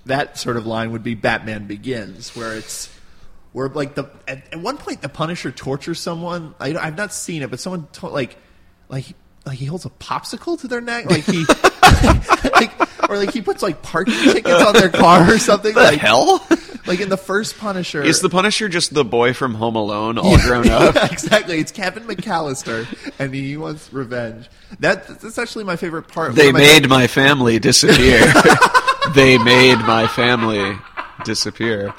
that 0.07 0.37
sort 0.37 0.57
of 0.57 0.67
line 0.67 0.91
would 0.91 1.05
be 1.05 1.15
Batman 1.15 1.69
Begins, 1.69 2.35
where 2.37 2.57
it's 2.57 2.93
where 3.53 3.69
like 3.69 3.95
the 3.95 4.11
at, 4.27 4.53
at 4.53 4.61
one 4.61 4.77
point 4.77 5.01
the 5.01 5.09
Punisher 5.09 5.53
tortures 5.53 6.01
someone. 6.01 6.55
I, 6.59 6.75
I've 6.75 6.97
not 6.97 7.15
seen 7.15 7.43
it, 7.43 7.51
but 7.51 7.61
someone 7.61 7.87
to, 7.93 8.09
like 8.09 8.37
like 8.89 9.07
like 9.51 9.59
he 9.59 9.67
holds 9.67 9.85
a 9.85 9.91
popsicle 9.91 10.59
to 10.61 10.69
their 10.69 10.81
neck, 10.81 11.07
like 11.11 11.25
he 11.25 11.45
like 12.55 13.11
or 13.11 13.17
like 13.19 13.33
he 13.33 13.43
puts 13.43 13.63
like 13.63 13.83
parking 13.83 14.15
tickets 14.15 14.65
on 14.65 14.73
their 14.75 14.89
car 14.89 15.29
or 15.33 15.39
something. 15.39 15.75
The 15.75 15.81
like 15.81 15.99
hell 15.99 16.47
like 16.87 17.01
in 17.01 17.09
the 17.09 17.17
first 17.17 17.59
Punisher, 17.59 18.01
is 18.03 18.21
the 18.21 18.29
Punisher 18.31 18.69
just 18.69 18.95
the 18.95 19.05
boy 19.05 19.33
from 19.35 19.55
Home 19.55 19.75
Alone, 19.77 20.19
all 20.19 20.39
grown 20.39 20.69
up? 20.71 20.95
Yeah, 21.01 21.09
exactly. 21.11 21.59
It's 21.59 21.73
Kevin 21.73 22.05
McAllister, 22.05 22.87
and 23.19 23.35
he 23.35 23.57
wants 23.57 23.93
revenge. 23.93 24.49
That 24.79 25.07
that's 25.21 25.37
actually 25.39 25.65
my 25.65 25.77
favorite 25.77 26.07
part. 26.09 26.35
They 26.37 26.47
One 26.53 26.63
of 26.63 26.67
my- 26.67 26.67
made 26.81 26.89
my 26.89 27.07
family 27.09 27.59
disappear. 27.59 28.21
they 29.15 29.37
made 29.39 29.79
my 29.79 30.07
family 30.07 30.77
disappear. 31.25 31.93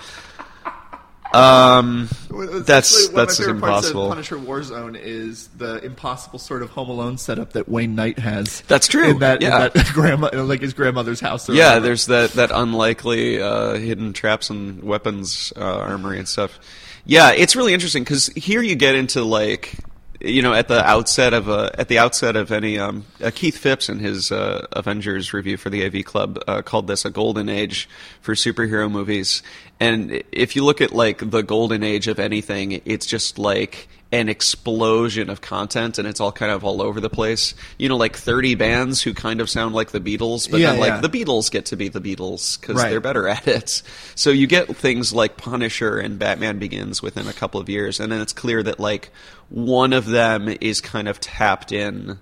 Um, 1.34 2.10
that's 2.30 3.08
of 3.08 3.14
that's 3.16 3.40
my 3.40 3.46
favorite 3.46 3.62
parts 3.62 3.90
of 3.90 3.96
impossible. 3.96 4.10
Punisher 4.10 4.38
Warzone 4.38 5.00
is 5.00 5.48
the 5.50 5.84
impossible 5.84 6.40
sort 6.40 6.62
of 6.62 6.72
Home 6.72 6.90
Alone 6.90 7.18
setup 7.18 7.54
that 7.54 7.70
Wayne 7.70 7.96
Knight 7.96 8.20
has. 8.20 8.62
That's 8.62 8.88
true, 8.88 9.12
In 9.12 9.20
that, 9.20 9.42
yeah. 9.42 9.68
in 9.68 9.72
that 9.74 9.86
grandma, 9.94 10.28
in, 10.28 10.48
like 10.48 10.62
his 10.62 10.74
grandmother's 10.74 11.20
house. 11.20 11.48
Yeah, 11.48 11.70
whatever. 11.70 11.86
there's 11.86 12.06
that 12.08 12.32
that 12.32 12.52
unlikely 12.52 13.42
uh, 13.42 13.76
hidden 13.76 14.14
traps 14.14 14.50
and 14.50 14.84
weapons 14.84 15.54
uh, 15.56 15.62
armory 15.62 16.20
and 16.20 16.28
stuff. 16.28 16.60
Yeah, 17.06 17.32
it's 17.32 17.56
really 17.56 17.74
interesting 17.74 18.04
because 18.04 18.28
here 18.28 18.62
you 18.62 18.76
get 18.76 18.96
into 18.96 19.24
like 19.24 19.76
you 20.20 20.42
know 20.42 20.54
at 20.54 20.68
the 20.68 20.86
outset 20.86 21.34
of 21.34 21.48
a 21.48 21.74
at 21.80 21.88
the 21.88 21.98
outset 21.98 22.36
of 22.36 22.52
any 22.52 22.78
um, 22.78 23.06
uh, 23.24 23.32
Keith 23.34 23.58
Phipps 23.58 23.90
in 23.90 24.00
his 24.00 24.32
uh, 24.32 24.68
Avengers 24.74 25.34
review 25.34 25.58
for 25.58 25.70
the 25.70 25.86
AV 25.86 26.06
Club 26.06 26.40
uh, 26.48 26.62
called 26.62 26.88
this 26.88 27.06
a 27.06 27.10
golden 27.10 27.50
age 27.50 27.90
for 28.22 28.36
superhero 28.36 28.90
movies. 28.90 29.42
And 29.82 30.24
if 30.32 30.56
you 30.56 30.64
look 30.64 30.80
at 30.80 30.94
like 30.94 31.28
the 31.32 31.42
golden 31.42 31.84
age 31.84 32.08
of 32.08 32.20
anything, 32.20 32.82
it's 32.86 33.06
just 33.06 33.40
like 33.40 33.90
an 34.14 34.28
explosion 34.30 35.30
of 35.30 35.40
content 35.42 35.98
and 35.98 36.06
it's 36.08 36.20
all 36.20 36.32
kind 36.34 36.52
of 36.52 36.64
all 36.64 36.82
over 36.82 37.00
the 37.00 37.10
place. 37.10 37.56
You 37.80 37.90
know, 37.90 37.98
like 37.98 38.16
30 38.16 38.56
bands 38.56 39.02
who 39.02 39.14
kind 39.14 39.42
of 39.42 39.50
sound 39.50 39.74
like 39.74 39.92
the 39.92 40.00
Beatles, 40.02 40.52
but 40.52 40.60
Yeah, 40.60 40.72
then 40.72 40.80
like 40.82 40.90
yeah. 40.90 41.00
the 41.02 41.10
Beatles 41.10 41.50
get 41.50 41.66
to 41.68 41.78
be 41.78 41.88
the 41.88 42.02
Beatles 42.02 42.60
because 42.60 42.76
Right. 42.76 42.90
they're 42.92 43.00
better 43.00 43.28
at 43.38 43.48
it. 43.48 43.82
So 44.16 44.30
you 44.30 44.48
get 44.48 44.76
things 44.76 45.14
like 45.14 45.38
Punisher 45.38 45.98
and 45.98 46.20
Batman 46.20 46.60
Begins 46.60 47.02
within 47.02 47.28
a 47.28 47.34
couple 47.34 47.60
of 47.60 47.68
years, 47.70 48.00
and 48.00 48.12
then 48.12 48.22
it's 48.22 48.34
clear 48.34 48.62
that 48.64 48.80
like 48.80 49.10
one 49.50 49.94
of 49.94 50.06
them 50.06 50.54
is 50.62 50.80
kind 50.82 51.08
of 51.08 51.20
tapped 51.20 51.72
in 51.72 52.20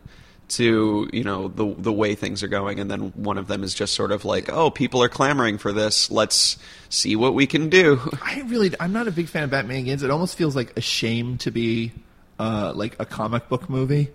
to 0.50 1.10
you 1.14 1.24
know 1.24 1.48
the 1.48 1.74
the 1.78 1.94
way 1.94 2.16
things 2.16 2.44
are 2.44 2.48
going, 2.48 2.80
and 2.80 2.90
then 2.90 3.12
one 3.16 3.38
of 3.38 3.48
them 3.48 3.64
is 3.64 3.74
just 3.74 3.94
sort 3.94 4.12
of 4.12 4.26
like, 4.26 4.50
oh, 4.50 4.70
people 4.70 5.02
are 5.04 5.10
clamoring 5.10 5.58
for 5.58 5.72
this. 5.72 6.12
Let's 6.12 6.58
see 6.90 7.16
what 7.16 7.34
we 7.34 7.48
can 7.48 7.70
do. 7.70 8.00
I 8.22 8.42
really, 8.48 8.74
I'm 8.80 8.92
not 8.92 9.08
a 9.08 9.12
big 9.12 9.28
fan 9.28 9.44
of 9.44 9.52
Batman 9.52 9.84
Begins. 9.84 10.04
It 10.04 10.12
almost 10.12 10.38
feels 10.38 10.56
like 10.56 10.78
a 10.78 10.82
shame 10.82 11.38
to 11.40 11.52
be 11.52 11.92
uh, 12.40 12.74
like 12.76 12.96
a 13.00 13.06
comic 13.06 13.50
book 13.50 13.70
movie. 13.70 14.10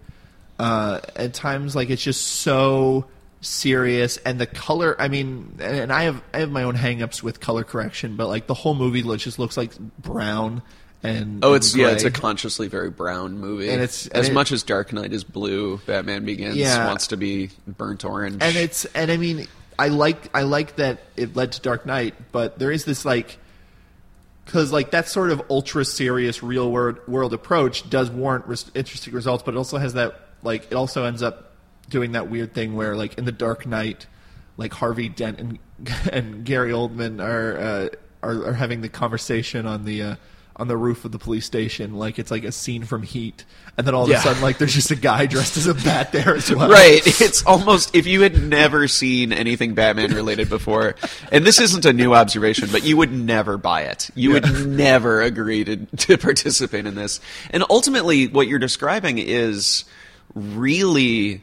Uh, 0.59 1.01
at 1.17 1.35
times, 1.35 1.75
like 1.75 1.91
it's 1.91 2.03
just 2.03 2.23
so 2.23 3.07
serious, 3.41 4.17
and 4.19 4.41
the 4.41 4.47
color. 4.47 4.97
I 5.01 5.09
mean, 5.09 5.57
and 5.61 5.77
and 5.77 5.93
I 5.93 6.05
have 6.05 6.23
I 6.33 6.39
have 6.39 6.51
my 6.51 6.65
own 6.65 6.77
hangups 6.77 7.23
with 7.23 7.41
color 7.41 7.65
correction, 7.65 8.17
but 8.17 8.29
like 8.29 8.47
the 8.47 8.55
whole 8.55 8.75
movie 8.75 9.03
just 9.17 9.39
looks 9.39 9.57
like 9.57 9.77
brown 9.79 10.63
and 11.05 11.45
Oh, 11.45 11.49
and 11.55 11.57
it's 11.57 11.77
yeah, 11.77 11.89
it's 11.91 12.03
a 12.05 12.11
consciously 12.11 12.67
very 12.67 12.91
brown 12.91 13.39
movie, 13.39 13.69
And 13.69 13.83
it's- 13.83 14.07
as 14.09 14.29
it- 14.29 14.33
much 14.33 14.51
as 14.51 14.63
Dark 14.65 14.93
Knight 14.93 15.13
is 15.13 15.23
blue. 15.23 15.81
Batman 15.87 16.25
Begins 16.25 16.57
Yeah. 16.57 16.87
wants 16.87 17.07
to 17.09 17.17
be 17.17 17.51
burnt 17.69 18.05
orange, 18.05 18.39
and 18.41 18.57
it's 18.57 18.85
and 18.87 19.11
I 19.13 19.17
mean 19.17 19.47
I 19.79 19.89
like 19.89 20.31
I 20.35 20.43
like 20.43 20.77
that 20.77 21.01
it 21.17 21.37
led 21.37 21.53
to 21.53 21.61
Dark 21.61 21.85
Knight, 21.87 22.15
but 22.33 22.59
there 22.59 22.73
is 22.73 22.85
this 22.85 23.05
like 23.05 23.39
because 24.47 24.73
like 24.73 24.91
that 24.91 25.09
sort 25.09 25.31
of 25.31 25.43
ultra 25.51 25.85
serious 25.85 26.43
real 26.43 26.71
world 26.71 26.99
world 27.07 27.33
approach 27.35 27.89
does 27.89 28.11
warrant 28.11 28.47
res- 28.47 28.71
interesting 28.75 29.13
results, 29.15 29.43
but 29.45 29.55
it 29.55 29.57
also 29.59 29.79
has 29.79 29.95
that 29.95 30.19
like 30.43 30.67
it 30.71 30.75
also 30.75 31.05
ends 31.05 31.23
up 31.23 31.53
doing 31.91 32.13
that 32.13 32.31
weird 32.31 32.55
thing 32.55 32.75
where 32.75 32.97
like 32.97 33.19
in 33.19 33.25
the 33.25 33.33
Dark 33.33 33.67
Knight, 33.67 34.07
like 34.57 34.73
Harvey 34.73 35.09
Dent 35.09 35.39
and 35.39 35.59
and 36.13 36.45
Gary 36.45 36.71
Oldman 36.73 37.23
are 37.23 37.59
uh, 37.59 37.89
are, 38.23 38.47
are 38.49 38.53
having 38.55 38.81
the 38.81 38.89
conversation 38.89 39.67
on 39.67 39.85
the. 39.85 40.03
Uh, 40.03 40.15
on 40.57 40.69
the 40.69 40.77
roof 40.77 41.05
of 41.05 41.11
the 41.13 41.19
police 41.19 41.45
station, 41.45 41.95
like 41.95 42.19
it's 42.19 42.31
like 42.31 42.45
a 42.45 42.53
scene 42.53 42.85
from 42.85 43.03
Heat, 43.03 43.45
and 43.77 43.85
then 43.87 43.95
all 43.95 44.05
of 44.05 44.09
Yeah. 44.11 44.19
a 44.19 44.21
sudden, 44.21 44.41
like 44.43 44.59
there's 44.59 44.73
just 44.75 44.91
a 44.93 44.97
guy 44.97 45.27
dressed 45.35 45.57
as 45.57 45.67
a 45.67 45.75
bat 45.75 46.13
there 46.13 46.37
as 46.37 46.49
well. 46.55 46.71
Right. 46.71 47.03
It's 47.21 47.45
almost 47.45 47.95
if 47.97 48.07
you 48.07 48.21
had 48.23 48.41
never 48.41 48.87
seen 48.87 49.33
anything 49.33 49.75
Batman 49.75 50.15
related 50.15 50.49
before, 50.49 50.95
and 51.33 51.45
this 51.45 51.59
isn't 51.59 51.85
a 51.85 51.93
new 51.93 52.15
observation, 52.15 52.69
but 52.71 52.85
you 52.85 52.97
would 52.97 53.11
never 53.13 53.59
buy 53.59 53.83
it. 53.83 54.11
You 54.15 54.31
would 54.33 54.67
never 54.69 55.23
agree 55.23 55.65
to, 55.65 55.77
to 55.87 56.19
participate 56.19 56.87
in 56.87 56.95
this. 56.95 57.21
And 57.51 57.65
ultimately, 57.69 58.29
what 58.29 58.47
you're 58.47 58.59
describing 58.61 59.19
is 59.19 59.85
really 60.35 61.43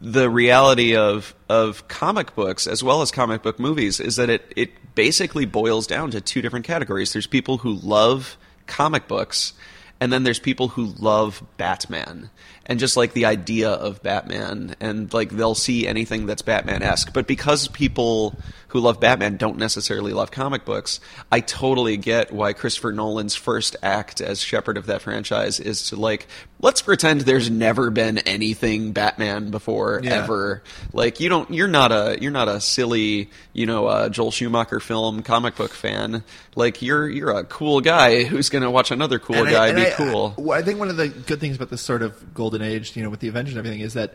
the 0.00 0.30
reality 0.30 0.94
of 0.96 1.34
of 1.48 1.86
comic 1.88 2.34
books 2.34 2.66
as 2.66 2.84
well 2.84 3.02
as 3.02 3.10
comic 3.10 3.42
book 3.42 3.58
movies 3.58 3.98
is 3.98 4.16
that 4.16 4.30
it 4.30 4.52
it 4.56 4.94
basically 4.94 5.44
boils 5.44 5.86
down 5.86 6.10
to 6.12 6.20
two 6.20 6.40
different 6.40 6.64
categories. 6.64 7.12
There's 7.12 7.26
people 7.26 7.58
who 7.58 7.74
love 7.74 8.36
comic 8.66 9.08
books 9.08 9.52
and 10.00 10.12
then 10.12 10.22
there's 10.22 10.38
people 10.38 10.68
who 10.68 10.86
love 10.98 11.42
Batman 11.56 12.30
and 12.66 12.78
just 12.78 12.96
like 12.96 13.12
the 13.12 13.26
idea 13.26 13.70
of 13.70 14.02
Batman 14.02 14.74
and 14.80 15.12
like 15.12 15.30
they'll 15.30 15.54
see 15.54 15.86
anything 15.86 16.26
that's 16.26 16.42
Batman-esque. 16.42 17.12
But 17.12 17.26
because 17.26 17.68
people 17.68 18.38
who 18.68 18.80
love 18.80 18.98
Batman 18.98 19.36
don't 19.36 19.56
necessarily 19.58 20.12
love 20.12 20.30
comic 20.32 20.64
books, 20.64 20.98
I 21.30 21.40
totally 21.40 21.96
get 21.96 22.32
why 22.32 22.52
Christopher 22.54 22.92
Nolan's 22.92 23.36
first 23.36 23.76
act 23.82 24.20
as 24.20 24.40
shepherd 24.40 24.76
of 24.76 24.86
that 24.86 25.00
franchise 25.02 25.60
is 25.60 25.90
to 25.90 25.96
like 25.96 26.26
let's 26.60 26.80
pretend 26.82 27.20
there's 27.20 27.50
never 27.50 27.90
been 27.90 28.18
anything 28.18 28.92
Batman 28.92 29.50
before 29.50 30.00
Yeah. 30.02 30.22
ever. 30.24 30.62
Like 30.92 31.20
you 31.20 31.28
don't 31.28 31.50
you're 31.52 31.68
not 31.68 31.92
a 31.92 32.18
you're 32.20 32.32
not 32.32 32.48
a 32.48 32.60
silly, 32.60 33.30
you 33.52 33.66
know, 33.66 33.86
uh, 33.86 34.08
Joel 34.08 34.30
Schumacher 34.32 34.80
film 34.80 35.22
comic 35.22 35.54
book 35.54 35.72
fan. 35.72 36.24
Like 36.56 36.82
you're 36.82 37.08
you're 37.08 37.30
a 37.30 37.44
cool 37.44 37.80
guy 37.80 38.24
who's 38.24 38.48
going 38.48 38.62
to 38.62 38.70
watch 38.70 38.90
another 38.90 39.18
cool 39.20 39.36
And 39.36 39.50
guy 39.50 39.68
and 39.68 39.76
be 39.76 39.86
I- 39.86 39.90
cool. 39.90 40.34
I, 40.50 40.58
I 40.58 40.62
think 40.62 40.78
one 40.80 40.88
of 40.88 40.96
the 40.96 41.08
good 41.08 41.38
things 41.38 41.54
about 41.56 41.70
this 41.70 41.82
sort 41.82 42.02
of 42.02 42.34
golden 42.34 42.53
age, 42.62 42.96
you 42.96 43.02
know, 43.02 43.10
with 43.10 43.20
the 43.20 43.28
Avengers 43.28 43.54
and 43.54 43.58
everything, 43.58 43.80
is 43.80 43.94
that 43.94 44.14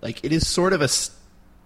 like 0.00 0.24
it 0.24 0.32
is 0.32 0.46
sort 0.46 0.72
of 0.72 0.82
a 0.82 0.88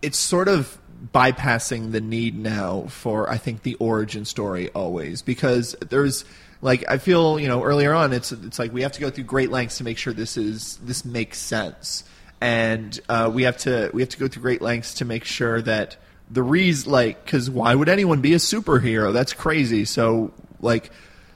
it's 0.02 0.18
sort 0.18 0.48
of 0.48 0.78
bypassing 1.12 1.92
the 1.92 2.00
need 2.00 2.38
now 2.38 2.82
for 2.88 3.28
I 3.28 3.36
think 3.36 3.62
the 3.62 3.74
origin 3.76 4.24
story 4.24 4.70
always. 4.70 5.22
Because 5.22 5.74
there's 5.88 6.24
like 6.60 6.88
I 6.88 6.98
feel 6.98 7.38
you 7.40 7.48
know 7.48 7.62
earlier 7.62 7.92
on 7.92 8.12
it's 8.12 8.32
it's 8.32 8.58
like 8.58 8.72
we 8.72 8.82
have 8.82 8.92
to 8.92 9.00
go 9.00 9.10
through 9.10 9.24
great 9.24 9.50
lengths 9.50 9.78
to 9.78 9.84
make 9.84 9.98
sure 9.98 10.12
this 10.12 10.36
is 10.36 10.78
this 10.78 11.04
makes 11.04 11.38
sense. 11.38 12.04
And 12.40 12.98
uh, 13.08 13.30
we 13.32 13.44
have 13.44 13.56
to 13.58 13.90
we 13.92 14.02
have 14.02 14.08
to 14.10 14.18
go 14.18 14.28
through 14.28 14.42
great 14.42 14.62
lengths 14.62 14.94
to 14.94 15.04
make 15.04 15.24
sure 15.24 15.62
that 15.62 15.96
the 16.30 16.42
reason 16.42 16.90
like 16.90 17.24
because 17.24 17.50
why 17.50 17.74
would 17.74 17.88
anyone 17.88 18.20
be 18.20 18.34
a 18.34 18.38
superhero? 18.38 19.12
That's 19.12 19.32
crazy. 19.32 19.84
So 19.84 20.32
like 20.60 20.90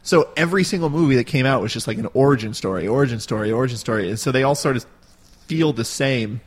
so 0.07 0.29
every 0.37 0.63
single 0.63 0.89
movie 0.89 1.17
that 1.17 1.25
came 1.25 1.47
out 1.47 1.61
was 1.61 1.73
just 1.73 1.89
like 1.89 1.99
an 1.99 2.07
origin 2.15 2.55
story, 2.55 2.87
origin 2.87 3.19
story, 3.19 3.51
origin 3.51 3.77
story, 3.77 4.09
and 4.09 4.17
so 4.19 4.31
they 4.31 4.45
all 4.45 4.55
sort 4.55 4.77
of 4.77 4.87
feel 5.49 5.73
the 5.73 5.85
same. 5.85 6.41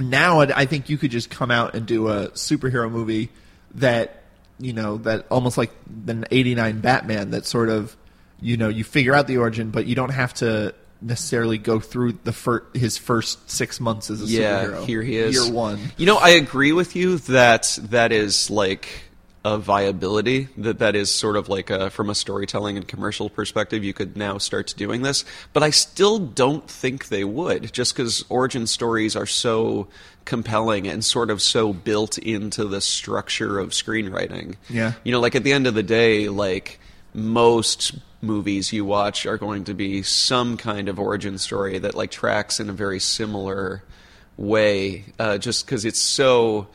Now 0.00 0.40
I 0.40 0.62
I 0.62 0.66
think 0.66 0.90
you 0.90 0.98
could 0.98 1.12
just 1.12 1.30
come 1.30 1.52
out 1.52 1.76
and 1.76 1.86
do 1.86 2.08
a 2.08 2.30
superhero 2.30 2.90
movie 2.90 3.30
that 3.76 4.24
you 4.58 4.72
know 4.72 4.96
that 4.98 5.26
almost 5.30 5.56
like 5.56 5.70
the 5.86 6.26
'89 6.28 6.80
Batman 6.80 7.30
that 7.30 7.46
sort 7.46 7.68
of 7.68 7.96
you 8.40 8.56
know 8.56 8.68
you 8.68 8.82
figure 8.82 9.14
out 9.14 9.28
the 9.28 9.38
origin, 9.38 9.70
but 9.70 9.86
you 9.86 9.94
don't 9.94 10.10
have 10.10 10.34
to 10.34 10.74
necessarily 11.00 11.58
go 11.58 11.78
through 11.78 12.18
the 12.24 12.32
fir- 12.32 12.64
his 12.74 12.98
first 12.98 13.48
six 13.48 13.78
months 13.78 14.10
as 14.10 14.22
a 14.22 14.26
yeah, 14.26 14.64
superhero. 14.64 14.84
here 14.86 15.02
he 15.02 15.16
is. 15.16 15.34
year 15.36 15.54
one. 15.54 15.78
You 15.96 16.06
know, 16.06 16.16
I 16.16 16.30
agree 16.30 16.72
with 16.72 16.96
you 16.96 17.18
that 17.18 17.78
that 17.90 18.10
is 18.10 18.50
like 18.50 18.88
a 19.46 19.56
viability 19.58 20.48
that 20.56 20.80
that 20.80 20.96
is 20.96 21.08
sort 21.14 21.36
of 21.36 21.48
like 21.48 21.70
a, 21.70 21.88
from 21.90 22.10
a 22.10 22.14
storytelling 22.16 22.76
and 22.76 22.88
commercial 22.88 23.30
perspective 23.30 23.84
you 23.84 23.92
could 23.94 24.16
now 24.16 24.38
start 24.38 24.74
doing 24.76 25.02
this 25.02 25.24
but 25.52 25.62
i 25.62 25.70
still 25.70 26.18
don't 26.18 26.68
think 26.68 27.06
they 27.08 27.22
would 27.22 27.72
just 27.72 27.94
because 27.94 28.24
origin 28.28 28.66
stories 28.66 29.14
are 29.14 29.24
so 29.26 29.86
compelling 30.24 30.88
and 30.88 31.04
sort 31.04 31.30
of 31.30 31.40
so 31.40 31.72
built 31.72 32.18
into 32.18 32.64
the 32.64 32.80
structure 32.80 33.60
of 33.60 33.70
screenwriting 33.70 34.56
Yeah. 34.68 34.94
you 35.04 35.12
know 35.12 35.20
like 35.20 35.36
at 35.36 35.44
the 35.44 35.52
end 35.52 35.68
of 35.68 35.74
the 35.74 35.82
day 35.84 36.28
like 36.28 36.80
most 37.14 37.94
movies 38.20 38.72
you 38.72 38.84
watch 38.84 39.26
are 39.26 39.38
going 39.38 39.62
to 39.64 39.74
be 39.74 40.02
some 40.02 40.56
kind 40.56 40.88
of 40.88 40.98
origin 40.98 41.38
story 41.38 41.78
that 41.78 41.94
like 41.94 42.10
tracks 42.10 42.58
in 42.58 42.68
a 42.68 42.72
very 42.72 42.98
similar 42.98 43.84
way 44.36 45.04
uh, 45.20 45.38
just 45.38 45.64
because 45.66 45.84
it's 45.84 46.00
so 46.00 46.66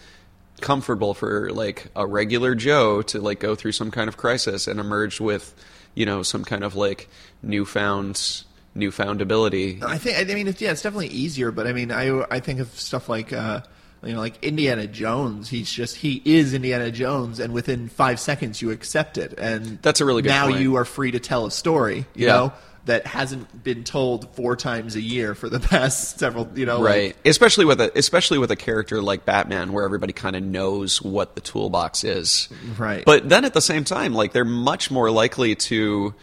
comfortable 0.62 1.14
for 1.14 1.52
like 1.52 1.88
a 1.96 2.06
regular 2.06 2.56
joe 2.56 3.02
to 3.02 3.20
like 3.20 3.40
go 3.40 3.56
through 3.56 3.72
some 3.72 3.92
kind 3.92 4.08
of 4.08 4.16
crisis 4.18 4.68
and 4.68 4.80
emerge 4.80 5.20
with 5.20 5.54
you 5.96 6.06
know 6.06 6.24
some 6.24 6.44
kind 6.46 6.64
of 6.64 6.76
like 6.76 7.10
newfound 7.44 8.44
newfound 8.74 9.22
ability 9.22 9.80
I 9.86 9.98
think 9.98 10.18
I 10.18 10.34
mean 10.34 10.48
it's, 10.48 10.62
yeah, 10.62 10.72
it's 10.72 10.82
definitely 10.82 11.10
easier, 11.10 11.52
but 11.52 11.68
I 11.68 11.74
mean 11.74 11.92
I 11.92 12.24
I 12.32 12.40
think 12.40 12.60
of 12.62 12.70
stuff 12.80 13.10
like 13.10 13.34
uh, 13.34 13.62
you 14.04 14.14
know 14.14 14.20
like 14.20 14.42
Indiana 14.44 14.88
Jones. 14.88 15.50
He's 15.50 15.70
just 15.70 15.98
he 15.98 16.22
is 16.24 16.54
Indiana 16.54 16.90
Jones, 16.90 17.40
and 17.42 17.54
within 17.54 17.90
five 17.90 18.18
seconds 18.20 18.62
you 18.62 18.72
accept 18.72 19.18
it, 19.18 19.34
and 19.38 19.80
That's 19.82 20.00
a 20.00 20.06
really 20.06 20.22
good 20.22 20.30
now 20.30 20.48
point. 20.48 20.62
you 20.62 20.76
are 20.76 20.86
free 20.86 21.12
to 21.12 21.20
tell 21.20 21.46
a 21.46 21.52
story. 21.52 22.06
You 22.16 22.28
Yeah. 22.28 22.34
know 22.34 22.54
that 22.86 23.06
hasn't 23.06 23.64
been 23.64 23.84
told 23.84 24.34
four 24.36 24.56
times 24.56 24.96
a 24.96 25.02
year 25.02 25.36
for 25.36 25.50
the 25.50 25.60
past 25.72 26.18
several. 26.20 26.50
You 26.56 26.66
know, 26.66 26.80
like- 26.80 26.94
right 26.94 27.16
especially 27.26 27.66
with 27.66 27.80
a 27.82 27.92
especially 27.98 28.38
with 28.40 28.50
a 28.52 28.56
character 28.56 29.02
like 29.02 29.26
batman 29.26 29.72
where 29.72 29.84
everybody 29.86 30.14
kind 30.14 30.36
of 30.36 30.42
knows 30.44 31.02
what 31.02 31.36
the 31.36 31.42
toolbox 31.42 32.04
is 32.04 32.50
Right. 32.78 33.04
but 33.06 33.30
then 33.30 33.46
at 33.46 33.54
the 33.54 33.62
same 33.62 33.84
time 33.84 34.14
like 34.14 34.34
they're 34.34 34.44
much 34.46 34.90
more 34.90 35.12
likely 35.12 35.56
to 35.56 36.14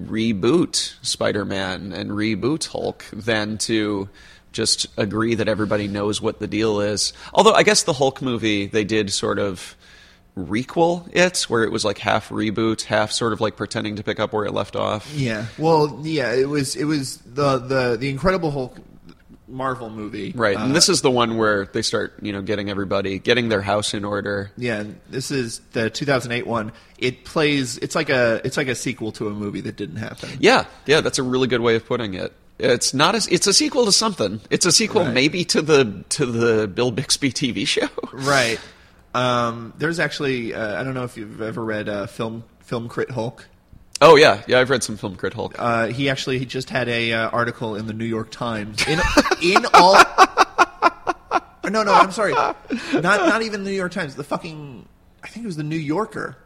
reboot 0.00 0.94
spider-man 1.02 1.92
and 1.92 2.10
reboot 2.10 2.66
hulk 2.66 3.04
than 3.12 3.58
to 3.58 4.08
just 4.52 4.86
agree 4.96 5.34
that 5.36 5.48
everybody 5.48 5.88
knows 5.88 6.20
what 6.20 6.40
the 6.40 6.46
deal 6.46 6.80
is 6.80 7.12
although 7.32 7.52
i 7.52 7.62
guess 7.62 7.84
the 7.84 7.92
hulk 7.92 8.20
movie 8.20 8.66
they 8.66 8.84
did 8.84 9.10
sort 9.12 9.38
of 9.38 9.76
requel 10.36 11.08
it 11.12 11.42
where 11.42 11.62
it 11.62 11.70
was 11.70 11.84
like 11.84 11.98
half 11.98 12.28
reboot 12.28 12.82
half 12.82 13.12
sort 13.12 13.32
of 13.32 13.40
like 13.40 13.56
pretending 13.56 13.96
to 13.96 14.02
pick 14.02 14.18
up 14.18 14.32
where 14.32 14.44
it 14.44 14.52
left 14.52 14.74
off 14.74 15.12
Yeah. 15.14 15.46
Well, 15.58 16.00
yeah. 16.02 16.32
It 16.32 16.48
was 16.48 16.74
it 16.76 16.84
was 16.84 17.18
the 17.18 17.58
the 17.58 17.96
the 17.96 18.08
Incredible 18.08 18.50
Hulk 18.50 18.76
Marvel 19.46 19.90
movie. 19.90 20.32
right 20.34 20.56
Uh, 20.56 20.64
and 20.64 20.74
this 20.74 20.88
is 20.88 21.02
the 21.02 21.10
one 21.10 21.36
where 21.36 21.66
they 21.66 21.82
start 21.82 22.14
you 22.22 22.32
know 22.32 22.42
getting 22.42 22.68
everybody 22.70 23.18
getting 23.18 23.48
their 23.48 23.62
house 23.62 23.94
in 23.94 24.04
order 24.04 24.50
Yeah, 24.56 24.84
this 25.10 25.30
is 25.30 25.60
the 25.72 25.90
2008 25.90 26.46
one. 26.46 26.72
It 26.98 27.24
plays. 27.24 27.76
It's 27.78 27.94
like 27.94 28.08
a. 28.08 28.40
It's 28.44 28.56
like 28.56 28.68
a 28.68 28.74
sequel 28.74 29.12
to 29.12 29.28
a 29.28 29.30
movie 29.30 29.60
that 29.62 29.76
didn't 29.76 29.96
happen. 29.96 30.30
Yeah, 30.40 30.64
yeah, 30.86 31.00
that's 31.02 31.18
a 31.18 31.22
really 31.22 31.46
good 31.48 31.60
way 31.60 31.74
of 31.76 31.84
putting 31.84 32.14
it. 32.14 32.32
It's 32.58 32.94
not 32.94 33.14
as 33.14 33.26
it's 33.28 33.46
a 33.46 33.52
sequel 33.52 33.84
to 33.84 33.92
something. 33.92 34.40
It's 34.48 34.64
a 34.64 34.72
sequel 34.72 35.02
Right. 35.04 35.12
maybe 35.12 35.44
to 35.46 35.60
the 35.60 36.04
to 36.10 36.24
the 36.24 36.66
Bill 36.68 36.90
Bixby 36.92 37.30
TV 37.32 37.66
show. 37.66 37.88
Right. 38.12 38.58
Um, 39.14 39.72
there's 39.78 40.00
actually. 40.00 40.54
Uh, 40.54 40.80
I 40.80 40.84
don't 40.84 40.94
know 40.94 41.04
if 41.04 41.16
you've 41.16 41.40
ever 41.40 41.64
read 41.64 41.88
uh, 41.88 42.06
film 42.06 42.44
Film 42.60 42.88
Crit 42.88 43.10
Hulk. 43.10 43.46
Oh 44.00 44.16
yeah, 44.16 44.42
yeah. 44.46 44.58
I've 44.60 44.70
read 44.70 44.82
some 44.82 44.96
Film 44.96 45.16
Crit 45.16 45.34
Hulk. 45.34 45.54
Uh, 45.58 45.86
he 45.86 46.10
actually 46.10 46.38
he 46.38 46.46
just 46.46 46.68
had 46.68 46.88
a 46.88 47.12
uh, 47.12 47.30
article 47.30 47.76
in 47.76 47.86
the 47.86 47.92
New 47.92 48.04
York 48.04 48.30
Times 48.30 48.86
in 48.86 49.00
in 49.42 49.64
all. 49.74 49.96
No, 51.70 51.82
no, 51.82 51.94
I'm 51.94 52.12
sorry. 52.12 52.32
Not 52.34 52.60
not 53.02 53.40
even 53.40 53.64
the 53.64 53.70
New 53.70 53.76
York 53.76 53.92
Times. 53.92 54.16
The 54.16 54.22
fucking 54.22 54.86
I 55.22 55.28
think 55.28 55.44
it 55.44 55.46
was 55.46 55.56
the 55.56 55.62
New 55.62 55.78
Yorker. 55.78 56.36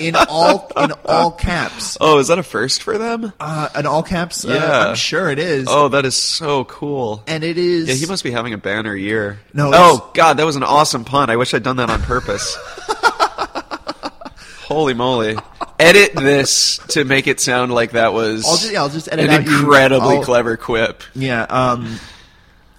In 0.00 0.16
all 0.16 0.70
in 0.76 0.92
all 1.04 1.30
caps. 1.30 1.96
oh, 2.00 2.18
is 2.18 2.28
that 2.28 2.38
a 2.38 2.42
first 2.42 2.82
for 2.82 2.98
them? 2.98 3.32
Uh, 3.38 3.68
in 3.78 3.86
all 3.86 4.02
caps. 4.02 4.44
Uh, 4.44 4.48
Yeah. 4.54 4.88
I'm 4.88 4.94
sure 4.96 5.30
it 5.30 5.38
is. 5.38 5.66
Oh, 5.70 5.88
that 5.88 6.04
is 6.04 6.16
so 6.16 6.64
cool. 6.64 7.22
and 7.26 7.44
it 7.44 7.56
is. 7.58 7.88
Yeah, 7.88 7.94
he 7.94 8.06
must 8.06 8.24
be 8.24 8.30
having 8.32 8.52
a 8.54 8.58
banner 8.58 8.94
year. 8.96 9.38
No, 9.52 9.70
Oh 9.72 10.10
God, 10.14 10.38
that 10.38 10.44
was 10.46 10.56
an 10.56 10.62
awesome 10.64 11.04
pun. 11.04 11.30
I 11.30 11.36
wish 11.36 11.54
I'd 11.54 11.62
done 11.62 11.76
that 11.76 11.90
on 11.90 12.02
purpose. 12.02 12.56
Holy 14.66 14.94
moly! 14.94 15.36
Edit 15.78 16.14
this 16.14 16.78
to 16.88 17.04
make 17.04 17.26
it 17.26 17.38
sound 17.38 17.70
like 17.72 17.92
that 17.92 18.12
was 18.14 18.46
I'll 18.46 18.56
just, 18.56 18.72
yeah, 18.72 18.80
I'll 18.80 18.88
just 18.88 19.12
edit 19.12 19.26
an 19.26 19.30
out 19.30 19.44
you- 19.44 19.58
incredibly 19.58 20.16
I'll- 20.16 20.24
clever 20.24 20.56
quip. 20.56 21.02
Yeah. 21.14 21.42
Um, 21.42 21.98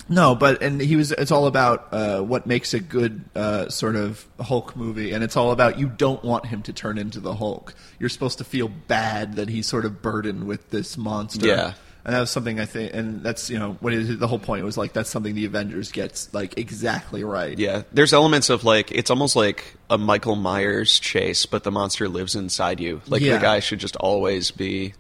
no, 0.08 0.36
but 0.36 0.62
and 0.62 0.80
he 0.80 0.96
was. 0.96 1.12
It's 1.12 1.32
all 1.32 1.48
about 1.48 1.88
uh, 1.92 2.22
what 2.22 2.46
makes 2.46 2.74
a 2.74 2.80
good 2.80 3.24
uh, 3.36 3.70
sort 3.70 3.96
of 3.96 4.26
Hulk 4.40 4.76
movie, 4.76 5.12
and 5.14 5.24
it's 5.24 5.36
all 5.36 5.52
about 5.52 5.80
you 5.80 5.88
don't 5.88 6.24
want 6.24 6.46
him 6.46 6.62
to 6.64 6.74
turn 6.74 6.98
into 6.98 7.20
the 7.20 7.34
Hulk. 7.36 7.74
You're 8.00 8.10
supposed 8.10 8.38
to 8.38 8.44
feel 8.44 8.68
bad 8.68 9.36
that 9.38 9.50
he's 9.50 9.66
sort 9.68 9.86
of 9.86 10.02
burdened 10.02 10.46
with 10.46 10.70
this 10.70 10.98
monster. 10.98 11.48
Yeah. 11.48 11.74
And 12.04 12.14
that 12.14 12.20
was 12.20 12.30
something 12.30 12.60
I 12.60 12.66
think, 12.66 12.94
and 12.94 13.24
that's 13.24 13.50
you 13.50 13.58
know 13.58 13.78
what 13.80 13.92
it, 13.94 14.20
the 14.20 14.28
whole 14.28 14.38
point 14.38 14.64
was 14.64 14.78
like 14.78 14.94
that's 14.94 15.10
something 15.10 15.34
the 15.34 15.46
Avengers 15.46 15.92
gets 15.92 16.32
like 16.36 16.56
exactly 16.60 17.24
right. 17.24 17.58
Yeah, 17.58 17.82
there's 17.92 18.14
elements 18.14 18.52
of 18.52 18.64
like 18.64 18.92
it's 18.92 19.10
almost 19.10 19.36
like 19.36 19.76
a 19.90 19.98
Michael 19.98 20.36
Myers 20.36 21.00
chase, 21.00 21.48
but 21.48 21.64
the 21.64 21.72
monster 21.72 22.08
lives 22.08 22.36
inside 22.36 22.80
you. 22.80 23.02
Like 23.08 23.24
Yeah. 23.24 23.38
the 23.38 23.42
guy 23.42 23.60
should 23.60 23.80
just 23.80 23.96
always 23.96 24.52
be 24.52 24.94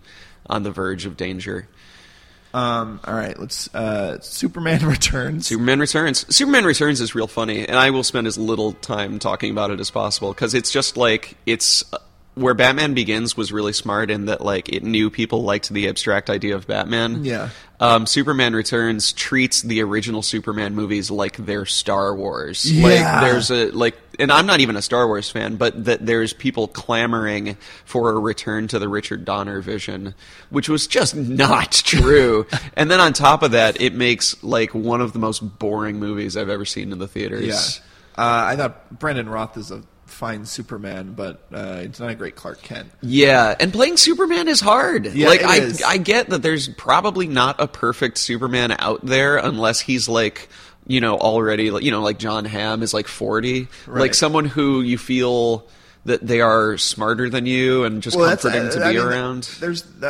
on 0.47 0.63
the 0.63 0.71
verge 0.71 1.05
of 1.05 1.15
danger. 1.15 1.67
Um. 2.55 3.01
All 3.03 3.13
right. 3.13 3.37
Let's. 3.37 3.73
Uh, 3.75 4.19
Superman 4.21 4.85
Returns. 4.87 5.47
Superman 5.47 5.79
Returns. 5.79 6.33
Superman 6.33 6.63
Returns 6.63 7.01
is 7.01 7.13
real 7.13 7.27
funny, 7.27 7.67
and 7.67 7.77
I 7.77 7.89
will 7.89 8.03
spend 8.03 8.27
as 8.27 8.37
little 8.37 8.71
time 8.71 9.19
talking 9.19 9.51
about 9.51 9.71
it 9.71 9.79
as 9.81 9.91
possible 9.91 10.33
because 10.33 10.53
it's 10.53 10.71
just 10.71 10.95
like 10.95 11.35
it's 11.45 11.83
uh, 11.91 11.97
where 12.35 12.53
Batman 12.53 12.93
Begins 12.93 13.35
was 13.35 13.51
really 13.51 13.73
smart 13.73 14.09
in 14.09 14.25
that 14.27 14.41
like 14.41 14.69
it 14.69 14.83
knew 14.83 15.09
people 15.09 15.43
liked 15.43 15.69
the 15.69 15.89
abstract 15.89 16.29
idea 16.29 16.55
of 16.55 16.65
Batman. 16.67 17.25
Yeah. 17.25 17.49
Um, 17.79 18.05
Superman 18.05 18.53
Returns 18.55 19.11
treats 19.11 19.61
the 19.61 19.81
original 19.81 20.21
Superman 20.21 20.75
movies 20.75 21.11
like 21.11 21.35
they're 21.37 21.65
Star 21.65 22.15
Wars. 22.15 22.69
Yeah. 22.69 22.87
Like 22.87 23.21
there's 23.21 23.51
a 23.51 23.71
like, 23.71 23.97
and 24.19 24.31
I'm 24.31 24.45
not 24.45 24.59
even 24.59 24.75
a 24.75 24.81
Star 24.81 25.07
Wars 25.07 25.29
fan, 25.29 25.55
but 25.55 25.85
that 25.85 26.05
there's 26.05 26.33
people 26.33 26.67
clamoring 26.67 27.57
for 27.85 28.11
a 28.11 28.19
return 28.19 28.67
to 28.69 28.79
the 28.79 28.89
Richard 28.89 29.25
Donner 29.25 29.61
vision, 29.61 30.15
which 30.49 30.69
was 30.69 30.87
just 30.87 31.15
not 31.15 31.71
true. 31.85 32.45
and 32.75 32.89
then 32.89 32.99
on 32.99 33.13
top 33.13 33.43
of 33.43 33.51
that, 33.51 33.79
it 33.81 33.93
makes 33.93 34.41
like 34.43 34.73
one 34.73 35.01
of 35.01 35.13
the 35.13 35.19
most 35.19 35.39
boring 35.59 35.99
movies 35.99 36.35
I've 36.37 36.49
ever 36.49 36.65
seen 36.65 36.91
in 36.91 36.99
the 36.99 37.07
theaters. 37.07 37.45
Yeah. 37.45 37.83
Uh, 38.17 38.45
I 38.47 38.55
thought 38.55 38.97
Brandon 38.97 39.27
Routh 39.27 39.57
is 39.57 39.71
a 39.71 39.83
fine 40.05 40.45
Superman, 40.45 41.13
but 41.13 41.41
uh, 41.53 41.79
it's 41.81 41.99
not 41.99 42.09
a 42.09 42.15
great 42.15 42.35
Clark 42.35 42.61
Kent. 42.61 42.89
Yeah, 43.01 43.53
and 43.59 43.73
playing 43.73 43.97
Superman 43.97 44.47
is 44.47 44.61
hard. 44.61 45.07
Yeah, 45.07 45.27
like 45.27 45.41
it 45.41 45.45
I 45.45 45.55
is. 45.57 45.83
I 45.83 45.97
get 45.97 46.29
that 46.29 46.41
there's 46.41 46.69
probably 46.69 47.27
not 47.27 47.59
a 47.59 47.67
perfect 47.67 48.17
Superman 48.17 48.75
out 48.79 49.05
there 49.05 49.37
unless 49.37 49.81
he's 49.81 50.07
like, 50.07 50.47
you 50.87 51.01
know, 51.01 51.17
already 51.17 51.71
like, 51.71 51.83
you 51.83 51.91
know, 51.91 52.01
like 52.01 52.19
John 52.19 52.45
Hamm 52.45 52.83
is 52.83 52.93
like 52.93 53.07
40. 53.07 53.67
Right. 53.87 53.99
Like 54.01 54.13
someone 54.13 54.45
who 54.45 54.81
you 54.81 54.97
feel 54.97 55.65
that 56.05 56.25
they 56.25 56.39
are 56.39 56.77
smarter 56.77 57.29
than 57.29 57.45
you 57.45 57.83
and 57.83 58.01
just 58.01 58.15
comforting 58.17 58.69
to 58.69 58.85
I 58.85 58.91
be 58.91 58.97
mean, 58.99 59.07
around. 59.07 59.43
There's, 59.59 59.83
uh, 60.03 60.07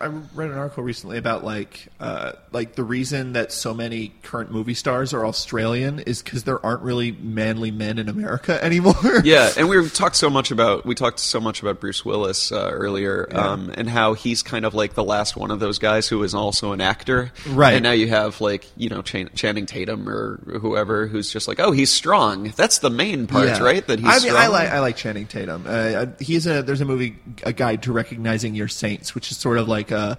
I, 0.00 0.04
I 0.04 0.08
read 0.34 0.50
an 0.50 0.58
article 0.58 0.82
recently 0.82 1.18
about 1.18 1.44
like, 1.44 1.86
uh, 2.00 2.32
like 2.50 2.74
the 2.74 2.82
reason 2.82 3.34
that 3.34 3.52
so 3.52 3.72
many 3.72 4.12
current 4.24 4.50
movie 4.50 4.74
stars 4.74 5.14
are 5.14 5.24
Australian 5.24 6.00
is 6.00 6.20
because 6.20 6.42
there 6.44 6.64
aren't 6.66 6.82
really 6.82 7.12
manly 7.12 7.70
men 7.70 7.98
in 7.98 8.08
America 8.08 8.62
anymore. 8.64 8.94
Yeah, 9.24 9.52
and 9.56 9.68
we 9.68 9.88
talked 9.88 10.16
so 10.16 10.28
much 10.28 10.50
about 10.50 10.84
we 10.84 10.94
talked 10.96 11.20
so 11.20 11.38
much 11.38 11.62
about 11.62 11.78
Bruce 11.80 12.04
Willis 12.04 12.50
uh, 12.50 12.68
earlier, 12.72 13.28
um, 13.32 13.70
and 13.76 13.88
how 13.88 14.14
he's 14.14 14.42
kind 14.42 14.64
of 14.64 14.74
like 14.74 14.94
the 14.94 15.04
last 15.04 15.36
one 15.36 15.52
of 15.52 15.60
those 15.60 15.78
guys 15.78 16.08
who 16.08 16.22
is 16.24 16.34
also 16.34 16.72
an 16.72 16.80
actor, 16.80 17.30
Right. 17.46 17.74
And 17.74 17.84
now 17.84 17.92
you 17.92 18.08
have 18.08 18.40
like 18.40 18.66
you 18.76 18.88
know 18.88 19.02
Chan- 19.02 19.30
Channing 19.36 19.66
Tatum 19.66 20.08
or 20.08 20.38
whoever 20.60 21.06
who's 21.06 21.32
just 21.32 21.46
like, 21.46 21.60
oh, 21.60 21.70
he's 21.70 21.90
strong. 21.92 22.52
That's 22.56 22.78
the 22.80 22.90
main 22.90 23.26
part, 23.28 23.46
Yeah. 23.46 23.62
right? 23.62 23.86
That 23.86 24.00
he's 24.00 24.08
I 24.08 24.12
mean, 24.12 24.20
strong. 24.20 24.36
I 24.36 24.46
like 24.48 24.70
I 24.70 24.80
like 24.80 24.96
Channing 24.96 25.26
Tatum. 25.26 25.35
Uh, 25.44 26.06
he's 26.18 26.46
a 26.46 26.62
there's 26.62 26.80
a 26.80 26.84
movie, 26.84 27.16
a 27.42 27.52
guide 27.52 27.82
to 27.84 27.92
recognizing 27.92 28.54
your 28.54 28.68
saints, 28.68 29.14
which 29.14 29.30
is 29.30 29.36
sort 29.36 29.58
of 29.58 29.68
like 29.68 29.90
a 29.90 30.18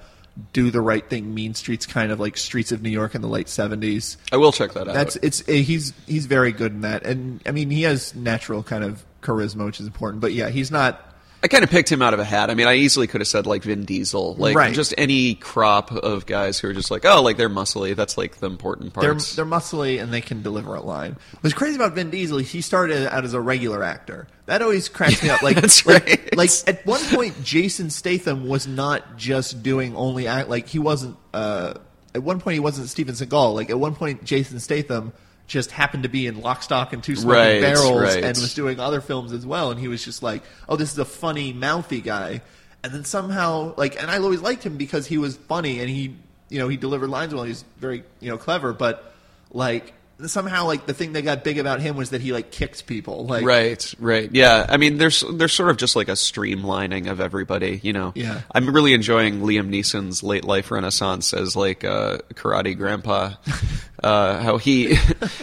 do 0.53 0.69
the 0.69 0.81
right 0.81 1.07
thing, 1.09 1.33
mean 1.33 1.53
streets 1.53 1.85
kind 1.85 2.11
of 2.11 2.19
like 2.19 2.37
Streets 2.37 2.71
of 2.71 2.81
New 2.81 2.89
York 2.89 3.15
in 3.15 3.21
the 3.21 3.27
late 3.27 3.49
seventies. 3.49 4.17
I 4.31 4.37
will 4.37 4.51
check 4.51 4.73
that 4.73 4.87
out. 4.87 4.93
That's 4.93 5.15
it's 5.17 5.41
uh, 5.47 5.53
he's 5.53 5.93
he's 6.05 6.25
very 6.25 6.51
good 6.51 6.73
in 6.73 6.81
that, 6.81 7.05
and 7.05 7.41
I 7.45 7.51
mean 7.51 7.69
he 7.69 7.83
has 7.83 8.15
natural 8.15 8.63
kind 8.63 8.83
of 8.83 9.03
charisma, 9.21 9.65
which 9.65 9.79
is 9.79 9.87
important. 9.87 10.21
But 10.21 10.33
yeah, 10.33 10.49
he's 10.49 10.71
not. 10.71 11.03
I 11.43 11.47
kind 11.47 11.63
of 11.63 11.69
picked 11.69 11.91
him 11.91 12.01
out 12.01 12.13
of 12.15 12.19
a 12.19 12.23
hat. 12.23 12.49
I 12.49 12.55
mean, 12.55 12.65
I 12.67 12.75
easily 12.75 13.05
could 13.05 13.21
have 13.21 13.27
said 13.27 13.45
like 13.45 13.61
Vin 13.63 13.85
Diesel, 13.85 14.35
like 14.35 14.55
Right. 14.55 14.73
just 14.73 14.93
any 14.97 15.35
crop 15.35 15.91
of 15.91 16.25
guys 16.25 16.57
who 16.59 16.67
are 16.69 16.73
just 16.73 16.89
like, 16.89 17.05
oh, 17.05 17.21
like 17.21 17.37
they're 17.37 17.49
muscly. 17.49 17.95
That's 17.95 18.17
like 18.17 18.37
the 18.37 18.47
important 18.47 18.93
They're 18.95 19.11
parts. 19.13 19.35
they're 19.35 19.45
muscly 19.45 20.01
and 20.01 20.11
they 20.11 20.21
can 20.21 20.41
deliver 20.41 20.73
a 20.73 20.81
line. 20.81 21.15
What's 21.41 21.53
crazy 21.53 21.75
about 21.75 21.93
Vin 21.93 22.09
Diesel? 22.09 22.39
He 22.39 22.61
started 22.61 23.07
out 23.13 23.23
as 23.23 23.33
a 23.35 23.39
regular 23.41 23.83
actor. 23.83 24.27
That 24.47 24.61
always 24.63 24.89
cracks 24.89 25.21
me 25.21 25.29
up. 25.29 25.41
Like 25.43 25.61
That's 25.61 25.85
like, 25.85 26.05
right. 26.07 26.35
like 26.37 26.49
at 26.65 26.83
one 26.87 27.01
point, 27.05 27.43
Jason 27.43 27.91
Statham 27.91 28.47
was 28.47 28.65
not 28.65 29.17
just 29.17 29.61
doing 29.61 29.95
only 29.95 30.27
act. 30.27 30.49
Like 30.49 30.67
he 30.67 30.79
wasn't. 30.79 31.17
Uh, 31.33 31.75
at 32.15 32.23
one 32.23 32.39
point, 32.39 32.55
he 32.55 32.59
wasn't 32.59 32.89
Steven 32.89 33.13
Seagal. 33.13 33.53
Like 33.53 33.69
at 33.69 33.79
one 33.79 33.93
point, 33.93 34.23
Jason 34.23 34.59
Statham 34.59 35.13
just 35.47 35.71
happened 35.71 36.03
to 36.03 36.09
be 36.09 36.27
in 36.27 36.41
Lock, 36.41 36.61
Stock, 36.61 36.93
and 36.93 37.03
Two 37.03 37.15
Smoking 37.15 37.31
Right, 37.31 37.61
Barrels 37.61 38.01
right. 38.01 38.23
and 38.23 38.37
was 38.37 38.53
doing 38.53 38.79
other 38.79 39.01
films 39.01 39.31
as 39.31 39.45
well. 39.45 39.71
And 39.71 39.79
he 39.79 39.87
was 39.87 40.03
just 40.03 40.21
like, 40.21 40.43
"Oh, 40.67 40.75
this 40.75 40.91
is 40.91 40.99
a 40.99 41.05
funny, 41.05 41.53
mouthy 41.53 42.01
guy." 42.01 42.41
And 42.83 42.93
then 42.93 43.05
somehow, 43.05 43.73
like, 43.75 43.99
and 44.01 44.11
I 44.11 44.17
always 44.19 44.41
liked 44.41 44.63
him 44.63 44.77
because 44.77 45.07
he 45.07 45.17
was 45.17 45.35
funny 45.35 45.79
and 45.79 45.89
he, 45.89 46.15
you 46.49 46.59
know, 46.59 46.67
he 46.67 46.77
delivered 46.77 47.09
lines 47.09 47.33
well. 47.33 47.43
He's 47.43 47.65
very, 47.77 48.03
you 48.19 48.29
know, 48.29 48.37
clever. 48.37 48.73
But 48.73 49.13
like 49.51 49.93
somehow, 50.25 50.65
like 50.65 50.85
the 50.85 50.93
thing 50.93 51.13
that 51.13 51.21
got 51.23 51.43
big 51.43 51.59
about 51.59 51.79
him 51.79 51.95
was 51.95 52.09
that 52.09 52.21
he 52.21 52.33
like 52.33 52.51
kicked 52.51 52.87
people. 52.87 53.25
Like, 53.25 53.45
Right, 53.45 53.93
right. 53.99 54.29
Yeah. 54.33 54.65
I 54.67 54.77
mean, 54.77 54.97
there's 54.97 55.23
there's 55.33 55.53
sort 55.53 55.69
of 55.69 55.77
just 55.77 55.95
like 55.95 56.07
a 56.07 56.13
streamlining 56.13 57.09
of 57.09 57.21
everybody, 57.21 57.79
you 57.83 57.93
know. 57.93 58.13
Yeah. 58.15 58.41
I'm 58.51 58.73
really 58.73 58.93
enjoying 58.93 59.41
Liam 59.41 59.69
Neeson's 59.69 60.23
late 60.23 60.43
life 60.43 60.71
renaissance 60.71 61.33
as 61.33 61.55
like 61.55 61.83
uh, 61.83 62.19
karate 62.33 62.75
grandpa. 62.75 63.33
uh, 64.03 64.41
how 64.41 64.57
he, 64.57 64.97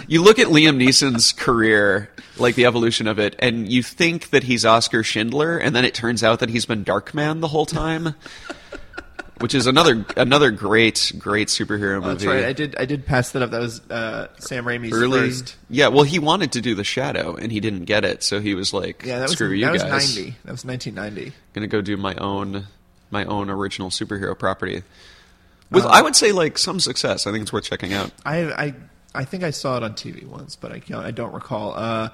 you 0.09 0.23
look 0.23 0.39
at 0.39 0.49
Liam 0.49 0.77
Neeson's 0.77 1.33
career, 1.33 2.11
like 2.39 2.55
the 2.55 2.67
evolution 2.67 3.07
of 3.07 3.19
it, 3.19 3.37
and 3.39 3.71
you 3.71 3.83
think 3.83 4.31
that 4.31 4.45
he's 4.45 4.65
Oskar 4.65 5.03
Schindler, 5.03 5.59
and 5.59 5.75
then 5.75 5.85
it 5.85 5.95
turns 5.95 6.23
out 6.23 6.41
that 6.41 6.51
he's 6.51 6.67
been 6.67 6.85
Darkman 6.85 7.41
the 7.41 7.49
whole 7.49 7.67
time. 7.67 8.15
Which 9.45 9.55
is 9.55 9.67
another 9.67 10.07
another 10.17 10.51
great 10.51 11.13
great 11.19 11.49
superhero 11.49 11.97
movie. 11.97 12.07
Oh, 12.07 12.09
That's 12.15 12.25
right. 12.25 12.45
I 12.47 12.55
did. 12.55 12.77
I 12.77 12.87
did 12.87 13.05
pass 13.05 13.33
that 13.33 13.43
up. 13.43 13.51
That 13.51 13.61
was 13.61 13.79
uh, 13.91 14.29
Sam 14.39 14.65
Raimi's 14.65 14.95
Early, 14.95 15.29
first. 15.29 15.57
yeah. 15.69 15.89
Well, 15.89 16.05
he 16.05 16.19
wanted 16.19 16.53
to 16.53 16.63
do 16.63 16.75
the 16.75 16.83
Shadow, 16.83 17.37
and 17.37 17.53
he 17.53 17.61
didn't 17.61 17.85
get 17.85 18.07
it, 18.07 18.23
so 18.23 18.41
he 18.41 18.55
was 18.55 18.73
like, 18.73 19.03
Yeah, 19.05 19.19
that 19.19 19.25
was 19.25 19.33
"Screw 19.33 19.51
that 19.51 19.57
you 19.57 19.71
was 19.71 19.83
guys." 19.83 20.17
ninety. 20.17 20.35
That 20.47 20.53
was 20.53 20.65
nineteen 20.65 20.95
ninety. 20.95 21.35
gonna 21.53 21.67
go 21.67 21.83
do 21.83 21.99
my 21.99 22.15
own 22.15 22.69
my 23.11 23.27
own 23.27 23.51
original 23.51 23.91
superhero 23.91 24.39
property 24.39 24.83
with 25.71 25.85
I 25.85 26.01
would 26.01 26.17
say 26.17 26.33
like 26.33 26.57
some 26.57 26.81
success. 26.81 27.27
I 27.27 27.31
think 27.31 27.43
it's 27.43 27.53
worth 27.53 27.65
checking 27.65 27.93
out. 27.93 28.13
I 28.25 28.45
I 28.51 28.75
I 29.15 29.25
think 29.27 29.45
I 29.45 29.51
saw 29.51 29.77
it 29.77 29.83
on 29.83 29.93
TV 29.93 30.27
once, 30.27 30.57
but 30.57 30.73
I 30.73 30.79
can't, 30.81 31.05
I 31.05 31.11
don't 31.11 31.35
recall. 31.35 31.75
Uh, 31.77 32.09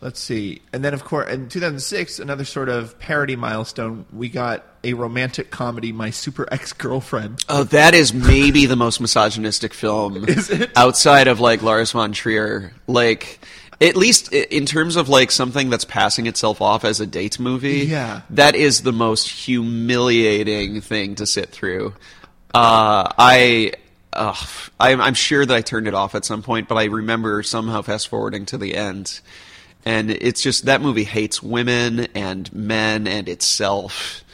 let's 0.00 0.20
see. 0.20 0.62
And 0.72 0.84
then 0.84 0.94
of 0.94 1.04
course 1.04 1.32
in 1.32 1.48
2006, 1.48 2.18
another 2.18 2.44
sort 2.44 2.68
of 2.68 2.98
parody 2.98 3.36
milestone, 3.36 4.06
we 4.12 4.28
got 4.28 4.64
a 4.82 4.94
romantic 4.94 5.50
comedy, 5.50 5.92
My 5.92 6.10
Super 6.10 6.48
Ex 6.50 6.72
Girlfriend. 6.72 7.44
Oh, 7.48 7.64
that 7.64 7.94
is 7.94 8.14
maybe 8.14 8.66
the 8.66 8.76
most 8.76 9.00
misogynistic 9.00 9.74
film 9.74 10.26
outside 10.76 11.28
of 11.28 11.40
like 11.40 11.62
Lars 11.62 11.92
von 11.92 12.12
Trier. 12.12 12.72
Like 12.86 13.40
at 13.80 13.96
least 13.96 14.32
in 14.32 14.66
terms 14.66 14.96
of 14.96 15.08
like 15.08 15.30
something 15.30 15.70
that's 15.70 15.84
passing 15.84 16.26
itself 16.26 16.60
off 16.60 16.84
as 16.84 17.00
a 17.00 17.06
date 17.06 17.38
movie. 17.40 17.86
Yeah. 17.86 18.22
that 18.30 18.54
is 18.54 18.82
the 18.82 18.92
most 18.92 19.28
humiliating 19.28 20.80
thing 20.80 21.14
to 21.16 21.26
sit 21.26 21.50
through. 21.50 21.94
Uh, 22.54 23.08
I. 23.18 23.72
Uh, 24.12 24.34
I'm, 24.80 25.00
I'm 25.00 25.14
sure 25.14 25.46
that 25.46 25.54
I 25.54 25.60
turned 25.60 25.86
it 25.86 25.94
off 25.94 26.16
at 26.16 26.24
some 26.24 26.42
point, 26.42 26.66
but 26.66 26.74
I 26.74 26.86
remember 26.86 27.44
somehow 27.44 27.82
fast 27.82 28.08
forwarding 28.08 28.44
to 28.46 28.58
the 28.58 28.74
end, 28.74 29.20
and 29.84 30.10
it's 30.10 30.42
just 30.42 30.66
that 30.66 30.80
movie 30.80 31.04
hates 31.04 31.42
women 31.42 32.08
and 32.14 32.52
men 32.52 33.06
and 33.06 33.28
itself. 33.28 34.24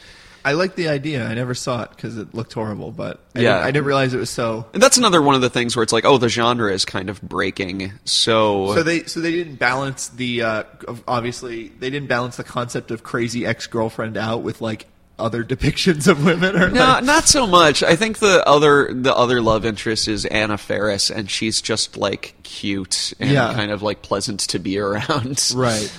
I 0.45 0.53
like 0.53 0.75
the 0.75 0.87
idea. 0.87 1.25
I 1.27 1.33
never 1.33 1.53
saw 1.53 1.83
it 1.83 1.89
because 1.89 2.17
it 2.17 2.33
looked 2.33 2.53
horrible, 2.53 2.91
but 2.91 3.19
I, 3.35 3.39
Yeah. 3.41 3.53
didn't, 3.55 3.63
I 3.65 3.71
didn't 3.71 3.85
realize 3.85 4.13
it 4.13 4.17
was 4.19 4.29
so. 4.29 4.65
And 4.73 4.81
that's 4.81 4.97
another 4.97 5.21
one 5.21 5.35
of 5.35 5.41
the 5.41 5.49
things 5.49 5.75
where 5.75 5.83
it's 5.83 5.91
like, 5.91 6.05
oh, 6.05 6.17
the 6.17 6.29
genre 6.29 6.71
is 6.71 6.85
kind 6.85 7.09
of 7.09 7.21
breaking. 7.21 7.91
So, 8.05 8.73
So 8.73 8.81
they 8.83 9.03
so 9.03 9.19
they 9.19 9.31
didn't 9.31 9.55
balance 9.55 10.07
the 10.07 10.43
uh, 10.43 10.63
obviously 11.05 11.67
they 11.79 11.89
didn't 11.89 12.07
balance 12.07 12.37
the 12.37 12.45
concept 12.45 12.91
of 12.91 13.03
crazy 13.03 13.45
ex 13.45 13.67
girlfriend 13.67 14.15
out 14.15 14.41
with 14.41 14.61
like 14.61 14.85
other 15.19 15.43
depictions 15.43 16.07
of 16.07 16.23
women 16.23 16.55
are 16.55 16.69
No, 16.69 16.79
like, 16.85 17.03
not 17.03 17.23
so 17.27 17.47
much. 17.47 17.81
I 17.83 17.95
think 17.95 18.19
the 18.19 18.45
other 18.47 18.93
the 18.93 19.15
other 19.15 19.41
love 19.41 19.65
interest 19.65 20.07
is 20.07 20.25
Anna 20.25 20.57
Faris, 20.57 21.09
and 21.09 21.29
she's 21.29 21.61
just 21.61 21.97
like 21.97 22.35
cute 22.43 23.13
and 23.19 23.31
Yeah. 23.31 23.53
kind 23.53 23.71
of 23.71 23.81
like 23.81 24.01
pleasant 24.01 24.41
to 24.41 24.59
be 24.59 24.77
around. 24.79 25.51
right. 25.55 25.91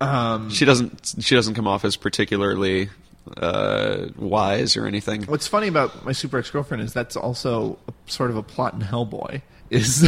Um, 0.00 0.50
She 0.50 0.64
doesn't 0.64 1.14
she 1.20 1.34
doesn't 1.34 1.54
come 1.54 1.66
off 1.66 1.84
as 1.84 1.96
particularly 1.96 2.90
uh, 3.36 4.06
wise 4.16 4.76
or 4.76 4.86
anything. 4.86 5.22
What's 5.24 5.46
funny 5.48 5.68
about 5.68 6.04
my 6.04 6.12
super 6.12 6.38
ex 6.38 6.50
girlfriend 6.50 6.82
is 6.82 6.92
that's 6.92 7.16
also 7.16 7.78
a, 7.88 8.10
sort 8.10 8.30
of 8.30 8.36
a 8.36 8.42
plot 8.42 8.74
in 8.74 8.80
Hellboy. 8.80 9.42
Is 9.70 10.04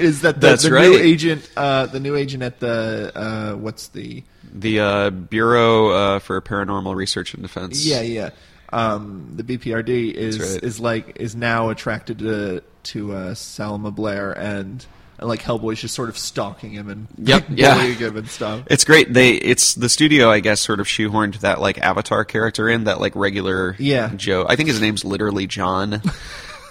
is 0.00 0.22
that 0.22 0.40
the, 0.40 0.48
That's 0.48 0.64
the 0.64 0.72
right. 0.72 0.90
new 0.90 0.96
agent, 0.98 1.48
uh, 1.56 1.86
the 1.86 2.00
new 2.00 2.16
agent 2.16 2.42
at 2.42 2.58
the 2.58 3.12
uh, 3.14 3.52
what's 3.54 3.86
the 3.86 4.24
The 4.60 4.80
uh, 4.80 5.10
Bureau 5.10 5.88
uh, 5.90 6.18
for 6.18 6.40
Paranormal 6.40 6.94
Research 6.94 7.34
and 7.34 7.42
Defense. 7.42 7.84
yeah 7.86 8.00
yeah 8.00 8.30
um, 8.72 9.32
the 9.36 9.44
BPRD 9.44 10.12
is 10.12 10.40
right. 10.40 10.62
is 10.64 10.80
like 10.80 11.18
is 11.20 11.36
now 11.36 11.70
attracted 11.70 12.18
to 12.18 12.62
to 12.84 13.12
uh, 13.14 13.34
Selma 13.34 13.90
Blair 13.92 14.32
and, 14.32 14.84
and 15.18 15.28
like 15.28 15.40
Hellboy's 15.40 15.80
just 15.80 15.94
sort 15.94 16.08
of 16.08 16.18
stalking 16.18 16.72
him 16.72 16.88
and 16.88 17.06
Yep, 17.18 17.44
yeah. 17.50 17.74
bullying 17.74 17.96
him 17.98 18.16
and 18.16 18.28
stuff. 18.28 18.62
It's 18.68 18.84
great. 18.84 19.12
They 19.12 19.30
it's 19.34 19.74
the 19.74 19.88
studio, 19.88 20.30
I 20.30 20.40
guess, 20.40 20.60
sort 20.60 20.80
of 20.80 20.86
shoehorned 20.88 21.38
that 21.40 21.60
like 21.60 21.78
Avatar 21.78 22.24
character 22.24 22.68
in 22.68 22.84
that 22.84 23.00
like 23.00 23.14
regular 23.14 23.76
Yeah. 23.78 24.10
Joe. 24.16 24.46
I 24.48 24.56
think 24.56 24.68
his 24.68 24.80
name's 24.80 25.04
literally 25.04 25.46
John. 25.46 26.02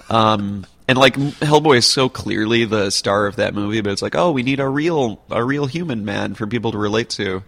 um, 0.09 0.65
and 0.87 0.97
like 0.97 1.15
Hellboy 1.15 1.77
is 1.77 1.85
so 1.85 2.09
clearly 2.09 2.65
the 2.65 2.89
star 2.91 3.25
of 3.25 3.37
that 3.37 3.53
movie, 3.53 3.81
but 3.81 3.91
it's 3.93 4.01
like, 4.01 4.15
oh, 4.15 4.31
we 4.31 4.43
need 4.43 4.59
a 4.59 4.67
real 4.67 5.23
a 5.31 5.43
real 5.43 5.65
human 5.65 6.05
man 6.05 6.35
for 6.35 6.45
people 6.45 6.71
to 6.73 6.77
relate 6.77 7.09
to. 7.11 7.41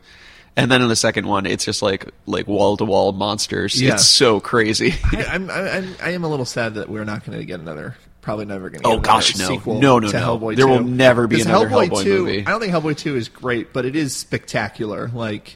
And 0.58 0.70
then 0.72 0.82
in 0.82 0.90
the 0.90 0.96
second 0.96 1.28
one, 1.28 1.46
it's 1.46 1.64
just 1.64 1.82
like 1.82 2.06
like 2.26 2.48
wall 2.48 2.76
to 2.78 2.84
wall 2.86 3.12
monsters. 3.14 3.82
Yeah. 3.82 3.94
It's 3.94 4.06
so 4.06 4.40
crazy. 4.40 4.96
I, 5.06 5.24
I'm, 5.30 5.50
I'm 5.50 5.96
I 6.04 6.10
am 6.12 6.24
a 6.24 6.28
little 6.28 6.46
sad 6.46 6.74
that 6.76 6.90
we're 6.90 7.06
not 7.06 7.26
going 7.26 7.38
to 7.38 7.46
get 7.46 7.60
another. 7.60 7.96
Probably 8.22 8.46
never 8.46 8.70
going 8.70 8.82
to. 8.84 8.90
Oh, 8.90 9.00
gosh, 9.00 9.38
no. 9.38 9.48
Sequel 9.48 9.80
No, 9.80 10.00
no, 10.00 10.12
to 10.12 10.20
no. 10.20 10.38
Hellboy 10.38 10.58
There 10.58 10.66
2. 10.66 10.72
will 10.72 10.84
never 10.84 11.28
be 11.28 11.38
'Cause 11.38 11.46
another 11.46 11.70
Hellboy 11.70 12.04
2, 12.04 12.26
movie. 12.26 12.40
I 12.46 12.52
don't 12.52 12.60
think 12.60 12.74
Hellboy 12.74 12.98
two 12.98 13.16
is 13.16 13.30
great, 13.30 13.72
but 13.72 13.86
it 13.86 13.96
is 13.96 14.14
spectacular. 14.18 15.10
Like 15.14 15.56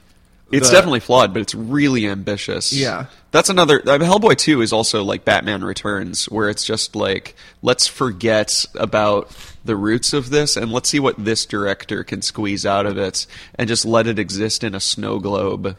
It's 0.54 0.70
the- 0.70 0.76
definitely 0.76 1.02
flawed, 1.02 1.34
but 1.34 1.42
it's 1.42 1.54
really 1.56 2.08
ambitious. 2.08 2.72
Yeah. 2.72 3.08
That's 3.32 3.50
another. 3.50 3.82
I 3.88 3.98
mean, 3.98 4.10
Hellboy 4.10 4.38
2 4.38 4.62
is 4.62 4.72
also 4.72 5.04
like 5.04 5.26
Batman 5.26 5.64
Returns, 5.66 6.26
where 6.30 6.48
it's 6.50 6.64
just 6.64 6.96
like, 6.96 7.36
let's 7.62 7.88
forget 7.88 8.66
about 8.76 9.32
the 9.64 9.76
roots 9.76 10.14
of 10.14 10.30
this 10.30 10.58
and 10.58 10.72
let's 10.72 10.90
see 10.90 11.00
what 11.00 11.24
this 11.24 11.46
director 11.46 12.04
can 12.04 12.22
squeeze 12.22 12.66
out 12.66 12.86
of 12.86 12.98
it 12.98 13.26
and 13.56 13.68
just 13.68 13.86
let 13.86 14.08
it 14.08 14.18
exist 14.18 14.64
in 14.64 14.74
a 14.74 14.80
snow 14.80 15.20
globe, 15.20 15.78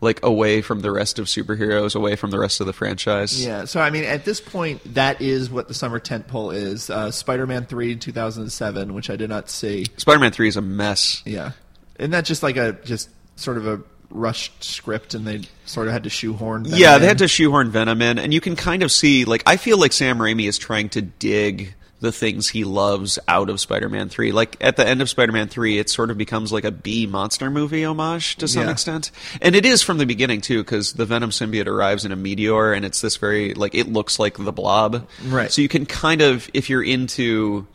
like 0.00 0.24
away 0.24 0.60
from 0.62 0.80
the 0.80 0.90
rest 0.92 1.18
of 1.18 1.26
superheroes, 1.26 1.96
away 1.96 2.14
from 2.16 2.30
the 2.30 2.38
rest 2.38 2.60
of 2.60 2.66
the 2.66 2.72
franchise. 2.72 3.44
Yeah, 3.44 3.64
so 3.64 3.80
I 3.80 3.90
mean, 3.90 4.04
at 4.04 4.24
this 4.24 4.40
point, 4.40 4.94
that 4.94 5.20
is 5.20 5.50
what 5.50 5.66
the 5.68 5.74
summer 5.74 5.98
tentpole 5.98 6.54
is. 6.54 6.90
Uh, 6.90 7.10
Spider-Man 7.10 7.66
three, 7.66 7.96
two 7.96 8.12
thousand 8.12 8.48
seven, 8.50 8.94
which 8.94 9.10
I 9.10 9.16
did 9.16 9.30
not 9.30 9.50
see. 9.50 9.86
Spider 9.96 10.18
Man 10.20 10.32
3 10.32 10.48
is 10.48 10.56
a 10.56 10.62
mess. 10.62 11.22
Yeah, 11.24 11.52
isn't 11.98 12.10
that 12.12 12.24
just 12.24 12.42
like 12.42 12.56
a 12.56 12.72
just 12.84 13.08
sort 13.36 13.56
of 13.56 13.66
a 13.66 13.80
rushed 14.10 14.62
script, 14.62 15.14
and 15.14 15.26
they 15.26 15.42
sort 15.64 15.88
of 15.88 15.92
had 15.92 16.04
to 16.04 16.10
shoehorn? 16.10 16.64
Venom 16.64 16.78
Yeah, 16.78 16.98
they 16.98 17.04
in? 17.06 17.08
had 17.08 17.18
to 17.18 17.28
shoehorn 17.28 17.70
Venom 17.70 18.00
in, 18.02 18.18
and 18.18 18.32
you 18.32 18.40
can 18.40 18.54
kind 18.54 18.82
of 18.84 18.92
see, 18.92 19.24
like, 19.24 19.42
I 19.44 19.56
feel 19.56 19.76
like 19.78 19.92
Sam 19.92 20.18
Raimi 20.18 20.46
is 20.46 20.56
trying 20.58 20.88
to 20.90 21.02
dig 21.02 21.74
the 22.04 22.12
things 22.12 22.48
he 22.50 22.62
loves 22.62 23.18
out 23.26 23.50
of 23.50 23.58
Spider-Man 23.60 24.08
3. 24.08 24.30
Like, 24.30 24.56
at 24.60 24.76
the 24.76 24.86
end 24.86 25.02
of 25.02 25.10
Spider-Man 25.10 25.48
3, 25.48 25.78
it 25.78 25.90
sort 25.90 26.10
of 26.10 26.16
becomes 26.16 26.52
like 26.52 26.64
a 26.64 26.70
B 26.70 27.06
monster 27.06 27.50
movie 27.50 27.84
homage 27.84 28.36
to 28.36 28.46
some 28.46 28.64
Yeah. 28.64 28.70
extent. 28.70 29.10
And 29.42 29.56
it 29.56 29.66
is 29.66 29.82
from 29.82 29.98
the 29.98 30.06
beginning, 30.06 30.40
too, 30.40 30.62
because 30.62 30.92
the 30.92 31.04
Venom 31.04 31.30
symbiote 31.30 31.66
arrives 31.66 32.04
in 32.04 32.12
a 32.12 32.16
meteor, 32.16 32.72
and 32.72 32.84
it's 32.84 33.00
this 33.00 33.16
very, 33.16 33.54
like, 33.54 33.74
it 33.74 33.92
looks 33.92 34.18
like 34.18 34.36
the 34.36 34.52
blob. 34.52 35.08
Right. 35.24 35.50
So 35.50 35.60
you 35.62 35.68
can 35.68 35.86
kind 35.86 36.22
of, 36.22 36.48
if 36.54 36.70
you're 36.70 36.82
into 36.84 37.66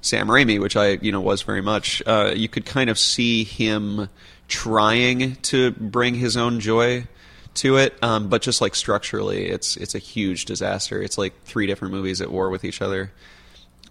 Sam 0.00 0.28
Raimi, 0.28 0.60
which 0.60 0.76
I 0.76 0.98
you 1.02 1.12
know 1.12 1.20
was 1.20 1.42
very 1.42 1.62
much, 1.62 2.02
uh, 2.06 2.32
you 2.34 2.48
could 2.48 2.64
kind 2.64 2.90
of 2.90 2.98
see 2.98 3.44
him 3.44 4.08
trying 4.48 5.36
to 5.42 5.72
bring 5.72 6.14
his 6.14 6.36
own 6.36 6.60
joy 6.60 7.06
to 7.54 7.76
it, 7.78 7.96
um, 8.02 8.28
but 8.28 8.42
just 8.42 8.60
like 8.60 8.74
structurally, 8.74 9.46
it's 9.46 9.76
it's 9.76 9.94
a 9.94 9.98
huge 9.98 10.44
disaster. 10.44 11.00
It's 11.02 11.16
like 11.18 11.32
three 11.44 11.66
different 11.66 11.92
movies 11.94 12.20
at 12.20 12.30
war 12.30 12.50
with 12.50 12.64
each 12.64 12.80
other. 12.82 13.10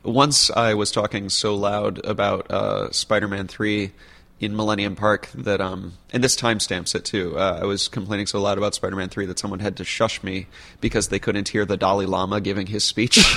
Once 0.06 0.52
I 0.52 0.76
was 0.76 0.92
talking 0.92 1.30
so 1.30 1.56
loud 1.56 2.04
about 2.06 2.50
uh, 2.52 2.92
Spider-Man 2.92 3.48
three 3.48 3.92
in 4.40 4.56
Millennium 4.56 4.96
Park 4.96 5.30
that 5.34 5.62
um 5.62 5.94
and 6.12 6.24
this 6.24 6.36
timestamps 6.36 6.94
it 6.94 7.06
too. 7.06 7.38
Uh, 7.38 7.60
I 7.62 7.66
was 7.66 7.88
complaining 7.88 8.28
so 8.28 8.40
loud 8.42 8.58
about 8.58 8.76
Spider-Man 8.76 9.10
three 9.10 9.26
that 9.26 9.40
someone 9.40 9.60
had 9.60 9.78
to 9.78 9.84
shush 9.84 10.22
me 10.24 10.48
because 10.82 11.08
they 11.08 11.20
couldn't 11.20 11.50
hear 11.50 11.66
the 11.66 11.78
Dalai 11.78 12.06
Lama 12.06 12.40
giving 12.42 12.68
his 12.68 12.84
speech. 12.84 13.18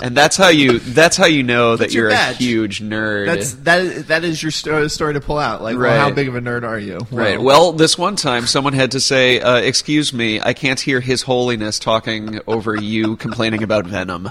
And 0.00 0.16
that's 0.16 0.36
how 0.36 0.48
you 0.48 0.78
that's 0.78 1.16
how 1.16 1.26
you 1.26 1.42
know 1.42 1.76
that 1.76 1.92
your 1.92 2.10
you're 2.10 2.18
a 2.18 2.32
huge 2.32 2.80
nerd. 2.80 3.26
That's 3.26 3.52
that. 3.54 4.08
That 4.08 4.22
is 4.22 4.40
your 4.40 4.52
sto- 4.52 4.86
story 4.86 5.14
to 5.14 5.20
pull 5.20 5.38
out. 5.38 5.60
Like, 5.60 5.76
well, 5.76 5.98
how 5.98 6.14
big 6.14 6.28
of 6.28 6.36
a 6.36 6.40
nerd 6.40 6.62
are 6.62 6.78
you? 6.78 7.00
Right. 7.10 7.40
Well, 7.40 7.72
this 7.72 7.98
one 7.98 8.14
time, 8.14 8.46
someone 8.46 8.74
had 8.74 8.92
to 8.92 9.00
say, 9.00 9.40
uh, 9.40 9.56
"Excuse 9.56 10.12
me, 10.12 10.40
I 10.40 10.52
can't 10.52 10.78
hear 10.78 11.00
His 11.00 11.22
Holiness 11.22 11.80
talking 11.80 12.38
over 12.46 12.76
you 12.76 13.16
complaining 13.16 13.64
about 13.64 13.86
Venom." 13.86 14.30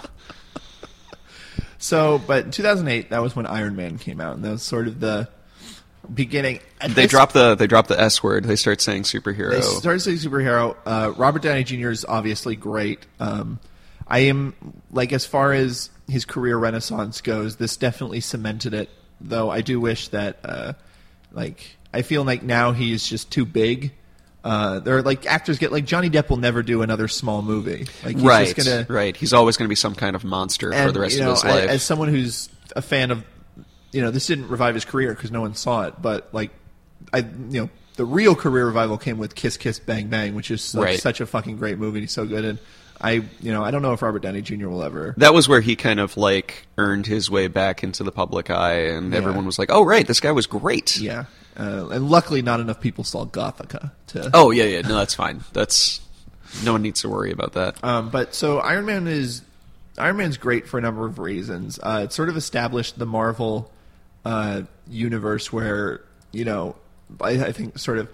so, 1.80 2.22
but 2.26 2.46
in 2.46 2.52
2008, 2.52 3.10
that 3.10 3.22
was 3.22 3.36
when 3.36 3.46
Iron 3.46 3.76
Man 3.76 3.98
came 3.98 4.22
out, 4.22 4.36
and 4.36 4.46
that 4.46 4.52
was 4.52 4.64
sort 4.64 4.88
of 4.88 5.02
the 5.02 5.28
beginning. 6.14 6.62
At 6.80 6.92
They 6.92 7.08
drop 7.08 7.34
the 7.34 7.56
they 7.56 7.68
drop 7.68 7.88
the 7.88 8.00
S 8.00 8.24
word. 8.24 8.46
They 8.46 8.56
start 8.56 8.80
saying 8.80 9.04
superhero. 9.04 9.52
They 9.52 9.62
started 9.62 10.00
saying 10.00 10.18
superhero. 10.20 10.78
Uh, 10.86 11.12
Robert 11.18 11.42
Downey 11.42 11.66
Jr. 11.66 11.90
is 11.90 12.06
obviously 12.06 12.56
great. 12.56 13.06
Um, 13.20 13.60
I 14.10 14.20
am 14.20 14.54
like 14.92 15.12
as 15.14 15.26
far 15.26 15.54
as 15.54 15.90
his 16.08 16.26
career 16.26 16.58
renaissance 16.58 17.22
goes, 17.22 17.58
this 17.58 17.78
definitely 17.78 18.22
cemented 18.22 18.74
it. 18.74 18.90
Though 19.20 19.50
I 19.50 19.62
do 19.62 19.80
wish 19.80 20.10
that, 20.10 20.38
uh, 20.44 20.74
like, 21.32 21.78
I 21.94 22.04
feel 22.04 22.24
like 22.24 22.44
now 22.44 22.72
he's 22.72 23.06
just 23.08 23.32
too 23.32 23.46
big. 23.46 23.94
Uh, 24.44 24.80
there 24.80 24.98
are 24.98 25.02
like 25.02 25.26
actors 25.26 25.58
get 25.58 25.72
like 25.72 25.84
Johnny 25.86 26.10
Depp 26.10 26.30
will 26.30 26.38
never 26.38 26.64
do 26.64 26.82
another 26.82 27.08
small 27.08 27.42
movie. 27.42 27.88
Like 28.06 28.16
he's 28.16 28.24
right. 28.24 28.56
just 28.56 28.68
gonna 28.68 28.86
right. 28.88 29.16
He's 29.18 29.34
always 29.34 29.58
going 29.58 29.66
to 29.66 29.70
be 29.70 29.76
some 29.76 29.96
kind 29.96 30.16
of 30.16 30.24
monster 30.24 30.72
for 30.72 30.92
the 30.92 31.00
rest 31.02 31.16
you 31.16 31.22
know, 31.22 31.32
of 31.32 31.38
his 31.38 31.44
I- 31.44 31.50
life. 31.50 31.70
As 31.70 31.84
someone 31.84 32.08
who's 32.08 32.48
a 32.76 32.82
fan 32.82 33.12
of, 33.12 33.26
you 33.92 34.02
know, 34.02 34.12
this 34.12 34.28
didn't 34.28 34.48
revive 34.48 34.76
his 34.76 34.86
career 34.86 35.14
because 35.14 35.32
no 35.32 35.42
one 35.42 35.56
saw 35.56 35.88
it, 35.88 36.02
but 36.02 36.34
like, 36.34 36.52
I, 37.12 37.20
you 37.20 37.62
know, 37.62 37.70
the 37.96 38.06
real 38.06 38.36
career 38.36 38.68
revival 38.68 38.98
came 38.98 39.18
with 39.18 39.36
Kiss 39.36 39.58
Kiss 39.58 39.80
Bang 39.80 40.08
Bang, 40.08 40.36
which 40.36 40.52
is 40.52 40.76
like 40.76 40.86
Right. 40.86 41.00
such 41.00 41.20
a 41.20 41.26
fucking 41.26 41.58
great 41.58 41.78
movie. 41.80 42.02
He's 42.02 42.12
so 42.12 42.26
good, 42.26 42.46
and 42.46 42.60
I, 43.00 43.12
you 43.12 43.52
know, 43.52 43.64
I 43.64 43.72
don't 43.72 43.82
know 43.82 43.94
if 43.94 44.02
Robert 44.02 44.22
Downey 44.24 44.42
Jr. 44.42 44.68
will 44.68 44.84
ever. 44.84 45.14
that 45.18 45.34
was 45.34 45.48
where 45.48 45.62
he 45.62 45.76
kind 45.76 46.00
of 46.00 46.18
like 46.18 46.68
earned 46.78 47.06
his 47.06 47.30
way 47.30 47.48
back 47.48 47.84
into 47.84 48.04
the 48.04 48.12
public 48.12 48.50
eye, 48.50 48.88
and 48.88 49.14
everyone 49.14 49.46
was 49.46 49.60
like, 49.60 49.70
"Oh, 49.72 49.84
right, 49.84 50.06
this 50.08 50.20
guy 50.20 50.32
was 50.32 50.48
great." 50.48 50.98
Yeah, 50.98 51.26
uh, 51.60 51.88
and 51.90 52.10
luckily, 52.10 52.42
not 52.42 52.60
enough 52.60 52.82
people 52.82 53.04
saw 53.04 53.26
Gothika 53.26 53.92
to. 54.08 54.32
Oh 54.34 54.52
yeah, 54.52 54.64
yeah. 54.64 54.82
No, 54.82 54.96
that's 54.96 55.14
fine. 55.14 55.44
That's 55.54 56.02
no 56.64 56.72
one 56.74 56.82
needs 56.82 57.02
to 57.02 57.10
worry 57.10 57.32
about 57.32 57.54
that. 57.54 57.84
Um, 57.84 58.10
but 58.10 58.34
so 58.34 58.60
Iron 58.60 58.86
Man 58.86 59.08
is 59.08 59.42
Iron 59.98 60.18
Man's 60.18 60.38
great 60.38 60.68
for 60.68 60.78
a 60.78 60.82
number 60.82 61.06
of 61.06 61.20
reasons. 61.20 61.80
Uh, 61.82 62.02
it 62.06 62.14
sort 62.14 62.30
of 62.30 62.38
established 62.38 62.98
the 62.98 63.06
Marvel 63.06 63.72
uh, 64.26 64.64
universe 64.90 65.52
where 65.54 66.02
you 66.32 66.46
know 66.46 66.76
I, 67.22 67.32
I 67.46 67.52
think 67.52 67.78
sort 67.78 67.98
of 68.00 68.10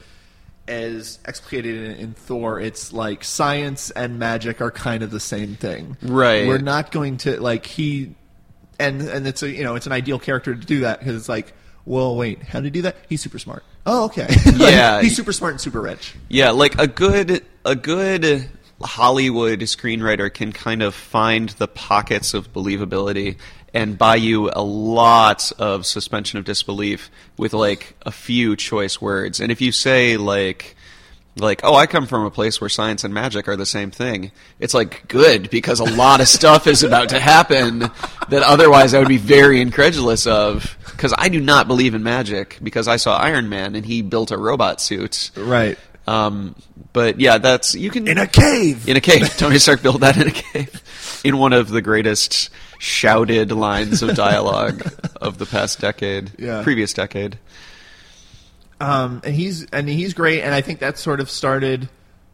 as 0.68 1.20
explicated 1.26 1.76
in, 1.76 1.92
in 1.98 2.14
Thor, 2.14 2.60
it's 2.60 2.94
like 2.94 3.24
science 3.24 3.92
and 3.92 4.18
magic 4.20 4.62
are 4.62 4.72
kind 4.72 5.04
of 5.04 5.12
the 5.12 5.20
same 5.20 5.56
thing. 5.56 5.98
Right. 6.02 6.48
We're 6.48 6.58
not 6.60 6.92
going 6.92 7.18
to 7.18 7.40
like 7.42 7.66
he 7.66 8.16
and 8.80 9.02
and 9.02 9.28
it's 9.28 9.44
a 9.44 9.50
you 9.52 9.64
know 9.64 9.76
it's 9.76 9.86
an 9.86 9.92
ideal 9.92 10.20
character 10.20 10.56
to 10.56 10.66
do 10.66 10.82
that 10.82 11.00
because 11.00 11.16
it's 11.16 11.30
like. 11.30 11.54
Well, 11.86 12.16
wait. 12.16 12.42
How 12.42 12.60
did 12.62 12.68
he 12.68 12.72
do 12.72 12.82
that? 12.84 12.96
He's 13.10 13.22
super 13.22 13.38
smart. 13.40 13.62
Oh, 13.86 14.06
okay. 14.06 14.26
Like, 14.46 14.56
Yeah. 14.72 15.02
he's 15.02 15.18
super 15.18 15.34
smart 15.34 15.52
and 15.52 15.60
super 15.60 15.82
rich. 15.82 16.16
Yeah, 16.30 16.52
like 16.52 16.80
a 16.80 16.88
good 16.88 17.44
a 17.66 17.76
good 17.76 18.48
Hollywood 18.82 19.60
screenwriter 19.60 20.34
can 20.34 20.54
kind 20.54 20.82
of 20.82 20.96
find 20.96 21.50
the 21.50 21.68
pockets 21.68 22.34
of 22.34 22.54
believability 22.54 23.36
and 23.74 23.98
buy 23.98 24.16
you 24.16 24.50
a 24.54 24.64
lot 24.64 25.52
of 25.60 25.86
suspension 25.86 26.38
of 26.40 26.46
disbelief 26.46 27.10
with 27.38 27.54
like 27.54 27.96
a 28.06 28.12
few 28.12 28.56
choice 28.56 29.02
words. 29.02 29.40
And 29.40 29.52
if 29.52 29.62
you 29.62 29.72
say 29.72 30.18
like 30.18 30.76
like, 31.38 31.62
oh, 31.64 31.74
I 31.74 31.88
come 31.88 32.06
from 32.06 32.26
a 32.26 32.32
place 32.32 32.62
where 32.62 32.70
science 32.70 33.04
and 33.04 33.12
magic 33.14 33.48
are 33.48 33.56
the 33.56 33.66
same 33.66 33.90
thing. 33.90 34.32
It's 34.60 34.74
like 34.74 35.08
good 35.08 35.50
because 35.50 35.80
a 35.80 35.84
lot 35.84 36.22
of 36.22 36.28
stuff 36.28 36.68
is 36.68 36.84
about 36.84 37.10
to 37.10 37.20
happen 37.20 37.80
that 38.30 38.44
otherwise 38.44 38.94
I 38.94 39.00
would 39.00 39.08
be 39.08 39.18
very 39.18 39.60
incredulous 39.60 40.28
of. 40.28 40.78
Because 40.92 41.14
I 41.18 41.30
do 41.30 41.42
not 41.42 41.68
believe 41.68 41.96
in 41.96 42.04
magic 42.04 42.60
because 42.62 42.88
I 42.88 42.98
saw 42.98 43.18
Iron 43.18 43.50
Man 43.50 43.76
and 43.76 43.84
he 43.84 44.04
built 44.04 44.30
a 44.30 44.38
robot 44.38 44.80
suit. 44.80 45.32
Right. 45.36 45.78
Um, 46.06 46.56
but 46.92 47.20
yeah, 47.20 47.40
that's 47.40 47.74
you 47.74 47.90
can 47.90 48.08
In 48.08 48.20
a 48.20 48.28
cave. 48.28 48.88
in 48.88 48.96
a 48.96 49.02
cave. 49.02 49.28
Tony 49.38 49.58
Stark 49.58 49.82
built 49.82 50.02
that 50.02 50.18
in 50.18 50.28
a 50.28 50.32
cave 50.32 51.22
in 51.24 51.38
one 51.40 51.54
of 51.54 51.70
the 51.70 51.82
greatest 51.82 52.52
shouted 52.84 53.50
lines 53.54 54.04
of 54.04 54.14
dialogue 54.14 54.84
of 55.22 55.38
the 55.38 55.46
past 55.46 55.80
decade, 55.80 56.32
Yeah. 56.38 56.64
previous 56.64 56.92
decade. 56.92 57.40
Um, 58.82 59.22
and 59.24 59.34
he's 59.34 59.66
and 59.72 59.88
he's 59.88 60.14
great, 60.14 60.42
and 60.42 60.54
I 60.54 60.60
think 60.62 60.80
that 60.80 60.98
sort 60.98 61.22
of 61.22 61.30
started 61.30 61.88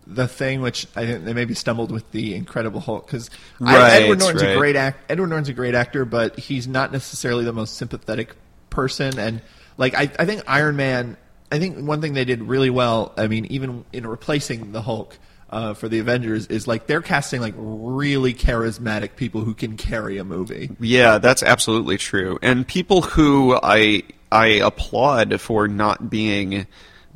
the 0.08 0.28
thing, 0.28 0.62
which 0.62 0.88
I 0.96 1.06
think 1.06 1.26
they 1.26 1.34
maybe 1.34 1.54
stumbled 1.54 1.92
with 1.92 2.10
the 2.12 2.34
Incredible 2.34 2.80
Hulk 2.80 3.06
because 3.06 3.30
Right, 3.60 4.02
Edward 4.02 4.20
Norton's 4.20 4.42
right. 4.42 4.56
a 4.56 4.58
great 4.58 4.76
act. 4.76 5.12
Edward 5.12 5.28
Norton's 5.28 5.50
a 5.50 5.54
great 5.54 5.76
actor, 5.76 6.04
but 6.06 6.40
he's 6.40 6.68
not 6.68 6.92
necessarily 6.92 7.44
the 7.46 7.54
most 7.54 7.76
sympathetic 7.76 8.36
person. 8.72 9.20
And 9.20 9.42
like 9.78 9.94
I, 9.94 10.10
I 10.18 10.26
think 10.26 10.42
Iron 10.48 10.76
Man, 10.76 11.16
I 11.52 11.60
think 11.60 11.78
one 11.86 12.02
thing 12.02 12.14
they 12.14 12.26
did 12.26 12.42
really 12.42 12.72
well. 12.72 13.14
I 13.18 13.28
mean, 13.28 13.46
even 13.48 13.86
in 13.94 14.08
replacing 14.08 14.72
the 14.72 14.82
Hulk. 14.82 15.16
Uh, 15.52 15.74
for 15.74 15.90
the 15.90 15.98
Avengers 15.98 16.46
is 16.46 16.68
like 16.68 16.86
they're 16.86 17.02
casting 17.02 17.42
like 17.42 17.56
really 17.58 18.36
charismatic 18.36 19.16
people 19.16 19.42
who 19.42 19.56
can 19.56 19.78
carry 19.78 20.20
a 20.20 20.24
movie. 20.24 20.70
Yeah, 20.80 21.18
that's 21.18 21.42
absolutely 21.42 21.98
true. 21.98 22.38
And 22.44 22.68
people 22.68 23.02
who 23.02 23.58
I 23.64 24.04
I 24.32 24.46
applaud 24.46 25.42
for 25.42 25.68
not 25.68 26.08
being 26.08 26.68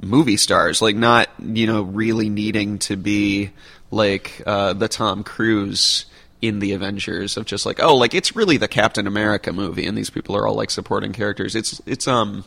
movie 0.02 0.38
stars, 0.38 0.82
like 0.82 0.96
not 0.96 1.30
you 1.40 1.68
know 1.68 1.84
really 1.84 2.30
needing 2.30 2.80
to 2.80 2.96
be 2.96 3.52
like 3.92 4.42
uh, 4.46 4.74
the 4.74 4.88
Tom 4.88 5.24
Cruise 5.24 6.06
in 6.42 6.60
the 6.60 6.74
Avengers 6.74 7.38
of 7.38 7.46
just 7.46 7.66
like 7.66 7.82
oh 7.82 7.96
like 7.96 8.14
it's 8.14 8.36
really 8.36 8.58
the 8.58 8.68
Captain 8.68 9.08
America 9.08 9.54
movie, 9.54 9.86
and 9.86 9.98
these 9.98 10.10
people 10.10 10.36
are 10.36 10.48
all 10.48 10.56
like 10.56 10.72
supporting 10.72 11.14
characters. 11.14 11.56
It's 11.56 11.82
it's 11.86 12.08
um 12.08 12.46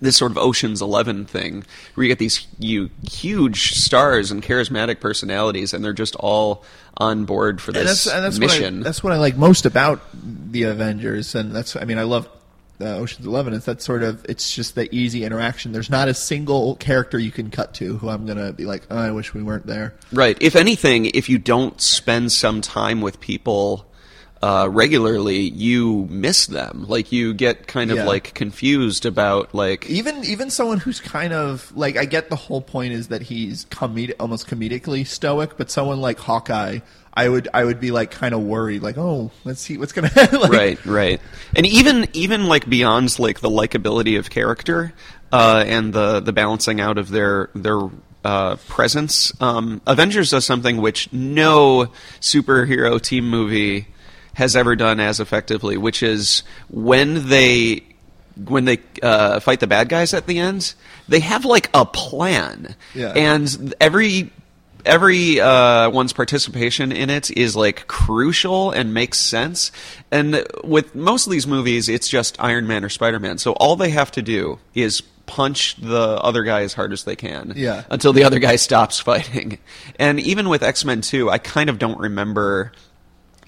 this 0.00 0.16
sort 0.16 0.30
of 0.30 0.38
Ocean's 0.38 0.82
Eleven 0.82 1.24
thing, 1.24 1.64
where 1.94 2.04
you 2.04 2.10
get 2.10 2.18
these 2.18 2.46
you, 2.58 2.90
huge 3.08 3.74
stars 3.74 4.30
and 4.30 4.42
charismatic 4.42 5.00
personalities, 5.00 5.72
and 5.72 5.84
they're 5.84 5.92
just 5.92 6.16
all 6.16 6.64
on 6.96 7.24
board 7.24 7.60
for 7.60 7.70
and 7.70 7.80
this 7.80 8.04
that's, 8.04 8.14
and 8.14 8.24
that's 8.24 8.38
mission. 8.38 8.78
What 8.78 8.80
I, 8.80 8.84
that's 8.84 9.04
what 9.04 9.12
I 9.12 9.18
like 9.18 9.36
most 9.36 9.66
about 9.66 10.00
the 10.12 10.64
Avengers, 10.64 11.34
and 11.34 11.54
that's 11.54 11.76
I 11.76 11.84
mean 11.84 11.98
I 11.98 12.02
love 12.02 12.28
uh, 12.80 12.96
Ocean's 12.96 13.26
Eleven. 13.26 13.54
It's 13.54 13.66
that 13.66 13.82
sort 13.82 14.02
of 14.02 14.24
it's 14.28 14.52
just 14.52 14.74
the 14.74 14.92
easy 14.94 15.24
interaction. 15.24 15.72
There's 15.72 15.90
not 15.90 16.08
a 16.08 16.14
single 16.14 16.76
character 16.76 17.18
you 17.18 17.30
can 17.30 17.50
cut 17.50 17.74
to 17.74 17.98
who 17.98 18.08
I'm 18.08 18.26
gonna 18.26 18.52
be 18.52 18.64
like, 18.64 18.86
oh, 18.90 18.98
I 18.98 19.10
wish 19.10 19.34
we 19.34 19.42
weren't 19.42 19.66
there. 19.66 19.94
Right. 20.12 20.36
If 20.40 20.56
anything, 20.56 21.06
if 21.06 21.28
you 21.28 21.38
don't 21.38 21.80
spend 21.80 22.32
some 22.32 22.60
time 22.60 23.00
with 23.00 23.20
people 23.20 23.87
uh, 24.42 24.68
regularly, 24.70 25.40
you 25.50 26.06
miss 26.10 26.46
them. 26.46 26.84
Like 26.88 27.10
you 27.10 27.34
get 27.34 27.66
kind 27.66 27.90
of 27.90 27.96
Yeah. 27.98 28.04
like 28.06 28.34
confused 28.34 29.04
about 29.04 29.54
like 29.54 29.88
Even 29.90 30.24
even 30.24 30.50
someone 30.50 30.78
who's 30.78 31.00
kind 31.00 31.32
of 31.32 31.72
like 31.76 31.96
I 31.96 32.04
get 32.04 32.30
the 32.30 32.36
whole 32.36 32.60
point 32.62 32.92
is 32.92 33.08
that 33.08 33.22
he's 33.22 33.64
comedic, 33.66 34.14
almost 34.20 34.46
comedically 34.46 35.06
stoic, 35.06 35.56
but 35.56 35.70
someone 35.70 36.00
like 36.00 36.18
Hawkeye. 36.18 36.80
I 37.14 37.28
would 37.28 37.48
I 37.52 37.64
would 37.64 37.80
be 37.80 37.90
like 37.90 38.12
kind 38.12 38.32
of 38.32 38.42
worried, 38.42 38.80
like 38.82 38.96
oh 38.96 39.32
let's 39.44 39.60
see 39.60 39.76
what's 39.76 39.90
gonna 39.92 40.06
happen. 40.14 40.40
like, 40.40 40.52
right, 40.52 40.86
right. 40.86 41.20
And 41.56 41.66
even 41.66 42.06
even 42.12 42.46
like 42.46 42.68
beyond 42.68 43.18
like 43.18 43.40
the 43.40 43.50
likability 43.50 44.16
of 44.20 44.30
character 44.30 44.92
uh, 45.32 45.64
and 45.66 45.92
the 45.92 46.20
the 46.20 46.32
balancing 46.32 46.80
out 46.80 46.96
of 46.96 47.08
their 47.10 47.50
their 47.56 47.80
uh, 48.24 48.54
presence, 48.68 49.32
um, 49.40 49.80
Avengers 49.86 50.30
does 50.30 50.44
something 50.44 50.76
which 50.76 51.12
no 51.12 51.86
superhero 52.20 53.00
team 53.02 53.28
movie 53.28 53.88
has 54.38 54.54
ever 54.54 54.76
done 54.76 55.00
as 55.00 55.18
effectively, 55.18 55.76
which 55.76 56.00
is 56.02 56.44
when 56.70 57.28
they 57.28 57.82
when 58.46 58.64
they 58.66 58.78
uh, 59.02 59.40
fight 59.40 59.58
the 59.58 59.66
bad 59.66 59.88
guys 59.88 60.14
at 60.14 60.28
the 60.28 60.38
end, 60.38 60.74
they 61.08 61.18
have 61.18 61.44
like 61.44 61.68
a 61.74 61.84
plan, 61.84 62.76
Yeah. 62.94 63.08
and 63.16 63.74
every 63.80 64.30
every 64.86 65.40
uh, 65.40 65.90
one's 65.90 66.12
participation 66.12 66.92
in 66.92 67.10
it 67.10 67.32
is 67.36 67.56
like 67.56 67.88
crucial 67.88 68.70
and 68.70 68.94
makes 68.94 69.18
sense. 69.18 69.72
And 70.12 70.46
with 70.62 70.94
most 70.94 71.26
of 71.26 71.32
these 71.32 71.48
movies, 71.48 71.88
it's 71.88 72.08
just 72.08 72.40
Iron 72.40 72.68
Man 72.68 72.84
or 72.84 72.88
Spider 72.88 73.18
Man. 73.18 73.38
So 73.38 73.52
all 73.54 73.74
they 73.74 73.90
have 73.90 74.12
to 74.12 74.22
do 74.22 74.60
is 74.74 75.00
punch 75.26 75.74
the 75.76 76.18
other 76.22 76.42
guy 76.44 76.62
as 76.62 76.72
hard 76.74 76.92
as 76.92 77.02
they 77.04 77.16
can 77.16 77.52
Yeah. 77.56 77.82
until 77.90 78.12
the 78.14 78.22
other 78.24 78.38
guy 78.38 78.54
stops 78.56 79.00
fighting. 79.10 79.58
And 79.98 80.20
even 80.20 80.48
with 80.48 80.62
X 80.62 80.84
Men 80.84 81.00
2, 81.00 81.28
I 81.28 81.38
kind 81.38 81.68
of 81.68 81.78
don't 81.80 81.98
remember 81.98 82.70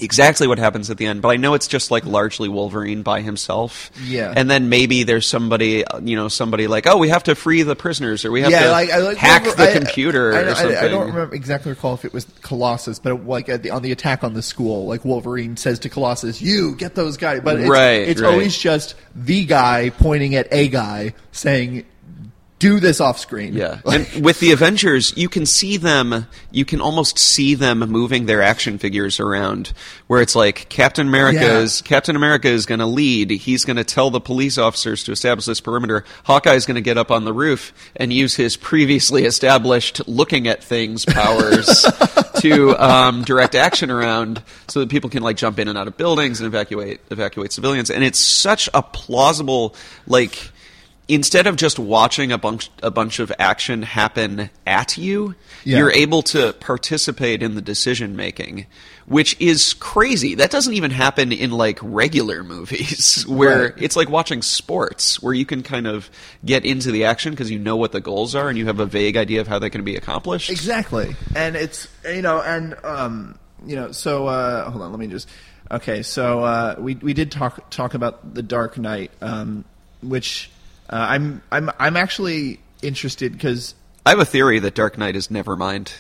exactly 0.03 0.47
what 0.47 0.59
happens 0.59 0.91
at 0.91 0.97
the 0.97 1.07
end, 1.07 1.23
but 1.23 1.29
I 1.29 1.37
know 1.37 1.55
it's 1.55 1.69
just 1.69 1.91
like 1.91 2.05
largely 2.05 2.49
Wolverine 2.49 3.03
by 3.03 3.21
himself. 3.21 3.91
Yeah. 4.05 4.33
And 4.37 4.51
then 4.51 4.69
maybe 4.69 5.03
there's 5.03 5.27
somebody, 5.27 5.85
you 6.03 6.17
know, 6.17 6.29
somebody 6.29 6.67
like, 6.67 6.87
oh, 6.87 6.97
we 6.97 7.09
have 7.09 7.25
to 7.25 7.35
free 7.35 7.63
the 7.63 7.77
prisoners, 7.77 8.25
or 8.25 8.31
we 8.31 8.43
have 8.43 8.51
yeah, 8.51 8.65
to 8.65 8.71
like, 8.71 8.91
I 8.91 8.99
like 8.99 9.17
hack 9.17 9.45
Wolver- 9.45 9.57
the 9.57 9.71
I- 9.71 9.73
computer 9.79 10.33
I, 10.35 10.39
or 10.41 10.55
something. 10.55 10.77
I, 10.77 10.89
don't 10.89 11.07
remember 11.09 11.35
exactly 11.35 11.71
recall 11.71 11.95
if 11.95 12.05
it 12.05 12.13
was 12.13 12.27
Colossus, 12.43 12.99
but 12.99 13.27
like 13.27 13.49
at 13.49 13.63
the, 13.63 13.71
on 13.71 13.83
the 13.83 13.93
attack 13.93 14.25
on 14.25 14.35
the 14.35 14.43
school, 14.43 14.87
like 14.87 15.05
Wolverine 15.05 15.57
says 15.57 15.79
to 15.81 15.89
Colossus, 15.89 16.41
"You 16.43 16.75
get 16.77 16.95
those 16.95 17.17
guys," 17.17 17.41
but 17.45 17.61
it's, 17.61 17.69
Right, 17.69 18.09
it's 18.09 18.21
right. 18.21 18.33
always 18.33 18.57
just 18.57 18.95
the 19.15 19.45
guy 19.45 19.91
pointing 19.91 20.35
at 20.35 20.49
a 20.53 20.69
guy 20.69 21.15
saying, 21.33 21.85
"Do 22.61 22.79
this 22.79 23.01
off 23.01 23.19
screen." 23.19 23.55
Yeah, 23.55 23.81
and 23.85 24.07
with 24.25 24.39
the 24.39 24.53
Avengers, 24.53 25.13
you 25.17 25.29
can 25.29 25.45
see 25.47 25.77
them. 25.77 26.29
You 26.53 26.65
can 26.65 26.81
almost 26.81 27.19
see 27.19 27.55
them 27.57 27.81
moving 27.81 28.27
their 28.27 28.41
action 28.43 28.79
figures 28.79 29.19
around, 29.19 29.73
where 30.07 30.21
it's 30.23 30.37
like 30.37 30.69
Captain 30.69 31.09
America 31.09 31.41
Yeah. 31.41 31.59
is 31.59 31.83
Captain 31.83 32.15
America 32.15 32.49
is 32.49 32.67
going 32.67 32.79
to 32.79 32.87
lead. 32.87 33.31
He's 33.31 33.65
going 33.65 33.77
to 33.79 33.85
tell 33.85 34.11
the 34.11 34.21
police 34.21 34.59
officers 34.59 35.03
to 35.05 35.13
establish 35.13 35.47
this 35.47 35.61
perimeter. 35.61 36.05
Hawkeye 36.25 36.55
is 36.55 36.67
going 36.67 36.77
to 36.77 36.81
get 36.81 36.97
up 36.97 37.11
on 37.11 37.25
the 37.25 37.33
roof 37.33 37.73
and 37.97 38.13
use 38.13 38.37
his 38.37 38.57
previously 38.57 39.25
established 39.25 40.07
looking 40.07 40.47
at 40.47 40.63
things 40.63 41.05
powers 41.05 41.85
to 42.41 42.77
um, 42.79 43.25
direct 43.25 43.55
action 43.57 43.91
around, 43.91 44.43
so 44.69 44.81
that 44.81 44.89
people 44.91 45.11
can 45.11 45.23
like 45.23 45.37
jump 45.37 45.59
in 45.59 45.67
and 45.67 45.77
out 45.77 45.89
of 45.89 45.97
buildings 45.97 46.41
and 46.41 46.47
evacuate 46.47 47.01
evacuate 47.11 47.53
civilians. 47.53 47.91
And 47.91 48.05
it's 48.05 48.19
such 48.21 48.69
a 48.75 48.83
plausible 48.83 49.75
like 50.07 50.51
instead 51.11 51.47
of 51.47 51.57
just 51.57 51.79
watching 51.79 52.33
a 52.33 52.39
bunch 52.39 52.71
a 52.83 52.91
bunch 52.91 53.19
of 53.19 53.33
action 53.39 53.83
happen 53.83 54.49
at 54.67 54.97
you, 54.97 55.35
Yeah. 55.65 55.79
you're 55.79 55.93
able 55.93 56.23
to 56.23 56.53
participate 56.55 57.43
in 57.43 57.55
the 57.55 57.61
decision 57.61 58.17
making, 58.17 58.67
which 59.07 59.37
is 59.41 59.75
crazy. 59.75 60.35
That 60.37 60.51
doesn't 60.51 60.73
even 60.75 60.91
happen 60.91 61.33
in 61.33 61.51
like 61.51 61.79
regular 61.83 62.43
movies 62.55 63.25
where 63.27 63.63
Right. 63.65 63.73
it's 63.77 63.97
like 63.97 64.09
watching 64.09 64.41
sports 64.43 65.23
where 65.23 65.35
you 65.35 65.45
can 65.45 65.63
kind 65.63 65.87
of 65.87 66.09
get 66.45 66.65
into 66.65 66.91
the 66.91 67.05
action 67.05 67.33
because 67.33 67.51
you 67.51 67.59
know 67.59 67.77
what 67.77 67.93
the 67.93 68.01
goals 68.01 68.35
are 68.35 68.49
and 68.49 68.57
you 68.57 68.67
have 68.67 68.81
a 68.81 68.87
vague 68.87 69.17
idea 69.17 69.41
of 69.41 69.49
how 69.49 69.59
they 69.59 69.71
can 69.71 69.85
be 69.85 69.97
accomplished. 69.97 70.49
Exactly, 70.51 71.15
and 71.35 71.57
it's 71.57 71.89
you 72.05 72.23
know, 72.23 72.41
and 72.41 72.75
um, 72.85 73.39
you 73.67 73.77
know, 73.77 73.93
so 73.93 74.27
uh, 74.29 74.71
hold 74.71 74.83
on, 74.83 74.91
let 74.93 75.01
me 75.01 75.07
just. 75.09 75.29
Okay, 75.73 76.03
so 76.03 76.43
uh, 76.43 76.75
we 76.81 76.97
we 76.97 77.13
did 77.15 77.31
talk 77.31 77.71
talk 77.71 77.95
about 77.95 78.35
the 78.35 78.43
Dark 78.43 78.77
Knight, 78.77 79.13
um, 79.21 79.65
which 80.03 80.51
uh, 80.91 81.07
I'm 81.09 81.43
I'm 81.51 81.71
I'm 81.79 81.97
actually 81.97 82.61
interested 82.83 83.33
because 83.33 83.75
I 84.05 84.11
have 84.11 84.19
a 84.19 84.25
theory 84.25 84.59
that 84.59 84.75
Dark 84.75 84.99
Knight 84.99 85.17
is 85.17 85.29
Nevermind. 85.29 85.93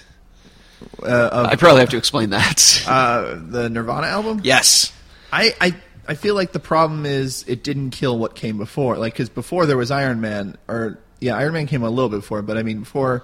uh, 1.03 1.07
of 1.07 1.47
I 1.47 1.57
probably 1.57 1.81
have 1.81 1.91
to 1.91 1.97
explain 1.97 2.31
that. 2.31 2.85
uh, 2.89 3.39
the 3.41 3.71
Nirvana 3.71 4.09
album. 4.09 4.41
yes. 4.43 4.93
I, 5.33 5.55
I 5.61 5.75
I 6.09 6.15
feel 6.15 6.35
like 6.35 6.51
the 6.51 6.61
problem 6.61 7.07
is 7.07 7.45
it 7.47 7.63
didn't 7.63 7.91
kill 7.91 8.19
what 8.19 8.35
came 8.35 8.59
before. 8.59 8.97
Like 8.97 9.13
because 9.13 9.29
before 9.29 9.67
there 9.67 9.77
was 9.77 9.93
Iron 9.93 10.21
Man, 10.21 10.57
or 10.67 10.99
yeah, 11.21 11.37
Iron 11.37 11.53
Man 11.53 11.67
came 11.69 11.85
a 11.85 11.91
little 11.91 12.09
bit 12.09 12.17
before, 12.17 12.43
but 12.43 12.57
I 12.57 12.65
mean 12.65 12.81
before, 12.81 13.23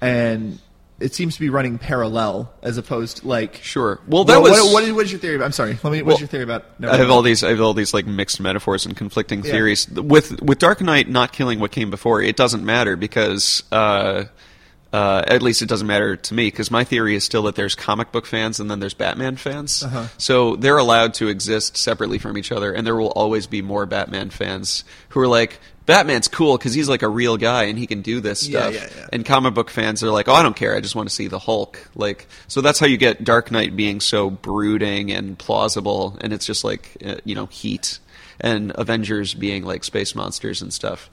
and 0.00 0.58
it 0.98 1.14
seems 1.14 1.34
to 1.34 1.40
be 1.40 1.50
running 1.50 1.78
parallel 1.78 2.52
as 2.62 2.78
opposed 2.78 3.18
to 3.18 3.28
like 3.28 3.56
Sure. 3.62 4.00
Well, 4.06 4.24
that 4.24 4.40
what, 4.40 4.50
was 4.50 4.60
what, 4.60 4.72
what 4.72 4.82
is, 4.84 4.92
what 4.92 5.04
is 5.04 5.12
your 5.12 5.20
theory? 5.20 5.36
About, 5.36 5.44
I'm 5.46 5.52
sorry. 5.52 5.78
Let 5.82 5.90
me. 5.92 6.02
What's 6.02 6.14
Well, 6.14 6.18
your 6.20 6.28
theory 6.28 6.44
about? 6.44 6.64
I 6.82 6.96
have 6.96 7.10
all 7.10 7.22
these. 7.22 7.44
I 7.44 7.50
have 7.50 7.60
all 7.60 7.74
these 7.74 7.92
like 7.92 8.06
mixed 8.06 8.40
metaphors 8.40 8.86
and 8.86 8.96
conflicting 8.96 9.44
Yeah. 9.44 9.50
theories. 9.52 9.88
With 9.88 10.40
with 10.42 10.58
Dark 10.58 10.80
Knight 10.80 11.08
not 11.08 11.32
killing 11.32 11.60
what 11.60 11.70
came 11.70 11.90
before, 11.90 12.22
it 12.22 12.36
doesn't 12.36 12.64
matter 12.64 12.96
because. 12.96 13.62
Uh, 13.70 14.24
uh, 14.92 15.22
at 15.26 15.42
least 15.42 15.60
it 15.60 15.68
doesn't 15.68 15.88
matter 15.88 16.16
to 16.16 16.32
me 16.32 16.46
because 16.46 16.70
my 16.70 16.82
theory 16.82 17.14
is 17.16 17.24
still 17.24 17.42
that 17.42 17.54
there's 17.54 17.74
comic 17.74 18.12
book 18.12 18.24
fans 18.24 18.60
and 18.60 18.70
then 18.70 18.80
there's 18.80 18.94
Batman 18.94 19.36
fans. 19.36 19.82
Uh-huh. 19.82 20.06
So 20.16 20.56
they're 20.56 20.78
allowed 20.78 21.12
to 21.14 21.28
exist 21.28 21.76
separately 21.76 22.18
from 22.18 22.38
each 22.38 22.50
other, 22.50 22.72
and 22.72 22.86
there 22.86 22.96
will 22.96 23.10
always 23.10 23.46
be 23.46 23.60
more 23.60 23.84
Batman 23.84 24.30
fans 24.30 24.84
who 25.10 25.20
are 25.20 25.28
like, 25.28 25.60
Batman's 25.86 26.26
cool 26.28 26.58
because 26.58 26.74
he's 26.74 26.88
like 26.88 27.02
a 27.02 27.08
real 27.08 27.36
guy 27.36 27.64
and 27.64 27.78
he 27.78 27.86
can 27.86 28.02
do 28.02 28.20
this 28.20 28.40
stuff. 28.40 28.74
yeah, 28.74 28.80
yeah. 28.80 28.88
yeah. 28.96 29.08
And 29.12 29.24
comic 29.24 29.54
book 29.54 29.70
fans 29.70 30.02
are 30.02 30.10
like, 30.10 30.28
oh, 30.28 30.34
I 30.34 30.42
don't 30.42 30.56
care. 30.56 30.76
I 30.76 30.80
just 30.80 30.96
want 30.96 31.08
to 31.08 31.14
see 31.14 31.28
the 31.28 31.38
Hulk. 31.38 31.88
Like, 31.94 32.26
so 32.48 32.60
that's 32.60 32.80
how 32.80 32.86
you 32.86 32.96
get 32.96 33.22
Dark 33.24 33.50
Knight 33.50 33.76
being 33.76 34.00
so 34.00 34.28
brooding 34.28 35.12
and 35.12 35.38
plausible, 35.38 36.18
and 36.20 36.32
it's 36.32 36.44
just 36.44 36.64
like, 36.64 36.96
uh, 37.04 37.16
you 37.24 37.34
know, 37.34 37.46
heat, 37.46 38.00
and 38.40 38.72
Avengers 38.74 39.32
being 39.32 39.64
like 39.64 39.84
space 39.84 40.14
monsters 40.14 40.60
and 40.60 40.72
stuff. 40.72 41.08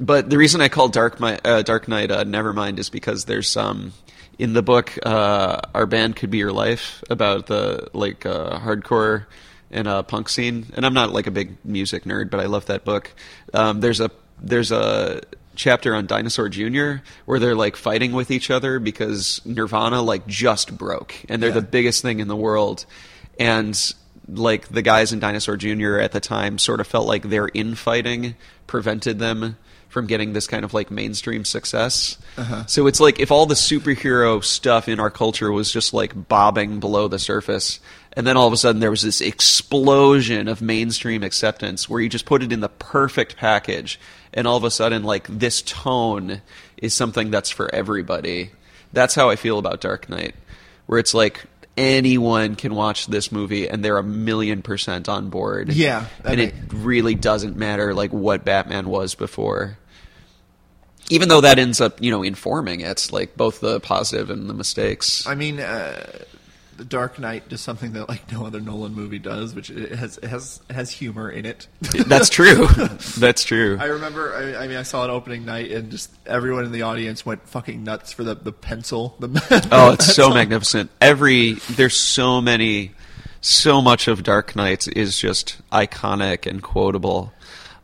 But 0.00 0.30
the 0.30 0.38
reason 0.38 0.60
I 0.60 0.68
call 0.68 0.88
Dark, 0.88 1.20
Mi- 1.20 1.38
uh, 1.44 1.62
Dark 1.62 1.86
Knight 1.86 2.10
uh, 2.10 2.24
Nevermind 2.24 2.78
is 2.78 2.88
because 2.88 3.26
there's 3.26 3.48
some 3.48 3.92
in 4.38 4.52
the 4.52 4.62
book, 4.62 4.96
uh, 5.04 5.60
our 5.74 5.86
band 5.86 6.16
could 6.16 6.30
be 6.30 6.38
your 6.38 6.52
life 6.52 7.02
about 7.10 7.46
the 7.46 7.88
like 7.92 8.24
uh, 8.24 8.58
hardcore 8.60 9.26
and 9.70 9.86
a 9.88 10.02
punk 10.02 10.28
scene. 10.28 10.66
And 10.74 10.84
I'm 10.86 10.94
not 10.94 11.12
like 11.12 11.26
a 11.26 11.30
big 11.30 11.56
music 11.64 12.04
nerd, 12.04 12.30
but 12.30 12.40
I 12.40 12.46
love 12.46 12.66
that 12.66 12.84
book. 12.84 13.12
Um, 13.54 13.80
there's 13.80 14.00
a 14.00 14.10
there's 14.40 14.70
a 14.72 15.20
chapter 15.56 15.94
on 15.94 16.06
Dinosaur 16.06 16.48
Jr. 16.48 17.02
where 17.24 17.38
they're 17.40 17.56
like 17.56 17.74
fighting 17.74 18.12
with 18.12 18.30
each 18.30 18.50
other 18.50 18.78
because 18.78 19.40
Nirvana 19.44 20.00
like 20.02 20.26
just 20.28 20.78
broke 20.78 21.14
and 21.28 21.42
they're 21.42 21.50
Yeah. 21.50 21.54
the 21.56 21.62
biggest 21.62 22.02
thing 22.02 22.20
in 22.20 22.28
the 22.28 22.36
world. 22.36 22.86
And 23.38 23.76
like 24.28 24.68
the 24.68 24.82
guys 24.82 25.12
in 25.12 25.18
Dinosaur 25.20 25.56
Jr. 25.56 25.98
at 25.98 26.12
the 26.12 26.20
time 26.20 26.58
sort 26.58 26.80
of 26.80 26.86
felt 26.86 27.06
like 27.08 27.24
their 27.28 27.48
infighting 27.54 28.36
prevented 28.66 29.18
them 29.18 29.56
from 29.88 30.06
getting 30.06 30.34
this 30.34 30.46
kind 30.46 30.64
of 30.64 30.74
like 30.74 30.90
mainstream 30.90 31.44
success. 31.44 32.18
Uh-huh. 32.36 32.66
So 32.66 32.86
it's 32.86 33.00
like 33.00 33.18
if 33.20 33.32
all 33.32 33.46
the 33.46 33.54
superhero 33.54 34.44
stuff 34.44 34.86
in 34.88 35.00
our 35.00 35.10
culture 35.10 35.50
was 35.50 35.72
just 35.72 35.94
like 35.94 36.28
bobbing 36.28 36.78
below 36.78 37.08
the 37.08 37.18
surface, 37.18 37.80
and 38.18 38.26
then 38.26 38.36
all 38.36 38.48
of 38.48 38.52
a 38.52 38.56
sudden 38.56 38.80
there 38.80 38.90
was 38.90 39.02
this 39.02 39.20
explosion 39.20 40.48
of 40.48 40.60
mainstream 40.60 41.22
acceptance 41.22 41.88
where 41.88 42.00
you 42.00 42.08
just 42.08 42.26
put 42.26 42.42
it 42.42 42.52
in 42.52 42.58
the 42.58 42.68
perfect 42.68 43.36
package, 43.36 44.00
and 44.34 44.44
all 44.44 44.56
of 44.56 44.64
a 44.64 44.72
sudden 44.72 45.04
like 45.04 45.28
this 45.28 45.62
tone 45.62 46.42
is 46.76 46.92
something 46.92 47.30
that's 47.30 47.48
for 47.48 47.72
everybody. 47.72 48.50
That's 48.92 49.14
how 49.14 49.30
I 49.30 49.36
feel 49.36 49.56
about 49.56 49.80
Dark 49.80 50.08
Knight, 50.08 50.34
where 50.86 50.98
it's 50.98 51.14
like 51.14 51.44
anyone 51.76 52.56
can 52.56 52.74
watch 52.74 53.06
this 53.06 53.30
movie 53.30 53.68
and 53.68 53.84
they're 53.84 53.98
a 53.98 54.02
million 54.02 54.62
percent 54.62 55.08
on 55.08 55.30
board. 55.30 55.72
Yeah, 55.72 56.06
and 56.24 56.40
it 56.40 56.54
make- 56.54 56.72
really 56.72 57.14
doesn't 57.14 57.56
matter 57.56 57.94
like 57.94 58.12
what 58.12 58.44
Batman 58.44 58.88
was 58.88 59.14
before. 59.14 59.78
Even 61.08 61.28
though 61.28 61.42
that 61.42 61.60
ends 61.60 61.80
up, 61.80 62.02
you 62.02 62.10
know, 62.10 62.24
informing 62.24 62.80
it, 62.80 63.12
like 63.12 63.36
both 63.36 63.60
the 63.60 63.78
positive 63.78 64.28
and 64.28 64.50
the 64.50 64.54
mistakes. 64.54 65.24
I 65.24 65.36
mean, 65.36 65.60
uh, 65.60 66.04
the 66.78 66.84
Dark 66.84 67.18
Knight 67.18 67.48
does 67.48 67.60
something 67.60 67.92
that 67.92 68.08
like 68.08 68.30
no 68.32 68.46
other 68.46 68.60
Nolan 68.60 68.94
movie 68.94 69.18
does, 69.18 69.54
which 69.54 69.68
it 69.68 69.92
has 69.92 70.16
it 70.18 70.28
has 70.28 70.60
has 70.70 70.90
humor 70.90 71.28
in 71.28 71.44
it. 71.44 71.66
That's 72.06 72.30
true. 72.30 72.66
That's 73.18 73.44
true. 73.44 73.76
I 73.78 73.86
remember. 73.86 74.34
I, 74.34 74.64
I 74.64 74.68
mean, 74.68 74.76
I 74.76 74.84
saw 74.84 75.04
it 75.04 75.10
opening 75.10 75.44
night, 75.44 75.72
and 75.72 75.90
just 75.90 76.10
everyone 76.24 76.64
in 76.64 76.72
the 76.72 76.82
audience 76.82 77.26
went 77.26 77.46
fucking 77.48 77.82
nuts 77.82 78.12
for 78.12 78.24
the 78.24 78.36
the 78.36 78.52
pencil. 78.52 79.16
The 79.18 79.68
Oh, 79.72 79.92
it's 79.92 80.14
so 80.14 80.30
magnificent. 80.32 80.90
Every 81.00 81.54
there's 81.70 81.96
so 81.96 82.40
many, 82.40 82.92
so 83.40 83.82
much 83.82 84.06
of 84.06 84.22
Dark 84.22 84.54
Knight 84.54 84.86
is 84.88 85.18
just 85.18 85.60
iconic 85.70 86.46
and 86.46 86.62
quotable. 86.62 87.32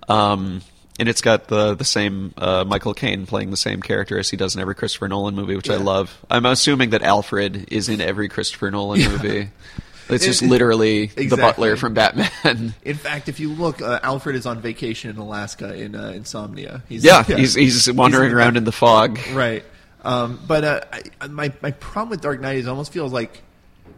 Um, 0.08 0.62
and 0.98 1.08
it's 1.08 1.20
got 1.20 1.48
the 1.48 1.74
the 1.74 1.84
same 1.84 2.32
uh, 2.38 2.64
Michael 2.66 2.94
Caine 2.94 3.26
playing 3.26 3.50
the 3.50 3.56
same 3.56 3.80
character 3.82 4.18
as 4.18 4.30
he 4.30 4.36
does 4.36 4.54
in 4.54 4.60
every 4.60 4.74
Christopher 4.74 5.08
Nolan 5.08 5.34
movie, 5.34 5.56
which 5.56 5.70
I 5.70 5.76
love. 5.76 6.24
I'm 6.30 6.46
assuming 6.46 6.90
that 6.90 7.02
Alfred 7.02 7.68
is 7.72 7.88
in 7.88 8.00
every 8.00 8.28
Christopher 8.28 8.70
Nolan 8.70 9.00
Yeah. 9.00 9.08
movie. 9.08 9.48
It's 10.06 10.22
It- 10.22 10.26
just 10.26 10.42
it- 10.42 10.48
literally 10.50 11.06
the 11.06 11.34
butler 11.34 11.76
from 11.76 11.94
Batman. 11.94 12.74
In 12.84 12.94
fact, 12.94 13.30
if 13.30 13.40
you 13.40 13.48
look, 13.48 13.80
uh, 13.80 14.00
Alfred 14.02 14.36
is 14.36 14.44
on 14.44 14.60
vacation 14.60 15.08
in 15.08 15.16
Alaska 15.16 15.72
in 15.74 15.94
uh, 15.94 16.08
Insomnia. 16.08 16.82
He's, 16.90 17.02
yeah, 17.02 17.22
he's 17.24 17.54
he's 17.54 17.90
wandering 17.90 18.28
the- 18.30 18.36
around 18.36 18.58
in 18.58 18.64
the 18.64 18.70
fog. 18.72 19.18
Right. 19.32 19.64
Um, 20.04 20.38
but 20.46 20.62
uh, 20.62 20.80
I, 21.22 21.26
my 21.28 21.54
my 21.62 21.70
problem 21.70 22.10
with 22.10 22.20
Dark 22.20 22.38
Knight 22.42 22.56
is 22.58 22.66
it 22.66 22.68
almost 22.68 22.92
feels 22.92 23.14
like 23.14 23.40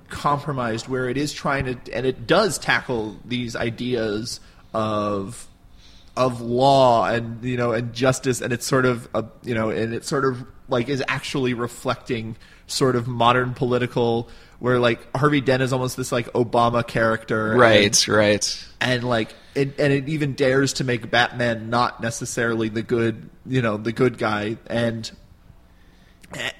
compromised, 0.09 0.87
where 0.87 1.09
it 1.09 1.17
is 1.17 1.33
trying 1.33 1.65
to, 1.65 1.93
and 1.93 2.07
it 2.07 2.27
does 2.29 2.59
tackle 2.59 3.17
these 3.25 3.57
ideas 3.57 4.39
of 4.73 5.49
of 6.17 6.41
law 6.41 7.07
and 7.07 7.43
you 7.45 7.57
know 7.57 7.73
and 7.73 7.93
justice, 7.93 8.41
and 8.41 8.53
it's 8.53 8.67
sort 8.67 8.87
of 8.87 9.09
a, 9.15 9.25
you 9.45 9.55
know, 9.55 9.71
and 9.71 9.95
it 9.95 10.05
sort 10.05 10.25
of 10.25 10.45
like 10.69 10.89
is 10.89 11.03
actually 11.09 11.55
reflecting 11.55 12.37
sort 12.67 12.97
of 12.97 13.07
modern 13.07 13.55
political. 13.55 14.29
Where 14.59 14.79
like 14.79 15.15
Harvey 15.15 15.43
Dent 15.43 15.63
is 15.63 15.71
almost 15.75 15.99
this 15.99 16.11
like 16.11 16.33
Obama 16.33 16.87
character, 16.87 17.51
and- 17.51 17.61
Right, 17.61 18.09
right. 18.09 18.67
and 18.81 19.05
like 19.05 19.35
it, 19.55 19.79
and 19.79 19.93
it 19.93 20.09
even 20.09 20.33
dares 20.33 20.73
to 20.75 20.85
make 20.85 21.11
Batman 21.11 21.69
not 21.69 22.01
necessarily 22.01 22.71
the 22.71 22.83
good, 22.83 23.29
you 23.45 23.61
know, 23.61 23.77
the 23.77 23.93
good 23.93 24.17
guy, 24.17 24.57
and 24.67 25.11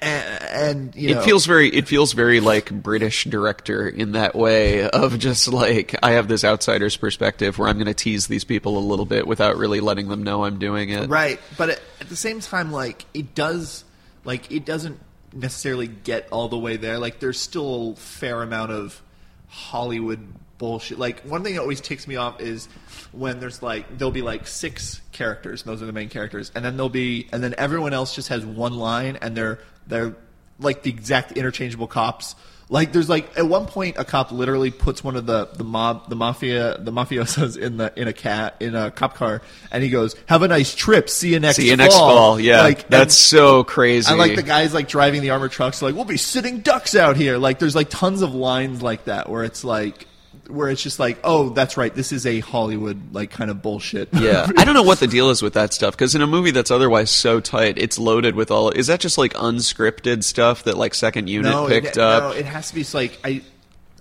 and, 0.01 0.95
you 0.95 1.13
know, 1.13 1.21
It 1.21 1.23
feels 1.23 1.45
very 1.45 1.69
it 1.69 1.87
feels 1.87 2.13
very 2.13 2.39
like 2.39 2.71
British 2.71 3.25
director 3.25 3.87
in 3.87 4.13
that 4.13 4.35
way 4.35 4.89
of 4.89 5.17
just 5.19 5.47
like 5.47 5.95
I 6.03 6.11
have 6.11 6.27
this 6.27 6.43
outsider's 6.43 6.97
perspective 6.97 7.57
where 7.57 7.69
I'm 7.69 7.77
going 7.77 7.87
to 7.87 7.93
tease 7.93 8.27
these 8.27 8.43
people 8.43 8.77
a 8.77 8.79
little 8.79 9.05
bit 9.05 9.27
without 9.27 9.57
really 9.57 9.79
letting 9.79 10.07
them 10.09 10.23
know 10.23 10.45
I'm 10.45 10.59
doing 10.59 10.89
it. 10.89 11.09
right, 11.09 11.39
but 11.57 11.69
at, 11.69 11.81
at 12.01 12.09
the 12.09 12.15
same 12.15 12.39
time, 12.39 12.71
like 12.71 13.05
it 13.13 13.35
does, 13.35 13.83
like 14.23 14.51
it 14.51 14.65
doesn't 14.65 14.99
necessarily 15.33 15.87
get 15.87 16.27
all 16.31 16.47
the 16.47 16.57
way 16.57 16.77
there. 16.77 16.97
Like 16.97 17.19
there's 17.19 17.39
still 17.39 17.91
a 17.91 17.95
fair 17.95 18.41
amount 18.41 18.71
of 18.71 19.01
Hollywood 19.47 20.19
bullshit. 20.57 20.99
Like 20.99 21.21
one 21.21 21.43
thing 21.43 21.55
that 21.55 21.61
always 21.61 21.81
ticks 21.81 22.07
me 22.07 22.15
off 22.15 22.41
is 22.41 22.67
when 23.11 23.39
there's 23.39 23.61
like 23.61 23.97
there'll 23.97 24.11
be 24.11 24.21
like 24.21 24.47
six 24.47 25.01
characters, 25.11 25.63
and 25.63 25.71
those 25.71 25.81
are 25.81 25.85
the 25.85 25.93
main 25.93 26.09
characters, 26.09 26.51
and 26.55 26.63
then 26.63 26.77
there'll 26.77 26.89
be 26.89 27.27
and 27.31 27.43
then 27.43 27.55
everyone 27.57 27.93
else 27.93 28.15
just 28.15 28.29
has 28.29 28.45
one 28.45 28.77
line, 28.77 29.17
and 29.21 29.35
they're 29.35 29.59
they're 29.87 30.15
like 30.59 30.83
the 30.83 30.89
exact 30.89 31.33
interchangeable 31.33 31.87
cops. 31.87 32.35
Like 32.69 32.91
there's 32.91 33.07
like 33.07 33.37
at 33.37 33.47
one 33.47 33.65
point 33.65 33.95
a 33.97 34.03
cop 34.03 34.33
literally 34.33 34.71
puts 34.71 35.01
one 35.01 35.15
of 35.15 35.25
the 35.25 35.45
the 35.45 35.63
mob 35.63 36.09
the 36.09 36.17
mafia 36.17 36.77
the 36.77 36.91
mafiosos 36.91 37.57
in 37.57 37.77
the 37.77 37.93
in 37.95 38.09
a 38.09 38.13
cat 38.13 38.57
in 38.59 38.75
a 38.75 38.91
cop 38.91 39.15
car 39.15 39.41
and 39.71 39.83
he 39.83 39.89
goes 39.89 40.17
have 40.25 40.43
a 40.43 40.49
nice 40.49 40.75
trip 40.75 41.09
see 41.09 41.31
you 41.31 41.39
next 41.39 41.55
See 41.55 41.69
you 41.69 41.77
next 41.77 41.95
fall. 41.95 42.37
Yeah, 42.41 42.63
like 42.63 42.89
that's 42.89 43.15
so 43.15 43.63
crazy. 43.63 44.11
I 44.11 44.15
like 44.15 44.35
the 44.35 44.43
guys 44.43 44.73
like 44.73 44.89
driving 44.89 45.21
the 45.21 45.29
armored 45.29 45.51
trucks. 45.51 45.81
Like 45.81 45.95
we'll 45.95 46.03
be 46.03 46.17
sitting 46.17 46.59
ducks 46.59 46.93
out 46.93 47.15
here. 47.15 47.37
Like 47.37 47.59
there's 47.59 47.75
like 47.75 47.89
tons 47.89 48.21
of 48.21 48.35
lines 48.35 48.81
like 48.81 49.05
that 49.05 49.29
where 49.29 49.45
it's 49.45 49.63
like 49.63 50.05
where 50.49 50.69
it's 50.69 50.81
just 50.81 50.99
like 50.99 51.19
oh 51.23 51.49
that's 51.49 51.77
right 51.77 51.93
this 51.93 52.11
is 52.11 52.25
a 52.25 52.39
Hollywood 52.39 53.13
like 53.13 53.31
kind 53.31 53.51
of 53.51 53.61
bullshit. 53.61 54.09
Yeah, 54.13 54.47
I 54.57 54.65
don't 54.65 54.73
know 54.73 54.83
what 54.83 54.99
the 54.99 55.07
deal 55.07 55.29
is 55.29 55.41
with 55.41 55.53
that 55.53 55.73
stuff 55.73 55.95
because 55.95 56.15
in 56.15 56.21
a 56.21 56.27
movie 56.27 56.51
that's 56.51 56.71
otherwise 56.71 57.11
so 57.11 57.39
tight, 57.39 57.77
it's 57.77 57.99
loaded 57.99 58.35
with 58.35 58.51
all. 58.51 58.69
Is 58.71 58.87
that 58.87 58.99
just 58.99 59.17
like 59.17 59.33
unscripted 59.33 60.23
stuff 60.23 60.63
that 60.63 60.77
like 60.77 60.93
Second 60.93 61.27
Unit 61.29 61.51
no, 61.51 61.67
picked 61.67 61.87
it, 61.87 61.97
up? 61.97 62.23
No, 62.23 62.29
it 62.31 62.45
has 62.45 62.69
to 62.69 62.75
be 62.75 62.85
like 62.93 63.19
I. 63.23 63.41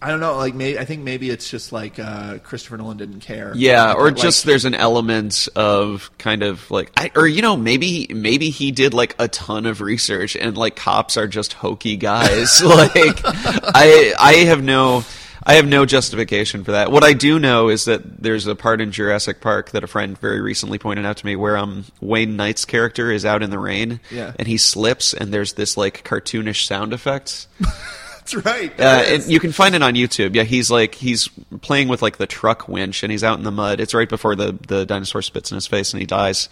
I 0.01 0.11
don't 0.11 0.21
know. 0.21 0.37
Like, 0.37 0.55
maybe 0.55 0.79
I 0.79 0.85
think 0.85 1.03
maybe 1.03 1.31
it's 1.31 1.51
just 1.51 1.73
like 1.73 1.99
uh, 1.99 2.37
Christopher 2.41 2.77
Nolan 2.77 2.99
didn't 2.99 3.21
care. 3.21 3.53
Yeah, 3.57 3.95
or 3.95 4.09
Like, 4.09 4.17
just 4.17 4.45
there's 4.45 4.67
an 4.67 4.75
element 4.75 5.49
of 5.57 6.11
kind 6.19 6.43
of 6.43 6.71
like, 6.71 6.93
I, 6.99 7.11
or 7.17 7.27
you 7.27 7.41
know, 7.41 7.57
maybe 7.57 8.07
maybe 8.15 8.51
he 8.51 8.73
did 8.73 8.93
like 8.93 9.17
a 9.19 9.27
ton 9.27 9.65
of 9.65 9.81
research, 9.81 10.37
and 10.37 10.55
like 10.55 10.77
cops 10.77 11.17
are 11.17 11.27
just 11.27 11.55
hokey 11.55 11.97
guys. 11.97 12.63
like, 12.65 13.23
I 13.25 14.13
I 14.19 14.33
have 14.47 14.63
no. 14.63 15.03
I 15.49 15.55
have 15.55 15.67
no 15.69 15.87
justification 15.87 16.65
for 16.65 16.73
that. 16.73 16.91
What 16.91 17.05
I 17.05 17.13
do 17.13 17.39
know 17.39 17.69
is 17.69 17.85
that 17.85 18.21
there's 18.21 18.49
a 18.49 18.57
part 18.57 18.81
in 18.81 18.91
Jurassic 18.91 19.41
Park 19.41 19.71
that 19.71 19.85
a 19.85 19.87
friend 19.87 20.19
very 20.19 20.41
recently 20.41 20.77
pointed 20.79 21.07
out 21.07 21.19
to 21.19 21.27
me 21.27 21.37
where 21.37 21.57
um 21.57 21.85
Wayne 22.01 22.37
Knight's 22.37 22.65
character 22.65 23.13
is 23.13 23.25
out 23.25 23.43
in 23.45 23.51
the 23.51 23.59
rain 23.59 24.01
Yeah. 24.11 24.33
and 24.39 24.49
he 24.49 24.59
slips 24.59 25.15
and 25.15 25.33
there's 25.33 25.53
this 25.53 25.77
like 25.77 26.03
cartoonish 26.05 26.67
sound 26.67 26.93
effect. 26.93 27.47
that's 27.61 28.35
right. 28.45 28.73
Uh, 28.81 29.05
and 29.07 29.27
you 29.31 29.39
can 29.39 29.53
find 29.53 29.77
it 29.77 29.83
on 29.85 29.95
YouTube. 29.95 30.35
Yeah, 30.35 30.43
he's 30.43 30.69
like 30.69 30.97
he's 30.97 31.29
playing 31.61 31.87
with 31.87 32.03
like 32.03 32.17
the 32.17 32.27
truck 32.27 32.67
winch, 32.67 33.05
and 33.05 33.13
he's 33.13 33.23
out 33.23 33.39
in 33.39 33.45
the 33.45 33.53
mud. 33.53 33.79
It's 33.79 33.95
right 33.95 34.09
before 34.09 34.35
the 34.35 34.59
the 34.67 34.85
dinosaur 34.85 35.23
spits 35.23 35.53
in 35.53 35.55
his 35.55 35.69
face, 35.69 35.93
and 35.93 36.01
he 36.01 36.07
dies. 36.07 36.49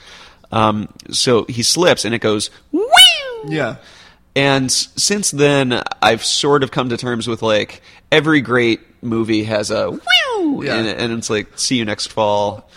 Um, 0.53 0.89
so 1.11 1.47
he 1.49 1.65
slips, 1.65 2.05
and 2.05 2.15
it 2.15 2.21
goes. 2.21 2.49
Whew! 2.71 2.87
yeah. 3.49 3.77
And 4.37 4.71
since 4.71 5.31
then, 5.31 5.81
I've 6.03 6.25
sort 6.25 6.63
of 6.63 6.71
come 6.71 6.89
to 6.89 6.97
terms 6.97 7.29
with 7.29 7.43
like 7.43 7.83
every 8.11 8.41
great 8.41 8.81
movie 9.03 9.45
has 9.45 9.71
a 9.71 9.91
whew, 9.91 10.65
Yeah. 10.65 10.77
and, 10.77 10.89
and 10.89 11.13
it's 11.19 11.31
like 11.31 11.57
see 11.59 11.77
you 11.77 11.85
next 11.85 12.09
fall 12.09 12.69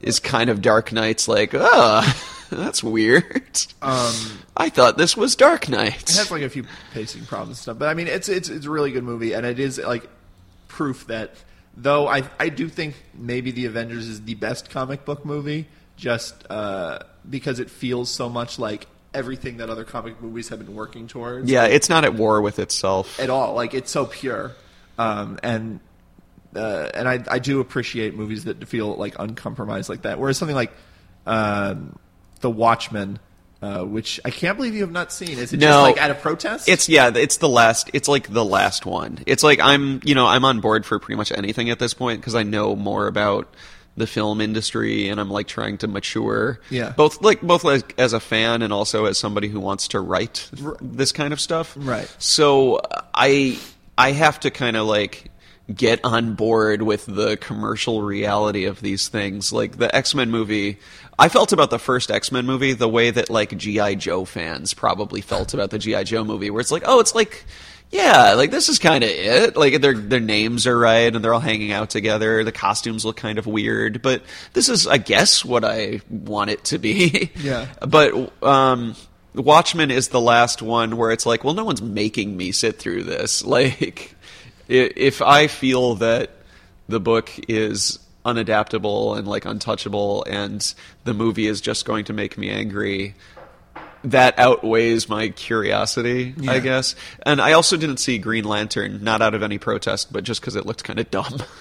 is 0.00 0.18
kind 0.18 0.50
of 0.50 0.60
Dark 0.62 0.92
Knight's 0.92 1.28
like 1.28 1.54
ah 1.54 2.46
that's 2.50 2.82
weird. 2.82 3.60
Um, 3.80 4.14
I 4.56 4.68
thought 4.68 4.98
this 4.98 5.16
was 5.16 5.36
Dark 5.36 5.68
Knight. 5.68 6.02
It 6.02 6.16
has 6.16 6.30
like 6.30 6.42
a 6.42 6.48
few 6.50 6.64
pacing 6.92 7.24
problems 7.26 7.50
and 7.50 7.56
stuff, 7.58 7.78
but 7.78 7.88
I 7.88 7.94
mean, 7.94 8.08
it's 8.08 8.28
it's 8.28 8.48
it's 8.48 8.66
a 8.66 8.70
really 8.70 8.90
good 8.92 9.04
movie, 9.04 9.32
and 9.34 9.46
it 9.46 9.58
is 9.60 9.78
like 9.78 10.08
proof 10.68 11.06
that 11.06 11.34
though 11.76 12.08
I 12.08 12.24
I 12.40 12.48
do 12.48 12.68
think 12.68 12.96
maybe 13.14 13.50
the 13.52 13.66
Avengers 13.66 14.06
is 14.08 14.22
the 14.22 14.34
best 14.34 14.68
comic 14.70 15.04
book 15.04 15.24
movie, 15.24 15.66
just 15.96 16.34
uh, 16.50 16.98
because 17.28 17.58
it 17.60 17.70
feels 17.70 18.10
so 18.10 18.28
much 18.28 18.58
like 18.58 18.86
everything 19.14 19.58
that 19.58 19.68
other 19.70 19.84
comic 19.84 20.20
movies 20.22 20.48
have 20.48 20.58
been 20.64 20.74
working 20.74 21.06
towards. 21.06 21.50
yeah, 21.50 21.64
it's 21.66 21.88
not 21.88 22.04
at 22.04 22.14
war 22.14 22.40
with 22.42 22.58
itself. 22.58 23.18
at 23.20 23.30
all. 23.30 23.54
Like 23.54 23.74
it's 23.74 23.90
so 23.90 24.06
pure, 24.06 24.52
um, 24.98 25.38
and 25.42 25.80
uh, 26.56 26.88
and 26.94 27.08
I 27.08 27.22
I 27.30 27.38
do 27.38 27.60
appreciate 27.60 28.14
movies 28.16 28.44
that 28.44 28.66
feel 28.68 28.94
like 28.96 29.16
uncompromised 29.18 29.88
like 29.88 30.02
that. 30.02 30.18
Whereas 30.18 30.36
something 30.38 30.56
like 30.56 30.72
um, 31.26 31.98
The 32.40 32.50
Watchmen. 32.50 33.18
Uh, 33.60 33.84
which 33.84 34.18
I 34.24 34.30
can't 34.30 34.56
believe 34.56 34.74
you 34.74 34.80
have 34.80 34.90
not 34.90 35.12
seen. 35.12 35.38
Is 35.38 35.52
it 35.52 35.60
No. 35.60 35.68
just 35.68 35.82
like 35.82 36.02
at 36.02 36.10
a 36.10 36.16
protest? 36.16 36.68
It's 36.68 36.88
yeah, 36.88 37.12
it's 37.14 37.36
the 37.36 37.48
last. 37.48 37.90
It's 37.92 38.08
like 38.08 38.26
the 38.26 38.44
last 38.44 38.84
one. 38.86 39.20
It's 39.24 39.44
like 39.44 39.60
I'm, 39.60 40.00
you 40.02 40.16
know, 40.16 40.26
I'm 40.26 40.44
on 40.44 40.58
board 40.58 40.84
for 40.84 40.98
pretty 40.98 41.16
much 41.16 41.30
anything 41.30 41.70
at 41.70 41.78
this 41.78 41.94
point 41.94 42.20
because 42.20 42.34
I 42.34 42.42
know 42.42 42.74
more 42.74 43.06
about 43.06 43.46
the 43.96 44.06
film 44.06 44.40
industry 44.40 45.08
and 45.08 45.20
I'm 45.20 45.30
like 45.30 45.46
trying 45.46 45.78
to 45.78 45.88
mature. 45.88 46.60
Yeah. 46.70 46.90
Both 46.90 47.22
like 47.22 47.40
both 47.42 47.64
like 47.64 47.94
as 47.98 48.12
a 48.12 48.20
fan 48.20 48.62
and 48.62 48.72
also 48.72 49.04
as 49.04 49.18
somebody 49.18 49.48
who 49.48 49.60
wants 49.60 49.88
to 49.88 50.00
write 50.00 50.48
this 50.80 51.12
kind 51.12 51.32
of 51.32 51.40
stuff. 51.40 51.74
Right. 51.78 52.14
So 52.18 52.80
I 53.14 53.58
I 53.98 54.12
have 54.12 54.40
to 54.40 54.50
kind 54.50 54.76
of 54.76 54.86
like 54.86 55.30
get 55.72 56.00
on 56.04 56.34
board 56.34 56.82
with 56.82 57.06
the 57.06 57.36
commercial 57.36 58.02
reality 58.02 58.64
of 58.64 58.80
these 58.80 59.08
things. 59.08 59.52
Like 59.52 59.78
the 59.78 59.94
X 59.94 60.14
Men 60.14 60.30
movie, 60.30 60.78
I 61.18 61.28
felt 61.28 61.52
about 61.52 61.70
the 61.70 61.78
first 61.78 62.10
X 62.10 62.32
Men 62.32 62.46
movie 62.46 62.72
the 62.72 62.88
way 62.88 63.10
that 63.10 63.30
like 63.30 63.56
GI 63.56 63.96
Joe 63.96 64.24
fans 64.24 64.74
probably 64.74 65.20
felt 65.20 65.54
about 65.54 65.70
the 65.70 65.78
GI 65.78 66.04
Joe 66.04 66.24
movie, 66.24 66.50
where 66.50 66.60
it's 66.60 66.72
like, 66.72 66.82
oh, 66.86 67.00
it's 67.00 67.14
like 67.14 67.44
yeah, 67.92 68.32
like 68.32 68.50
this 68.50 68.70
is 68.70 68.78
kind 68.78 69.04
of 69.04 69.10
it. 69.10 69.54
Like 69.54 69.82
their 69.82 69.92
their 69.92 70.18
names 70.18 70.66
are 70.66 70.78
right, 70.78 71.14
and 71.14 71.22
they're 71.22 71.34
all 71.34 71.40
hanging 71.40 71.72
out 71.72 71.90
together. 71.90 72.42
The 72.42 72.50
costumes 72.50 73.04
look 73.04 73.18
kind 73.18 73.38
of 73.38 73.46
weird, 73.46 74.00
but 74.00 74.22
this 74.54 74.70
is, 74.70 74.86
I 74.86 74.96
guess, 74.96 75.44
what 75.44 75.62
I 75.62 76.00
want 76.08 76.50
it 76.50 76.64
to 76.64 76.78
be. 76.78 77.30
Yeah. 77.42 77.66
But 77.86 78.32
um, 78.42 78.94
Watchmen 79.34 79.90
is 79.90 80.08
the 80.08 80.20
last 80.20 80.62
one 80.62 80.96
where 80.96 81.10
it's 81.10 81.26
like, 81.26 81.42
well, 81.44 81.54
no 81.54 81.64
one's 81.64 81.82
making 81.82 82.36
me 82.36 82.52
sit 82.52 82.78
through 82.78 83.02
this. 83.04 83.44
Like, 83.52 84.14
if 84.68 85.20
I 85.20 85.48
feel 85.48 85.96
that 85.96 86.30
the 86.88 87.00
book 87.00 87.30
is 87.48 87.98
unadaptable 88.24 89.18
and 89.18 89.26
like 89.26 89.44
untouchable, 89.44 90.24
and 90.28 90.74
the 91.04 91.12
movie 91.12 91.46
is 91.46 91.60
just 91.60 91.84
going 91.84 92.04
to 92.06 92.12
make 92.12 92.38
me 92.38 92.48
angry, 92.48 93.14
that 94.04 94.38
outweighs 94.38 95.08
my 95.08 95.28
curiosity, 95.28 96.34
I 96.48 96.58
guess. 96.58 96.94
And 97.24 97.40
I 97.40 97.52
also 97.52 97.76
didn't 97.76 97.98
see 97.98 98.18
Green 98.18 98.44
Lantern, 98.44 99.02
not 99.04 99.22
out 99.22 99.34
of 99.34 99.42
any 99.42 99.58
protest, 99.58 100.12
but 100.12 100.24
just 100.24 100.40
because 100.40 100.56
it 100.56 100.66
looked 100.66 100.84
kind 100.84 100.98
of 100.98 101.10
dumb. 101.10 101.38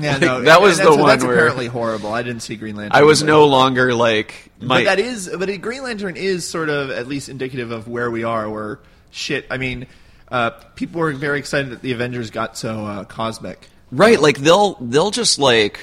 Yeah, 0.00 0.12
Like, 0.14 0.20
no, 0.22 0.40
that 0.42 0.60
was 0.60 0.78
the 0.78 0.90
one 0.90 1.06
That's 1.06 1.22
where- 1.22 1.34
apparently 1.34 1.66
horrible. 1.68 2.12
I 2.12 2.24
didn't 2.24 2.42
see 2.42 2.56
Green 2.56 2.74
Lantern. 2.74 2.96
I 3.00 3.04
was 3.04 3.22
either. 3.22 3.30
no 3.30 3.46
longer 3.46 3.94
like 3.94 4.50
my. 4.60 4.78
but 4.80 4.84
that 4.86 4.98
is, 4.98 5.30
but 5.38 5.48
a 5.48 5.56
Green 5.56 5.84
Lantern 5.84 6.16
is 6.16 6.44
sort 6.48 6.68
of 6.68 6.90
at 6.90 7.06
least 7.06 7.28
indicative 7.28 7.70
of 7.70 7.86
where 7.86 8.10
we 8.10 8.24
are. 8.24 8.50
Where 8.50 8.80
shit, 9.12 9.46
I 9.52 9.56
mean, 9.58 9.86
uh, 10.32 10.50
people 10.74 11.00
were 11.00 11.12
very 11.12 11.38
excited 11.38 11.70
that 11.70 11.80
the 11.82 11.92
Avengers 11.92 12.30
got 12.32 12.58
so 12.58 12.84
uh, 12.84 13.04
cosmic. 13.04 13.68
Right, 13.92 14.18
like 14.20 14.38
they'll 14.38 14.74
they'll 14.80 15.12
just 15.12 15.38
like 15.38 15.78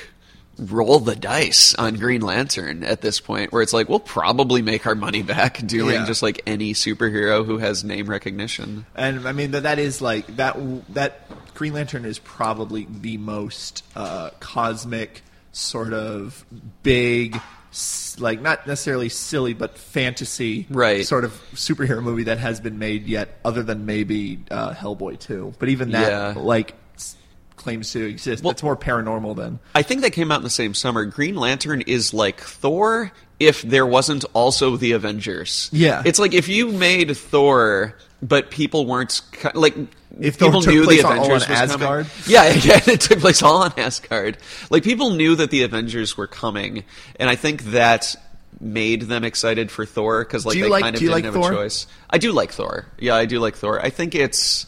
roll 0.58 1.00
the 1.00 1.16
dice 1.16 1.74
on 1.76 1.96
Green 1.96 2.22
Lantern 2.22 2.84
at 2.84 3.02
this 3.02 3.20
point, 3.20 3.52
where 3.52 3.62
it's 3.62 3.74
like 3.74 3.90
we'll 3.90 4.00
probably 4.00 4.62
make 4.62 4.86
our 4.86 4.96
money 4.96 5.24
back 5.24 5.66
doing 5.66 5.96
Yeah. 5.96 6.06
just 6.06 6.22
like 6.22 6.42
any 6.46 6.74
superhero 6.74 7.46
who 7.46 7.58
has 7.58 7.84
name 7.84 8.08
recognition. 8.08 8.86
And 8.96 9.28
I 9.28 9.32
mean 9.32 9.52
that 9.52 9.64
that 9.64 9.80
is 9.80 10.02
like 10.02 10.28
that 10.38 10.58
that 10.94 11.54
Green 11.56 11.74
Lantern 11.74 12.06
is 12.06 12.20
probably 12.20 12.88
the 12.90 13.18
most 13.18 13.84
uh, 13.96 14.32
cosmic 14.40 15.24
sort 15.52 15.94
of 15.94 16.46
big 16.84 17.40
like 18.20 18.42
not 18.42 18.68
necessarily 18.68 19.08
silly 19.08 19.54
but 19.54 19.78
fantasy 19.78 20.68
Right. 20.70 21.06
sort 21.06 21.24
of 21.24 21.32
superhero 21.54 22.04
movie 22.04 22.24
that 22.24 22.38
has 22.38 22.60
been 22.60 22.78
made 22.80 23.08
yet 23.08 23.38
other 23.46 23.64
than 23.64 23.86
maybe 23.86 24.40
uh, 24.52 24.74
Hellboy 24.74 25.20
2 25.20 25.54
but 25.58 25.70
even 25.70 25.92
that 25.92 26.36
Yeah. 26.36 26.42
like 26.42 26.74
claims 27.62 27.92
to 27.94 28.04
exist 28.08 28.44
Well- 28.44 28.52
it's 28.52 28.64
more 28.64 28.76
paranormal 28.76 29.36
than 29.36 29.60
I 29.76 29.82
think 29.84 30.02
they 30.02 30.10
came 30.10 30.32
out 30.32 30.38
in 30.40 30.44
the 30.44 30.50
same 30.50 30.74
summer. 30.74 31.06
Green 31.06 31.36
Lantern 31.36 31.82
is 31.82 32.14
like 32.14 32.40
Thor 32.42 33.12
if 33.40 33.62
there 33.64 33.86
wasn't 33.86 34.24
also 34.34 34.78
the 34.78 34.92
Avengers. 34.92 35.70
Yeah. 35.72 36.04
it's 36.06 36.20
like 36.20 36.34
if 36.34 36.48
you 36.48 36.68
made 36.72 37.16
Thor, 37.18 37.96
but 38.22 38.52
people 38.52 38.86
weren't 38.86 39.20
like 39.56 39.76
If 40.20 40.36
Thor 40.36 40.50
people 40.50 40.62
took 40.62 40.74
knew 40.74 40.82
the 40.82 40.86
place 40.86 41.04
on- 41.04 41.18
all 41.18 41.26
Avengers 41.26 41.44
on 41.48 41.52
was 41.52 41.72
Asgard? 41.72 42.06
coming. 42.06 42.12
Yeah, 42.28 42.54
yeah, 42.64 42.94
it 42.94 43.02
took 43.02 43.20
place 43.20 43.42
all 43.42 43.64
on 43.64 43.74
Asgard. 43.78 44.38
Like 44.70 44.84
people 44.84 45.12
knew 45.12 45.36
that 45.36 45.50
the 45.50 45.64
Avengers 45.64 46.16
were 46.18 46.28
coming, 46.28 46.84
and 47.20 47.30
I 47.30 47.36
think 47.36 47.64
that 47.72 48.16
made 48.60 49.04
them 49.04 49.24
excited 49.24 49.72
for 49.72 49.88
Thor 49.88 50.24
because 50.24 50.46
like 50.46 50.60
they 50.60 50.68
like- 50.70 50.84
kind 50.84 50.96
of 50.96 51.00
didn't 51.00 51.12
like 51.14 51.24
have 51.26 51.34
Thor? 51.34 51.52
a 51.52 51.56
choice. 51.56 51.88
I 52.12 52.20
do 52.20 52.32
like 52.32 52.52
Thor. 52.52 52.86
Yeah, 53.00 53.16
I 53.16 53.26
do 53.26 53.40
like 53.40 53.56
Thor. 53.56 53.84
I 53.84 53.90
think 53.90 54.14
it's 54.14 54.68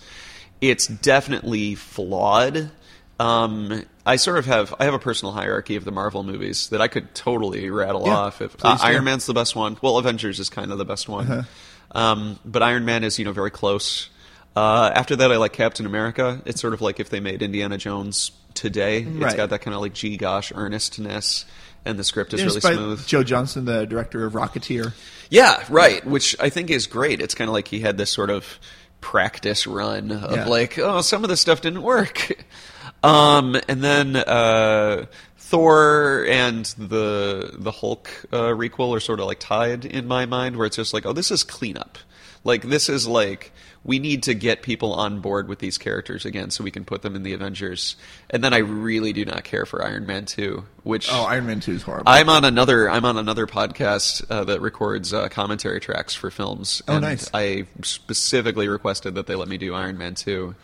it's 0.62 0.88
definitely 0.88 1.76
flawed. 1.76 2.72
Um, 3.20 3.84
I 4.06 4.16
sort 4.18 4.38
of 4.38 4.46
have 4.48 4.74
I 4.80 4.86
have 4.86 4.94
a 4.94 5.00
personal 5.00 5.34
hierarchy 5.34 5.76
of 5.76 5.86
the 5.86 5.92
Marvel 5.92 6.24
movies 6.24 6.70
that 6.70 6.82
I 6.82 6.88
could 6.88 7.14
totally 7.16 7.70
rattle 7.70 8.04
Yeah, 8.06 8.16
off. 8.18 8.42
If 8.42 8.56
uh. 8.66 8.70
Uh-huh. 8.70 8.88
Iron 8.88 9.04
Man's 9.06 9.26
the 9.26 9.34
best 9.34 9.56
one, 9.56 9.78
well, 9.82 9.98
Avengers 9.98 10.40
is 10.40 10.50
kind 10.50 10.72
of 10.72 10.78
the 10.78 10.86
best 10.86 11.08
one. 11.08 11.46
Um, 11.92 12.40
but 12.44 12.64
Iron 12.64 12.86
Man 12.86 13.04
is 13.04 13.20
you 13.20 13.26
know 13.26 13.32
very 13.34 13.52
close. 13.52 14.10
Uh, 14.56 14.92
after 14.94 15.16
that, 15.16 15.32
I 15.32 15.38
like 15.38 15.54
Captain 15.54 15.86
America. 15.86 16.42
It's 16.46 16.62
sort 16.62 16.74
of 16.74 16.82
like 16.82 17.00
if 17.00 17.10
they 17.10 17.20
made 17.20 17.42
Indiana 17.42 17.78
Jones 17.78 18.32
today. 18.54 19.00
It's 19.02 19.10
Right. 19.10 19.38
got 19.38 19.50
that 19.52 19.60
kind 19.62 19.74
of 19.76 19.82
like 19.82 19.94
gee 19.94 20.18
gosh 20.18 20.52
earnestness, 20.54 21.46
and 21.86 21.98
the 21.98 22.04
script 22.04 22.34
is 22.34 22.42
It's 22.42 22.64
really 22.66 22.76
smooth. 22.76 23.08
Joe 23.08 23.24
Johnston 23.24 23.66
the 23.66 23.86
director 23.86 24.26
of 24.26 24.34
Rocketeer 24.34 24.94
Yeah, 25.30 25.64
right. 25.70 26.06
Which 26.06 26.36
I 26.40 26.50
think 26.50 26.70
is 26.72 26.88
great. 26.88 27.22
It's 27.22 27.36
kind 27.36 27.48
of 27.50 27.54
like 27.54 27.68
he 27.68 27.80
had 27.80 27.98
this 27.98 28.12
sort 28.12 28.30
of 28.30 28.60
practice 29.02 29.66
run 29.68 30.12
of 30.12 30.32
Yeah. 30.36 30.46
like, 30.46 30.78
oh, 30.80 31.02
some 31.02 31.24
of 31.24 31.30
this 31.30 31.42
stuff 31.42 31.62
didn't 31.62 31.82
work. 31.84 32.32
Um, 33.04 33.58
and 33.68 33.84
then 33.84 34.16
uh, 34.16 35.06
Thor 35.38 36.26
and 36.28 36.66
the 36.78 37.52
the 37.54 37.72
Hulk 37.72 38.10
uh, 38.32 38.50
requel 38.50 38.96
are 38.96 39.00
sort 39.00 39.20
of 39.20 39.28
like 39.28 39.40
tied 39.40 39.86
in 39.86 40.08
my 40.08 40.26
mind, 40.26 40.56
where 40.56 40.66
it's 40.66 40.78
just 40.78 40.94
like, 40.94 41.06
oh, 41.06 41.14
this 41.14 41.30
is 41.30 41.44
cleanup. 41.44 41.98
Like 42.46 42.64
this 42.64 42.90
is 42.90 43.08
like 43.08 43.52
we 43.86 44.00
need 44.00 44.24
to 44.24 44.34
get 44.34 44.62
people 44.62 44.94
on 44.94 45.20
board 45.20 45.48
with 45.48 45.60
these 45.60 45.78
characters 45.78 46.26
again, 46.26 46.50
so 46.50 46.64
we 46.64 46.72
can 46.72 46.86
put 46.86 47.02
them 47.02 47.16
in 47.16 47.24
the 47.24 47.34
Avengers. 47.34 47.96
And 48.30 48.44
then 48.44 48.54
I 48.54 48.60
really 48.60 49.12
do 49.14 49.26
not 49.26 49.44
care 49.44 49.66
for 49.66 49.84
Iron 49.86 50.06
Man 50.06 50.26
two, 50.26 50.64
which 50.84 51.10
oh 51.12 51.24
Iron 51.24 51.46
Man 51.46 51.60
2 51.60 51.72
is 51.74 51.84
horrible 51.84 52.06
I'm 52.08 52.30
on 52.30 52.46
another. 52.46 52.90
I'm 52.90 53.06
on 53.06 53.18
another 53.18 53.46
podcast 53.46 54.30
uh, 54.30 54.46
that 54.46 54.62
records 54.62 55.14
uh, 55.14 55.30
commentary 55.30 55.80
tracks 55.80 56.16
for 56.16 56.32
films. 56.32 56.82
Oh, 56.88 56.94
and 56.94 57.02
nice. 57.02 57.30
I 57.34 57.66
specifically 57.84 58.68
requested 58.68 59.16
that 59.16 59.28
they 59.28 59.36
let 59.36 59.48
me 59.48 59.58
do 59.58 59.74
Iron 59.74 59.98
Man 59.98 60.16
two. 60.16 60.56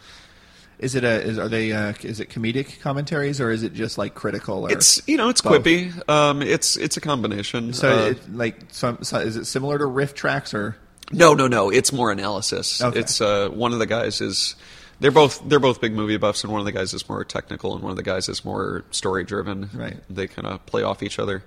Is 0.79 0.95
it 0.95 1.03
a 1.03 1.21
is 1.21 1.37
are 1.37 1.47
they 1.49 1.71
uh, 1.71 1.93
is 2.01 2.19
it 2.19 2.29
comedic 2.29 2.79
commentaries 2.81 3.39
or 3.41 3.51
is 3.51 3.63
it 3.63 3.73
just 3.73 3.97
like 3.97 4.15
critical 4.15 4.65
or 4.65 4.71
It's 4.71 5.01
you 5.07 5.17
know 5.17 5.29
it's 5.29 5.41
Both. 5.41 5.63
quippy. 5.63 6.09
Um, 6.09 6.41
it's 6.41 6.77
it's 6.77 6.97
a 6.97 7.01
combination. 7.01 7.73
So, 7.73 7.89
Uh, 7.89 8.01
it, 8.11 8.33
like, 8.35 8.55
some, 8.69 9.03
so 9.03 9.19
is 9.19 9.35
it 9.35 9.45
similar 9.45 9.77
to 9.77 9.85
riff 9.85 10.13
tracks 10.15 10.53
or? 10.53 10.77
no, 11.11 11.33
no, 11.33 11.47
no. 11.47 11.69
It's 11.71 11.91
more 11.91 12.11
analysis. 12.11 12.81
Okay. 12.81 12.99
It's 12.99 13.19
uh, 13.19 13.49
one 13.49 13.73
of 13.73 13.79
the 13.79 13.85
guys 13.87 14.21
is. 14.21 14.55
They're 15.01 15.11
both 15.11 15.41
they're 15.47 15.61
both 15.61 15.79
big 15.79 15.93
movie 15.93 16.17
buffs, 16.17 16.43
and 16.43 16.51
one 16.51 16.59
of 16.59 16.65
the 16.65 16.73
guys 16.73 16.93
is 16.93 17.07
more 17.07 17.23
technical, 17.23 17.73
and 17.73 17.81
one 17.81 17.91
of 17.91 17.95
the 17.95 18.03
guys 18.03 18.27
is 18.27 18.43
more 18.43 18.83
story 18.91 19.23
driven. 19.23 19.69
Right. 19.73 19.95
They 20.09 20.27
kind 20.27 20.45
of 20.45 20.65
play 20.65 20.83
off 20.83 21.01
each 21.03 21.19
other. 21.19 21.41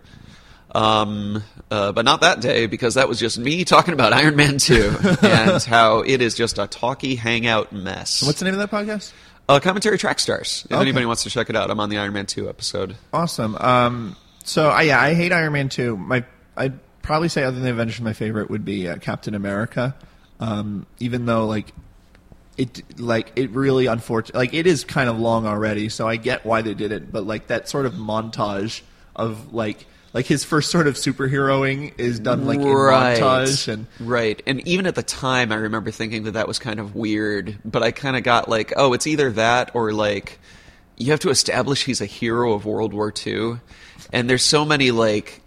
Um, 0.75 1.43
uh, 1.71 1.93
but 1.93 2.05
not 2.05 2.23
that 2.23 2.41
day 2.41 2.67
because 2.67 2.95
that 2.95 3.09
was 3.09 3.19
just 3.21 3.39
me 3.39 3.65
talking 3.65 3.93
about 3.95 4.13
Iron 4.13 4.37
Man 4.37 4.57
2 4.59 4.97
and 5.23 5.63
how 5.63 5.99
it 6.01 6.23
is 6.23 6.35
just 6.35 6.59
a 6.59 6.67
talky 6.67 7.15
hangout 7.15 7.73
mess. 7.73 8.23
What's 8.23 8.39
the 8.39 8.47
name 8.47 8.59
of 8.59 8.61
that 8.61 8.71
podcast? 8.71 9.13
uh, 9.49 9.61
commentary 9.61 9.99
track 9.99 10.19
stars? 10.19 10.63
If 10.67 10.73
Okay. 10.73 10.81
anybody 10.81 11.05
wants 11.05 11.25
to 11.25 11.31
check 11.31 11.51
it 11.51 11.57
out, 11.57 11.71
I'm 11.71 11.79
on 11.81 11.91
the 11.91 11.99
Iron 11.99 12.13
Man 12.15 12.27
2 12.27 12.49
episode. 12.49 12.97
Awesome. 13.13 13.55
Um, 13.57 14.17
so 14.45 14.69
I 14.71 14.83
yeah, 14.83 15.01
I 15.01 15.15
hate 15.15 15.31
Iron 15.33 15.53
Man 15.53 15.69
two. 15.69 15.97
My 15.97 16.25
I'd 16.57 16.79
probably 17.03 17.29
say 17.29 17.43
other 17.45 17.55
than 17.57 17.65
the 17.65 17.71
Avengers, 17.71 18.01
my 18.01 18.13
favorite 18.13 18.49
would 18.51 18.65
be 18.65 18.89
uh, 18.89 18.97
Captain 18.97 19.35
America. 19.35 19.95
Um, 20.41 20.87
even 20.99 21.27
though 21.27 21.47
like 21.47 21.73
it 22.57 22.99
like 22.99 23.33
it 23.37 23.51
really 23.51 23.87
unfortunate 23.87 24.37
like 24.37 24.53
it 24.55 24.67
is 24.67 24.85
kind 24.85 25.09
of 25.09 25.19
long 25.19 25.47
already, 25.47 25.89
so 25.91 26.09
I 26.09 26.17
get 26.17 26.45
why 26.45 26.63
they 26.63 26.75
did 26.75 26.93
it. 26.93 27.13
But 27.13 27.25
like 27.27 27.49
that 27.49 27.69
sort 27.69 27.87
of 27.87 27.95
montage 27.95 28.83
of 29.15 29.53
like 29.55 29.87
like 30.13 30.27
his 30.27 30.45
first 30.45 30.71
sort 30.71 30.87
of 30.87 30.95
superheroing 30.95 31.93
is 31.99 32.19
done 32.19 32.45
like 32.47 32.59
in 32.59 32.65
montage 32.67 33.69
and 33.69 33.87
right. 34.01 34.43
And 34.47 34.67
even 34.69 34.87
at 34.87 34.95
the 34.95 35.03
time, 35.03 35.53
I 35.53 35.57
remember 35.57 35.91
thinking 35.91 36.25
that 36.25 36.33
that 36.33 36.47
was 36.49 36.59
kind 36.59 36.79
of 36.81 36.95
weird. 36.95 37.59
But 37.65 37.83
I 37.83 37.91
kind 37.93 38.17
of 38.17 38.23
got 38.23 38.49
like, 38.49 38.73
oh, 38.77 38.93
it's 38.93 39.07
either 39.07 39.31
that 39.33 39.71
or 39.75 39.93
like 39.93 40.39
you 40.97 41.11
have 41.13 41.21
to 41.21 41.31
establish 41.31 41.85
he's 41.85 42.01
a 42.01 42.07
hero 42.07 42.53
of 42.53 42.67
World 42.67 42.93
War 42.93 43.13
II, 43.27 43.59
and 44.13 44.29
there's 44.29 44.45
so 44.45 44.65
many 44.65 44.91
like. 44.91 45.41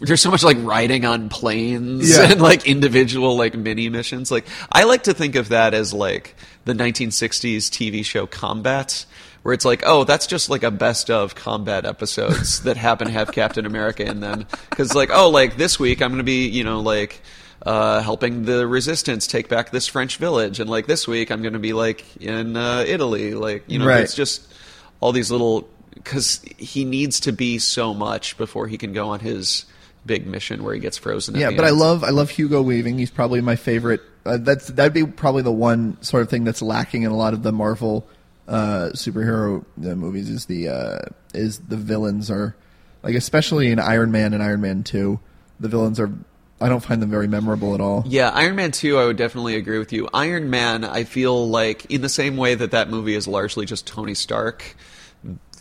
There's 0.00 0.20
so 0.20 0.32
much 0.32 0.42
like 0.42 0.56
riding 0.62 1.04
on 1.04 1.28
planes 1.28 2.10
Yeah. 2.10 2.32
and 2.32 2.40
like 2.40 2.66
individual 2.66 3.36
like 3.36 3.54
mini 3.54 3.88
missions. 3.88 4.32
Like 4.32 4.44
I 4.72 4.82
like 4.82 5.04
to 5.04 5.14
think 5.14 5.36
of 5.36 5.50
that 5.50 5.74
as 5.74 5.94
like 5.94 6.34
the 6.64 6.72
1960s 6.72 7.68
TV 7.70 8.04
show 8.04 8.26
Combat, 8.26 9.06
where 9.46 9.54
it's 9.54 9.64
like, 9.64 9.84
oh, 9.86 10.02
that's 10.02 10.26
just 10.26 10.50
like 10.50 10.64
a 10.64 10.72
best 10.72 11.08
of 11.08 11.36
combat 11.36 11.86
episodes 11.86 12.62
that 12.64 12.76
happen 12.76 13.06
to 13.06 13.12
have 13.12 13.30
Captain 13.30 13.64
America 13.64 14.04
in 14.04 14.18
them. 14.18 14.44
Because 14.70 14.92
like, 14.92 15.08
oh, 15.12 15.30
like 15.30 15.56
this 15.56 15.78
week 15.78 16.02
I'm 16.02 16.08
going 16.08 16.18
to 16.18 16.24
be, 16.24 16.48
you 16.48 16.64
know, 16.64 16.80
like 16.80 17.22
uh, 17.64 18.00
helping 18.00 18.44
the 18.44 18.66
resistance 18.66 19.28
take 19.28 19.48
back 19.48 19.70
this 19.70 19.86
French 19.86 20.16
village, 20.16 20.58
and 20.58 20.68
like 20.68 20.88
this 20.88 21.06
week 21.06 21.30
I'm 21.30 21.42
going 21.42 21.52
to 21.52 21.60
be 21.60 21.74
like 21.74 22.04
in 22.20 22.56
uh, 22.56 22.82
Italy. 22.88 23.34
Like, 23.34 23.62
you 23.68 23.78
know, 23.78 23.86
Right. 23.86 24.00
it's 24.00 24.16
just 24.16 24.52
all 24.98 25.12
these 25.12 25.30
little 25.30 25.68
because 25.94 26.42
he 26.58 26.84
needs 26.84 27.20
to 27.20 27.32
be 27.32 27.60
so 27.60 27.94
much 27.94 28.36
before 28.38 28.66
he 28.66 28.76
can 28.76 28.92
go 28.92 29.10
on 29.10 29.20
his 29.20 29.64
big 30.04 30.26
mission 30.26 30.64
where 30.64 30.74
he 30.74 30.80
gets 30.80 30.98
frozen. 30.98 31.36
Yeah, 31.36 31.52
but 31.52 31.64
I 31.64 31.70
love 31.70 32.02
I 32.02 32.10
love 32.10 32.30
Hugo 32.30 32.62
Weaving. 32.62 32.98
He's 32.98 33.12
probably 33.12 33.40
my 33.42 33.54
favorite. 33.54 34.00
Uh, 34.24 34.38
that's 34.38 34.66
that'd 34.66 34.92
be 34.92 35.06
probably 35.06 35.42
the 35.42 35.52
one 35.52 36.02
sort 36.02 36.24
of 36.24 36.30
thing 36.30 36.42
that's 36.42 36.62
lacking 36.62 37.04
in 37.04 37.12
a 37.12 37.16
lot 37.16 37.32
of 37.32 37.44
the 37.44 37.52
Marvel 37.52 38.08
uh, 38.48 38.90
superhero 38.92 39.64
movies 39.76 40.30
is 40.30 40.46
the 40.46 40.68
uh, 40.68 40.98
is 41.34 41.58
the 41.60 41.76
villains 41.76 42.30
are 42.30 42.56
like 43.02 43.14
especially 43.14 43.70
in 43.70 43.78
Iron 43.78 44.10
Man 44.10 44.34
and 44.34 44.42
Iron 44.42 44.60
Man 44.60 44.82
Two, 44.82 45.20
the 45.60 45.68
villains 45.68 46.00
are 46.00 46.12
I 46.60 46.68
don't 46.68 46.80
find 46.80 47.02
them 47.02 47.10
very 47.10 47.28
memorable 47.28 47.74
at 47.74 47.80
all. 47.80 48.04
Yeah, 48.06 48.30
Iron 48.30 48.56
Man 48.56 48.72
2, 48.72 48.98
I 48.98 49.04
would 49.04 49.18
definitely 49.18 49.56
agree 49.56 49.78
with 49.78 49.92
you. 49.92 50.08
Iron 50.14 50.48
Man, 50.48 50.84
I 50.84 51.04
feel 51.04 51.48
like, 51.48 51.84
in 51.90 52.00
the 52.00 52.08
same 52.08 52.38
way 52.38 52.54
that 52.54 52.70
that 52.70 52.88
movie 52.88 53.14
is 53.14 53.28
largely 53.28 53.66
just 53.66 53.86
Tony 53.86 54.14
Stark, 54.14 54.74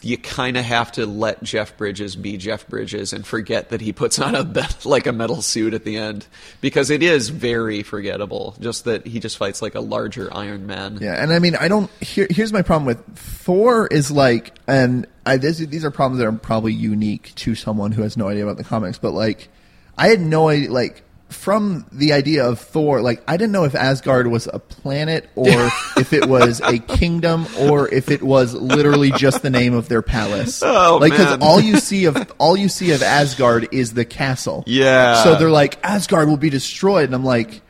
you 0.06 0.20
kind 0.20 0.56
of 0.56 0.64
have 0.64 0.92
to 0.92 1.08
let 1.08 1.42
Jeff 1.42 1.76
Bridges 1.78 2.16
be 2.16 2.38
Jeff 2.38 2.68
Bridges 2.68 3.12
and 3.12 3.26
forget 3.26 3.70
that 3.70 3.82
he 3.82 3.92
puts 3.92 4.20
on 4.20 4.36
a 4.36 4.44
like 4.86 5.08
a 5.08 5.12
metal 5.12 5.42
suit 5.42 5.74
at 5.74 5.84
the 5.84 5.98
end 5.98 6.28
because 6.62 6.92
it 6.92 7.02
is 7.02 7.30
very 7.30 7.82
forgettable. 7.82 8.56
Just 8.60 8.86
that 8.86 9.08
he 9.08 9.20
just 9.20 9.36
fights 9.36 9.64
like 9.64 9.74
a 9.74 9.80
larger 9.80 10.32
Iron 10.32 10.68
Man. 10.68 11.00
Yeah, 11.02 11.22
and 11.22 11.34
I 11.34 11.40
mean, 11.40 11.56
I 11.56 11.68
don't. 11.68 11.90
Here, 12.02 12.28
here's 12.30 12.54
my 12.54 12.62
problem 12.62 12.86
with 12.86 13.04
Thor 13.18 13.88
is 13.88 14.12
like, 14.12 14.56
and 14.68 15.08
I 15.26 15.38
this, 15.38 15.58
these 15.58 15.84
are 15.84 15.90
problems 15.90 16.20
that 16.20 16.28
are 16.28 16.32
probably 16.32 16.74
unique 16.74 17.34
to 17.38 17.56
someone 17.56 17.92
who 17.92 18.04
has 18.04 18.16
no 18.16 18.30
idea 18.30 18.44
about 18.44 18.58
the 18.58 18.64
comics. 18.64 19.00
But 19.00 19.14
like, 19.14 19.50
I 19.98 20.10
had 20.10 20.22
no 20.22 20.50
idea. 20.50 20.72
Like, 20.72 21.02
from 21.30 21.86
the 21.92 22.14
idea 22.14 22.46
of 22.48 22.60
Thor, 22.60 23.02
like 23.02 23.24
I 23.28 23.36
didn't 23.38 23.52
know 23.52 23.64
if 23.64 23.76
Asgard 23.76 24.28
was 24.28 24.48
a 24.52 24.60
planet 24.60 25.30
or 25.36 25.48
if 25.98 26.14
it 26.14 26.28
was 26.28 26.62
a 26.62 26.78
kingdom 26.80 27.48
or 27.60 27.88
if 27.94 28.10
it 28.12 28.22
was 28.24 28.54
literally 28.54 29.12
just 29.12 29.42
the 29.42 29.50
name 29.50 29.74
of 29.74 29.90
their 29.90 30.02
palace. 30.02 30.62
Oh, 30.64 30.98
like 31.02 31.12
because 31.12 31.38
all 31.42 31.60
you 31.60 31.78
see 31.78 32.06
of 32.06 32.32
all 32.38 32.56
you 32.56 32.70
see 32.70 32.92
of 32.92 33.02
Asgard 33.02 33.68
is 33.72 33.94
the 33.94 34.06
castle. 34.06 34.64
Yeah. 34.68 35.24
So 35.24 35.36
they're 35.36 35.50
like 35.50 35.78
Asgard 35.84 36.28
will 36.28 36.38
be 36.38 36.50
destroyed, 36.50 37.06
and 37.06 37.16
I'm 37.16 37.26
like. 37.26 37.62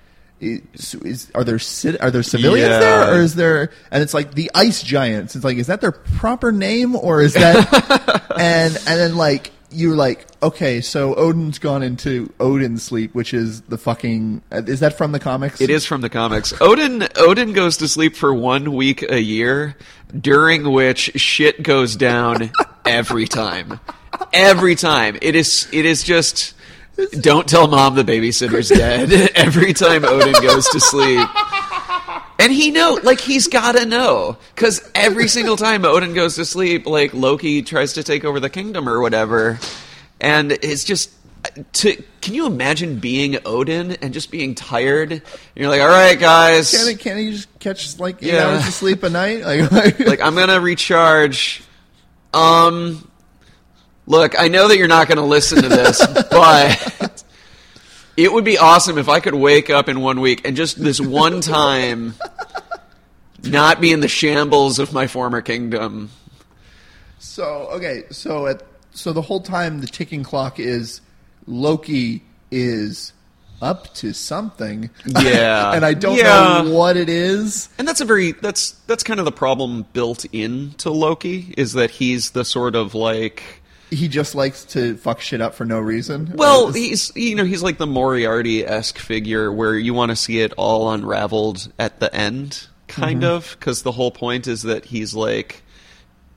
Is, 0.42 0.94
is, 0.96 1.32
are 1.34 1.46
there 1.46 1.60
are 2.02 2.12
there 2.12 2.22
civilians 2.22 2.70
Yeah. 2.70 2.80
there 2.80 3.14
or 3.16 3.22
is 3.22 3.36
there 3.36 3.72
and 3.90 4.04
it's 4.04 4.14
like 4.14 4.36
the 4.36 4.52
ice 4.54 4.84
giants 4.84 5.34
it's 5.38 5.46
like 5.46 5.56
is 5.58 5.68
that 5.68 5.80
their 5.80 5.94
proper 5.94 6.52
name 6.52 6.94
or 6.94 7.22
is 7.22 7.36
that 7.36 8.32
and 8.38 8.76
and 8.76 9.00
then 9.00 9.16
like 9.16 9.52
you're 9.76 9.96
like 9.96 10.26
okay 10.42 10.80
so 10.82 11.14
odin's 11.16 11.60
gone 11.60 11.84
into 11.84 12.32
odin 12.40 12.78
sleep 12.78 13.14
which 13.14 13.34
is 13.34 13.62
the 13.64 13.78
fucking 13.78 14.42
uh, 14.52 14.62
is 14.66 14.80
that 14.80 14.98
from 14.98 15.12
the 15.12 15.20
comics 15.20 15.60
It 15.62 15.70
is 15.70 15.86
from 15.86 16.02
the 16.02 16.10
comics. 16.10 16.54
Odin 16.62 17.08
Odin 17.18 17.54
goes 17.54 17.78
to 17.78 17.88
sleep 17.88 18.16
for 18.16 18.34
one 18.34 18.74
week 18.74 19.04
a 19.10 19.20
year, 19.22 19.76
during 20.20 20.72
which 20.72 21.12
shit 21.16 21.62
goes 21.64 21.96
down 21.96 22.52
every 22.86 23.28
time. 23.28 23.80
Every 24.34 24.76
time. 24.76 25.18
It 25.22 25.36
is 25.36 25.68
it 25.72 25.86
is 25.86 26.04
just 26.04 26.54
don't 27.20 27.48
tell 27.48 27.68
mom 27.68 27.96
the 27.96 28.04
babysitter's 28.04 28.70
dead 28.70 29.12
every 29.36 29.74
time 29.74 30.06
Odin 30.06 30.34
goes 30.42 30.68
to 30.70 30.80
sleep. 30.80 31.28
And 32.38 32.52
he 32.52 32.70
know, 32.72 33.00
like 33.02 33.20
he's 33.22 33.48
gotta 33.48 33.86
know, 33.86 34.38
because 34.54 34.90
every 34.94 35.28
single 35.30 35.56
time 35.56 35.86
Odin 35.86 36.14
goes 36.14 36.36
to 36.36 36.46
sleep, 36.46 36.86
like 36.86 37.14
Loki 37.14 37.62
tries 37.62 37.94
to 37.94 38.04
take 38.04 38.26
over 38.26 38.40
the 38.40 38.50
kingdom 38.50 38.90
or 38.90 39.00
whatever, 39.02 39.60
and 40.20 40.52
it's 40.52 40.84
just. 40.84 41.12
To, 41.74 41.96
can 42.22 42.34
you 42.34 42.48
imagine 42.48 42.98
being 42.98 43.38
Odin 43.46 43.92
and 44.02 44.16
just 44.16 44.32
being 44.32 44.56
tired? 44.56 45.12
And 45.12 45.22
you're 45.54 45.70
like, 45.70 45.80
all 45.80 45.88
right, 45.88 46.20
guys, 46.20 46.72
can't, 46.72 46.90
he- 46.90 46.96
can't 46.96 47.20
he 47.20 47.32
just 47.34 47.60
catch 47.60 48.00
like 48.00 48.16
eight 48.24 48.34
Yeah. 48.34 48.48
hours 48.48 48.68
of 48.68 48.74
sleep 48.74 49.04
a 49.04 49.10
night 49.12 49.42
like, 49.44 49.72
like, 49.72 50.00
like 50.00 50.22
I'm 50.22 50.34
gonna 50.34 50.60
recharge. 50.60 51.62
Um, 52.34 53.10
look, 54.08 54.34
I 54.40 54.48
know 54.48 54.68
that 54.68 54.78
you're 54.78 54.88
not 54.88 55.08
gonna 55.08 55.26
listen 55.26 55.62
to 55.62 55.70
this, 55.70 56.04
but 56.32 57.24
it 58.18 58.32
would 58.32 58.44
be 58.46 58.58
awesome 58.58 58.98
if 58.98 59.10
I 59.10 59.20
could 59.20 59.36
wake 59.36 59.70
up 59.70 59.90
in 59.90 60.00
one 60.02 60.20
week 60.22 60.42
and 60.46 60.56
just 60.56 60.82
this 60.82 61.00
one 61.02 61.42
time 61.42 62.16
not 63.44 63.80
be 63.82 63.92
in 63.92 64.00
the 64.00 64.08
shambles 64.08 64.80
of 64.80 64.92
my 64.94 65.08
former 65.08 65.42
kingdom. 65.42 66.10
so 67.20 67.68
okay 67.72 68.04
so 68.12 68.48
at 68.48 68.64
so 68.92 69.12
the 69.14 69.22
whole 69.22 69.42
time 69.42 69.82
the 69.82 69.88
ticking 69.88 70.24
clock 70.24 70.60
is 70.60 71.02
loki 71.48 72.24
is 72.52 73.12
up 73.62 73.94
to 73.94 74.14
something 74.14 74.90
Yeah. 75.06 75.72
and 75.76 75.86
i 75.86 75.94
don't 75.94 76.18
Yeah. 76.18 76.62
know 76.64 76.72
what 76.74 76.98
it 76.98 77.10
is 77.10 77.70
And 77.78 77.88
that's 77.88 78.02
a 78.02 78.06
very 78.06 78.32
that's 78.34 78.72
that's 78.88 79.04
kind 79.04 79.20
of 79.20 79.26
the 79.26 79.32
problem 79.32 79.86
built 79.94 80.26
into 80.34 80.90
Loki 80.92 81.54
is 81.58 81.74
that 81.74 81.90
he's 81.92 82.32
the 82.32 82.44
sort 82.46 82.76
of 82.76 82.94
like 82.96 83.62
he 83.96 84.08
just 84.08 84.36
likes 84.36 84.66
to 84.66 84.96
fuck 84.98 85.22
shit 85.22 85.42
up 85.42 85.56
for 85.56 85.66
no 85.66 85.80
reason. 85.80 86.34
Well, 86.36 86.72
he's 86.72 87.16
you 87.16 87.36
know 87.36 87.46
he's 87.46 87.64
like 87.64 87.78
the 87.78 87.88
Moriarty 87.88 88.66
esque 88.66 88.98
figure 89.00 89.52
where 89.52 89.76
you 89.76 89.94
want 89.94 90.12
to 90.12 90.16
see 90.16 90.40
it 90.42 90.54
all 90.58 90.92
unraveled 90.92 91.72
at 91.80 92.00
the 92.00 92.14
end, 92.14 92.68
kind 92.88 93.22
Mm-hmm. 93.24 93.32
of, 93.32 93.56
because 93.60 93.82
the 93.84 93.92
whole 93.94 94.12
point 94.12 94.48
is 94.48 94.64
that 94.64 94.86
he's 94.86 95.14
like 95.14 95.64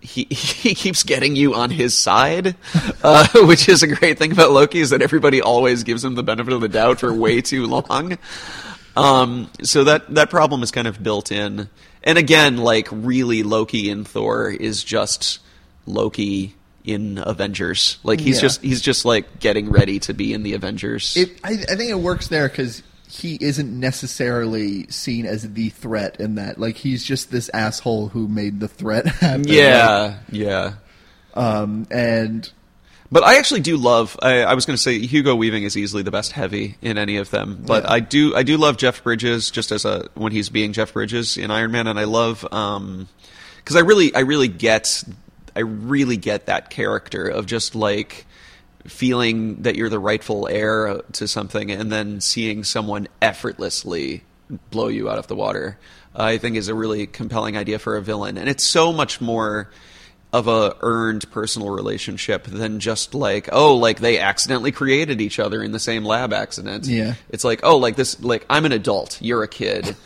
he 0.00 0.24
he 0.30 0.74
keeps 0.74 1.02
getting 1.02 1.36
you 1.36 1.54
on 1.54 1.70
his 1.70 1.94
side, 1.94 2.54
uh, 3.02 3.26
which 3.46 3.68
is 3.68 3.82
a 3.82 3.86
great 3.88 4.18
thing 4.18 4.32
about 4.32 4.52
Loki 4.52 4.78
is 4.80 4.90
that 4.90 5.02
everybody 5.02 5.42
always 5.42 5.82
gives 5.84 6.04
him 6.04 6.14
the 6.14 6.22
benefit 6.22 6.52
of 6.52 6.60
the 6.60 6.68
doubt 6.68 7.00
for 7.00 7.12
way 7.12 7.40
too 7.42 7.66
long. 7.66 8.16
Um, 8.96 9.50
so 9.62 9.84
that 9.84 10.12
that 10.14 10.30
problem 10.30 10.62
is 10.62 10.70
kind 10.70 10.86
of 10.88 11.02
built 11.02 11.30
in, 11.30 11.68
and 12.02 12.18
again, 12.18 12.56
like 12.56 12.88
really, 12.90 13.42
Loki 13.42 13.90
in 13.90 14.04
Thor 14.04 14.50
is 14.50 14.82
just 14.82 15.38
Loki 15.86 16.54
in 16.88 17.22
Avengers. 17.24 17.98
Like 18.02 18.20
he's 18.20 18.36
Yeah. 18.36 18.42
just 18.42 18.62
he's 18.62 18.80
just 18.80 19.04
like 19.04 19.40
getting 19.40 19.70
ready 19.70 19.98
to 20.00 20.14
be 20.14 20.32
in 20.32 20.42
the 20.42 20.54
Avengers. 20.54 21.16
it, 21.16 21.38
I, 21.44 21.52
I 21.52 21.76
think 21.76 21.90
it 21.90 21.98
works 22.00 22.28
there 22.28 22.48
because 22.48 22.82
he 23.10 23.38
isn't 23.40 23.78
necessarily 23.80 24.86
seen 24.90 25.24
as 25.26 25.50
the 25.52 25.68
threat 25.70 26.20
in 26.20 26.34
that. 26.34 26.58
Like 26.58 26.76
he's 26.76 27.04
just 27.04 27.30
this 27.30 27.48
asshole 27.54 28.08
who 28.08 28.28
made 28.28 28.60
the 28.60 28.68
threat 28.68 29.06
happen. 29.06 29.44
yeah, 29.48 30.18
yeah. 30.30 30.74
Um, 31.34 31.86
and 31.90 32.50
But 33.12 33.22
I 33.24 33.38
actually 33.38 33.60
do 33.60 33.76
love. 33.76 34.18
I, 34.20 34.42
I 34.42 34.54
was 34.54 34.66
going 34.66 34.76
to 34.76 34.82
say 34.82 34.98
Hugo 34.98 35.34
Weaving 35.34 35.62
is 35.62 35.76
easily 35.76 36.02
the 36.02 36.10
best 36.10 36.32
heavy 36.32 36.76
in 36.82 36.98
any 36.98 37.16
of 37.16 37.30
them. 37.30 37.62
But 37.66 37.84
Yeah. 37.84 37.92
I 37.92 38.00
do 38.00 38.34
I 38.36 38.42
do 38.42 38.56
love 38.58 38.76
Jeff 38.76 39.02
Bridges 39.02 39.50
just 39.50 39.72
as 39.72 39.84
a 39.84 40.08
when 40.14 40.32
he's 40.32 40.48
being 40.50 40.72
Jeff 40.72 40.92
Bridges 40.92 41.36
in 41.38 41.50
Iron 41.50 41.70
Man, 41.70 41.86
and 41.86 41.98
I 41.98 42.04
love 42.04 42.40
because 42.42 43.76
I 43.76 43.80
really 43.80 44.14
I 44.14 44.20
really 44.20 44.48
get 44.48 45.02
I 45.56 45.60
really 45.60 46.16
get 46.16 46.46
that 46.46 46.70
character 46.70 47.26
of 47.28 47.46
just 47.46 47.74
like 47.74 48.26
feeling 48.86 49.62
that 49.62 49.76
you're 49.76 49.88
the 49.88 49.98
rightful 49.98 50.48
heir 50.48 51.02
to 51.12 51.28
something, 51.28 51.70
and 51.70 51.90
then 51.92 52.20
seeing 52.20 52.64
someone 52.64 53.08
effortlessly 53.20 54.22
blow 54.70 54.88
you 54.88 55.10
out 55.10 55.18
of 55.18 55.26
the 55.26 55.36
water. 55.36 55.78
I 56.14 56.38
think 56.38 56.56
is 56.56 56.68
a 56.68 56.74
really 56.74 57.06
compelling 57.06 57.56
idea 57.56 57.78
for 57.78 57.96
a 57.96 58.02
villain, 58.02 58.38
and 58.38 58.48
it's 58.48 58.64
so 58.64 58.92
much 58.92 59.20
more 59.20 59.70
of 60.32 60.46
a 60.48 60.76
earned 60.80 61.30
personal 61.30 61.70
relationship 61.70 62.44
than 62.44 62.80
just 62.80 63.14
like 63.14 63.48
oh 63.50 63.76
like 63.76 63.98
they 63.98 64.18
accidentally 64.18 64.70
created 64.70 65.22
each 65.22 65.38
other 65.38 65.62
in 65.62 65.72
the 65.72 65.78
same 65.78 66.04
lab 66.04 66.34
accident 66.34 66.86
Yeah. 66.86 67.14
it's 67.30 67.44
like 67.44 67.60
oh 67.62 67.78
like 67.78 67.96
this 67.96 68.22
like 68.22 68.44
i'm 68.50 68.66
an 68.66 68.72
adult 68.72 69.22
you're 69.22 69.42
a 69.42 69.48
kid 69.48 69.96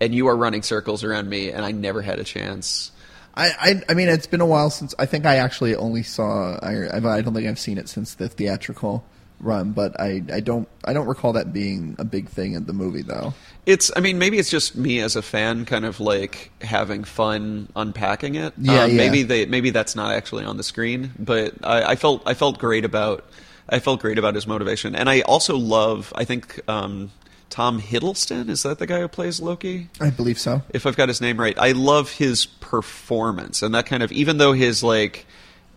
and 0.00 0.14
you 0.14 0.28
are 0.28 0.36
running 0.36 0.62
circles 0.62 1.02
around 1.02 1.28
me 1.28 1.50
and 1.50 1.64
i 1.64 1.72
never 1.72 2.00
had 2.00 2.20
a 2.20 2.24
chance 2.24 2.91
I, 3.34 3.50
I, 3.60 3.82
I 3.88 3.94
mean, 3.94 4.08
it's 4.08 4.26
been 4.26 4.40
a 4.40 4.46
while 4.46 4.70
since 4.70 4.94
I 4.98 5.06
think 5.06 5.24
I 5.26 5.36
actually 5.36 5.74
only 5.74 6.02
saw. 6.02 6.58
I, 6.62 6.94
I 6.96 7.00
don't 7.22 7.32
think 7.34 7.46
I've 7.48 7.58
seen 7.58 7.78
it 7.78 7.88
since 7.88 8.14
the 8.14 8.28
theatrical 8.28 9.04
run, 9.40 9.72
but 9.72 9.98
I, 9.98 10.22
I 10.32 10.40
don't, 10.40 10.68
I 10.84 10.92
don't 10.92 11.06
recall 11.08 11.32
that 11.32 11.52
being 11.52 11.96
a 11.98 12.04
big 12.04 12.28
thing 12.28 12.52
in 12.54 12.66
the 12.66 12.72
movie 12.72 13.02
though. 13.02 13.34
it's 13.66 13.90
i 13.96 14.00
mean 14.00 14.18
maybe 14.18 14.38
it's 14.38 14.50
just 14.50 14.76
me 14.76 15.00
as 15.00 15.16
a 15.16 15.22
fan 15.22 15.64
kind 15.64 15.84
of 15.84 15.98
like 15.98 16.50
having 16.60 17.02
fun 17.04 17.68
unpacking 17.74 18.34
it 18.36 18.52
Yeah, 18.58 18.84
Um, 18.84 18.90
yeah. 18.92 18.96
maybe 18.96 19.22
they 19.24 19.46
maybe 19.46 19.70
that's 19.70 19.96
not 19.96 20.12
actually 20.14 20.44
on 20.44 20.56
the 20.58 20.62
screen 20.62 21.10
but 21.18 21.54
I, 21.64 21.82
I 21.92 21.96
felt 21.96 22.22
i 22.26 22.34
felt 22.34 22.58
great 22.58 22.84
about 22.84 23.24
i 23.68 23.78
felt 23.80 24.00
great 24.00 24.16
about 24.18 24.34
his 24.36 24.46
motivation 24.46 24.94
and 24.94 25.08
i 25.10 25.20
also 25.22 25.56
love 25.56 26.12
i 26.16 26.24
think 26.24 26.60
um 26.68 27.10
tom 27.52 27.82
hiddleston 27.82 28.48
is 28.48 28.62
that 28.62 28.78
the 28.78 28.86
guy 28.86 29.00
who 29.00 29.08
plays 29.08 29.38
loki 29.38 29.88
I 30.00 30.08
believe 30.08 30.38
so. 30.38 30.62
if 30.70 30.86
I've 30.86 30.96
got 30.96 31.08
his 31.08 31.20
name 31.20 31.38
right. 31.38 31.56
I 31.58 31.72
love 31.72 32.12
his 32.12 32.46
performance 32.46 33.60
and 33.60 33.74
that 33.74 33.84
kind 33.84 34.02
of 34.02 34.10
even 34.10 34.38
though 34.38 34.54
his 34.54 34.82
like 34.82 35.26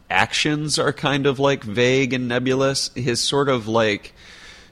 actions 0.09 0.79
are 0.79 0.93
kind 0.93 1.25
of 1.25 1.39
like 1.39 1.63
vague 1.63 2.13
and 2.13 2.27
nebulous, 2.27 2.91
his 2.95 3.21
sort 3.21 3.49
of 3.49 3.67
like 3.67 4.13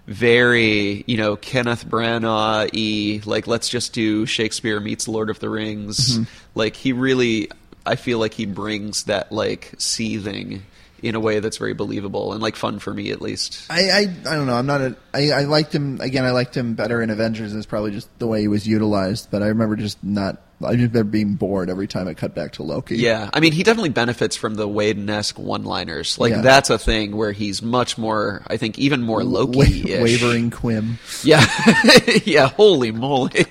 very, 0.08 1.04
you 1.08 1.18
know, 1.18 1.36
Kenneth 1.36 1.86
Branagh 1.86 2.70
y 2.74 3.22
like 3.26 3.48
let's 3.48 3.70
just 3.70 3.94
do 3.94 4.26
Shakespeare 4.26 4.80
meets 4.80 5.08
Lord 5.08 5.30
of 5.30 5.40
the 5.40 5.50
Rings. 5.50 6.20
Mm-hmm. 6.20 6.24
Like 6.56 6.76
he 6.76 6.94
really 6.94 7.50
I 7.86 7.96
feel 7.96 8.20
like 8.20 8.34
he 8.34 8.46
brings 8.46 9.06
that 9.06 9.32
like 9.32 9.74
seething 9.78 10.64
in 11.04 11.16
a 11.16 11.20
way 11.20 11.40
that's 11.42 11.58
very 11.58 11.74
believable 11.74 12.32
and 12.34 12.42
like 12.42 12.56
fun 12.56 12.80
for 12.80 12.94
me 12.94 13.12
at 13.12 13.22
least. 13.22 13.66
I, 13.70 13.90
I, 13.92 14.00
I 14.26 14.36
don't 14.36 14.48
know. 14.48 14.56
I'm 14.56 14.66
not 14.66 14.82
a. 14.82 14.96
I, 15.14 15.32
I 15.32 15.42
liked 15.44 15.76
him 15.76 16.00
again. 16.02 16.24
I 16.26 16.32
liked 16.32 16.56
him 16.56 16.74
better 16.76 17.02
in 17.02 17.10
Avengers. 17.10 17.54
It's 17.54 17.66
probably 17.66 17.92
just 17.92 18.08
the 18.20 18.26
way 18.28 18.40
he 18.42 18.48
was 18.48 18.66
utilized. 18.66 19.30
But 19.30 19.44
I 19.44 19.48
remember 19.48 19.76
just 19.76 20.02
not. 20.04 20.42
I 20.64 20.76
just 20.76 20.94
remember 20.94 21.04
being 21.04 21.34
bored 21.34 21.70
every 21.70 21.88
time 21.88 22.08
it 22.08 22.16
cut 22.16 22.34
back 22.34 22.54
to 22.54 22.64
Loki. 22.64 22.96
Yeah, 22.96 23.30
I 23.34 23.42
mean, 23.42 23.52
he 23.52 23.64
definitely 23.64 23.90
benefits 23.90 24.38
from 24.38 24.56
the 24.56 24.66
Whedon-esque 24.66 25.38
one-liners. 25.38 26.18
Like 26.18 26.32
Yeah. 26.32 26.42
that's 26.42 26.70
a 26.70 26.80
thing 26.80 27.18
where 27.18 27.34
he's 27.34 27.62
much 27.62 27.98
more, 27.98 28.44
I 28.48 28.56
think, 28.56 28.80
even 28.80 29.02
more 29.02 29.26
Loki-ish. 29.26 30.02
wavering 30.02 30.52
Quim. 30.52 30.94
Yeah, 31.26 31.44
yeah. 32.26 32.48
Holy 32.48 32.92
moly! 32.94 33.46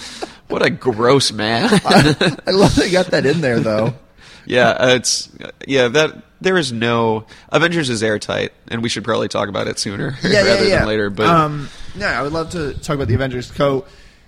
what 0.48 0.60
a 0.60 0.68
gross 0.68 1.32
man. 1.32 1.70
I 1.86 2.50
love 2.50 2.74
they 2.74 2.90
got 2.90 3.06
that 3.12 3.24
in 3.24 3.40
there 3.40 3.60
though. 3.60 3.94
yeah, 4.48 4.70
uh, 4.70 4.94
it's 4.94 5.28
yeah 5.66 5.88
that 5.88 6.22
there 6.40 6.56
is 6.56 6.72
no 6.72 7.26
Avengers 7.50 7.90
is 7.90 8.02
airtight, 8.02 8.52
and 8.68 8.82
we 8.82 8.88
should 8.88 9.04
probably 9.04 9.28
talk 9.28 9.48
about 9.48 9.66
it 9.66 9.78
sooner 9.78 10.16
yeah, 10.22 10.42
rather 10.42 10.64
yeah, 10.64 10.70
yeah. 10.70 10.78
than 10.78 10.88
later. 10.88 11.10
But 11.10 11.26
um, 11.26 11.68
yeah, 11.96 12.18
I 12.18 12.22
would 12.22 12.32
love 12.32 12.50
to 12.50 12.72
talk 12.74 12.94
about 12.94 13.08
the 13.08 13.14
Avengers. 13.14 13.50
Co. 13.50 13.84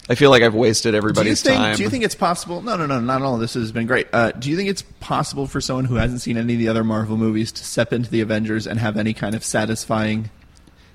I 0.08 0.16
feel 0.16 0.30
like 0.30 0.42
I've 0.42 0.54
wasted 0.54 0.92
Do 0.92 0.96
everybody's 0.98 1.42
think? 1.42 1.56
time. 1.56 1.76
Do 1.76 1.82
you 1.82 1.88
think 1.88 2.04
it's 2.04 2.16
possible? 2.16 2.62
No, 2.62 2.76
no, 2.76 2.84
no, 2.84 3.00
not 3.00 3.22
at 3.22 3.24
all. 3.24 3.38
This 3.38 3.54
has 3.54 3.70
been 3.70 3.86
great. 3.86 4.08
Uh, 4.12 4.32
do 4.32 4.50
you 4.50 4.56
think 4.56 4.68
it's 4.68 4.82
possible 4.82 5.46
for 5.46 5.60
someone 5.60 5.84
who 5.84 5.94
hasn't 5.94 6.20
seen 6.20 6.36
any 6.36 6.54
of 6.54 6.58
the 6.58 6.68
other 6.68 6.82
Marvel 6.82 7.16
movies 7.16 7.52
to 7.52 7.64
step 7.64 7.92
into 7.92 8.10
the 8.10 8.20
Avengers 8.20 8.66
and 8.66 8.80
have 8.80 8.96
any 8.96 9.14
kind 9.14 9.34
of 9.34 9.44
satisfying? 9.44 10.30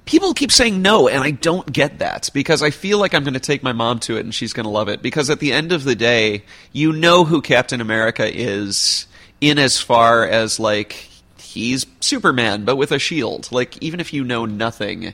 people 0.06 0.34
keep 0.34 0.52
saying 0.52 0.82
no, 0.82 1.08
and 1.08 1.24
I 1.24 1.32
don't 1.32 1.72
get 1.72 2.00
that 2.00 2.30
because 2.34 2.62
I 2.62 2.70
feel 2.70 3.00
like 3.00 3.14
I'm 3.14 3.24
going 3.24 3.34
to 3.34 3.40
take 3.40 3.64
my 3.64 3.74
mom 3.74 4.00
to 4.02 4.18
it 4.18 4.22
and 4.22 4.34
she's 4.34 4.54
going 4.54 4.66
to 4.66 4.70
love 4.70 4.88
it. 4.88 5.02
Because 5.02 5.30
at 5.30 5.40
the 5.40 5.52
end 5.52 5.72
of 5.72 5.84
the 5.84 5.96
day, 5.96 6.44
you 6.72 6.94
know 6.94 7.26
who 7.26 7.42
Captain 7.42 7.82
America 7.82 8.26
is 8.32 9.08
in 9.46 9.60
as 9.60 9.80
far 9.80 10.28
as 10.28 10.60
like 10.60 11.08
he's 11.38 11.86
Superman, 12.00 12.66
but 12.66 12.78
with 12.78 12.92
a 12.92 12.98
shield. 12.98 13.52
Like 13.52 13.82
even 13.82 14.00
if 14.00 14.12
you 14.12 14.24
know 14.24 14.46
nothing, 14.46 15.14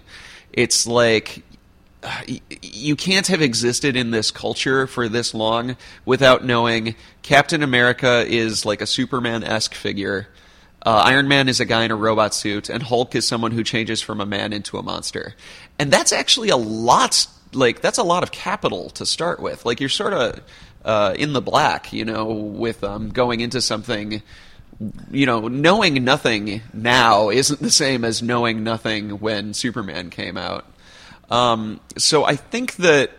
it's 0.54 0.88
like 0.88 1.44
you 2.62 2.96
can't 2.96 3.28
have 3.28 3.42
existed 3.42 3.98
in 3.98 4.12
this 4.12 4.32
culture 4.32 4.88
for 4.88 5.10
this 5.10 5.34
long 5.34 5.76
without 6.06 6.46
knowing 6.46 6.96
Captain 7.22 7.62
America 7.62 8.26
is 8.26 8.66
like 8.66 8.82
a 8.82 8.88
Superman 8.88 9.44
esque 9.44 9.76
figure. 9.76 10.30
Uh, 10.84 11.04
Iron 11.06 11.28
Man 11.28 11.50
is 11.50 11.60
a 11.60 11.66
guy 11.66 11.84
in 11.84 11.92
a 11.92 11.96
robot 11.96 12.34
suit, 12.34 12.70
and 12.70 12.82
Hulk 12.82 13.14
is 13.14 13.28
someone 13.28 13.52
who 13.52 13.64
changes 13.64 14.02
from 14.02 14.22
a 14.22 14.26
man 14.26 14.54
into 14.54 14.78
a 14.78 14.84
monster. 14.84 15.36
And 15.78 15.92
that's 15.92 16.14
actually 16.14 16.50
a 16.50 16.58
lot. 16.58 17.28
Like 17.54 17.82
that's 17.82 17.98
a 17.98 18.04
lot 18.04 18.24
of 18.24 18.32
capital 18.32 18.92
to 18.92 19.06
start 19.06 19.42
with. 19.42 19.66
Like 19.66 19.82
you're 19.82 19.90
sort 19.90 20.14
of 20.14 20.42
uh, 20.86 21.14
in 21.18 21.34
the 21.34 21.42
black, 21.42 21.94
you 21.94 22.06
know, 22.06 22.26
with 22.26 22.84
um, 22.84 23.10
going 23.10 23.42
into 23.42 23.62
something. 23.62 24.22
You 25.12 25.28
know, 25.28 25.48
knowing 25.48 26.04
nothing 26.04 26.62
now 26.74 27.30
isn't 27.30 27.60
the 27.60 27.70
same 27.70 28.04
as 28.04 28.24
knowing 28.24 28.64
nothing 28.64 29.20
when 29.20 29.54
Superman 29.54 30.10
came 30.10 30.38
out. 30.38 30.66
Um, 31.30 31.80
so 31.98 32.24
I 32.24 32.36
think 32.36 32.78
that 32.78 33.12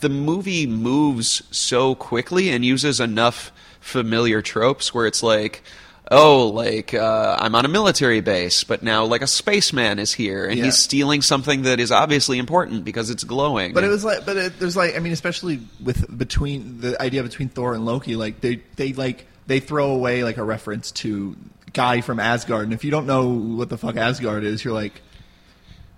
the 0.00 0.10
movie 0.10 0.66
moves 0.66 1.42
so 1.50 1.94
quickly 1.94 2.50
and 2.50 2.62
uses 2.62 3.00
enough 3.00 3.52
familiar 3.80 4.42
tropes 4.42 4.92
where 4.92 5.06
it's 5.06 5.22
like, 5.22 5.62
oh, 6.10 6.48
like 6.48 6.94
uh, 6.94 7.36
I'm 7.38 7.54
on 7.54 7.64
a 7.64 7.68
military 7.68 8.20
base, 8.20 8.64
but 8.64 8.82
now 8.82 9.04
like 9.04 9.22
a 9.22 9.26
spaceman 9.26 9.98
is 9.98 10.12
here 10.12 10.44
and 10.46 10.58
Yeah. 10.58 10.64
he's 10.66 10.78
stealing 10.78 11.22
something 11.22 11.62
that 11.62 11.80
is 11.80 11.92
obviously 11.92 12.38
important 12.38 12.84
because 12.84 13.10
it's 13.10 13.24
glowing. 13.24 13.74
But 13.74 13.84
it 13.84 13.88
was 13.88 14.04
like, 14.04 14.24
but 14.24 14.36
it, 14.36 14.58
there's 14.58 14.76
like, 14.76 14.96
I 14.96 15.00
mean, 15.00 15.12
especially 15.12 15.60
with 15.82 16.16
between 16.16 16.80
the 16.80 17.00
idea 17.00 17.22
between 17.22 17.48
Thor 17.48 17.74
and 17.74 17.84
Loki, 17.84 18.16
like 18.16 18.40
they 18.40 18.62
they 18.76 18.92
like 18.92 19.26
they 19.46 19.60
throw 19.60 19.90
away 19.90 20.24
like 20.24 20.36
a 20.36 20.44
reference 20.44 20.90
to 20.92 21.36
guy 21.72 22.00
from 22.00 22.18
Asgard, 22.20 22.64
and 22.64 22.72
if 22.72 22.84
you 22.84 22.90
don't 22.90 23.06
know 23.06 23.28
what 23.28 23.68
the 23.68 23.76
fuck 23.78 23.96
Asgard 23.96 24.44
is, 24.44 24.64
you're 24.64 24.74
like, 24.74 25.00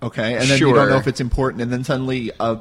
okay, 0.03 0.35
and 0.35 0.43
then 0.49 0.59
you 0.59 0.73
don't 0.73 0.89
know 0.89 0.97
if 0.97 1.07
it's 1.07 1.21
important, 1.21 1.61
and 1.61 1.71
then 1.71 1.83
suddenly 1.83 2.31
uh 2.39 2.57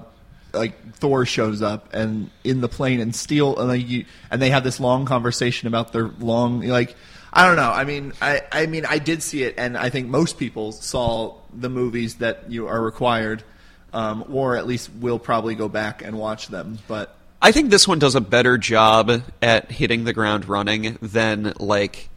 like 0.53 0.95
Thor 0.97 1.25
shows 1.27 1.63
up 1.63 1.95
and 1.95 2.29
in 2.43 2.61
the 2.61 2.69
plane 2.69 3.01
and 3.01 3.15
steal, 3.15 3.57
and 3.59 3.69
like 3.69 3.89
you, 3.89 4.05
and 4.31 4.41
they 4.43 4.51
have 4.51 4.65
this 4.65 4.81
long 4.81 5.05
conversation 5.07 5.67
about 5.69 5.93
their 5.93 6.09
long 6.19 6.61
like. 6.63 6.95
I 7.33 7.47
don't 7.47 7.57
know. 7.57 7.71
I 7.71 7.85
mean, 7.85 8.13
I, 8.21 8.43
I 8.51 8.67
mean, 8.67 8.85
I 8.87 8.99
did 8.99 9.23
see 9.23 9.43
it, 9.45 9.55
and 9.57 9.77
I 9.77 9.89
think 9.91 10.09
most 10.09 10.39
people 10.39 10.73
saw 10.73 11.35
the 11.57 11.69
movies 11.69 12.17
that 12.17 12.51
you 12.51 12.67
are 12.67 12.81
required, 12.83 13.45
um, 13.93 14.25
or 14.33 14.57
at 14.57 14.67
least 14.67 14.91
will 15.01 15.19
probably 15.19 15.55
go 15.55 15.69
back 15.69 16.03
and 16.03 16.19
watch 16.19 16.49
them. 16.49 16.79
But 16.89 17.15
I 17.41 17.53
think 17.53 17.71
this 17.71 17.87
one 17.87 17.99
does 18.01 18.17
a 18.17 18.21
better 18.21 18.59
job 18.59 19.23
at 19.41 19.71
hitting 19.71 20.05
the 20.05 20.13
ground 20.13 20.49
running 20.49 20.99
than 21.01 21.53
like 21.61 22.09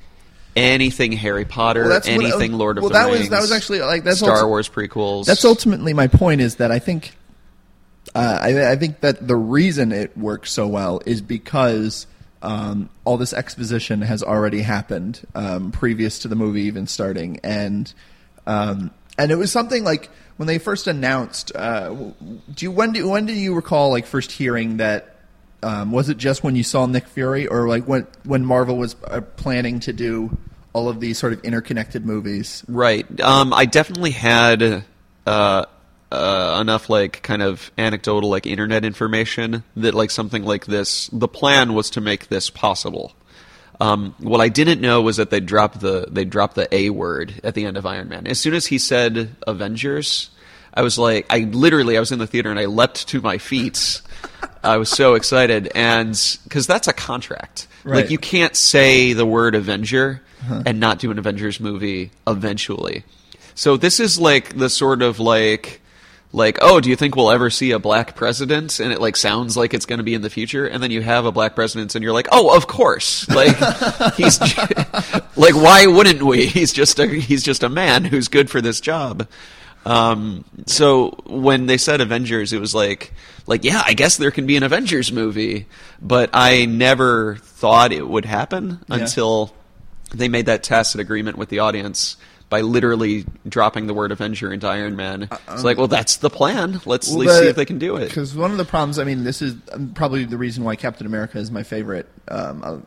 anything 0.56 1.11
Harry 1.14 1.45
Potter, 1.45 1.81
Well, 1.81 1.90
that's 1.90 2.07
what- 2.07 2.14
anything 2.26 2.53
Lord 2.53 2.77
of 2.77 2.84
well, 2.84 2.90
the 2.90 2.94
that 2.94 3.10
was- 3.10 3.19
Rings. 3.19 3.30
that 3.31 3.41
was 3.41 3.52
actually, 3.52 3.81
like, 3.81 4.03
that's 4.03 4.19
Star 4.19 4.31
also- 4.31 4.48
Wars 4.48 4.69
prequels. 4.69 5.26
that's 5.26 5.45
ultimately 5.45 5.94
my 5.94 6.07
point. 6.07 6.41
Is 6.41 6.56
that 6.56 6.72
I 6.72 6.80
think, 6.80 7.15
uh, 8.15 8.40
I, 8.41 8.72
I 8.72 8.76
think 8.76 9.02
that 9.02 9.27
the 9.27 9.35
reason 9.35 9.91
it 9.91 10.15
works 10.18 10.52
so 10.52 10.68
well 10.68 11.02
is 11.06 11.22
because 11.22 12.06
um, 12.44 12.90
all 13.06 13.18
this 13.18 13.34
exposition 13.34 14.02
has 14.02 14.22
already 14.22 14.61
happened 14.61 15.26
um, 15.34 15.72
previous 15.72 16.20
to 16.20 16.28
the 16.28 16.36
movie 16.36 16.64
even 16.64 16.86
starting, 16.88 17.40
and 17.41 17.91
um, 18.45 18.91
and 19.18 19.32
it 19.32 19.36
was 19.36 19.52
something 19.52 19.84
like 19.84 20.10
when 20.36 20.48
they 20.48 20.60
first 20.60 20.88
announced. 20.88 21.56
Uh, 21.56 21.90
do 22.53 22.65
you 22.65 22.72
when 22.72 22.91
do 22.91 23.10
when 23.10 23.26
do 23.26 23.34
you 23.34 23.56
recall 23.56 23.90
like 23.90 24.06
first 24.06 24.32
hearing 24.32 24.78
that? 24.78 25.10
Um, 25.64 25.94
was 25.94 26.10
it 26.10 26.18
just 26.18 26.44
when 26.44 26.57
you 26.57 26.64
saw 26.64 26.86
Nick 26.86 27.07
Fury, 27.07 27.48
or 27.48 27.70
like 27.70 27.86
when 27.86 28.06
when 28.26 28.45
Marvel 28.45 28.78
was 28.78 28.98
uh, 29.06 29.22
planning 29.22 29.80
to 29.80 29.94
do 29.94 30.38
all 30.74 30.90
of 30.90 30.99
these 30.99 31.18
sort 31.18 31.32
of 31.32 31.45
interconnected 31.45 32.06
movies? 32.06 32.65
Right. 32.68 33.07
Um, 33.22 33.53
I 33.53 33.65
definitely 33.65 34.11
had 34.11 34.84
uh, 35.26 35.65
uh, 36.14 36.60
enough 36.61 36.90
like 36.90 37.22
kind 37.23 37.41
of 37.41 37.72
anecdotal 37.77 38.30
like 38.30 38.45
internet 38.45 38.85
information 38.85 39.64
that 39.76 39.94
like 39.94 40.11
something 40.11 40.44
like 40.44 40.65
this. 40.65 41.07
The 41.07 41.27
plan 41.27 41.73
was 41.73 41.90
to 41.91 42.02
make 42.02 42.27
this 42.27 42.49
possible. 42.49 43.14
Um, 43.81 44.15
what 44.19 44.40
I 44.40 44.49
didn't 44.49 44.81
know 44.81 45.02
was 45.02 45.18
that 45.18 45.30
they 45.30 45.40
dropped 45.40 45.80
the 45.80 46.07
they 46.10 46.26
dropped 46.26 46.56
the 46.56 46.73
A 46.73 46.90
word 46.91 47.41
at 47.44 47.56
the 47.56 47.65
end 47.65 47.77
of 47.77 47.85
Iron 47.85 48.10
Man. 48.10 48.27
As 48.27 48.40
soon 48.40 48.53
as 48.53 48.68
he 48.68 48.77
said 48.77 49.35
Avengers, 49.48 50.30
I 50.73 50.84
was 50.84 50.98
like, 50.98 51.26
I 51.30 51.40
literally 51.40 51.98
I 51.98 51.99
was 51.99 52.11
in 52.11 52.19
the 52.19 52.27
theater 52.27 52.52
and 52.52 52.60
I 52.60 52.65
leapt 52.65 53.07
to 53.10 53.22
my 53.22 53.38
feet. 53.38 54.02
I 54.64 54.77
was 54.77 54.90
so 54.90 55.15
excited, 55.15 55.69
and 55.76 56.18
because 56.45 56.68
that's 56.68 56.88
a 56.88 56.94
contract. 56.94 57.68
Right. 57.84 57.98
Like 57.98 58.11
you 58.11 58.18
can't 58.18 58.56
say 58.56 59.11
the 59.11 59.26
word 59.26 59.56
Avenger 59.56 60.22
and 60.65 60.80
not 60.80 60.99
do 60.99 61.11
an 61.11 61.19
Avengers 61.19 61.60
movie 61.60 62.11
eventually. 62.27 63.03
So 63.56 63.77
this 63.77 63.99
is 63.99 64.19
like 64.19 64.57
the 64.57 64.69
sort 64.69 65.02
of 65.02 65.19
like 65.19 65.81
like 66.34 66.57
oh 66.61 66.81
do 66.81 66.89
you 66.89 66.95
think 66.95 67.15
we'll 67.15 67.31
ever 67.31 67.49
see 67.49 67.72
a 67.72 67.80
black 67.80 68.15
president? 68.15 68.80
And 68.80 68.91
it 68.91 68.99
like 68.99 69.15
sounds 69.15 69.55
like 69.55 69.73
it's 69.73 69.85
going 69.85 69.99
to 69.99 70.03
be 70.03 70.14
in 70.15 70.22
the 70.23 70.30
future. 70.30 70.65
And 70.68 70.81
then 70.84 70.91
you 70.91 71.01
have 71.01 71.26
a 71.26 71.31
black 71.31 71.55
president 71.55 71.95
and 71.95 72.03
you're 72.03 72.11
like 72.14 72.27
oh 72.31 72.57
of 72.57 72.68
course. 72.68 73.30
Like 73.30 73.55
he's 74.15 74.39
like 75.38 75.55
why 75.55 75.85
wouldn't 75.88 76.23
we? 76.23 76.47
He's 76.47 76.73
just 76.73 76.99
a 76.99 77.07
he's 77.07 77.43
just 77.43 77.64
a 77.64 77.69
man 77.69 78.03
who's 78.03 78.27
good 78.27 78.49
for 78.49 78.60
this 78.61 78.81
job. 78.81 79.27
Um, 79.85 80.45
so 80.65 81.10
when 81.26 81.65
they 81.65 81.77
said 81.77 81.99
Avengers, 81.99 82.53
it 82.53 82.60
was 82.61 82.73
like, 82.73 83.11
like 83.47 83.65
yeah, 83.65 83.84
I 83.85 83.93
guess 83.93 84.15
there 84.15 84.31
can 84.31 84.45
be 84.45 84.55
an 84.55 84.64
Avengers 84.64 85.11
movie, 85.11 85.65
but 86.01 86.30
I 86.34 86.65
never 86.65 87.35
thought 87.35 87.91
it 87.91 88.07
would 88.07 88.23
happen 88.23 88.80
Yeah. 88.88 88.95
until 88.99 89.53
they 90.14 90.30
made 90.30 90.45
that 90.45 90.64
tacit 90.64 91.01
agreement 91.01 91.38
with 91.38 91.49
the 91.49 91.60
audience 91.60 92.15
by 92.54 92.62
literally 92.62 93.26
dropping 93.50 93.88
the 93.88 93.96
word 93.96 94.12
Avenger 94.12 94.54
into 94.54 94.68
Iron 94.68 94.96
Man. 94.96 95.28
It's 95.50 95.64
like, 95.64 95.80
well, 95.80 95.88
that's 95.88 96.18
the 96.18 96.30
plan. 96.30 96.82
Let's 96.86 97.12
least 97.12 97.40
see 97.40 97.48
if 97.48 97.56
they 97.56 97.66
can 97.66 97.80
do 97.80 97.96
it. 97.96 98.10
Because 98.10 98.36
one 98.36 98.52
of 98.52 98.58
the 98.58 98.64
problems, 98.64 99.00
I 99.00 99.06
mean, 99.06 99.24
this 99.24 99.42
is 99.42 99.56
um, 99.72 99.92
probably 99.96 100.26
the 100.26 100.38
reason 100.38 100.64
why 100.64 100.76
Captain 100.76 101.08
America 101.08 101.40
is 101.40 101.50
my 101.50 101.64
favorite. 101.64 102.08
Um, 102.28 102.62
uh, 102.64 102.78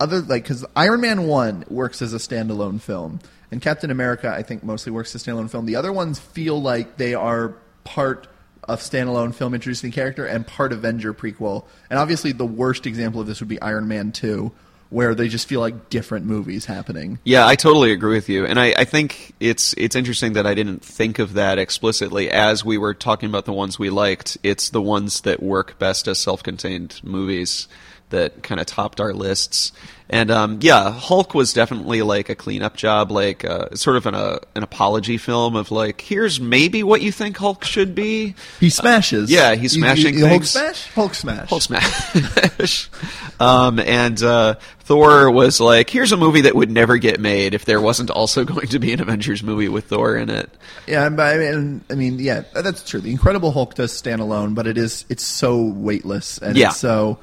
other 0.00 0.20
like 0.20 0.42
because 0.42 0.66
Iron 0.76 1.00
Man 1.00 1.26
one 1.26 1.64
works 1.68 2.02
as 2.02 2.12
a 2.12 2.18
standalone 2.18 2.78
film, 2.78 3.20
and 3.50 3.62
Captain 3.62 3.90
America 3.90 4.28
I 4.28 4.42
think 4.42 4.62
mostly 4.62 4.92
works 4.92 5.14
as 5.14 5.26
a 5.26 5.30
standalone 5.30 5.50
film. 5.50 5.64
The 5.64 5.76
other 5.76 5.94
ones 5.94 6.18
feel 6.18 6.60
like 6.60 6.98
they 6.98 7.14
are 7.14 7.54
part 7.84 8.28
of 8.64 8.80
standalone 8.80 9.34
film 9.34 9.54
introducing 9.54 9.92
character 9.92 10.26
and 10.26 10.46
part 10.46 10.74
Avenger 10.74 11.14
prequel. 11.14 11.64
And 11.88 11.98
obviously, 11.98 12.32
the 12.32 12.44
worst 12.44 12.84
example 12.84 13.22
of 13.22 13.26
this 13.26 13.40
would 13.40 13.48
be 13.48 13.62
Iron 13.62 13.88
Man 13.88 14.12
two, 14.12 14.52
where 14.90 15.14
they 15.14 15.28
just 15.28 15.48
feel 15.48 15.60
like 15.60 15.90
different 15.90 16.26
movies 16.26 16.64
happening. 16.64 17.18
Yeah, 17.24 17.46
I 17.46 17.56
totally 17.56 17.92
agree 17.92 18.14
with 18.14 18.28
you, 18.28 18.46
and 18.46 18.58
I, 18.58 18.74
I 18.76 18.84
think 18.84 19.34
it's 19.40 19.74
it's 19.76 19.96
interesting 19.96 20.34
that 20.34 20.46
I 20.46 20.54
didn't 20.54 20.84
think 20.84 21.18
of 21.18 21.34
that 21.34 21.58
explicitly 21.58 22.30
as 22.30 22.64
we 22.64 22.78
were 22.78 22.94
talking 22.94 23.28
about 23.28 23.44
the 23.44 23.52
ones 23.52 23.78
we 23.78 23.90
liked. 23.90 24.38
It's 24.42 24.70
the 24.70 24.82
ones 24.82 25.22
that 25.22 25.42
work 25.42 25.78
best 25.78 26.08
as 26.08 26.18
self-contained 26.18 27.00
movies 27.02 27.68
that 28.10 28.42
kind 28.42 28.60
of 28.60 28.66
topped 28.66 29.00
our 29.00 29.12
lists. 29.12 29.72
And 30.08 30.30
um, 30.30 30.58
yeah, 30.62 30.92
Hulk 30.92 31.34
was 31.34 31.52
definitely 31.52 32.00
like 32.02 32.28
a 32.28 32.36
cleanup 32.36 32.76
job, 32.76 33.10
like 33.10 33.44
uh, 33.44 33.74
sort 33.74 33.96
of 33.96 34.06
an 34.06 34.14
uh, 34.14 34.38
an 34.54 34.62
apology 34.62 35.18
film 35.18 35.56
of 35.56 35.72
like, 35.72 36.00
here's 36.00 36.38
maybe 36.40 36.84
what 36.84 37.02
you 37.02 37.10
think 37.10 37.36
Hulk 37.36 37.64
should 37.64 37.92
be. 37.96 38.36
He 38.60 38.70
smashes. 38.70 39.28
yeah, 39.32 39.56
he's 39.56 39.74
You- 39.74 39.82
you- 39.82 39.88
smashing 39.88 40.18
you 40.18 40.28
Hulk 40.28 40.44
smash. 40.44 40.86
Hulk 40.92 41.14
smash. 41.14 41.48
Hulk 41.48 41.62
smash. 41.62 42.88
um, 43.40 43.80
and 43.80 44.22
uh, 44.22 44.54
Thor 44.80 45.28
was 45.30 45.60
like, 45.60 45.90
here's 45.90 46.12
a 46.12 46.16
movie 46.16 46.42
that 46.42 46.54
would 46.54 46.70
never 46.70 46.98
get 46.98 47.18
made 47.18 47.54
if 47.54 47.64
there 47.64 47.80
wasn't 47.80 48.10
also 48.10 48.44
going 48.52 48.68
to 48.68 48.78
be 48.78 48.92
an 48.92 49.00
Avengers 49.00 49.42
movie 49.42 49.68
with 49.68 49.86
Thor 49.86 50.16
in 50.16 50.30
it. 50.30 50.48
Yeah, 50.86 51.04
I 51.04 51.08
mean, 51.08 51.84
I 51.90 51.94
mean, 51.96 52.20
yeah, 52.20 52.42
that's 52.54 52.88
true. 52.88 53.00
The 53.00 53.10
Incredible 53.10 53.50
Hulk 53.50 53.74
does 53.74 53.92
stand 53.92 54.20
alone, 54.20 54.54
but 54.54 54.68
it 54.68 54.78
is 54.78 55.04
it's 55.08 55.24
so 55.24 55.62
weightless 55.64 56.38
and 56.38 56.56
Yeah. 56.56 56.68
it's 56.68 56.76
so, 56.76 57.18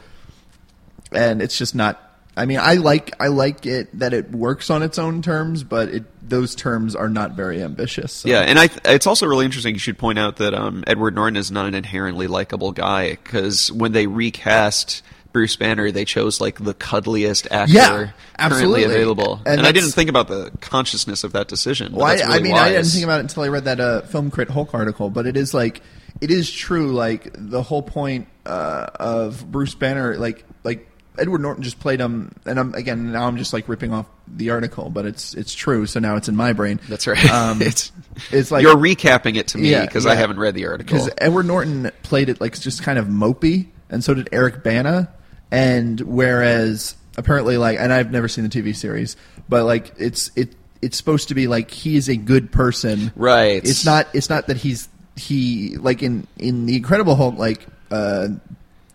and 1.15 1.41
it's 1.41 1.57
just 1.57 1.75
not. 1.75 1.99
I 2.35 2.45
mean, 2.45 2.59
I 2.59 2.75
like 2.75 3.13
I 3.19 3.27
like 3.27 3.65
it 3.65 3.97
that 3.99 4.13
it 4.13 4.31
works 4.31 4.69
on 4.69 4.81
its 4.81 4.97
own 4.97 5.21
terms, 5.21 5.63
but 5.63 5.89
it 5.89 6.29
those 6.29 6.55
terms 6.55 6.95
are 6.95 7.09
not 7.09 7.33
very 7.33 7.61
ambitious. 7.61 8.11
so. 8.13 8.29
Yeah, 8.29 8.41
and 8.41 8.57
I 8.57 8.69
it's 8.85 9.05
also 9.05 9.27
really 9.27 9.45
interesting. 9.45 9.75
You 9.75 9.79
should 9.79 9.97
point 9.97 10.17
out 10.17 10.37
that 10.37 10.53
um, 10.53 10.83
Edward 10.87 11.15
Norton 11.15 11.37
is 11.37 11.51
not 11.51 11.67
an 11.67 11.75
inherently 11.75 12.27
likable 12.27 12.71
guy 12.71 13.11
because 13.11 13.71
when 13.71 13.91
they 13.91 14.07
recast 14.07 15.03
Bruce 15.33 15.55
Banner, 15.55 15.91
they 15.91 16.05
chose 16.05 16.39
like 16.39 16.63
the 16.63 16.73
cuddliest 16.73 17.47
actor 17.51 17.73
Yeah, 17.73 18.11
absolutely. 18.37 18.81
currently 18.81 18.95
available, 18.95 19.41
And 19.45 19.59
and, 19.59 19.67
I 19.67 19.71
didn't 19.71 19.91
think 19.91 20.09
about 20.09 20.27
the 20.27 20.51
consciousness 20.61 21.23
of 21.23 21.33
that 21.33 21.47
decision. 21.47 21.93
Well, 21.93 22.05
I, 22.05 22.15
that's 22.15 22.29
I 22.29 22.33
really 22.37 22.43
mean, 22.43 22.53
I 22.55 22.69
didn't 22.69 22.85
think 22.85 23.03
about 23.03 23.17
it 23.17 23.23
until 23.23 23.43
I 23.43 23.47
read 23.47 23.65
that 23.65 23.79
uh, 23.79 24.01
Film 24.03 24.31
Crit 24.31 24.49
Hulk 24.49 24.73
article. 24.73 25.09
But 25.09 25.25
it 25.25 25.35
is 25.35 25.53
like, 25.53 25.81
it 26.21 26.29
is 26.29 26.49
true. 26.49 26.93
Like 26.93 27.31
the 27.33 27.63
whole 27.63 27.81
point 27.81 28.27
uh, 28.45 28.87
of 28.95 29.51
Bruce 29.51 29.75
Banner, 29.75 30.15
like 30.17 30.45
like 30.63 30.87
Edward 31.17 31.41
Norton 31.41 31.63
just 31.63 31.79
played 31.79 31.99
him, 31.99 32.33
and 32.45 32.59
I'm 32.59 32.73
again 32.73 33.11
now 33.11 33.27
I'm 33.27 33.37
just 33.37 33.53
like 33.53 33.69
ripping 33.69 33.93
off 33.93 34.05
the 34.27 34.49
article, 34.49 34.89
but 34.89 35.05
it's 35.05 35.33
it's 35.33 35.53
true. 35.53 35.85
So 35.85 35.99
now 35.99 36.15
it's 36.15 36.27
in 36.27 36.35
my 36.35 36.53
brain. 36.53 36.79
That's 36.89 37.05
right. 37.07 37.29
Um, 37.31 37.61
it's 37.61 37.91
it's 38.31 38.49
like 38.51 38.63
you're 38.63 38.75
recapping 38.75 39.35
it 39.35 39.47
to 39.49 39.57
me 39.57 39.69
Yeah, 39.71 39.85
because 39.85 40.05
I 40.05 40.15
haven't 40.15 40.39
read 40.39 40.55
the 40.55 40.65
article. 40.67 40.95
because 40.97 41.09
Edward 41.17 41.45
Norton 41.45 41.91
played 42.01 42.29
it 42.29 42.41
like 42.41 42.59
just 42.59 42.81
kind 42.83 42.97
of 42.97 43.05
mopey, 43.07 43.67
and 43.89 44.03
so 44.03 44.13
did 44.13 44.29
Eric 44.31 44.63
Bana. 44.63 45.13
And 45.51 45.99
whereas 46.01 46.95
apparently, 47.15 47.57
like, 47.57 47.77
and 47.79 47.93
I've 47.93 48.09
never 48.11 48.27
seen 48.27 48.43
the 48.43 48.49
TV 48.49 48.75
series, 48.75 49.15
but 49.47 49.65
like, 49.65 49.93
it's 49.99 50.31
it 50.35 50.55
it's 50.81 50.97
supposed 50.97 51.27
to 51.27 51.35
be 51.35 51.45
like 51.47 51.69
he 51.69 51.95
is 51.95 52.09
a 52.09 52.15
good 52.15 52.51
person, 52.51 53.11
Right. 53.15 53.63
It's 53.63 53.85
not 53.85 54.07
it's 54.13 54.29
not 54.31 54.47
that 54.47 54.57
he's 54.57 54.89
he 55.15 55.77
like 55.77 56.01
in 56.01 56.25
in 56.37 56.65
the 56.65 56.75
Incredible 56.75 57.15
Hulk, 57.15 57.37
like. 57.37 57.67
uh 57.91 58.29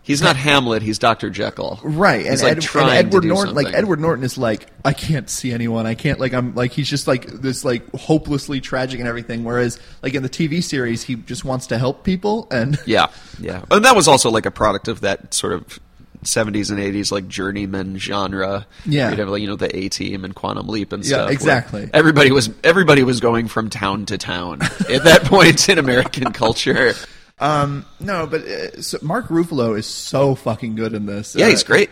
He's 0.09 0.23
not 0.23 0.35
Hamlet. 0.37 0.81
He's 0.81 0.97
Doctor 0.97 1.29
Jekyll. 1.29 1.79
Right, 1.83 2.21
He's 2.25 2.41
and, 2.41 2.57
like 2.57 2.75
Ed- 2.75 2.81
and 2.81 2.89
Edward 2.89 3.25
Norton, 3.25 3.53
like. 3.53 3.67
Edward 3.75 3.99
Norton, 3.99 4.25
is 4.25 4.39
like 4.39 4.65
I 4.83 4.91
can't 4.91 5.29
see 5.29 5.51
anyone. 5.53 5.85
I 5.85 5.93
can't 5.93 6.19
like 6.19 6.33
I'm 6.33 6.55
like 6.55 6.71
he's 6.71 6.89
just 6.89 7.07
like 7.07 7.27
this 7.27 7.63
like 7.63 7.87
hopelessly 7.93 8.59
tragic 8.59 8.99
and 8.99 9.07
everything. 9.07 9.43
Whereas 9.43 9.79
like 10.01 10.15
in 10.15 10.23
the 10.23 10.29
TV 10.29 10.63
series, 10.63 11.03
he 11.03 11.13
just 11.13 11.45
wants 11.45 11.67
to 11.67 11.77
help 11.77 12.03
people 12.03 12.47
and 12.49 12.79
Yeah, 12.87 13.11
yeah, 13.39 13.63
and 13.69 13.85
that 13.85 13.95
was 13.95 14.07
also 14.07 14.31
like 14.31 14.47
a 14.47 14.51
product 14.51 14.87
of 14.87 15.01
that 15.01 15.33
sort 15.35 15.53
of. 15.53 15.79
70s 16.21 16.69
and 16.69 16.79
80s 16.79 17.13
like 17.13 17.29
journeyman 17.29 17.97
genre. 17.97 18.67
Yeah. 18.85 19.09
You'd 19.11 19.19
have 19.19 19.29
like 19.29 19.41
you 19.41 19.47
know 19.47 19.55
the 19.55 19.73
A 19.73 19.87
Team 19.87 20.25
and 20.25 20.35
Quantum 20.35 20.67
Leap 20.67 20.91
and 20.91 21.01
Yeah, 21.01 21.07
stuff. 21.09 21.25
where 21.27 21.31
exactly. 21.33 21.89
Everybody 21.93 22.31
was 22.33 22.49
everybody 22.61 23.03
was 23.03 23.21
going 23.21 23.47
from 23.47 23.69
town 23.69 24.05
to 24.07 24.17
town 24.17 24.61
at 24.89 25.05
that 25.05 25.21
point 25.23 25.69
in 25.69 25.77
American 25.77 26.33
culture. 26.33 26.91
Um, 27.39 27.85
no, 27.99 28.27
but 28.27 28.41
uh, 28.41 28.81
so 28.81 28.97
Mark 29.01 29.27
Ruffalo 29.27 29.77
is 29.77 29.85
so 29.85 30.35
fucking 30.35 30.75
good 30.75 30.93
in 30.93 31.05
this. 31.05 31.35
Yeah, 31.35 31.45
Uh, 31.45 31.49
he's 31.49 31.63
great. 31.63 31.89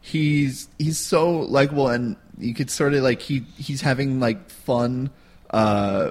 He's 0.00 0.68
he's 0.78 0.98
so 0.98 1.30
likable, 1.40 1.88
and 1.88 2.16
you 2.38 2.54
could 2.54 2.70
sort 2.70 2.94
of 2.94 3.02
like 3.02 3.20
he 3.22 3.44
he's 3.56 3.80
having 3.80 4.20
like 4.20 4.50
fun. 4.50 5.10
Uh, 5.50 6.10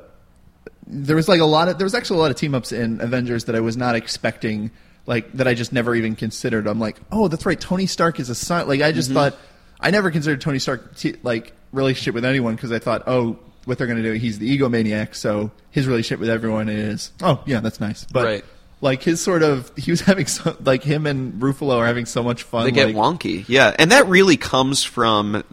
there 0.87 1.15
was 1.15 1.27
like 1.29 1.39
a 1.39 1.45
lot 1.45 1.69
of 1.69 1.77
there 1.77 1.85
was 1.85 1.93
actually 1.95 2.17
a 2.17 2.21
lot 2.21 2.31
of 2.31 2.37
team 2.37 2.55
ups 2.55 2.71
in 2.71 2.99
Avengers 3.01 3.45
that 3.45 3.55
I 3.55 3.59
was 3.59 3.77
not 3.77 3.95
expecting. 3.95 4.71
Like 5.05 5.31
that 5.33 5.47
I 5.47 5.53
just 5.53 5.73
never 5.73 5.93
even 5.95 6.15
considered. 6.15 6.65
I'm 6.65 6.79
like, 6.79 6.97
oh, 7.11 7.27
that's 7.27 7.45
right. 7.45 7.59
Tony 7.59 7.85
Stark 7.87 8.19
is 8.19 8.29
a 8.29 8.35
son. 8.35 8.67
Like 8.67 8.81
I 8.81 8.91
just 8.93 9.11
thought 9.11 9.35
I 9.79 9.91
never 9.91 10.11
considered 10.11 10.39
Tony 10.41 10.59
Stark 10.59 10.95
t- 10.95 11.15
like 11.23 11.51
relationship 11.73 12.15
with 12.15 12.23
anyone 12.25 12.55
because 12.55 12.71
I 12.71 12.79
thought, 12.79 13.03
oh, 13.05 13.37
what 13.65 13.77
they're 13.77 13.87
going 13.87 14.01
to 14.01 14.03
do, 14.03 14.13
he's 14.13 14.39
the 14.39 14.57
egomaniac, 14.57 15.13
so 15.15 15.51
his 15.71 15.87
relationship 15.87 16.19
with 16.19 16.29
everyone 16.29 16.69
is, 16.69 17.11
oh 17.21 17.43
yeah, 17.45 17.59
that's 17.59 17.79
nice. 17.81 18.05
But 18.05 18.25
Right. 18.25 18.45
Like 18.83 19.01
his 19.01 19.21
sort 19.21 19.43
of 19.43 19.71
he 19.77 19.91
was 19.91 20.01
having 20.11 20.27
so 20.27 20.55
like 20.63 20.83
him 20.83 21.07
and 21.07 21.41
Ruffalo 21.41 21.77
are 21.77 21.87
having 21.87 22.05
so 22.05 22.21
much 22.21 22.43
fun. 22.43 22.65
They 22.65 22.71
get 22.71 22.87
like, 22.87 22.95
wonky, 22.95 23.45
yeah, 23.47 23.73
and 23.79 23.91
that 23.91 24.07
really 24.07 24.37
comes 24.37 24.83
from 24.83 25.43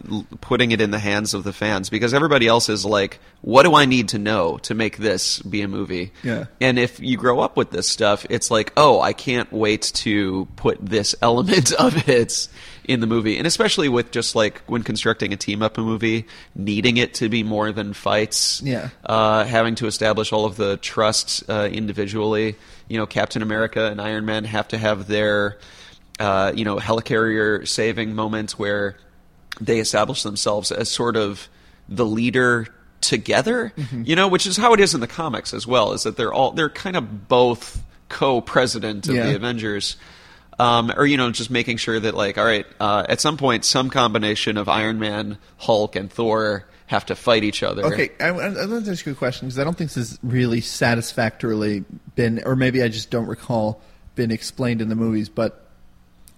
putting 0.41 0.71
it 0.71 0.81
in 0.81 0.91
the 0.91 0.99
hands 0.99 1.33
of 1.33 1.43
the 1.43 1.53
fans 1.53 1.89
because 1.89 2.13
everybody 2.13 2.47
else 2.47 2.69
is 2.69 2.85
like, 2.85 3.19
"What 3.41 3.63
do 3.63 3.73
I 3.73 3.85
need 3.85 4.09
to 4.09 4.19
know 4.19 4.57
to 4.63 4.75
make 4.75 4.97
this 4.97 5.39
be 5.39 5.61
a 5.61 5.67
movie?" 5.67 6.11
Yeah. 6.23 6.45
and 6.59 6.77
if 6.77 6.99
you 6.99 7.17
grow 7.17 7.39
up 7.39 7.55
with 7.55 7.71
this 7.71 7.87
stuff, 7.87 8.25
it's 8.29 8.51
like, 8.51 8.73
"Oh, 8.75 8.99
I 8.99 9.13
can't 9.13 9.51
wait 9.51 9.91
to 9.95 10.47
put 10.57 10.85
this 10.85 11.15
element 11.21 11.71
of 11.73 12.09
it 12.09 12.47
in 12.91 12.99
the 12.99 13.07
movie," 13.07 13.37
and 13.37 13.47
especially 13.47 13.89
with 13.89 14.11
just 14.11 14.35
like 14.35 14.61
when 14.67 14.83
constructing 14.83 15.33
a 15.33 15.37
team 15.37 15.61
up 15.61 15.77
a 15.77 15.81
movie, 15.81 16.25
needing 16.55 16.97
it 16.97 17.13
to 17.15 17.29
be 17.29 17.43
more 17.43 17.71
than 17.71 17.93
fights, 17.93 18.61
Yeah. 18.63 18.89
uh, 19.05 19.43
having 19.45 19.75
to 19.75 19.87
establish 19.87 20.31
all 20.33 20.45
of 20.45 20.57
the 20.57 20.77
trust 20.77 21.43
uh, 21.49 21.69
individually. 21.71 22.55
You 22.87 22.97
know, 22.97 23.05
Captain 23.05 23.41
America 23.41 23.85
and 23.89 24.01
Iron 24.01 24.25
Man 24.25 24.43
have 24.43 24.67
to 24.69 24.77
have 24.77 25.07
their, 25.07 25.57
uh, 26.19 26.51
you 26.55 26.65
know, 26.65 26.77
helicarrier 26.77 27.67
saving 27.67 28.13
moments 28.15 28.59
where 28.59 28.97
they 29.59 29.79
establish 29.79 30.23
themselves 30.23 30.71
as 30.71 30.89
sort 30.89 31.15
of 31.17 31.47
the 31.89 32.05
leader 32.05 32.67
together. 33.01 33.73
You 33.91 34.15
know, 34.15 34.27
which 34.27 34.45
is 34.45 34.57
how 34.57 34.73
it 34.73 34.79
is 34.79 34.93
in 34.93 35.01
the 35.01 35.07
comics 35.07 35.53
as 35.53 35.65
well. 35.65 35.93
Is 35.93 36.03
that 36.03 36.17
they're 36.17 36.33
all 36.33 36.51
they're 36.51 36.69
kind 36.69 36.95
of 36.95 37.27
both 37.27 37.81
co-president 38.09 39.07
of 39.07 39.15
Yeah. 39.15 39.27
the 39.27 39.35
Avengers. 39.35 39.95
Um, 40.61 40.91
or 40.95 41.07
you 41.07 41.17
know, 41.17 41.31
just 41.31 41.49
making 41.49 41.77
sure 41.77 41.99
that 41.99 42.13
like, 42.13 42.37
all 42.37 42.45
right, 42.45 42.67
uh, 42.79 43.03
at 43.09 43.19
some 43.19 43.35
point, 43.37 43.65
some 43.65 43.89
combination 43.89 44.57
of 44.57 44.69
Iron 44.69 44.99
Man, 44.99 45.39
Hulk, 45.57 45.95
and 45.95 46.11
Thor 46.11 46.65
have 46.85 47.05
to 47.07 47.15
fight 47.15 47.43
each 47.43 47.63
other. 47.63 47.83
Okay, 47.85 48.11
I, 48.19 48.27
I, 48.27 48.47
I'd 48.47 48.85
to 48.85 48.91
ask 48.91 49.05
you 49.05 49.13
a 49.13 49.15
question 49.15 49.47
because 49.47 49.57
I 49.57 49.63
don't 49.63 49.75
think 49.75 49.91
this 49.91 50.09
has 50.09 50.19
really 50.21 50.61
satisfactorily 50.61 51.83
been, 52.15 52.43
or 52.45 52.55
maybe 52.55 52.83
I 52.83 52.89
just 52.89 53.09
don't 53.09 53.27
recall, 53.27 53.81
been 54.13 54.29
explained 54.29 54.81
in 54.81 54.89
the 54.89 54.95
movies. 54.95 55.29
But 55.29 55.65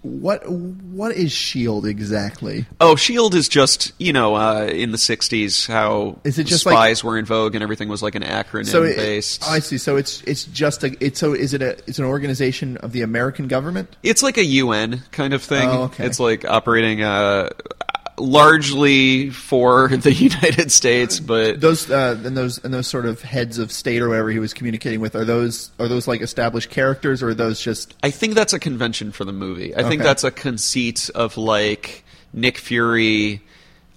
what 0.04 0.48
what 0.50 1.14
is 1.16 1.32
Shield 1.32 1.86
exactly? 1.86 2.66
Oh, 2.80 2.96
Shield 2.96 3.34
is 3.34 3.48
just 3.50 3.92
you 4.00 4.14
know 4.14 4.36
uh, 4.36 4.66
in 4.66 4.92
the 4.92 4.98
'60s 4.98 5.68
how 5.68 6.20
Is 6.24 6.38
it 6.38 6.44
just 6.46 6.62
spies 6.62 7.04
were 7.04 7.18
in 7.18 7.26
vogue 7.26 7.56
and 7.56 7.64
everything 7.64 7.88
was 7.90 8.04
like 8.04 8.16
an 8.16 8.24
acronym 8.24 8.66
So 8.68 8.84
it, 8.84 8.98
based. 8.98 9.44
oh, 9.48 9.52
I 9.52 9.60
see. 9.60 9.78
So 9.78 9.96
it's 9.96 10.22
it's 10.24 10.44
just 10.46 10.84
a 10.84 10.96
it's 11.04 11.20
so 11.20 11.34
is 11.34 11.54
it 11.54 11.62
a 11.62 11.72
it's 11.88 12.00
an 12.00 12.06
organization 12.06 12.78
of 12.78 12.92
the 12.92 13.02
American 13.02 13.48
government? 13.48 13.96
it's 14.04 14.22
like 14.22 14.38
a 14.38 14.44
UN 14.44 15.02
kind 15.12 15.34
of 15.34 15.42
thing. 15.42 15.68
Oh, 15.70 15.84
okay. 15.84 16.06
It's 16.06 16.20
like 16.20 16.46
operating 16.46 17.02
uh, 17.02 17.50
largely 18.18 19.30
for 19.30 19.88
the 19.90 20.14
United 20.14 20.72
States, 20.72 21.20
but 21.20 21.60
Those 21.60 21.90
uh, 21.90 22.20
and 22.24 22.38
those 22.38 22.64
and 22.64 22.74
those 22.74 22.88
sort 22.88 23.06
of 23.06 23.22
heads 23.22 23.58
of 23.58 23.72
state 23.72 24.02
or 24.02 24.10
whatever 24.10 24.30
he 24.30 24.40
was 24.40 24.54
communicating 24.54 25.00
with 25.00 25.16
are 25.16 25.26
those 25.26 25.72
are 25.80 25.88
those 25.88 26.08
like 26.08 26.22
established 26.22 26.70
characters 26.70 27.24
or 27.24 27.30
are 27.30 27.34
those 27.34 27.60
just 27.62 27.96
I 28.04 28.12
think 28.12 28.36
that's 28.36 28.54
a 28.54 28.60
convention 28.60 29.12
for 29.12 29.26
the 29.26 29.34
movie. 29.34 29.76
I 29.76 29.84
think 29.84 30.02
that's 30.02 30.24
a 30.24 30.32
conceit 30.32 31.10
of 31.16 31.38
like 31.38 32.04
Nick 32.34 32.58
Fury 32.58 33.42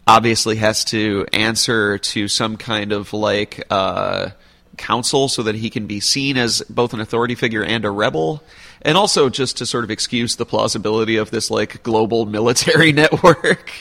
obviously 0.06 0.56
has 0.56 0.84
to 0.84 1.26
answer 1.32 1.98
to 1.98 2.28
some 2.28 2.56
kind 2.56 2.92
of 2.92 3.12
like 3.12 3.64
uh, 3.70 4.30
council 4.76 5.28
so 5.28 5.42
that 5.42 5.54
he 5.54 5.70
can 5.70 5.86
be 5.86 6.00
seen 6.00 6.36
as 6.36 6.62
both 6.70 6.94
an 6.94 7.00
authority 7.00 7.34
figure 7.34 7.64
and 7.64 7.84
a 7.84 7.90
rebel. 7.90 8.42
And 8.86 8.96
also 8.96 9.28
just 9.28 9.58
to 9.58 9.66
sort 9.66 9.84
of 9.84 9.90
excuse 9.90 10.36
the 10.36 10.46
plausibility 10.46 11.16
of 11.16 11.30
this 11.30 11.50
like 11.50 11.82
global 11.82 12.24
military 12.24 12.92
network. 13.02 13.72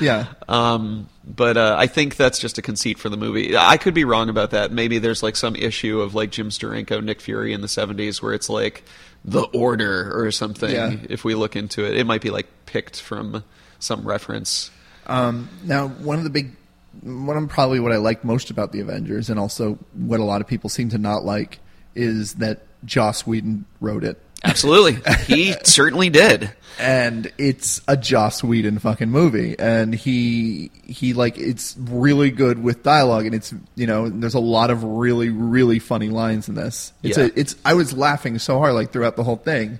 yeah 0.00 0.26
Um, 0.48 1.08
but 1.26 1.56
uh, 1.56 1.76
I 1.78 1.86
think 1.86 2.16
that's 2.16 2.38
just 2.38 2.58
a 2.58 2.62
conceit 2.62 2.98
for 2.98 3.08
the 3.08 3.16
movie. 3.16 3.56
I 3.56 3.76
could 3.76 3.94
be 3.94 4.04
wrong 4.04 4.28
about 4.28 4.50
that. 4.50 4.72
Maybe 4.72 4.98
there's 4.98 5.22
like 5.22 5.36
some 5.36 5.54
issue 5.54 6.00
of 6.00 6.14
like 6.14 6.30
Jim 6.30 6.48
Steranko, 6.48 7.02
Nick 7.02 7.20
Fury 7.20 7.52
in 7.52 7.60
the 7.60 7.66
'70s, 7.66 8.20
where 8.20 8.34
it's 8.34 8.48
like 8.48 8.84
the 9.24 9.42
Order 9.42 10.12
or 10.14 10.30
something. 10.30 10.70
Yeah. 10.70 10.96
If 11.08 11.24
we 11.24 11.34
look 11.34 11.56
into 11.56 11.84
it, 11.86 11.96
it 11.96 12.04
might 12.04 12.20
be 12.20 12.30
like 12.30 12.46
picked 12.66 13.00
from 13.00 13.44
some 13.78 14.06
reference. 14.06 14.70
Um, 15.06 15.48
now, 15.62 15.88
one 15.88 16.18
of 16.18 16.24
the 16.24 16.30
big, 16.30 16.56
one 17.02 17.36
of 17.36 17.48
probably 17.48 17.80
what 17.80 17.92
I 17.92 17.96
like 17.96 18.24
most 18.24 18.50
about 18.50 18.72
the 18.72 18.80
Avengers, 18.80 19.30
and 19.30 19.38
also 19.38 19.78
what 19.94 20.20
a 20.20 20.24
lot 20.24 20.40
of 20.40 20.46
people 20.46 20.68
seem 20.70 20.90
to 20.90 20.98
not 20.98 21.24
like, 21.24 21.58
is 21.94 22.34
that 22.34 22.62
Joss 22.84 23.26
Whedon 23.26 23.64
wrote 23.80 24.04
it, 24.04 24.20
Absolutely, 24.44 24.98
he 25.26 25.54
certainly 25.64 26.10
did. 26.10 26.50
and 26.78 27.32
it's 27.38 27.80
a 27.88 27.96
Joss 27.96 28.42
Whedon 28.44 28.78
fucking 28.78 29.08
movie, 29.10 29.56
and 29.58 29.94
he 29.94 30.70
he 30.84 31.14
like 31.14 31.38
it's 31.38 31.76
really 31.78 32.30
good 32.30 32.62
with 32.62 32.82
dialogue, 32.82 33.26
and 33.26 33.34
it's 33.34 33.54
you 33.74 33.86
know 33.86 34.08
there's 34.08 34.34
a 34.34 34.40
lot 34.40 34.70
of 34.70 34.84
really 34.84 35.28
really 35.30 35.78
funny 35.78 36.08
lines 36.10 36.48
in 36.48 36.54
this. 36.56 36.92
It's 37.02 37.16
Yeah. 37.16 37.24
a, 37.24 37.30
it's 37.36 37.56
I 37.64 37.74
was 37.74 37.96
laughing 37.96 38.38
so 38.38 38.58
hard 38.58 38.74
like 38.74 38.92
throughout 38.92 39.16
the 39.16 39.24
whole 39.24 39.36
thing. 39.36 39.78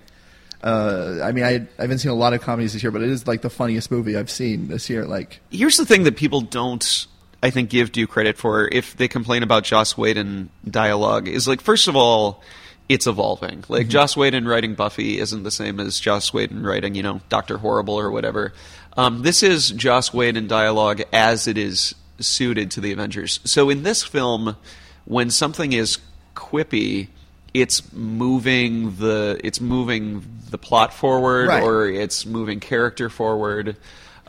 Uh, 0.62 1.20
I 1.22 1.32
mean, 1.32 1.44
I, 1.44 1.56
I 1.78 1.82
haven't 1.82 1.98
seen 1.98 2.10
a 2.10 2.14
lot 2.14 2.32
of 2.32 2.40
comedies 2.40 2.72
this 2.72 2.82
year, 2.82 2.90
but 2.90 3.02
it 3.02 3.10
is 3.10 3.26
like 3.26 3.42
the 3.42 3.50
funniest 3.50 3.90
movie 3.90 4.16
I've 4.16 4.30
seen 4.30 4.68
this 4.68 4.88
year. 4.88 5.04
Like, 5.04 5.40
Here's 5.50 5.76
the 5.76 5.84
thing 5.84 6.04
that 6.04 6.16
people 6.16 6.40
don't, 6.40 7.06
I 7.42 7.50
think, 7.50 7.68
give 7.68 7.92
due 7.92 8.06
credit 8.06 8.38
for 8.38 8.66
if 8.72 8.96
they 8.96 9.06
complain 9.06 9.42
about 9.42 9.64
Joss 9.64 9.98
Whedon 9.98 10.48
dialogue 10.66 11.28
is 11.28 11.46
like, 11.46 11.60
first 11.60 11.86
of 11.86 11.96
all, 11.96 12.42
it's 12.88 13.06
evolving. 13.06 13.64
Like 13.68 13.88
Joss 13.88 14.16
Whedon 14.16 14.46
writing 14.46 14.74
Buffy 14.74 15.18
isn't 15.18 15.42
the 15.42 15.50
same 15.50 15.80
as 15.80 15.98
Joss 16.00 16.32
Whedon 16.32 16.62
writing, 16.64 16.94
you 16.94 17.02
know, 17.02 17.20
Doctor 17.28 17.58
Horrible 17.58 17.94
or 17.98 18.10
whatever. 18.10 18.52
Um, 18.96 19.22
this 19.22 19.42
is 19.42 19.70
Joss 19.70 20.12
Whedon 20.12 20.46
dialogue 20.46 21.02
as 21.12 21.48
it 21.48 21.56
is 21.58 21.94
suited 22.20 22.70
to 22.72 22.80
the 22.80 22.92
Avengers. 22.92 23.40
So 23.44 23.70
in 23.70 23.82
this 23.82 24.02
film, 24.02 24.56
when 25.04 25.30
something 25.30 25.72
is 25.72 25.98
quippy, 26.36 27.08
it's 27.54 27.92
moving 27.92 28.96
the 28.96 29.40
it's 29.44 29.60
moving 29.60 30.24
the 30.50 30.58
plot 30.58 30.92
forward 30.92 31.48
Right. 31.48 31.62
or 31.62 31.88
it's 31.88 32.26
moving 32.26 32.58
character 32.60 33.08
forward 33.08 33.76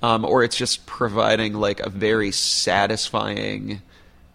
um, 0.03 0.23
or 0.25 0.43
it's 0.43 0.55
just 0.55 0.85
providing 0.85 1.53
like 1.55 1.79
a 1.79 1.89
very 1.89 2.31
satisfying 2.31 3.81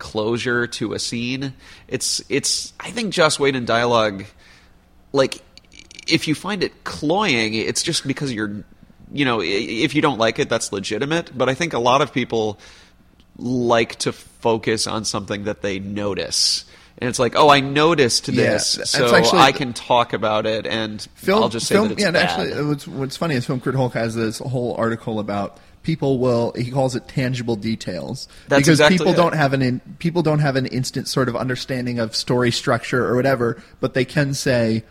closure 0.01 0.67
to 0.67 0.93
a 0.95 0.99
scene 0.99 1.53
it's 1.87 2.21
it's 2.29 2.73
i 2.81 2.91
think 2.91 3.13
joss 3.13 3.39
whedon 3.39 3.65
dialogue 3.65 4.25
like 5.13 5.41
if 6.09 6.27
you 6.27 6.35
find 6.35 6.65
it 6.65 6.83
cloying 6.83 7.55
it's 7.55 7.83
just 7.83 8.07
because 8.07 8.33
you're 8.33 8.65
you 9.13 9.25
know 9.25 9.41
if 9.41 9.95
you 9.95 10.03
don't 10.03 10.19
like 10.19 10.39
it 10.39 10.49
that's 10.49 10.73
legitimate 10.73 11.37
but 11.37 11.49
i 11.49 11.55
think 11.55 11.73
a 11.73 11.79
lot 11.79 12.01
of 12.03 12.13
people 12.13 12.59
like 13.37 13.95
to 13.97 14.13
focus 14.13 14.87
on 14.87 15.05
something 15.05 15.45
that 15.45 15.63
they 15.63 15.79
notice 15.79 16.65
and 17.01 17.09
it's 17.09 17.19
like, 17.19 17.35
oh, 17.35 17.49
I 17.49 17.61
noticed 17.61 18.27
this, 18.27 18.75
that's 18.75 18.91
so 18.91 19.15
actually- 19.15 19.39
I 19.39 19.53
can 19.53 19.73
talk 19.73 20.13
about 20.13 20.45
it, 20.45 20.67
and 20.67 21.01
film, 21.15 21.43
I'll 21.43 21.49
just 21.49 21.67
say 21.67 21.77
film, 21.77 21.89
that 21.89 21.95
it's 21.95 22.03
yeah, 22.03 22.11
bad. 22.11 22.29
actually, 22.29 22.65
what's, 22.67 22.87
what's 22.87 23.17
funny 23.17 23.37
is 23.37 23.47
Film 23.47 23.59
Crit 23.59 23.75
Hulk 23.75 23.95
has 23.95 24.15
this 24.15 24.39
whole 24.39 24.75
article 24.75 25.19
about 25.19 25.57
people 25.91 26.19
will 26.21 26.53
he 26.57 26.71
calls 26.71 26.95
it 26.95 27.09
tangible 27.09 27.57
details 27.57 28.29
That's 28.49 28.61
because 28.61 28.79
exactly 28.79 28.99
people 28.99 29.13
it. 29.15 29.17
don't 29.17 29.35
have 29.35 29.53
an 29.53 29.63
in, 29.63 29.81
people 29.99 30.23
don't 30.23 30.39
have 30.39 30.55
an 30.55 30.67
instant 30.67 31.09
sort 31.09 31.29
of 31.29 31.35
understanding 31.35 31.99
of 31.99 32.15
story 32.15 32.53
structure 32.53 33.05
or 33.09 33.17
whatever, 33.17 33.61
but 33.81 33.95
they 33.95 34.05
can 34.05 34.35
say. 34.35 34.85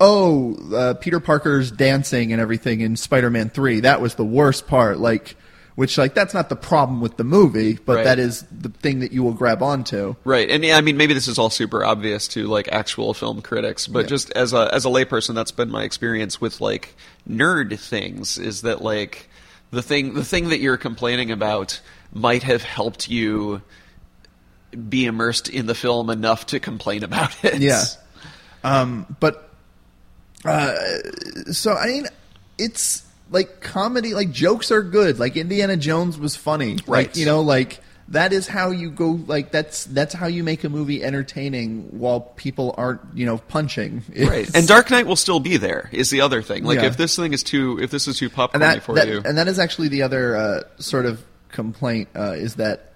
Oh, 0.00 0.56
uh, 0.74 0.94
Peter 0.94 1.20
Parker's 1.20 1.70
dancing 1.70 2.32
and 2.32 2.40
everything 2.42 2.80
in 2.80 2.96
Spider-Man 2.96 3.48
Three. 3.50 3.78
That 3.80 4.00
was 4.00 4.16
the 4.16 4.24
worst 4.24 4.66
part. 4.66 4.98
Like, 4.98 5.36
which 5.76 5.96
like 5.96 6.14
that's 6.14 6.34
not 6.34 6.48
the 6.48 6.56
problem 6.56 7.00
with 7.00 7.16
the 7.16 7.22
movie, 7.24 7.74
but 7.86 7.96
Right. 7.96 8.04
that 8.04 8.18
is 8.18 8.44
the 8.50 8.70
thing 8.70 8.98
that 9.00 9.12
you 9.12 9.22
will 9.22 9.32
grab 9.32 9.62
onto. 9.62 10.16
Right, 10.24 10.50
and 10.50 10.64
yeah, 10.64 10.76
I 10.76 10.80
mean, 10.80 10.96
maybe 10.96 11.14
this 11.14 11.28
is 11.28 11.38
all 11.38 11.48
super 11.48 11.84
obvious 11.84 12.26
to 12.34 12.48
like 12.48 12.68
actual 12.72 13.14
film 13.14 13.40
critics, 13.40 13.86
but 13.86 14.00
Yeah. 14.00 14.06
just 14.08 14.30
as 14.32 14.52
a 14.52 14.68
as 14.74 14.84
a 14.84 14.88
layperson, 14.88 15.34
that's 15.36 15.52
been 15.52 15.70
my 15.70 15.84
experience 15.84 16.40
with 16.40 16.60
like 16.60 16.94
nerd 17.30 17.78
things. 17.78 18.36
Is 18.36 18.62
that 18.62 18.82
like 18.82 19.28
the 19.74 19.82
thing 19.82 20.14
the 20.14 20.24
thing 20.24 20.48
that 20.48 20.60
you're 20.60 20.76
complaining 20.76 21.30
about 21.30 21.80
might 22.12 22.42
have 22.44 22.62
helped 22.62 23.08
you 23.10 23.62
be 24.88 25.04
immersed 25.04 25.48
in 25.48 25.66
the 25.66 25.74
film 25.74 26.10
enough 26.10 26.46
to 26.46 26.60
complain 26.60 27.04
about 27.04 27.36
it. 27.44 27.60
Yeah. 27.60 27.84
Um, 28.62 29.16
but 29.20 29.50
uh, 30.44 30.74
so 31.52 31.74
I 31.74 31.86
mean, 31.86 32.06
it's 32.58 33.04
like 33.30 33.60
comedy. 33.60 34.14
Like 34.14 34.30
jokes 34.30 34.70
are 34.70 34.82
good. 34.82 35.18
Like 35.18 35.36
Indiana 35.36 35.76
Jones 35.76 36.18
was 36.18 36.36
funny. 36.36 36.78
Right. 36.86 37.06
Like 37.08 37.16
you 37.16 37.26
know, 37.26 37.40
like 37.40 37.80
that 38.08 38.32
is 38.32 38.46
how 38.46 38.70
you 38.70 38.90
go. 38.90 39.20
Like 39.26 39.50
that's 39.50 39.84
that's 39.84 40.14
how 40.14 40.26
you 40.26 40.44
make 40.44 40.64
a 40.64 40.68
movie 40.68 41.02
entertaining 41.02 41.98
while 41.98 42.20
people 42.20 42.74
aren't 42.76 43.00
you 43.14 43.24
know 43.26 43.38
punching. 43.38 44.02
Right, 44.16 44.48
and 44.54 44.68
Dark 44.68 44.90
Knight 44.90 45.06
will 45.06 45.16
still 45.16 45.40
be 45.40 45.56
there. 45.56 45.88
Is 45.92 46.10
the 46.10 46.20
other 46.20 46.42
thing. 46.42 46.64
Like, 46.64 46.80
Yeah. 46.80 46.86
if 46.86 46.96
this 46.96 47.16
thing 47.16 47.32
is 47.32 47.42
too, 47.42 47.78
if 47.80 47.90
this 47.90 48.06
is 48.06 48.18
too 48.18 48.28
that, 48.28 48.82
for 48.82 48.94
that- 48.94 49.08
you, 49.08 49.22
and 49.24 49.38
that 49.38 49.48
is 49.48 49.58
actually 49.58 49.88
the 49.88 50.02
other 50.02 50.36
uh, 50.36 50.60
sort 50.78 51.06
of 51.06 51.22
complaint 51.50 52.08
uh, 52.16 52.32
is 52.32 52.56
that 52.56 52.92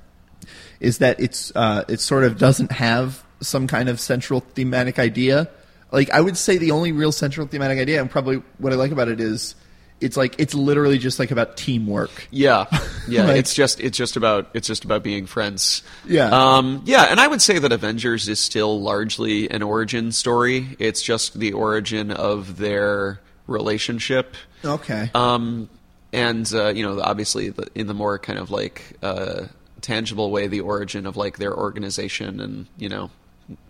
is 0.80 0.98
that 0.98 1.20
it's 1.20 1.52
uh, 1.56 1.84
it 1.88 2.00
sort 2.00 2.24
of 2.24 2.38
doesn't 2.38 2.72
have 2.72 3.24
some 3.40 3.66
kind 3.66 3.88
of 3.88 4.00
central 4.00 4.40
thematic 4.40 4.98
idea. 4.98 5.48
Like 5.90 6.10
I 6.10 6.20
would 6.20 6.36
say 6.36 6.58
the 6.58 6.72
only 6.72 6.92
real 6.92 7.12
central 7.12 7.46
thematic 7.46 7.78
idea, 7.78 8.00
and 8.00 8.10
probably 8.10 8.42
what 8.58 8.72
I 8.72 8.76
like 8.76 8.90
about 8.90 9.08
it 9.08 9.20
is 9.20 9.54
it's 10.00 10.16
like 10.16 10.36
it's 10.38 10.54
literally 10.54 10.98
just 10.98 11.18
like 11.18 11.30
about 11.30 11.56
teamwork. 11.56 12.28
Yeah, 12.30 12.66
yeah. 13.08 13.24
Like- 13.24 13.36
it's 13.38 13.54
just 13.54 13.80
it's 13.80 13.96
just 13.98 14.16
about 14.16 14.48
it's 14.54 14.66
just 14.66 14.84
about 14.84 15.02
being 15.02 15.26
friends. 15.26 15.82
Yeah. 16.06 16.28
um, 16.30 16.82
yeah. 16.84 17.06
And 17.10 17.18
I 17.20 17.26
would 17.26 17.42
say 17.42 17.58
that 17.58 17.72
Avengers 17.72 18.28
is 18.28 18.38
still 18.40 18.80
largely 18.80 19.50
an 19.50 19.62
origin 19.62 20.12
story. 20.12 20.76
It's 20.78 21.02
just 21.02 21.38
the 21.38 21.52
origin 21.52 22.10
of 22.10 22.58
their 22.58 23.20
relationship. 23.46 24.36
Okay. 24.64 25.10
Um, 25.14 25.68
and 26.12 26.50
uh, 26.54 26.68
you 26.68 26.82
know, 26.82 27.00
obviously, 27.00 27.50
the, 27.50 27.68
in 27.74 27.86
the 27.86 27.94
more 27.94 28.18
kind 28.18 28.38
of 28.38 28.50
like 28.50 28.96
uh, 29.02 29.46
tangible 29.80 30.30
way, 30.30 30.46
the 30.46 30.60
origin 30.60 31.06
of 31.06 31.16
like 31.16 31.38
their 31.38 31.54
organization 31.56 32.40
and 32.40 32.66
you 32.78 32.88
know, 32.88 33.10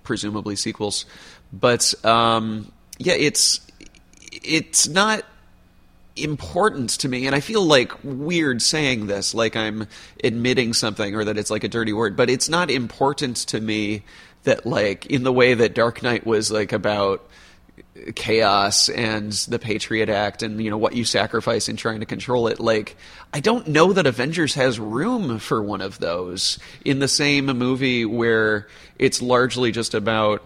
presumably 0.05 0.57
sequels. 0.57 1.07
But 1.53 1.95
um, 2.05 2.71
yeah, 2.99 3.15
it's 3.15 3.61
it's 4.31 4.87
not 4.87 5.25
important 6.23 6.91
to 6.91 7.09
me 7.09 7.27
and 7.27 7.35
i 7.35 7.41
feel 7.41 7.63
like 7.63 7.93
weird 8.03 8.61
saying 8.61 9.07
this 9.07 9.35
like 9.35 9.57
i'm 9.57 9.87
admitting 10.23 10.73
something 10.73 11.15
or 11.15 11.25
that 11.25 11.39
it's 11.39 11.51
like 11.51 11.65
a 11.65 11.69
dirty 11.69 11.93
word 11.93 12.17
but 12.17 12.29
it's 12.31 12.49
not 12.49 12.71
important 12.71 13.37
to 13.37 13.61
me 13.61 14.03
that 14.45 14.67
like 14.67 15.07
in 15.07 15.25
the 15.25 15.33
way 15.33 15.55
that 15.55 15.75
dark 15.75 16.03
knight 16.03 16.27
was 16.27 16.51
like 16.51 16.73
about 16.73 17.29
chaos 18.15 18.89
and 18.89 19.33
the 19.33 19.59
patriot 19.59 20.09
act 20.09 20.43
and 20.43 20.63
you 20.63 20.71
know 20.71 20.79
what 20.79 20.95
you 20.95 21.05
sacrifice 21.05 21.69
in 21.69 21.77
trying 21.77 22.01
to 22.01 22.07
control 22.07 22.47
it 22.49 22.61
like 22.61 22.97
i 23.33 23.41
don't 23.41 23.67
know 23.67 23.93
that 23.93 24.07
avengers 24.07 24.55
has 24.55 24.79
room 24.79 25.39
for 25.39 25.63
one 25.63 25.81
of 25.81 25.99
those 25.99 26.59
in 26.85 26.99
the 26.99 27.09
same 27.09 27.47
movie 27.47 28.05
where 28.05 28.67
it's 28.99 29.21
largely 29.21 29.73
just 29.73 29.95
about 29.95 30.43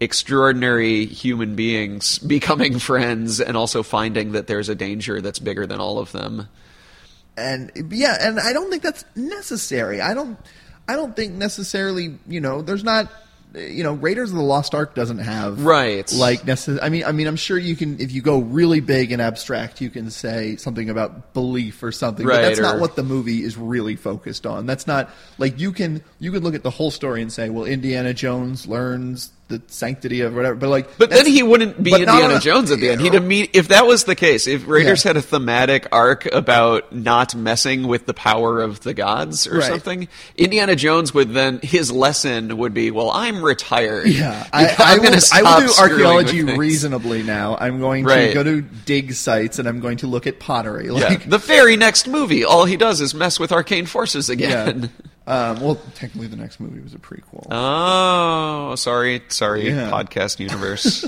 extraordinary 0.00 1.06
human 1.06 1.54
beings 1.54 2.18
becoming 2.34 2.78
friends 2.78 3.40
and 3.40 3.56
also 3.56 3.82
finding 3.82 4.32
that 4.32 4.46
there's 4.46 4.68
a 4.68 4.74
danger 4.74 5.20
that's 5.20 5.38
bigger 5.38 5.66
than 5.66 5.80
all 5.80 5.98
of 5.98 6.12
them. 6.12 6.48
and 7.36 7.70
yeah, 7.90 8.16
and 8.20 8.38
I 8.40 8.52
don't 8.52 8.70
think 8.70 8.82
that's 8.82 9.04
necessary. 9.16 10.00
I 10.00 10.14
don't, 10.14 10.38
I 10.88 10.94
don't 10.96 11.14
think 11.14 11.34
necessarily. 11.34 12.18
You 12.26 12.40
know, 12.40 12.62
there's 12.62 12.84
not. 12.84 13.10
You 13.54 13.82
know, 13.82 13.94
Raiders 13.94 14.30
of 14.30 14.36
the 14.36 14.42
Lost 14.42 14.74
Ark 14.74 14.94
doesn't 14.94 15.20
have 15.20 15.64
Right. 15.64 16.12
Like 16.12 16.42
necess- 16.42 16.80
I 16.82 16.90
mean, 16.90 17.04
I 17.04 17.12
mean, 17.12 17.26
I'm 17.26 17.36
sure 17.36 17.56
you 17.56 17.76
can 17.76 17.98
if 17.98 18.12
you 18.12 18.20
go 18.20 18.40
really 18.40 18.80
big 18.80 19.10
and 19.10 19.22
abstract, 19.22 19.80
you 19.80 19.88
can 19.88 20.10
say 20.10 20.56
something 20.56 20.90
about 20.90 21.32
belief 21.32 21.82
or 21.82 21.90
something. 21.90 22.26
Right, 22.26 22.36
but 22.36 22.42
that's 22.42 22.60
not 22.60 22.78
what 22.78 22.94
the 22.94 23.02
movie 23.02 23.42
is 23.42 23.56
really 23.56 23.96
focused 23.96 24.44
on. 24.44 24.66
That's 24.66 24.86
not 24.86 25.08
like 25.38 25.58
you 25.58 25.72
can 25.72 26.04
you 26.20 26.30
can 26.30 26.42
look 26.42 26.54
at 26.54 26.62
the 26.62 26.68
whole 26.70 26.90
story 26.90 27.22
and 27.22 27.32
say, 27.32 27.48
well, 27.48 27.64
Indiana 27.64 28.12
Jones 28.12 28.66
learns 28.66 29.30
the 29.48 29.62
sanctity 29.66 30.20
of 30.20 30.34
whatever. 30.34 30.54
But 30.54 30.68
like, 30.68 30.98
But 30.98 31.10
then 31.10 31.26
he 31.26 31.42
wouldn't 31.42 31.82
be 31.82 31.92
Indiana 31.94 32.38
Jones 32.38 32.70
at 32.70 32.80
the 32.80 32.90
end. 32.90 33.00
He'd 33.00 33.12
imme- 33.14 33.48
if 33.54 33.68
that 33.68 33.86
was 33.86 34.04
the 34.04 34.14
case, 34.14 34.46
if 34.46 34.68
Raiders 34.68 35.04
Yeah. 35.04 35.08
had 35.10 35.16
a 35.16 35.22
thematic 35.22 35.86
arc 35.90 36.26
about 36.32 36.94
not 36.94 37.34
messing 37.34 37.86
with 37.88 38.04
the 38.06 38.12
power 38.14 38.60
of 38.60 38.80
the 38.80 38.92
gods 38.94 39.46
or 39.46 39.58
Right. 39.58 39.64
something, 39.68 40.08
Indiana 40.36 40.76
Jones 40.76 41.14
would 41.14 41.32
then 41.32 41.60
his 41.62 41.90
lesson 41.90 42.58
would 42.58 42.74
be, 42.74 42.90
well, 42.90 43.10
I'm 43.10 43.42
retired. 43.42 44.08
Yeah, 44.08 44.46
I, 44.52 44.66
I, 44.66 44.74
I'm 44.78 45.02
gonna 45.02 45.18
I 45.32 45.42
will 45.42 45.66
do 45.66 45.72
archaeology 45.80 46.42
reasonably 46.42 47.22
now. 47.22 47.56
I'm 47.58 47.80
going 47.80 48.06
to 48.06 48.30
go 48.34 48.42
to 48.42 48.60
dig 48.60 49.14
sites 49.14 49.58
and 49.58 49.66
I'm 49.66 49.80
going 49.80 49.96
to 49.98 50.06
look 50.06 50.26
at 50.26 50.38
pottery. 50.38 50.88
Yeah. 50.98 51.16
The 51.24 51.38
very 51.38 51.76
next 51.76 52.06
movie, 52.08 52.44
all 52.44 52.64
he 52.64 52.76
does 52.76 53.00
is 53.00 53.14
mess 53.14 53.38
with 53.40 53.50
arcane 53.52 53.86
forces 53.86 54.28
again. 54.28 54.90
Um, 55.28 55.60
well, 55.60 55.74
technically, 55.94 56.26
the 56.26 56.36
next 56.36 56.58
movie 56.58 56.80
was 56.80 56.94
a 56.94 56.98
prequel. 56.98 57.46
Oh, 57.50 58.74
sorry, 58.76 59.22
sorry, 59.28 59.68
Yeah. 59.68 59.90
podcast 59.90 60.38
universe. 60.40 61.04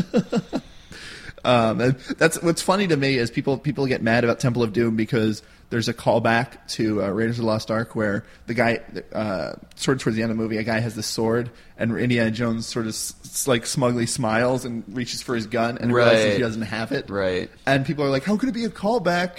Um, 1.43 1.97
that's 2.19 2.41
what's 2.43 2.61
funny 2.61 2.87
to 2.89 2.97
me 2.99 3.17
is 3.17 3.31
people 3.31 3.57
people 3.57 3.87
get 3.87 4.03
mad 4.03 4.25
about 4.25 4.41
Temple 4.41 4.63
of 4.63 4.75
Doom 4.75 4.95
because 4.95 5.43
there's 5.71 5.89
a 5.89 5.95
callback 5.95 6.59
to 6.69 7.03
uh, 7.03 7.09
Raiders 7.09 7.39
of 7.39 7.45
the 7.45 7.47
Lost 7.47 7.71
Ark 7.71 7.97
where 7.97 8.27
the 8.47 8.53
guy 8.53 8.81
uh, 9.15 9.53
sort 9.75 9.97
of 9.97 10.03
towards 10.03 10.17
the 10.17 10.23
end 10.23 10.31
of 10.33 10.37
the 10.37 10.43
movie 10.43 10.59
a 10.59 10.63
guy 10.65 10.81
has 10.81 10.95
the 10.97 11.03
sword 11.03 11.49
and 11.79 11.97
Indiana 11.97 12.31
Jones 12.31 12.67
sort 12.67 12.85
of 12.85 12.91
s- 12.91 13.15
s- 13.25 13.49
like 13.49 13.65
smugly 13.65 14.05
smiles 14.05 14.67
and 14.67 14.85
reaches 14.95 15.23
for 15.23 15.35
his 15.35 15.47
gun 15.47 15.79
and 15.79 15.95
realizes 15.95 16.35
he 16.35 16.41
doesn't 16.43 16.61
have 16.63 16.93
it. 16.93 17.09
Right. 17.09 17.51
And 17.65 17.87
people 17.87 18.05
are 18.05 18.11
like, 18.11 18.25
how 18.25 18.37
could 18.37 18.51
it 18.51 18.53
be 18.53 18.67
a 18.67 18.69
callback? 18.71 19.31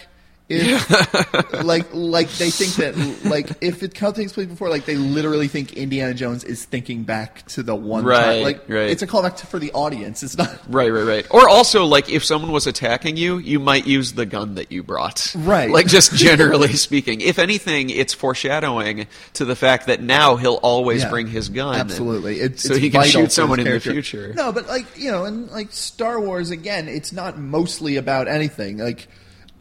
If 0.51 1.63
like 1.63 1.87
like 1.93 2.29
they 2.31 2.49
think 2.49 2.73
that 2.75 3.25
like 3.29 3.49
if 3.61 3.83
it 3.83 3.93
takes 3.93 4.33
place 4.33 4.47
before 4.47 4.69
like 4.69 4.85
they 4.85 4.95
literally 4.95 5.47
think 5.47 5.73
Indiana 5.73 6.13
Jones 6.13 6.43
is 6.43 6.65
thinking 6.65 7.03
back 7.03 7.45
to 7.47 7.63
the 7.63 7.75
one 7.75 8.03
Right, 8.03 8.23
time 8.35 8.43
like 8.43 8.69
right. 8.69 8.89
it's 8.89 9.01
a 9.01 9.07
callback 9.07 9.37
to, 9.37 9.47
for 9.47 9.59
the 9.59 9.71
audience 9.73 10.23
it's 10.23 10.37
not 10.37 10.49
Right, 10.67 10.89
right, 10.91 11.03
right. 11.05 11.27
Or 11.31 11.49
also, 11.49 11.85
like, 11.85 12.09
if 12.09 12.23
someone 12.23 12.51
was 12.51 12.67
attacking 12.67 13.17
you, 13.17 13.37
you 13.37 13.59
might 13.59 13.85
use 13.87 14.13
the 14.13 14.25
gun 14.25 14.55
that 14.55 14.71
you 14.71 14.83
brought. 14.83 15.33
Right. 15.37 15.69
Like, 15.69 15.87
just 15.87 16.13
generally 16.15 16.73
speaking. 16.73 17.21
If 17.21 17.39
anything, 17.39 17.89
it's 17.89 18.13
foreshadowing 18.13 19.07
to 19.33 19.45
the 19.45 19.55
fact 19.55 19.87
that 19.87 20.01
now 20.01 20.35
he'll 20.37 20.55
always 20.55 21.03
Yeah, 21.03 21.09
bring 21.09 21.27
his 21.27 21.49
gun. 21.49 21.75
Absolutely, 21.75 22.39
it, 22.39 22.59
so 22.59 22.73
it's 22.73 22.81
he 22.81 22.89
can 22.89 23.03
shoot 23.05 23.31
someone 23.31 23.59
in 23.59 23.69
the 23.69 23.79
future. 23.79 24.33
No, 24.35 24.51
but 24.51 24.67
like 24.67 24.85
you 24.97 25.11
know, 25.11 25.25
and 25.25 25.49
like 25.51 25.71
Star 25.71 26.19
Wars 26.19 26.49
again, 26.51 26.87
it's 26.87 27.11
not 27.11 27.37
mostly 27.37 27.97
about 27.97 28.27
anything. 28.27 28.77
Like, 28.77 29.07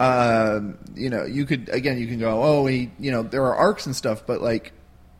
um, 0.01 0.77
you 0.95 1.09
know, 1.09 1.25
you 1.25 1.45
could 1.45 1.69
again, 1.69 1.99
you 1.99 2.07
can 2.07 2.19
go, 2.19 2.43
oh, 2.43 2.65
he, 2.65 2.89
you 2.99 3.11
know, 3.11 3.21
there 3.21 3.43
are 3.45 3.55
arcs 3.55 3.85
and 3.85 3.95
stuff, 3.95 4.25
but 4.25 4.41
like, 4.41 4.73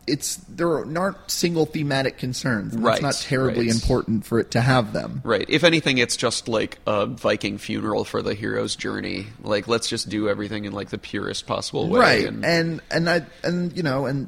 it's 0.08 0.38
there 0.50 0.70
aren't 0.98 1.30
single 1.30 1.68
thematic 1.68 2.18
concerns. 2.18 2.76
Right, 2.76 2.94
It's 2.94 3.02
not 3.04 3.14
terribly 3.16 3.68
right. 3.68 3.76
important 3.76 4.26
for 4.26 4.40
it 4.40 4.52
to 4.52 4.62
have 4.62 4.94
them. 4.94 5.22
Right. 5.24 5.46
If 5.48 5.64
anything, 5.64 6.00
it's 6.00 6.18
just 6.18 6.48
like 6.48 6.80
a 6.88 7.06
Viking 7.06 7.60
funeral 7.60 8.04
for 8.04 8.24
the 8.24 8.34
hero's 8.34 8.76
journey. 8.76 9.28
Like, 9.44 9.68
let's 9.68 9.88
just 9.88 10.10
do 10.10 10.28
everything 10.28 10.66
in 10.66 10.74
like 10.74 10.90
the 10.90 10.98
purest 10.98 11.46
possible 11.46 11.88
way. 11.88 12.00
right 12.00 12.28
And, 12.28 12.44
and 12.44 12.82
and 12.90 13.10
i 13.10 13.22
and 13.44 13.78
you 13.78 13.84
know 13.84 14.08
and 14.08 14.28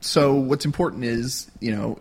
so 0.00 0.34
what's 0.34 0.64
important 0.64 1.04
is 1.04 1.48
you 1.60 1.74
know 1.74 1.98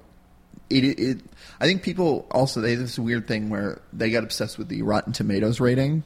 it, 0.69 0.84
it 0.84 1.22
i 1.60 1.65
think 1.65 1.84
people 1.84 2.26
also 2.31 2.61
they 2.61 2.72
have 2.72 2.80
this 2.80 2.98
weird 2.98 3.27
thing 3.27 3.49
where 3.49 3.81
they 3.91 4.10
got 4.10 4.23
obsessed 4.23 4.57
with 4.57 4.69
the 4.69 4.81
rotten 4.81 5.14
tomatoes 5.14 5.60
rating 5.60 6.03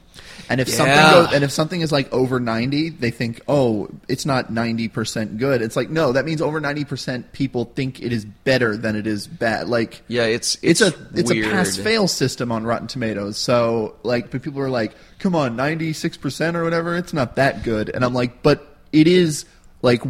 and 0.48 0.60
if 0.60 0.68
something 0.68 0.96
goes 0.96 1.32
and 1.32 1.44
if 1.44 1.50
something 1.50 1.80
is 1.80 1.92
like 1.92 2.12
over 2.12 2.40
90 2.40 2.90
they 2.90 3.10
think 3.10 3.40
oh 3.48 3.88
it's 4.08 4.26
not 4.26 4.52
90% 4.52 5.38
good 5.38 5.62
it's 5.62 5.76
like 5.76 5.90
no 5.90 6.12
that 6.12 6.24
means 6.24 6.42
over 6.42 6.60
90% 6.60 7.32
people 7.32 7.64
think 7.64 8.02
it 8.02 8.12
is 8.12 8.24
better 8.24 8.76
than 8.76 8.96
it 8.96 9.06
is 9.06 9.26
bad 9.26 9.68
like 9.68 10.02
yeah, 10.08 10.24
it's 10.24 10.56
it's, 10.62 10.80
it's, 10.80 10.96
a 10.96 11.06
it's 11.14 11.30
a 11.30 11.42
pass 11.42 11.76
fail 11.76 12.08
system 12.08 12.50
on 12.50 12.64
Rotten 12.64 12.88
Tomatoes. 12.88 13.36
So 13.36 13.96
like, 14.02 14.30
but 14.30 14.42
people 14.42 14.60
are 14.60 14.70
like, 14.70 14.94
"Come 15.18 15.34
on, 15.34 15.56
ninety 15.56 15.92
six 15.92 16.16
percent 16.16 16.56
or 16.56 16.64
whatever. 16.64 16.96
It's 16.96 17.12
not 17.12 17.36
that 17.36 17.62
good." 17.62 17.90
And 17.90 18.04
I'm 18.04 18.14
like, 18.14 18.42
"But 18.42 18.76
it 18.92 19.06
is 19.06 19.44
like 19.82 20.02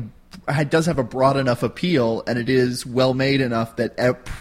does 0.64 0.86
have 0.86 0.98
a 0.98 1.02
broad 1.02 1.36
enough 1.36 1.62
appeal, 1.62 2.22
and 2.26 2.38
it 2.38 2.48
is 2.48 2.86
well 2.86 3.14
made 3.14 3.40
enough 3.40 3.76
that 3.76 3.96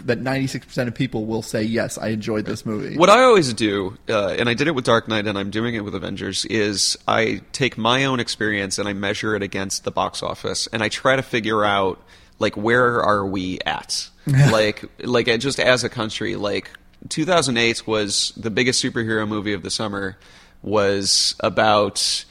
that 0.06 0.20
ninety 0.20 0.48
six 0.48 0.66
percent 0.66 0.88
of 0.88 0.96
people 0.96 1.26
will 1.26 1.42
say 1.42 1.64
yes, 1.64 1.98
I 1.98 2.10
enjoyed 2.10 2.46
this 2.46 2.66
movie. 2.66 2.98
What 2.98 3.10
I 3.10 3.24
always 3.24 3.54
do, 3.54 3.98
uh, 4.10 4.30
and 4.30 4.50
I 4.50 4.54
did 4.54 4.68
it 4.68 4.76
with 4.76 4.86
Dark 4.86 5.08
Knight, 5.08 5.28
and 5.28 5.38
I'm 5.38 5.50
doing 5.50 5.76
it 5.76 5.82
with 5.82 5.96
Avengers, 5.96 6.46
is 6.46 6.98
I 7.08 7.42
take 7.52 7.78
my 7.78 8.06
own 8.06 8.20
experience 8.20 8.78
and 8.78 8.88
I 8.88 8.94
measure 8.94 9.36
it 9.36 9.44
against 9.44 9.84
the 9.84 9.92
box 9.92 10.24
office, 10.24 10.68
and 10.68 10.82
I 10.82 10.90
try 10.90 11.16
to 11.16 11.24
figure 11.24 11.64
out 11.64 12.02
like 12.40 12.56
where 12.56 13.02
are 13.02 13.26
we 13.26 13.60
at, 13.66 14.10
like 14.28 14.86
like 15.00 15.26
just 15.40 15.60
as 15.60 15.84
a 15.84 15.90
country, 15.90 16.36
like 16.36 16.72
2008 17.10 17.86
was 17.88 18.34
the 18.38 18.50
biggest 18.50 18.84
superhero 18.84 19.28
movie 19.28 19.54
of 19.54 19.64
the 19.64 19.72
summer, 19.72 20.18
was 20.62 21.36
about 21.40 22.26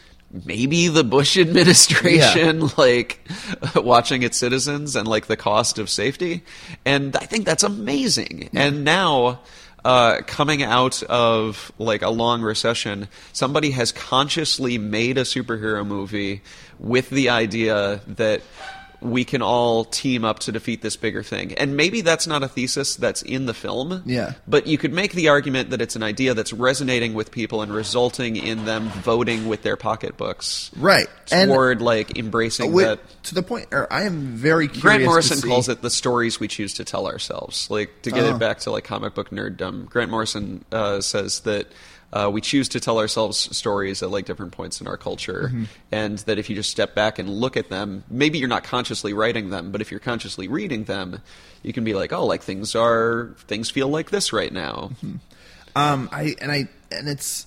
maybe 0.44 0.88
the 0.88 1.04
Bush 1.04 1.36
administration 1.38 2.68
like 2.76 3.20
watching 3.74 4.22
its 4.22 4.36
citizens 4.36 4.96
and 4.96 5.08
like 5.08 5.26
the 5.26 5.36
cost 5.36 5.78
of 5.78 5.88
safety. 5.88 6.42
And 6.84 7.16
I 7.16 7.26
think 7.26 7.46
that's 7.46 7.62
amazing. 7.62 8.50
And 8.52 8.84
now 8.84 9.40
uh, 9.84 10.20
coming 10.26 10.64
out 10.64 11.02
of 11.04 11.70
like 11.78 12.02
a 12.02 12.10
long 12.10 12.42
recession, 12.42 13.06
somebody 13.32 13.70
has 13.70 13.92
consciously 13.92 14.78
made 14.78 15.16
a 15.16 15.22
superhero 15.22 15.86
movie 15.86 16.42
with 16.78 17.08
the 17.10 17.28
idea 17.28 18.00
that 18.08 18.42
we 19.00 19.24
can 19.24 19.42
all 19.42 19.84
team 19.84 20.24
up 20.24 20.38
to 20.40 20.52
defeat 20.52 20.82
this 20.82 20.96
bigger 20.96 21.22
thing. 21.22 21.52
And 21.54 21.76
maybe 21.76 22.00
that's 22.00 22.26
not 22.26 22.42
a 22.42 22.48
thesis 22.48 22.96
that's 22.96 23.22
in 23.22 23.46
the 23.46 23.54
film. 23.54 24.02
Yeah. 24.06 24.32
But 24.48 24.66
you 24.66 24.78
could 24.78 24.92
make 24.92 25.12
the 25.12 25.28
argument 25.28 25.70
that 25.70 25.80
it's 25.80 25.96
an 25.96 26.02
idea 26.02 26.34
that's 26.34 26.52
resonating 26.52 27.14
with 27.14 27.30
people 27.30 27.62
and 27.62 27.72
resulting 27.72 28.36
in 28.36 28.64
them 28.64 28.88
voting 28.88 29.48
with 29.48 29.62
their 29.62 29.76
pocketbooks. 29.76 30.70
Right. 30.76 31.08
And- 31.30 31.50
Toward 31.50 31.82
like 31.82 32.18
embracing 32.18 32.66
Wi- 32.70 32.88
that 32.96 33.22
to 33.24 33.34
the 33.34 33.42
point, 33.42 33.68
or 33.72 33.92
I 33.92 34.04
am 34.04 34.36
very 34.36 34.66
curious. 34.68 34.82
Grant 34.82 35.04
Morrison 35.04 35.48
calls 35.48 35.68
it 35.68 35.82
the 35.82 35.90
stories 35.90 36.38
we 36.40 36.48
choose 36.48 36.74
to 36.74 36.84
tell 36.84 37.06
ourselves. 37.06 37.70
Like 37.70 38.02
to 38.02 38.10
get 38.10 38.24
Oh. 38.24 38.34
it 38.34 38.38
back 38.38 38.60
to 38.60 38.70
like 38.70 38.84
comic 38.84 39.14
book 39.14 39.30
nerddom. 39.30 39.86
Grant 39.88 40.10
Morrison 40.10 40.64
uh, 40.72 41.00
says 41.00 41.40
that 41.40 41.66
uh, 42.12 42.30
we 42.32 42.40
choose 42.40 42.68
to 42.70 42.80
tell 42.80 42.98
ourselves 42.98 43.54
stories 43.56 44.02
at 44.02 44.10
like 44.10 44.24
different 44.24 44.52
points 44.52 44.80
in 44.80 44.86
our 44.86 44.96
culture, 44.96 45.50
Mm-hmm. 45.52 45.64
and 45.92 46.18
that 46.20 46.38
if 46.38 46.48
you 46.48 46.56
just 46.56 46.70
step 46.70 46.94
back 46.94 47.18
and 47.18 47.28
look 47.28 47.56
at 47.56 47.68
them, 47.68 48.04
maybe 48.08 48.38
you're 48.38 48.48
not 48.48 48.64
consciously 48.64 49.12
writing 49.12 49.50
them, 49.50 49.72
but 49.72 49.80
if 49.80 49.90
you're 49.90 50.00
consciously 50.00 50.48
reading 50.48 50.84
them, 50.84 51.20
you 51.62 51.72
can 51.72 51.84
be 51.84 51.94
like, 51.94 52.12
oh, 52.12 52.24
like 52.24 52.42
things 52.42 52.74
are 52.74 53.34
things 53.48 53.70
feel 53.70 53.88
like 53.88 54.10
this 54.10 54.32
right 54.32 54.52
now. 54.52 54.90
Mm-hmm. 55.04 55.16
Um, 55.74 56.08
I 56.12 56.34
and 56.40 56.50
I 56.50 56.68
and 56.90 57.08
it's 57.08 57.46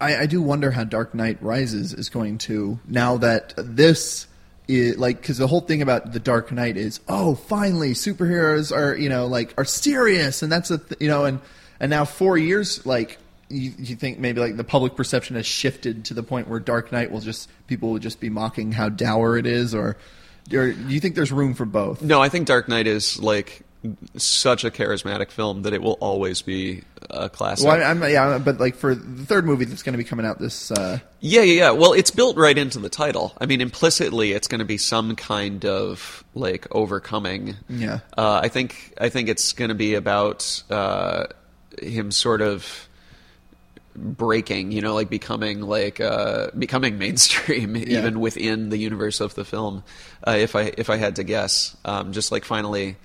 I, 0.00 0.16
I 0.18 0.26
do 0.26 0.40
wonder 0.40 0.70
how 0.70 0.84
Dark 0.84 1.14
Knight 1.14 1.38
Rises 1.42 1.92
is 1.92 2.08
going 2.08 2.38
to 2.38 2.78
now 2.88 3.16
that 3.18 3.54
this 3.56 4.26
is 4.68 4.96
like 4.98 5.20
because 5.20 5.38
the 5.38 5.46
whole 5.46 5.60
thing 5.60 5.82
about 5.82 6.12
the 6.12 6.20
Dark 6.20 6.52
Knight 6.52 6.76
is 6.76 7.00
oh 7.08 7.34
finally 7.34 7.92
superheroes 7.92 8.74
are 8.74 8.96
you 8.96 9.08
know 9.08 9.26
like 9.26 9.52
are 9.58 9.64
serious 9.64 10.42
and 10.42 10.50
that's 10.50 10.70
a 10.70 10.78
th- 10.78 11.00
you 11.00 11.08
know 11.08 11.24
and 11.24 11.40
and 11.80 11.90
now 11.90 12.04
four 12.04 12.38
years 12.38 12.84
like 12.86 13.18
you, 13.48 13.72
you 13.78 13.96
think 13.96 14.18
maybe 14.18 14.40
like 14.40 14.56
the 14.56 14.64
public 14.64 14.96
perception 14.96 15.36
has 15.36 15.46
shifted 15.46 16.04
to 16.06 16.14
the 16.14 16.22
point 16.22 16.48
where 16.48 16.60
Dark 16.60 16.92
Knight 16.92 17.10
will 17.10 17.20
just 17.20 17.48
people 17.66 17.90
will 17.90 17.98
just 17.98 18.20
be 18.20 18.30
mocking 18.30 18.72
how 18.72 18.88
dour 18.88 19.36
it 19.36 19.46
is 19.46 19.74
or 19.74 19.96
or 20.52 20.72
do 20.72 20.94
you 20.94 21.00
think 21.00 21.14
there's 21.14 21.32
room 21.32 21.54
for 21.54 21.64
both? 21.64 22.02
No, 22.02 22.22
I 22.22 22.28
think 22.28 22.46
Dark 22.46 22.68
Knight 22.68 22.86
is 22.86 23.20
like 23.20 23.62
such 24.16 24.64
a 24.64 24.70
charismatic 24.70 25.30
film 25.30 25.62
that 25.62 25.72
it 25.72 25.82
will 25.82 25.98
always 26.00 26.42
be 26.42 26.82
a 27.10 27.28
classic. 27.28 27.66
Well, 27.66 27.82
I'm 27.82 28.02
yeah, 28.02 28.38
but 28.38 28.58
like 28.58 28.74
for 28.74 28.94
the 28.94 29.24
third 29.24 29.44
movie 29.44 29.64
that's 29.64 29.82
going 29.82 29.92
to 29.92 29.98
be 29.98 30.04
coming 30.04 30.26
out 30.26 30.38
this 30.38 30.70
uh, 30.70 30.98
Yeah, 31.20 31.42
yeah, 31.42 31.52
yeah. 31.52 31.70
Well, 31.70 31.92
it's 31.92 32.10
built 32.10 32.36
right 32.36 32.56
into 32.56 32.78
the 32.78 32.88
title. 32.88 33.34
I 33.40 33.46
mean, 33.46 33.60
implicitly, 33.60 34.32
it's 34.32 34.48
going 34.48 34.58
to 34.60 34.64
be 34.64 34.78
some 34.78 35.14
kind 35.16 35.64
of 35.64 36.24
like 36.34 36.66
overcoming. 36.70 37.56
Yeah. 37.68 38.00
Uh, 38.16 38.40
I 38.42 38.48
think 38.48 38.94
I 39.00 39.08
think 39.08 39.28
it's 39.28 39.52
going 39.52 39.68
to 39.68 39.74
be 39.74 39.94
about 39.94 40.62
uh, 40.70 41.26
him 41.80 42.10
sort 42.10 42.40
of 42.40 42.88
breaking, 43.96 44.72
you 44.72 44.80
know, 44.82 44.94
like 44.94 45.08
becoming 45.10 45.60
like 45.62 46.00
uh, 46.00 46.48
becoming 46.56 46.98
mainstream 47.04 47.76
Yeah. 47.76 47.98
even 47.98 48.20
within 48.20 48.68
the 48.68 48.76
universe 48.76 49.20
of 49.20 49.34
the 49.34 49.44
film. 49.44 49.82
Uh, 50.26 50.36
if 50.38 50.54
I 50.54 50.72
if 50.78 50.90
I 50.90 50.96
had 50.96 51.16
to 51.16 51.24
guess, 51.24 51.76
um, 51.84 52.12
just 52.12 52.30
like 52.30 52.44
finally 52.44 52.96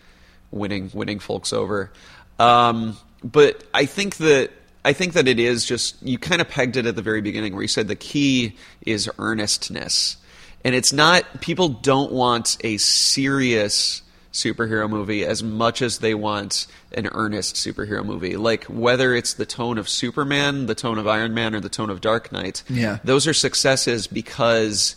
winning 0.51 0.91
winning 0.93 1.19
folks 1.19 1.53
over. 1.53 1.91
Um, 2.39 2.97
but 3.23 3.63
I 3.73 3.85
think 3.85 4.17
that 4.17 4.51
I 4.83 4.93
think 4.93 5.13
that 5.13 5.27
it 5.27 5.39
is 5.39 5.65
just 5.65 6.01
you 6.01 6.17
kind 6.17 6.41
of 6.41 6.49
pegged 6.49 6.75
it 6.77 6.85
at 6.85 6.95
the 6.95 7.01
very 7.01 7.21
beginning 7.21 7.53
where 7.53 7.61
you 7.61 7.67
said 7.67 7.87
the 7.87 7.95
key 7.95 8.55
is 8.85 9.09
earnestness. 9.19 10.17
And 10.63 10.75
it's 10.75 10.93
not 10.93 11.41
people 11.41 11.69
don't 11.69 12.11
want 12.11 12.57
a 12.63 12.77
serious 12.77 14.01
superhero 14.31 14.89
movie 14.89 15.25
as 15.25 15.43
much 15.43 15.81
as 15.81 15.99
they 15.99 16.13
want 16.13 16.65
an 16.93 17.07
earnest 17.11 17.55
superhero 17.55 18.05
movie. 18.05 18.37
Like 18.37 18.65
whether 18.65 19.13
it's 19.13 19.33
the 19.33 19.45
tone 19.45 19.77
of 19.77 19.89
Superman, 19.89 20.67
the 20.67 20.75
tone 20.75 20.97
of 20.97 21.07
Iron 21.07 21.33
Man, 21.33 21.53
or 21.53 21.59
the 21.59 21.69
tone 21.69 21.89
of 21.89 22.01
Dark 22.01 22.31
Knight. 22.31 22.63
Yeah. 22.69 22.99
Those 23.03 23.27
are 23.27 23.33
successes 23.33 24.07
because 24.07 24.95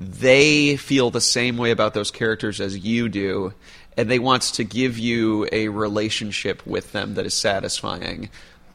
they 0.00 0.76
feel 0.76 1.10
the 1.10 1.20
same 1.20 1.56
way 1.56 1.70
about 1.70 1.94
those 1.94 2.10
characters 2.10 2.60
as 2.60 2.76
you 2.76 3.08
do, 3.08 3.54
and 3.96 4.10
they 4.10 4.18
want 4.18 4.42
to 4.42 4.64
give 4.64 4.98
you 4.98 5.46
a 5.52 5.68
relationship 5.68 6.66
with 6.66 6.92
them 6.92 7.14
that 7.14 7.26
is 7.26 7.34
satisfying. 7.34 8.28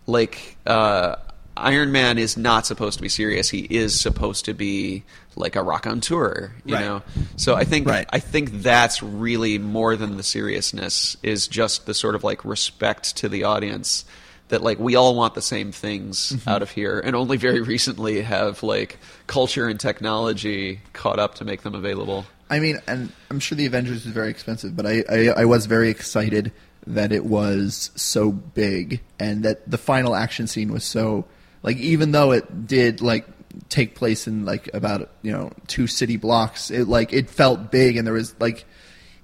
Like, 0.08 0.58
uh, 0.66 1.18
Iron 1.58 1.92
Man 1.92 2.18
is 2.18 2.38
not 2.38 2.66
supposed 2.66 2.98
to 3.00 3.02
be 3.02 3.10
serious. 3.10 3.50
He 3.50 3.68
is 3.70 4.00
supposed 4.00 4.46
to 4.46 4.54
be 4.54 5.04
like 5.40 5.56
a 5.56 5.64
rock 5.64 5.88
on 5.88 6.02
tour, 6.02 6.52
you 6.66 6.76
Right. 6.76 6.86
know. 6.86 7.02
So 7.38 7.56
I 7.56 7.64
think 7.64 7.88
Right. 7.88 8.06
I 8.12 8.20
think 8.20 8.62
that's 8.62 9.02
really 9.02 9.58
more 9.58 9.96
than 9.96 10.18
the 10.18 10.24
seriousness 10.24 11.18
is 11.24 11.48
just 11.48 11.86
the 11.88 11.94
sort 11.96 12.14
of 12.14 12.24
like 12.24 12.46
respect 12.46 13.16
to 13.18 13.30
the 13.30 13.46
audience 13.46 14.06
that 14.50 14.62
like 14.62 14.80
we 14.80 14.96
all 14.96 15.16
want 15.16 15.36
the 15.36 15.42
same 15.42 15.72
things 15.72 16.34
Mm-hmm. 16.34 16.50
out 16.50 16.62
of 16.62 16.72
here 16.72 17.00
and 17.00 17.16
only 17.16 17.38
very 17.38 17.62
recently 17.76 18.22
have 18.22 18.62
like 18.64 18.98
culture 19.28 19.68
and 19.68 19.80
technology 19.80 20.82
caught 20.94 21.20
up 21.20 21.36
to 21.36 21.46
make 21.46 21.62
them 21.64 21.74
available. 21.74 22.26
I 22.50 22.60
mean, 22.60 22.80
and 22.88 23.12
I'm 23.30 23.40
sure 23.40 23.56
the 23.56 23.66
Avengers 23.68 24.06
is 24.06 24.12
very 24.12 24.30
expensive, 24.32 24.76
but 24.76 24.86
I, 24.88 25.04
I, 25.10 25.28
I 25.42 25.46
was 25.46 25.68
very 25.68 25.90
excited 25.90 26.52
that 26.88 27.12
it 27.12 27.24
was 27.26 27.92
so 27.96 28.32
big 28.32 29.02
and 29.20 29.44
that 29.44 29.70
the 29.70 29.78
final 29.78 30.16
action 30.16 30.48
scene 30.48 30.72
was 30.74 30.84
so 30.84 31.26
like 31.62 31.78
even 31.78 32.12
though 32.12 32.32
it 32.32 32.66
did 32.68 33.02
like 33.02 33.26
take 33.70 33.96
place 33.96 34.28
in 34.28 34.46
like 34.46 34.70
about 34.74 35.10
you 35.22 35.32
know 35.32 35.52
two 35.68 35.88
city 35.88 36.18
blocks, 36.18 36.72
it 36.72 36.88
like 36.88 37.14
it 37.14 37.30
felt 37.30 37.72
big 37.72 37.98
and 37.98 38.06
there 38.06 38.14
was 38.14 38.36
like 38.40 38.66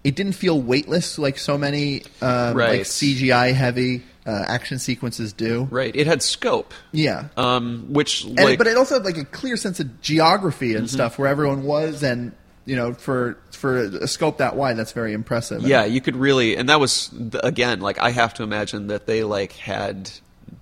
it 0.04 0.16
didn't 0.16 0.34
feel 0.34 0.62
weightless 0.62 1.18
like 1.18 1.38
so 1.40 1.58
many 1.58 2.04
um, 2.22 2.56
Right. 2.56 2.70
like 2.70 2.82
CGI 2.82 3.54
heavy 3.54 4.04
uh, 4.28 4.44
action 4.48 4.78
sequences 4.80 5.34
do. 5.34 5.68
Right. 5.72 5.96
It 5.96 6.06
had 6.08 6.22
scope. 6.24 6.74
Yeah. 6.92 7.30
Um, 7.38 7.88
which 7.90 8.24
And, 8.26 8.58
but 8.58 8.68
it 8.68 8.78
also 8.78 8.96
had 8.96 9.06
like 9.06 9.18
a 9.18 9.26
clear 9.26 9.58
sense 9.58 9.80
of 9.80 10.02
geography 10.02 10.70
Mm-hmm. 10.70 10.78
and 10.78 10.90
stuff 10.90 11.18
where 11.20 11.28
everyone 11.28 11.64
was, 11.64 12.02
and 12.04 12.34
you 12.66 12.76
know, 12.76 12.94
for 12.94 13.38
for 13.52 13.78
a 13.78 14.08
scope 14.08 14.40
that 14.40 14.56
wide, 14.56 14.78
that's 14.78 14.92
very 14.92 15.14
impressive. 15.14 15.62
Yeah, 15.62 15.86
you 15.86 16.02
could 16.02 16.16
really, 16.16 16.56
and 16.58 16.70
that 16.70 16.80
was 16.80 17.12
again 17.44 17.80
like 17.82 18.00
I 18.00 18.10
have 18.10 18.34
to 18.36 18.44
imagine 18.44 18.88
that 18.88 19.06
they 19.06 19.24
like 19.24 19.52
had 19.54 20.10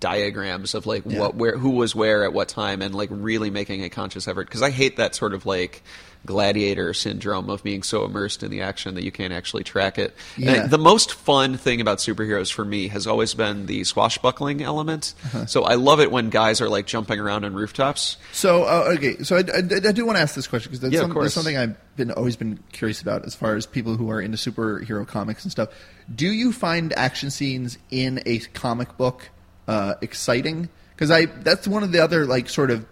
diagrams 0.03 0.75
of 0.75 0.85
like 0.85 1.03
Yeah. 1.05 1.19
what 1.19 1.35
where 1.35 1.57
who 1.57 1.69
was 1.69 1.95
where 1.95 2.25
at 2.25 2.34
what 2.34 2.49
time 2.49 2.81
and 2.81 2.93
like 2.93 3.07
really 3.09 3.49
making 3.49 3.84
a 3.85 3.89
conscious 3.89 4.27
effort 4.27 4.47
because 4.47 4.61
I 4.61 4.69
hate 4.69 4.97
that 4.97 5.15
sort 5.15 5.34
of 5.34 5.45
like 5.45 5.81
gladiator 6.25 6.93
syndrome 6.93 7.49
of 7.49 7.63
being 7.63 7.84
so 7.84 8.05
immersed 8.05 8.43
in 8.43 8.51
the 8.51 8.61
action 8.61 8.95
that 8.95 9.03
you 9.03 9.11
can't 9.11 9.34
actually 9.34 9.63
track 9.63 9.97
it. 9.97 10.15
Yeah. 10.38 10.67
the 10.67 10.77
most 10.77 11.13
fun 11.13 11.57
thing 11.57 11.81
about 11.81 11.97
superheroes 11.97 12.51
for 12.51 12.63
me 12.63 12.88
has 12.89 13.07
always 13.07 13.34
been 13.34 13.65
the 13.65 13.84
swashbuckling 13.84 14.61
element. 14.61 15.13
Uh-huh. 15.25 15.45
So 15.47 15.63
I 15.63 15.75
love 15.75 15.99
it 15.99 16.11
when 16.11 16.30
guys 16.30 16.61
are 16.61 16.69
like 16.69 16.85
jumping 16.85 17.19
around 17.19 17.43
on 17.45 17.53
rooftops. 17.53 18.17
So 18.31 18.63
uh, 18.63 18.93
okay, 18.97 19.17
so 19.23 19.35
I, 19.38 19.39
I, 19.39 19.57
I 19.89 19.91
do 19.91 20.05
want 20.05 20.17
to 20.17 20.21
ask 20.21 20.34
this 20.35 20.47
question 20.47 20.71
because 20.71 20.80
that's, 20.81 20.93
Yeah, 20.93 21.01
some, 21.01 21.13
that's 21.13 21.34
something 21.34 21.57
I've 21.57 21.75
been 21.97 22.11
always 22.11 22.35
been 22.38 22.59
curious 22.71 23.01
about 23.01 23.25
as 23.25 23.35
far 23.35 23.55
as 23.57 23.65
people 23.65 23.95
who 23.97 24.09
are 24.09 24.21
into 24.21 24.38
superhero 24.38 25.05
comics 25.07 25.43
and 25.43 25.51
stuff. 25.51 25.69
Do 26.13 26.27
you 26.27 26.51
find 26.53 26.93
action 26.93 27.31
scenes 27.31 27.77
in 27.91 28.21
a 28.25 28.39
comic 28.39 28.97
book 28.97 29.30
uh, 29.68 29.95
exciting? 30.02 30.69
Because 30.91 31.11
I 31.11 31.26
that's 31.26 31.68
one 31.68 31.84
of 31.84 31.91
the 31.91 31.99
other 31.99 32.26
like 32.26 32.49
sort 32.49 32.72
of 32.72 32.85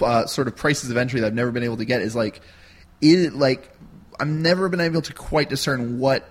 uh, 0.00 0.26
sort 0.26 0.48
of 0.48 0.56
prices 0.56 0.90
of 0.90 0.96
entry 0.96 1.20
that 1.20 1.26
I've 1.26 1.34
never 1.34 1.50
been 1.50 1.62
able 1.62 1.78
to 1.78 1.84
get 1.84 2.02
is 2.02 2.14
like 2.14 2.40
is 3.00 3.32
like 3.32 3.70
I've 4.18 4.28
never 4.28 4.68
been 4.68 4.80
able 4.80 5.02
to 5.02 5.12
quite 5.12 5.48
discern 5.48 5.98
what 5.98 6.28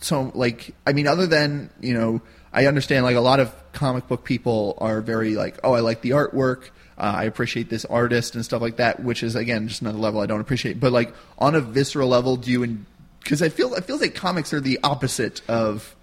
so 0.00 0.32
like 0.34 0.74
I 0.86 0.92
mean 0.92 1.06
other 1.06 1.26
than 1.26 1.70
you 1.80 1.94
know 1.94 2.22
I 2.52 2.66
understand 2.66 3.04
like 3.04 3.16
a 3.16 3.20
lot 3.20 3.40
of 3.40 3.54
comic 3.72 4.08
book 4.08 4.24
people 4.24 4.76
are 4.78 5.00
very 5.00 5.34
like 5.34 5.58
oh 5.64 5.72
I 5.72 5.80
like 5.80 6.02
the 6.02 6.10
artwork 6.10 6.70
uh, 6.98 7.14
I 7.16 7.24
appreciate 7.24 7.70
this 7.70 7.84
artist 7.86 8.34
and 8.34 8.44
stuff 8.44 8.60
like 8.60 8.76
that 8.76 9.02
which 9.02 9.22
is 9.22 9.34
again 9.34 9.68
just 9.68 9.80
another 9.82 9.98
level 9.98 10.20
I 10.20 10.26
don't 10.26 10.40
appreciate 10.40 10.80
but 10.80 10.92
like 10.92 11.14
on 11.38 11.54
a 11.54 11.60
visceral 11.60 12.08
level 12.08 12.36
do 12.36 12.50
you 12.50 12.62
and 12.62 12.86
because 13.22 13.42
I 13.42 13.48
feel 13.48 13.74
it 13.74 13.84
feels 13.84 14.00
like 14.00 14.14
comics 14.14 14.52
are 14.52 14.60
the 14.60 14.80
opposite 14.82 15.42
of 15.48 15.94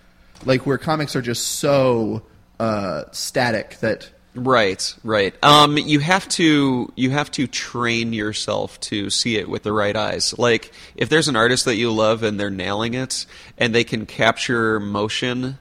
like 0.45 0.65
where 0.65 0.77
comics 0.77 1.15
are 1.15 1.21
just 1.21 1.45
so 1.59 2.23
uh, 2.59 3.03
static 3.11 3.79
that 3.79 4.09
Right, 4.35 4.95
right. 5.03 5.33
Um, 5.43 5.77
you 5.77 5.99
have 5.99 6.29
to 6.29 6.93
you 6.95 7.09
have 7.09 7.31
to 7.31 7.47
train 7.47 8.13
yourself 8.13 8.79
to 8.81 9.09
see 9.09 9.37
it 9.37 9.49
with 9.49 9.63
the 9.63 9.73
right 9.73 9.95
eyes. 9.95 10.37
Like 10.37 10.71
if 10.95 11.09
there's 11.09 11.27
an 11.27 11.35
artist 11.35 11.65
that 11.65 11.75
you 11.75 11.91
love 11.91 12.21
and 12.21 12.39
they're 12.39 12.51
nailing 12.51 12.93
it, 12.93 13.25
and 13.57 13.73
they 13.73 13.83
can 13.83 14.05
capture 14.05 14.79
motion, 14.79 15.57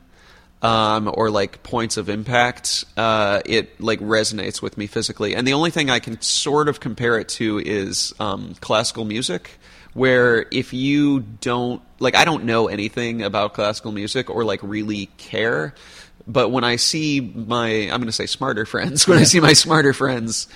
um, 0.62 1.10
or 1.12 1.30
like 1.30 1.62
points 1.62 1.96
of 1.96 2.08
impact, 2.08 2.84
uh, 2.96 3.40
it 3.46 3.80
like 3.80 4.00
resonates 4.00 4.60
with 4.60 4.76
me 4.76 4.86
physically. 4.86 5.34
And 5.34 5.46
the 5.46 5.52
only 5.52 5.70
thing 5.70 5.88
I 5.90 5.98
can 5.98 6.20
sort 6.20 6.68
of 6.68 6.80
compare 6.80 7.18
it 7.18 7.28
to 7.30 7.58
is 7.58 8.12
um, 8.20 8.54
classical 8.60 9.04
music. 9.04 9.58
Where 9.94 10.46
if 10.52 10.72
you 10.72 11.20
don't 11.20 11.82
like, 11.98 12.14
I 12.14 12.24
don't 12.24 12.44
know 12.44 12.68
anything 12.68 13.22
about 13.22 13.54
classical 13.54 13.90
music 13.90 14.30
or 14.30 14.44
like 14.44 14.60
really 14.62 15.06
care, 15.16 15.74
but 16.28 16.50
when 16.50 16.62
I 16.62 16.76
see 16.76 17.20
my, 17.20 17.68
I'm 17.68 18.00
going 18.00 18.06
to 18.06 18.12
say 18.12 18.26
smarter 18.26 18.66
friends, 18.66 19.09
when 19.09 19.18
I 19.18 19.24
see 19.24 19.40
my 19.40 19.55
smarter 19.55 19.94
friends 19.94 20.46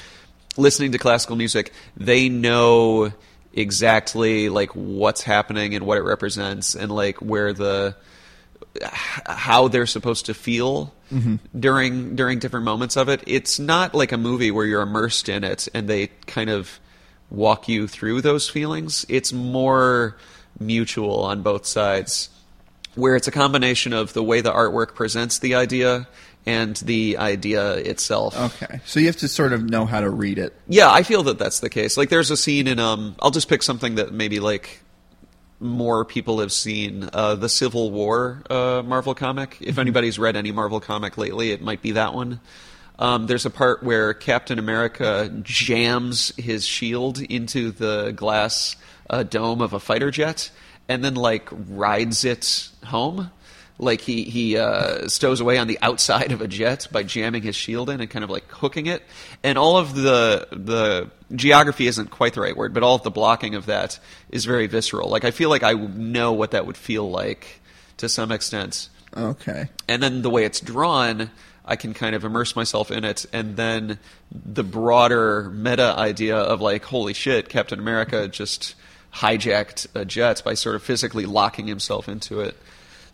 listening 0.57 0.93
to 0.93 0.99
classical 0.99 1.35
music, 1.35 1.73
they 1.97 2.29
know 2.29 3.13
exactly 3.55 4.51
like 4.51 4.71
what's 4.71 5.23
happening 5.23 5.75
and 5.75 5.87
what 5.87 5.99
it 5.99 6.03
represents 6.03 6.75
and 6.75 6.93
like 6.93 7.21
where 7.21 7.53
the 7.53 7.95
how 9.27 9.69
they're 9.69 9.87
supposed 9.87 10.27
to 10.27 10.35
feel 10.35 10.95
mm-hmm. 11.13 11.37
during 11.59 12.17
during 12.17 12.39
different 12.39 12.65
moments 12.65 12.97
of 12.97 13.09
it. 13.09 13.23
It's 13.27 13.59
not 13.59 13.95
like 13.95 14.13
a 14.13 14.19
movie 14.19 14.51
where 14.51 14.65
you're 14.65 14.83
immersed 14.83 15.29
in 15.29 15.45
it 15.45 15.69
and 15.75 15.89
they 15.89 16.09
kind 16.27 16.49
of 16.49 16.81
walk 17.31 17.69
you 17.69 17.87
through 17.87 18.23
those 18.23 18.49
feelings. 18.49 19.05
It's 19.09 19.33
more 19.33 20.17
mutual 20.59 21.23
on 21.25 21.43
both 21.43 21.67
sides 21.67 22.31
where 22.95 23.17
it's 23.17 23.29
a 23.29 23.33
combination 23.33 23.93
of 23.93 24.13
the 24.13 24.23
way 24.23 24.41
the 24.41 24.53
artwork 24.53 24.95
presents 24.95 25.39
the 25.39 25.55
idea 25.55 26.07
and 26.45 26.77
the 26.77 27.19
idea 27.19 27.75
itself. 27.75 28.37
Okay, 28.37 28.81
so 28.85 29.01
you 29.01 29.07
have 29.07 29.17
to 29.19 29.29
sort 29.29 29.53
of 29.53 29.63
know 29.63 29.87
how 29.87 30.01
to 30.01 30.11
read 30.11 30.39
it. 30.39 30.55
Yeah, 30.69 30.91
I 30.91 31.03
feel 31.03 31.23
that 31.25 31.39
that's 31.39 31.61
the 31.61 31.71
case. 31.71 31.97
Like, 31.97 32.09
there's 32.09 32.31
a 32.31 32.37
scene 32.37 32.67
in 32.67 32.79
um, 32.79 33.15
I'll 33.21 33.31
just 33.31 33.49
pick 33.49 33.63
something 33.63 33.95
that 33.97 34.13
maybe 34.13 34.41
like 34.41 34.81
more 35.61 36.05
people 36.05 36.41
have 36.41 36.53
seen 36.53 37.09
uh, 37.13 37.37
the 37.37 37.49
Civil 37.49 37.91
War 37.91 38.43
uh, 38.51 38.83
Marvel 38.85 39.15
comic. 39.15 39.59
If 39.61 39.79
anybody's 39.79 40.19
read 40.19 40.37
any 40.37 40.51
Marvel 40.53 40.81
comic 40.81 41.17
lately, 41.17 41.53
it 41.53 41.63
might 41.63 41.81
be 41.81 41.93
that 41.93 42.15
one. 42.15 42.41
Um, 42.99 43.27
there's 43.27 43.47
a 43.47 43.51
part 43.51 43.83
where 43.83 44.13
Captain 44.13 44.59
America 44.59 45.31
jams 45.43 46.33
his 46.37 46.67
shield 46.67 47.21
into 47.21 47.71
the 47.71 48.13
glass 48.15 48.77
uh, 49.09 49.23
dome 49.23 49.61
of 49.61 49.73
a 49.73 49.81
fighter 49.81 50.11
jet, 50.11 50.51
and 50.89 51.05
then 51.05 51.15
like 51.15 51.49
rides 51.51 52.25
it 52.25 52.69
home. 52.85 53.31
Like 53.79 54.01
he 54.01 54.25
he 54.25 54.57
uh, 54.57 55.09
stows 55.09 55.41
away 55.41 55.59
on 55.59 55.67
the 55.67 55.79
outside 55.83 56.31
of 56.31 56.41
a 56.41 56.47
jet 56.47 56.87
by 56.93 57.03
jamming 57.03 57.43
his 57.43 57.57
shield 57.57 57.91
in 57.91 58.01
and 58.01 58.09
kind 58.09 58.23
of 58.23 58.31
like 58.31 58.49
hooking 58.51 58.87
it, 58.87 59.03
and 59.43 59.59
all 59.59 59.77
of 59.77 59.95
the 59.95 60.47
the 60.53 61.11
geography 61.35 61.87
isn't 61.89 62.11
quite 62.11 62.35
the 62.35 62.43
right 62.43 62.57
word, 62.57 62.75
but 62.75 62.83
all 62.83 62.95
of 62.95 63.03
the 63.03 63.11
blocking 63.11 63.55
of 63.57 63.67
that 63.67 63.99
is 64.31 64.45
very 64.45 64.67
visceral. 64.69 65.09
Like 65.09 65.25
I 65.25 65.31
feel 65.33 65.49
like 65.51 65.63
I 65.65 65.73
know 65.73 66.33
what 66.33 66.53
that 66.53 66.67
would 66.67 66.77
feel 66.77 67.11
like 67.11 67.61
to 67.97 68.09
some 68.09 68.31
extent 68.31 68.89
Okay. 69.17 69.69
and 69.89 70.03
then 70.03 70.23
the 70.23 70.31
way 70.31 70.45
it's 70.45 70.59
drawn 70.61 71.31
i 71.65 71.77
can 71.77 71.93
kind 71.93 72.17
of 72.17 72.25
immerse 72.25 72.57
myself 72.57 72.91
in 72.91 73.05
it 73.05 73.27
and 73.33 73.57
then 73.57 73.99
the 74.33 74.65
broader 74.65 75.51
meta 75.51 75.95
idea 75.97 76.37
of 76.37 76.61
like 76.63 76.83
holy 76.85 77.13
shit 77.13 77.49
captain 77.51 77.79
america 77.79 78.27
just 78.27 78.75
hijacked 79.15 79.87
a 79.95 80.05
jet 80.05 80.43
by 80.45 80.55
sort 80.55 80.75
of 80.77 80.83
physically 80.83 81.27
locking 81.27 81.67
himself 81.67 82.09
into 82.09 82.41
it 82.41 82.57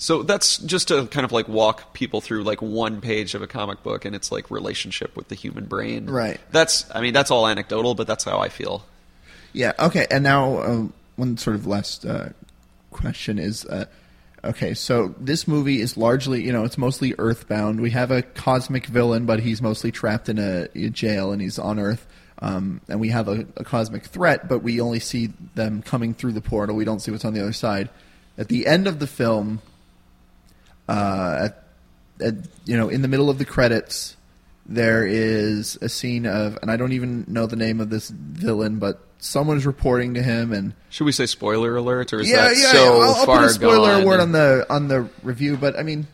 so 0.01 0.23
that's 0.23 0.59
just 0.59 0.89
to 0.89 1.07
kind 1.09 1.25
of 1.25 1.33
like 1.33 1.49
walk 1.49 1.93
people 1.93 2.21
through 2.21 2.45
like 2.45 2.63
one 2.63 3.01
page 3.01 3.35
of 3.35 3.43
a 3.43 3.47
comic 3.49 3.83
book 3.83 4.05
and 4.05 4.15
its 4.15 4.31
like 4.31 4.49
relationship 4.51 5.17
with 5.17 5.27
the 5.29 5.35
human 5.35 5.65
brain 5.65 6.07
Right. 6.07 6.41
that's 6.53 6.87
i 6.95 7.01
mean 7.01 7.13
that's 7.13 7.31
all 7.33 7.49
anecdotal 7.49 7.95
but 7.97 8.07
that's 8.07 8.23
how 8.25 8.39
i 8.39 8.49
feel 8.49 8.85
Yeah. 9.53 9.73
Okay. 9.79 10.07
And 10.11 10.23
now 10.23 10.59
uh, 10.59 10.87
one 11.17 11.37
sort 11.39 11.57
of 11.57 11.67
last 11.67 12.05
uh, 12.05 12.29
question 12.93 13.39
is, 13.39 13.65
uh, 13.65 13.87
okay, 14.45 14.75
so 14.75 15.15
this 15.19 15.49
movie 15.49 15.81
is 15.81 15.97
largely, 15.97 16.45
you 16.45 16.53
know, 16.53 16.65
it's 16.65 16.77
mostly 16.79 17.15
Earthbound. 17.19 17.81
We 17.81 17.91
have 17.91 18.11
a 18.11 18.23
cosmic 18.23 18.87
villain, 18.87 19.25
but 19.25 19.41
he's 19.41 19.61
mostly 19.63 19.91
trapped 19.91 20.29
in 20.29 20.39
a, 20.39 20.69
a 20.77 20.91
jail 20.91 21.33
and 21.33 21.41
he's 21.41 21.59
on 21.59 21.79
Earth. 21.81 22.07
Um, 22.41 22.81
and 22.89 23.01
we 23.01 23.09
have 23.09 23.29
a, 23.29 23.47
a 23.57 23.65
cosmic 23.65 24.05
threat, 24.05 24.49
but 24.49 24.61
we 24.61 24.81
only 24.81 25.01
see 25.01 25.31
them 25.55 25.83
coming 25.83 26.15
through 26.15 26.33
the 26.33 26.41
portal. 26.41 26.77
We 26.77 26.85
don't 26.85 27.01
see 27.01 27.11
what's 27.11 27.25
on 27.25 27.35
the 27.35 27.43
other 27.43 27.53
side. 27.53 27.89
At 28.37 28.49
the 28.49 28.67
end 28.67 28.87
of 28.87 29.01
the 29.01 29.09
film, 29.09 29.61
uh, 30.89 31.49
at, 31.51 31.65
at 32.25 32.35
you 32.65 32.77
know, 32.77 32.89
in 32.89 33.03
the 33.03 33.09
middle 33.09 33.29
of 33.29 33.39
the 33.39 33.45
credits, 33.45 34.17
there 34.67 35.05
is 35.05 35.77
a 35.81 35.89
scene 35.89 36.27
of, 36.27 36.59
and 36.63 36.71
I 36.71 36.77
don't 36.77 36.93
even 36.93 37.25
know 37.27 37.47
the 37.47 37.57
name 37.57 37.81
of 37.81 37.91
this 37.91 38.09
villain, 38.11 38.79
but 38.79 39.01
someone's 39.19 39.67
reporting 39.67 40.15
to 40.15 40.23
him, 40.23 40.53
and 40.53 40.75
should 40.91 41.05
we 41.05 41.13
say 41.13 41.27
spoiler 41.27 41.77
alert 41.77 42.13
or 42.13 42.21
is 42.21 42.31
yeah, 42.31 42.49
that 42.49 42.57
yeah, 42.57 42.73
so 42.73 43.01
I'll, 43.01 43.15
I'll 43.15 43.27
far 43.27 43.39
put 43.41 43.47
a 43.47 43.51
spoiler 43.51 43.97
gone? 43.97 44.05
word 44.05 44.21
on 44.21 44.33
the 44.33 44.67
on 44.71 44.89
the 44.89 45.09
review, 45.23 45.57
but 45.57 45.79
I 45.79 45.83
mean, 45.83 46.07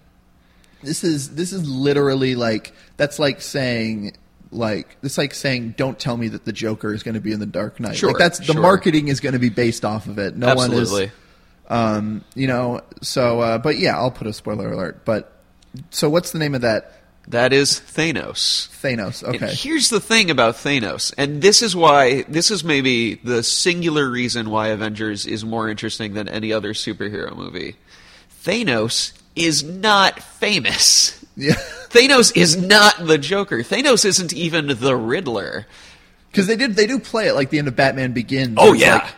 this 0.83 1.05
is 1.05 1.35
this 1.35 1.53
is 1.53 1.69
literally 1.69 2.35
like 2.35 2.73
that's 2.97 3.19
like 3.19 3.41
saying. 3.41 4.17
Like 4.55 4.97
it's 5.03 5.19
like 5.19 5.35
saying, 5.35 5.75
"Don't 5.77 5.99
tell 5.99 6.17
me 6.17 6.29
that 6.29 6.45
the 6.45 6.53
Joker 6.53 6.95
is 6.95 7.03
going 7.03 7.15
to 7.15 7.21
be 7.21 7.33
in 7.33 7.41
the 7.41 7.47
Dark 7.47 7.81
Knight." 7.81 7.97
Sure, 7.97 8.11
like 8.11 8.19
that's 8.19 8.39
the 8.39 8.53
sure. 8.53 8.63
marketing 8.63 9.09
is 9.09 9.21
going 9.21 9.33
to 9.33 9.39
be 9.39 9.49
based 9.49 9.85
off 9.85 10.07
of 10.07 10.19
it. 10.19 10.37
No 10.37 10.55
one 10.55 10.73
Absolutely. 10.73 11.05
is, 11.05 11.11
um, 11.69 12.25
you 12.35 12.47
know. 12.47 12.81
So, 13.03 13.41
uh, 13.41 13.59
but 13.59 13.79
yeah, 13.79 13.97
I'll 13.97 14.11
put 14.11 14.27
a 14.27 14.33
spoiler 14.33 14.73
alert. 14.73 15.05
But 15.05 15.33
so, 15.91 16.09
what's 16.09 16.31
the 16.31 16.39
name 16.39 16.55
of 16.55 16.61
that 16.61 16.93
that 17.29 17.53
is 17.53 17.81
thanos 17.81 18.69
Thanos? 18.81 19.23
And 19.23 19.37
Okay, 19.37 19.55
here's 19.55 19.91
the 19.91 20.01
thing 20.01 20.31
about 20.31 20.55
Thanos, 20.55 21.13
and 21.19 21.43
this 21.43 21.63
is 21.63 21.75
why 21.75 22.23
this 22.23 22.51
is 22.51 22.63
maybe 22.63 23.17
the 23.17 23.43
singular 23.43 24.09
reason 24.09 24.51
why 24.51 24.69
Avengers 24.69 25.27
is 25.27 25.45
more 25.45 25.69
interesting 25.69 26.15
than 26.15 26.29
any 26.29 26.53
other 26.53 26.75
superhero 26.75 27.35
movie. 27.35 27.77
Thanos 28.45 29.13
is 29.35 29.65
not 29.65 30.21
famous. 30.21 31.25
yeah, 31.37 31.55
Thanos 31.95 32.37
is 32.37 32.57
not 32.57 33.07
the 33.07 33.17
Joker. 33.19 33.59
Thanos 33.59 34.05
isn't 34.05 34.33
even 34.33 34.67
the 34.67 34.97
Riddler. 34.97 35.67
because 36.31 36.47
they 36.49 36.57
did 36.57 36.75
they 36.75 36.87
do 36.87 36.99
play 36.99 37.29
it 37.29 37.35
like 37.35 37.51
the 37.51 37.59
end 37.59 37.69
of 37.69 37.77
Batman 37.77 38.13
Begins. 38.13 38.57
Oh, 38.59 38.73
yeah. 38.73 38.95
like- 38.97 39.15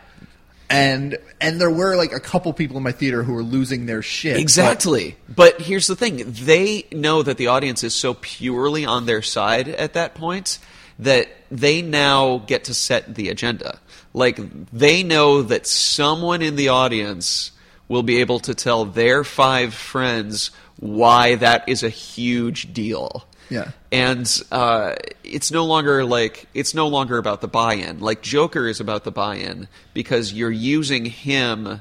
and 0.69 1.17
and 1.41 1.61
there 1.61 1.71
were 1.71 1.97
like 1.97 2.13
a 2.13 2.19
couple 2.21 2.53
people 2.53 2.77
in 2.77 2.83
my 2.83 2.91
theater 2.93 3.23
who 3.23 3.33
were 3.35 3.43
losing 3.43 3.87
their 3.87 4.03
shit. 4.03 4.35
but- 4.35 4.41
Exactly. 4.41 5.17
But 5.35 5.61
here's 5.61 5.87
the 5.87 5.97
thing 5.97 6.23
they 6.45 6.87
know 6.93 7.23
that 7.23 7.37
the 7.39 7.47
audience 7.47 7.83
is 7.85 7.95
so 7.95 8.15
purely 8.15 8.85
on 8.85 9.07
their 9.07 9.23
side 9.23 9.69
at 9.69 9.93
that 9.95 10.15
point 10.15 10.59
that 10.99 11.29
they 11.51 11.83
now 11.83 12.39
get 12.47 12.65
to 12.65 12.75
set 12.75 13.15
the 13.15 13.29
agenda. 13.29 13.79
Like, 14.15 14.39
they 14.73 15.03
know 15.03 15.43
that 15.43 15.67
someone 15.67 16.41
in 16.43 16.57
the 16.57 16.71
audience 16.71 17.53
will 17.87 18.03
be 18.03 18.19
able 18.21 18.41
to 18.41 18.55
tell 18.55 18.87
their 18.87 19.23
five 19.23 19.75
friends 19.75 20.51
why 20.79 21.37
that 21.37 21.69
is 21.69 21.83
a 21.83 21.89
huge 21.89 22.73
deal. 22.73 23.27
Yeah. 23.49 23.71
And 23.93 24.43
uh, 24.51 24.97
it's 25.23 25.51
no 25.51 25.65
longer 25.65 26.05
like 26.05 26.47
it's 26.53 26.75
no 26.75 26.89
longer 26.89 27.19
about 27.19 27.41
the 27.41 27.49
buy-in. 27.49 28.01
Like 28.01 28.23
Joker 28.23 28.67
is 28.67 28.81
about 28.81 29.05
the 29.05 29.13
buy-in 29.13 29.69
because 29.95 30.33
you're 30.33 30.51
using 30.51 31.05
him 31.05 31.81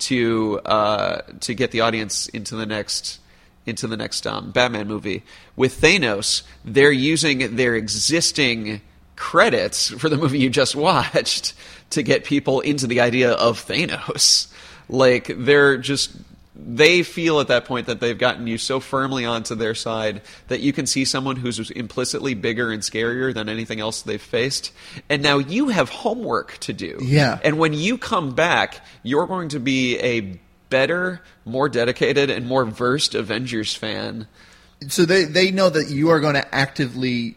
to 0.00 0.60
uh, 0.64 1.22
to 1.40 1.54
get 1.54 1.72
the 1.72 1.80
audience 1.80 2.28
into 2.28 2.56
the 2.56 2.66
next 2.66 3.18
into 3.66 3.86
the 3.86 3.96
next 3.96 4.26
um, 4.26 4.52
Batman 4.52 4.86
movie. 4.86 5.22
With 5.56 5.80
Thanos, 5.80 6.42
they're 6.64 6.92
using 6.92 7.56
their 7.56 7.74
existing 7.74 8.80
credits 9.16 9.90
for 9.90 10.08
the 10.08 10.16
movie 10.16 10.38
you 10.38 10.48
just 10.48 10.74
watched 10.74 11.52
to 11.90 12.02
get 12.02 12.24
people 12.24 12.60
into 12.60 12.86
the 12.86 13.00
idea 13.00 13.32
of 13.32 13.64
Thanos. 13.66 14.50
Like 14.88 15.30
they're 15.36 15.76
just 15.76 16.10
they 16.66 17.02
feel 17.02 17.40
at 17.40 17.48
that 17.48 17.64
point 17.64 17.86
that 17.86 18.00
they've 18.00 18.18
gotten 18.18 18.46
you 18.46 18.58
so 18.58 18.80
firmly 18.80 19.24
onto 19.24 19.54
their 19.54 19.74
side 19.74 20.22
that 20.48 20.60
you 20.60 20.72
can 20.72 20.86
see 20.86 21.04
someone 21.04 21.36
who's 21.36 21.70
implicitly 21.70 22.34
bigger 22.34 22.70
and 22.70 22.82
scarier 22.82 23.32
than 23.32 23.48
anything 23.48 23.80
else 23.80 24.02
they've 24.02 24.20
faced. 24.20 24.72
And 25.08 25.22
now 25.22 25.38
you 25.38 25.68
have 25.68 25.88
homework 25.88 26.58
to 26.58 26.72
do. 26.72 26.98
Yeah. 27.00 27.38
And 27.42 27.58
when 27.58 27.72
you 27.72 27.98
come 27.98 28.34
back, 28.34 28.84
you're 29.02 29.26
going 29.26 29.48
to 29.50 29.60
be 29.60 29.98
a 29.98 30.38
better, 30.68 31.20
more 31.44 31.68
dedicated, 31.68 32.30
and 32.30 32.46
more 32.46 32.64
versed 32.64 33.14
Avengers 33.14 33.74
fan. 33.74 34.26
so 34.88 35.04
they 35.04 35.24
they 35.24 35.50
know 35.50 35.68
that 35.68 35.90
you 35.90 36.10
are 36.10 36.20
going 36.20 36.34
to 36.34 36.54
actively 36.54 37.36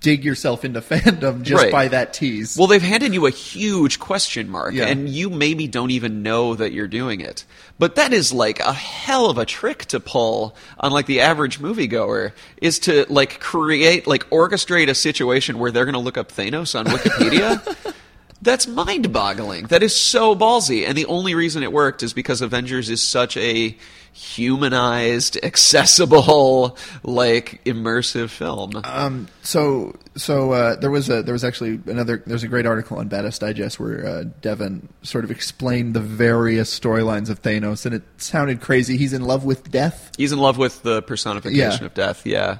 dig 0.00 0.24
yourself 0.24 0.64
into 0.64 0.80
fandom 0.82 1.42
just 1.42 1.62
Right. 1.62 1.72
by 1.72 1.88
that 1.88 2.12
tease. 2.14 2.56
Well, 2.56 2.66
they've 2.66 2.82
handed 2.82 3.12
you 3.14 3.26
a 3.26 3.30
huge 3.30 3.98
question 3.98 4.48
mark, 4.48 4.74
Yeah. 4.74 4.86
and 4.86 5.08
you 5.08 5.30
maybe 5.30 5.68
don't 5.68 5.90
even 5.90 6.22
know 6.22 6.54
that 6.54 6.72
you're 6.72 6.88
doing 6.88 7.20
it. 7.20 7.44
But 7.78 7.94
that 7.96 8.12
is 8.12 8.32
like 8.32 8.60
a 8.60 8.72
hell 8.72 9.30
of 9.30 9.38
a 9.38 9.46
trick 9.46 9.84
to 9.86 10.00
pull 10.00 10.56
on 10.78 10.90
like 10.92 11.06
the 11.06 11.20
average 11.20 11.60
moviegoer 11.60 12.32
is 12.60 12.78
to 12.80 13.06
like 13.08 13.40
create 13.40 14.06
like 14.06 14.28
orchestrate 14.30 14.88
a 14.88 14.94
situation 14.94 15.58
where 15.58 15.70
they're 15.70 15.84
going 15.86 15.92
to 15.94 15.98
look 16.00 16.18
up 16.18 16.32
Thanos 16.32 16.78
on 16.78 16.86
Wikipedia. 16.86 17.94
That's 18.42 18.66
mind 18.66 19.12
boggling. 19.12 19.66
That 19.66 19.82
is 19.82 19.94
so 19.94 20.34
ballsy. 20.34 20.86
And 20.88 20.96
the 20.96 21.04
only 21.06 21.34
reason 21.34 21.62
it 21.62 21.72
worked 21.72 22.02
is 22.02 22.14
because 22.14 22.40
Avengers 22.40 22.88
is 22.88 23.02
such 23.02 23.36
a 23.36 23.76
humanized, 24.12 25.38
accessible, 25.42 26.76
like 27.02 27.60
immersive 27.64 28.30
film. 28.30 28.72
Um, 28.84 29.28
so 29.42 29.96
so 30.16 30.52
uh, 30.52 30.76
there 30.76 30.90
was 30.90 31.08
a 31.08 31.22
there 31.22 31.32
was 31.32 31.44
actually 31.44 31.80
another 31.86 32.22
there's 32.26 32.42
a 32.42 32.48
great 32.48 32.66
article 32.66 32.98
on 32.98 33.08
Badass 33.08 33.38
Digest 33.38 33.78
where 33.80 34.06
uh, 34.06 34.24
Devin 34.40 34.88
sort 35.02 35.24
of 35.24 35.30
explained 35.30 35.94
the 35.94 36.00
various 36.00 36.78
storylines 36.78 37.30
of 37.30 37.42
Thanos, 37.42 37.86
and 37.86 37.94
it 37.94 38.02
sounded 38.18 38.60
crazy. 38.60 38.96
He's 38.96 39.12
in 39.12 39.22
love 39.22 39.44
with 39.44 39.70
death. 39.70 40.10
He's 40.16 40.32
in 40.32 40.38
love 40.38 40.58
with 40.58 40.82
the 40.82 41.02
personification 41.02 41.80
Yeah. 41.80 41.86
of 41.86 41.94
death, 41.94 42.26
yeah. 42.26 42.58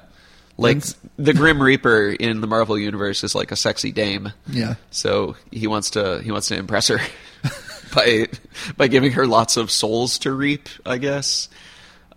Like 0.57 0.75
And 0.75 0.95
the 1.17 1.33
Grim 1.33 1.61
Reaper 1.61 2.09
in 2.09 2.41
the 2.41 2.47
Marvel 2.47 2.77
universe 2.77 3.23
is 3.23 3.33
like 3.33 3.51
a 3.51 3.55
sexy 3.55 3.91
dame. 3.91 4.31
Yeah. 4.47 4.75
So 4.91 5.35
he 5.51 5.65
wants 5.67 5.91
to 5.91 6.21
he 6.21 6.31
wants 6.31 6.49
to 6.49 6.55
impress 6.55 6.87
her 6.89 6.99
by 7.95 8.27
by 8.77 8.87
giving 8.87 9.13
her 9.13 9.27
lots 9.27 9.57
of 9.57 9.71
souls 9.71 10.19
to 10.19 10.31
reap, 10.31 10.69
I 10.85 10.97
guess. 10.97 11.49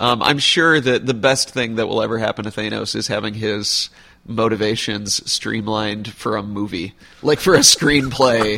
Um, 0.01 0.23
I'm 0.23 0.39
sure 0.39 0.81
that 0.81 1.07
the 1.07 1.15
best 1.15 1.51
thing 1.51 1.77
that 1.77 1.87
will 1.87 2.03
ever 2.03 2.19
happen 2.19 2.45
to 2.45 2.51
Thanos 2.51 2.97
is 2.97 3.07
having 3.07 3.35
his 3.35 3.91
motivations 4.27 5.31
streamlined 5.31 6.13
for 6.13 6.37
a 6.37 6.43
movie, 6.43 6.95
like 7.23 7.39
for 7.41 7.55
a 7.55 7.61
screenplay 7.61 8.57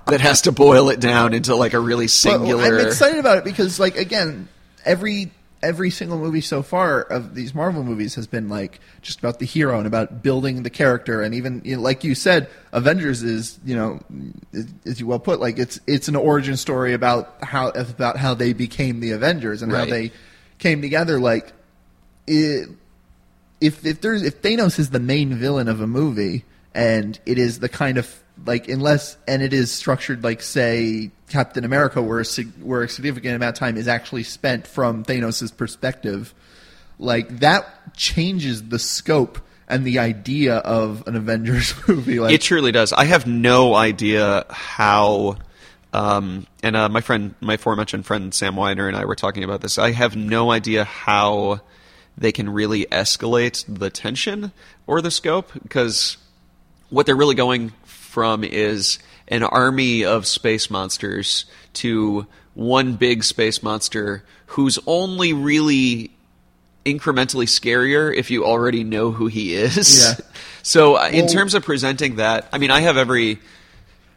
that 0.06 0.20
has 0.20 0.42
to 0.42 0.52
boil 0.52 0.88
it 0.90 1.00
down 1.00 1.34
into 1.34 1.54
like 1.54 1.74
a 1.74 1.80
really 1.80 2.06
But 2.06 2.10
singular. 2.10 2.78
I'm 2.78 2.86
excited 2.86 3.18
about 3.18 3.38
it 3.38 3.44
because, 3.44 3.78
like, 3.78 3.96
again, 3.96 4.48
every 4.84 5.30
every 5.62 5.90
single 5.90 6.18
movie 6.18 6.40
so 6.40 6.62
far 6.62 7.02
of 7.02 7.34
these 7.34 7.54
Marvel 7.54 7.84
movies 7.84 8.14
has 8.16 8.26
been 8.26 8.48
like 8.48 8.80
just 9.00 9.18
about 9.20 9.38
the 9.38 9.46
hero 9.46 9.78
and 9.78 9.86
about 9.86 10.22
building 10.22 10.62
the 10.62 10.70
character, 10.70 11.22
and 11.22 11.34
even 11.34 11.62
you 11.64 11.76
know, 11.76 11.82
like 11.82 12.04
you 12.04 12.14
said, 12.14 12.48
Avengers 12.72 13.22
is 13.22 13.58
you 13.64 13.76
know, 13.76 14.00
as 14.84 15.00
you 15.00 15.06
well 15.06 15.18
put, 15.18 15.40
like 15.40 15.58
it's 15.58 15.80
it's 15.86 16.08
an 16.08 16.16
origin 16.16 16.56
story 16.56 16.92
about 16.92 17.42
how 17.42 17.68
about 17.68 18.16
how 18.16 18.34
they 18.34 18.52
became 18.52 19.00
the 19.00 19.12
Avengers 19.12 19.62
and 19.62 19.72
how 19.72 19.84
they 19.84 20.12
came 20.58 20.82
together. 20.82 21.18
Like, 21.20 21.52
it, 22.26 22.68
if 23.60 23.86
if 23.86 24.00
there's 24.00 24.22
if 24.22 24.42
Thanos 24.42 24.78
is 24.78 24.90
the 24.90 25.00
main 25.00 25.34
villain 25.34 25.68
of 25.68 25.80
a 25.80 25.86
movie 25.86 26.44
and 26.74 27.18
it 27.26 27.38
is 27.38 27.60
the 27.60 27.68
kind 27.68 27.98
of 27.98 28.22
like 28.46 28.68
unless 28.68 29.16
and 29.28 29.42
it 29.42 29.52
is 29.52 29.70
structured 29.70 30.24
like 30.24 30.42
say 30.42 31.10
Captain 31.32 31.64
America 31.64 32.02
where 32.02 32.20
a, 32.20 32.42
where 32.62 32.82
a 32.82 32.88
significant 32.88 33.34
amount 33.34 33.56
of 33.56 33.58
time 33.58 33.76
is 33.76 33.88
actually 33.88 34.22
spent 34.22 34.66
from 34.66 35.02
Thanos' 35.02 35.56
perspective 35.56 36.34
like 36.98 37.40
that 37.40 37.96
changes 37.96 38.68
the 38.68 38.78
scope 38.78 39.40
and 39.66 39.84
the 39.84 39.98
idea 39.98 40.56
of 40.58 41.06
an 41.06 41.16
Avengers 41.16 41.74
movie 41.88 42.20
like 42.20 42.34
It 42.34 42.42
truly 42.42 42.72
does. 42.72 42.92
I 42.92 43.04
have 43.06 43.26
no 43.26 43.74
idea 43.74 44.44
how. 44.50 45.38
Um, 45.92 46.46
and 46.62 46.76
uh, 46.76 46.88
my 46.88 47.00
friend, 47.00 47.34
my 47.40 47.54
aforementioned 47.54 48.06
friend 48.06 48.32
Sam 48.32 48.56
Weiner 48.56 48.88
and 48.88 48.96
I 48.96 49.04
were 49.04 49.16
talking 49.16 49.44
about 49.44 49.60
this. 49.60 49.78
I 49.78 49.92
have 49.92 50.16
no 50.16 50.50
idea 50.50 50.84
how 50.84 51.60
they 52.16 52.32
can 52.32 52.48
really 52.48 52.86
escalate 52.86 53.64
the 53.66 53.90
tension 53.90 54.52
or 54.86 55.00
the 55.00 55.10
scope 55.10 55.52
because 55.62 56.18
what 56.90 57.06
they're 57.06 57.16
really 57.16 57.34
going 57.34 57.72
from 57.84 58.44
is 58.44 58.98
an 59.32 59.42
army 59.42 60.04
of 60.04 60.26
space 60.26 60.70
monsters 60.70 61.46
to 61.74 62.26
one 62.54 62.94
big 62.94 63.24
space 63.24 63.62
monster 63.62 64.22
who's 64.46 64.78
only 64.86 65.32
really 65.32 66.10
incrementally 66.84 67.46
scarier 67.46 68.14
if 68.14 68.30
you 68.30 68.44
already 68.44 68.84
know 68.84 69.10
who 69.10 69.26
he 69.26 69.54
is. 69.54 70.04
Yeah. 70.04 70.26
So 70.64 70.96
uh, 70.96 71.08
in 71.08 71.26
terms 71.26 71.54
of 71.54 71.64
presenting 71.64 72.16
that, 72.16 72.48
I 72.52 72.58
mean, 72.58 72.70
I 72.70 72.82
have 72.82 72.96
every 72.96 73.40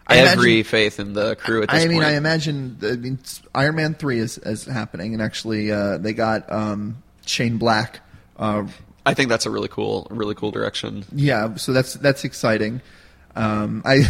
I 0.06 0.18
every 0.18 0.60
imagine- 0.60 0.64
faith 0.70 1.00
in 1.00 1.14
the 1.14 1.36
crew 1.36 1.64
at 1.64 1.70
this 1.72 1.84
I 1.84 1.88
mean, 1.88 1.98
point. 1.98 2.06
I 2.06 2.18
imagine. 2.18 2.78
I 2.84 2.92
mean, 2.98 3.18
Iron 3.56 3.76
Man 3.78 3.96
three 3.96 4.20
is, 4.20 4.38
is 4.38 4.64
happening, 4.66 5.14
and 5.14 5.24
actually, 5.24 5.72
uh, 5.72 5.98
they 5.98 6.14
got 6.14 6.52
um, 6.52 7.02
Shane 7.26 7.58
Black. 7.58 8.00
Uh, 8.38 8.68
I 9.08 9.16
think 9.16 9.30
that's 9.30 9.48
a 9.48 9.50
really 9.50 9.70
cool, 9.70 10.06
really 10.12 10.36
cool 10.36 10.52
direction. 10.52 11.04
yeah, 11.12 11.56
so 11.56 11.74
that's 11.74 11.96
that's 11.96 12.24
exciting. 12.24 12.80
Um, 13.36 13.82
I 13.84 14.04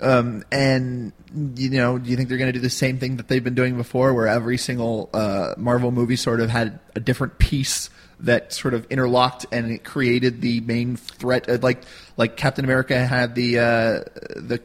um, 0.00 0.44
and 0.50 1.12
you 1.56 1.70
know, 1.70 1.98
do 1.98 2.10
you 2.10 2.16
think 2.16 2.28
they're 2.28 2.38
going 2.38 2.52
to 2.52 2.58
do 2.58 2.60
the 2.60 2.70
same 2.70 2.98
thing 2.98 3.16
that 3.16 3.28
they've 3.28 3.44
been 3.44 3.54
doing 3.54 3.76
before, 3.76 4.14
where 4.14 4.26
every 4.26 4.56
single 4.58 5.10
uh, 5.12 5.54
Marvel 5.56 5.90
movie 5.90 6.16
sort 6.16 6.40
of 6.40 6.50
had 6.50 6.78
a 6.94 7.00
different 7.00 7.38
piece 7.38 7.90
that 8.20 8.52
sort 8.52 8.74
of 8.74 8.84
interlocked 8.90 9.46
and 9.52 9.70
it 9.70 9.84
created 9.84 10.40
the 10.40 10.60
main 10.60 10.96
threat? 10.96 11.48
Uh, 11.48 11.58
like 11.62 11.82
like 12.16 12.36
Captain 12.36 12.64
America 12.64 12.98
had 13.06 13.34
the 13.34 13.58
uh, 13.58 13.62
the 14.36 14.60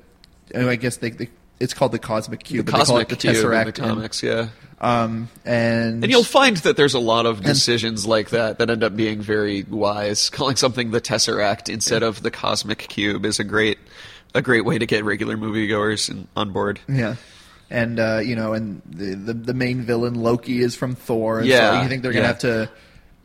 oh, 0.55 0.69
I 0.69 0.75
guess 0.75 0.97
they, 0.97 1.09
they 1.11 1.29
it's 1.59 1.73
called 1.73 1.91
the 1.91 1.99
Cosmic 1.99 2.43
Cube. 2.43 2.65
The 2.65 2.71
but 2.71 2.79
they 2.79 2.85
call 2.85 2.95
cosmic 2.97 3.09
the 3.09 3.15
cube 3.15 3.35
in 3.35 3.41
the 3.49 3.57
and- 3.57 3.75
comics, 3.75 4.23
yeah. 4.23 4.49
um, 4.81 5.29
and 5.45 6.03
And 6.03 6.11
you'll 6.11 6.23
find 6.23 6.57
that 6.57 6.75
there's 6.77 6.93
a 6.93 6.99
lot 6.99 7.25
of 7.25 7.41
decisions 7.41 8.05
like 8.05 8.31
that 8.31 8.57
that 8.57 8.69
end 8.69 8.83
up 8.83 8.95
being 8.95 9.21
very 9.21 9.63
wise. 9.63 10.29
Calling 10.29 10.55
something 10.57 10.91
the 10.91 10.99
Tesseract 10.99 11.69
instead 11.71 12.03
of 12.03 12.21
the 12.21 12.31
Cosmic 12.31 12.79
Cube 12.79 13.25
is 13.25 13.39
a 13.39 13.43
great, 13.43 13.77
a 14.33 14.41
great 14.41 14.65
way 14.65 14.77
to 14.77 14.85
get 14.85 15.03
regular 15.03 15.37
moviegoers 15.37 16.09
in, 16.09 16.27
on 16.35 16.51
board. 16.51 16.79
Yeah. 16.87 17.15
And 17.69 17.99
uh, 17.99 18.19
you 18.23 18.35
know, 18.35 18.53
and 18.53 18.81
the, 18.85 19.15
the 19.15 19.33
the 19.33 19.53
main 19.53 19.81
villain 19.81 20.15
Loki 20.15 20.59
is 20.59 20.75
from 20.75 20.95
Thor. 20.95 21.39
And 21.39 21.47
Yeah, 21.47 21.71
so 21.71 21.81
you 21.81 21.89
think 21.89 22.03
they're 22.03 22.11
gonna 22.11 22.23
yeah. 22.23 22.27
have 22.27 22.39
to? 22.39 22.69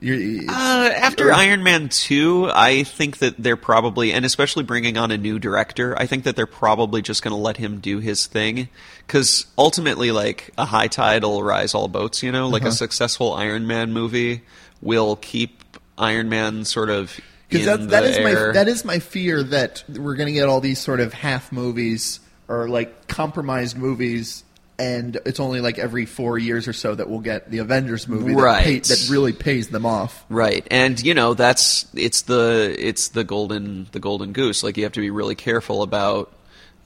You're, 0.01 0.45
Uh, 0.49 0.91
after 0.95 1.33
Iron 1.33 1.65
Man 1.65 1.89
2, 1.89 2.53
I 2.55 2.85
think 2.85 3.19
that 3.19 3.35
they're 3.37 3.57
probably, 3.57 4.13
and 4.13 4.25
especially 4.25 4.63
bringing 4.63 4.97
on 4.97 5.11
a 5.11 5.19
new 5.19 5.41
director, 5.41 5.99
I 5.99 6.07
think 6.07 6.23
that 6.23 6.37
they're 6.37 6.47
probably 6.47 7.03
just 7.03 7.23
going 7.23 7.33
to 7.33 7.37
let 7.37 7.57
him 7.57 7.81
do 7.81 7.99
his 7.99 8.27
thing. 8.27 8.69
Because 9.05 9.47
ultimately, 9.59 10.13
like, 10.13 10.53
a 10.57 10.67
high 10.67 10.87
tide 10.87 11.25
will 11.25 11.43
rise 11.43 11.75
all 11.75 11.89
boats, 11.89 12.23
you 12.23 12.31
know? 12.31 12.49
Like, 12.49 12.63
a 12.63 12.71
successful 12.71 13.35
Iron 13.35 13.67
Man 13.67 13.93
movie 13.93 14.43
will 14.81 15.17
keep 15.17 15.65
Iron 15.99 16.29
Man 16.29 16.65
sort 16.65 16.91
of 16.91 17.19
because 17.49 17.67
that, 17.67 17.89
that 17.91 18.05
is 18.05 18.17
air. 18.17 18.49
my 18.49 18.53
that 18.53 18.69
is 18.69 18.85
my 18.85 18.99
fear 18.99 19.43
that 19.43 19.85
we're 19.89 20.17
gonna 20.17 20.33
get 20.33 20.49
all 20.49 20.61
these 20.61 20.79
sort 20.79 21.01
of 21.01 21.13
half 21.13 21.53
movies 21.53 22.21
or 22.49 22.69
like 22.69 23.07
compromised 23.07 23.77
movies. 23.77 24.45
And 24.81 25.19
it's 25.27 25.41
only 25.41 25.61
like 25.61 25.81
every 25.81 26.07
four 26.07 26.39
years 26.39 26.69
or 26.69 26.73
so 26.73 26.95
that 26.95 27.11
we'll 27.11 27.19
get 27.19 27.51
the 27.51 27.59
Avengers 27.59 28.07
movie 28.07 28.33
that, 28.33 28.63
pay, 28.63 28.79
that 28.79 29.09
really 29.11 29.33
pays 29.33 29.67
them 29.71 29.85
off. 29.85 30.25
Right, 30.29 30.65
and 30.71 31.03
you 31.03 31.15
know 31.15 31.35
that's 31.35 31.87
it's 31.95 32.23
the 32.23 32.77
it's 32.79 33.09
the 33.09 33.25
golden 33.25 33.89
the 33.91 33.99
golden 33.99 34.33
goose. 34.33 34.63
Like 34.63 34.77
you 34.77 34.85
have 34.85 34.93
to 34.93 35.01
be 35.01 35.11
really 35.11 35.35
careful 35.35 35.83
about 35.83 36.33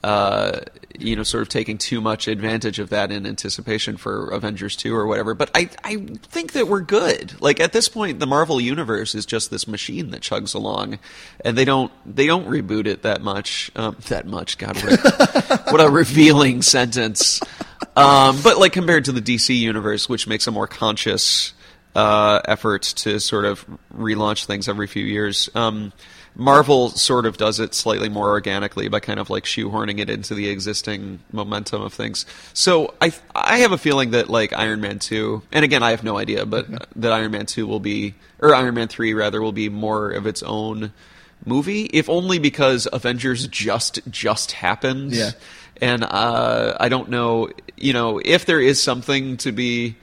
uh, 0.03 0.59
you 0.99 1.15
know 1.15 1.23
sort 1.23 1.41
of 1.41 1.49
taking 1.49 1.77
too 1.77 2.01
much 2.01 2.27
advantage 2.27 2.79
of 2.79 2.89
that 2.89 3.11
in 3.11 3.25
anticipation 3.25 3.97
for 3.97 4.29
Avengers 4.29 4.75
two 4.75 4.95
or 4.95 5.07
whatever. 5.07 5.33
But 5.33 5.51
I 5.55 5.69
I 5.83 5.97
think 6.23 6.53
that 6.53 6.67
we're 6.67 6.81
good. 6.81 7.41
Like 7.41 7.59
at 7.59 7.73
this 7.73 7.87
point, 7.87 8.19
the 8.19 8.27
Marvel 8.27 8.59
universe 8.59 9.15
is 9.15 9.25
just 9.25 9.49
this 9.49 9.67
machine 9.67 10.11
that 10.11 10.21
chugs 10.21 10.53
along, 10.53 10.99
and 11.43 11.57
they 11.57 11.65
don't 11.65 11.91
they 12.05 12.27
don't 12.27 12.47
reboot 12.47 12.85
it 12.85 13.03
that 13.03 13.21
much. 13.21 13.71
Um, 13.75 13.95
that 14.09 14.27
much, 14.27 14.57
God, 14.57 14.75
what 14.75 14.93
a, 14.93 15.63
what 15.71 15.81
a 15.81 15.89
revealing 15.89 16.61
sentence. 16.61 17.41
Um, 17.95 18.39
but 18.43 18.57
like 18.57 18.73
compared 18.73 19.05
to 19.05 19.11
the 19.11 19.21
DC 19.21 19.57
universe, 19.57 20.09
which 20.09 20.27
makes 20.27 20.47
a 20.47 20.51
more 20.51 20.67
conscious 20.67 21.53
uh, 21.95 22.41
effort 22.45 22.81
to 22.81 23.19
sort 23.19 23.45
of 23.45 23.65
relaunch 23.95 24.45
things 24.45 24.67
every 24.67 24.87
few 24.87 25.05
years. 25.05 25.49
Um, 25.55 25.93
Marvel 26.35 26.89
sort 26.89 27.25
of 27.25 27.37
does 27.37 27.59
it 27.59 27.75
slightly 27.75 28.09
more 28.09 28.29
organically 28.29 28.87
by 28.87 28.99
kind 28.99 29.19
of 29.19 29.29
like 29.29 29.43
shoehorning 29.43 29.99
it 29.99 30.09
into 30.09 30.33
the 30.33 30.49
existing 30.49 31.19
momentum 31.31 31.81
of 31.81 31.93
things. 31.93 32.25
So 32.53 32.93
I 32.99 33.13
I 33.35 33.57
have 33.59 33.71
a 33.71 33.77
feeling 33.77 34.11
that 34.11 34.29
like 34.29 34.51
Iron 34.53 34.81
Man 34.81 34.99
two, 34.99 35.43
and 35.51 35.63
again 35.63 35.83
I 35.83 35.91
have 35.91 36.03
no 36.03 36.17
idea, 36.17 36.45
but 36.45 36.67
that 36.95 37.11
Iron 37.11 37.31
Man 37.31 37.45
two 37.45 37.67
will 37.67 37.79
be 37.79 38.15
or 38.39 38.55
Iron 38.55 38.75
Man 38.75 38.87
three 38.87 39.13
rather 39.13 39.41
will 39.41 39.51
be 39.51 39.69
more 39.69 40.09
of 40.09 40.25
its 40.25 40.41
own 40.41 40.91
movie, 41.45 41.83
if 41.85 42.09
only 42.09 42.39
because 42.39 42.87
Avengers 42.91 43.47
just 43.47 43.99
just 44.09 44.53
happened. 44.53 45.13
Yeah. 45.13 45.31
And 45.81 46.03
uh, 46.03 46.77
I 46.79 46.89
don't 46.89 47.09
know, 47.09 47.49
you 47.77 47.93
know, 47.93 48.21
if 48.23 48.45
there 48.45 48.59
is 48.59 48.81
something 48.81 49.37
to 49.37 49.51
be 49.51 49.97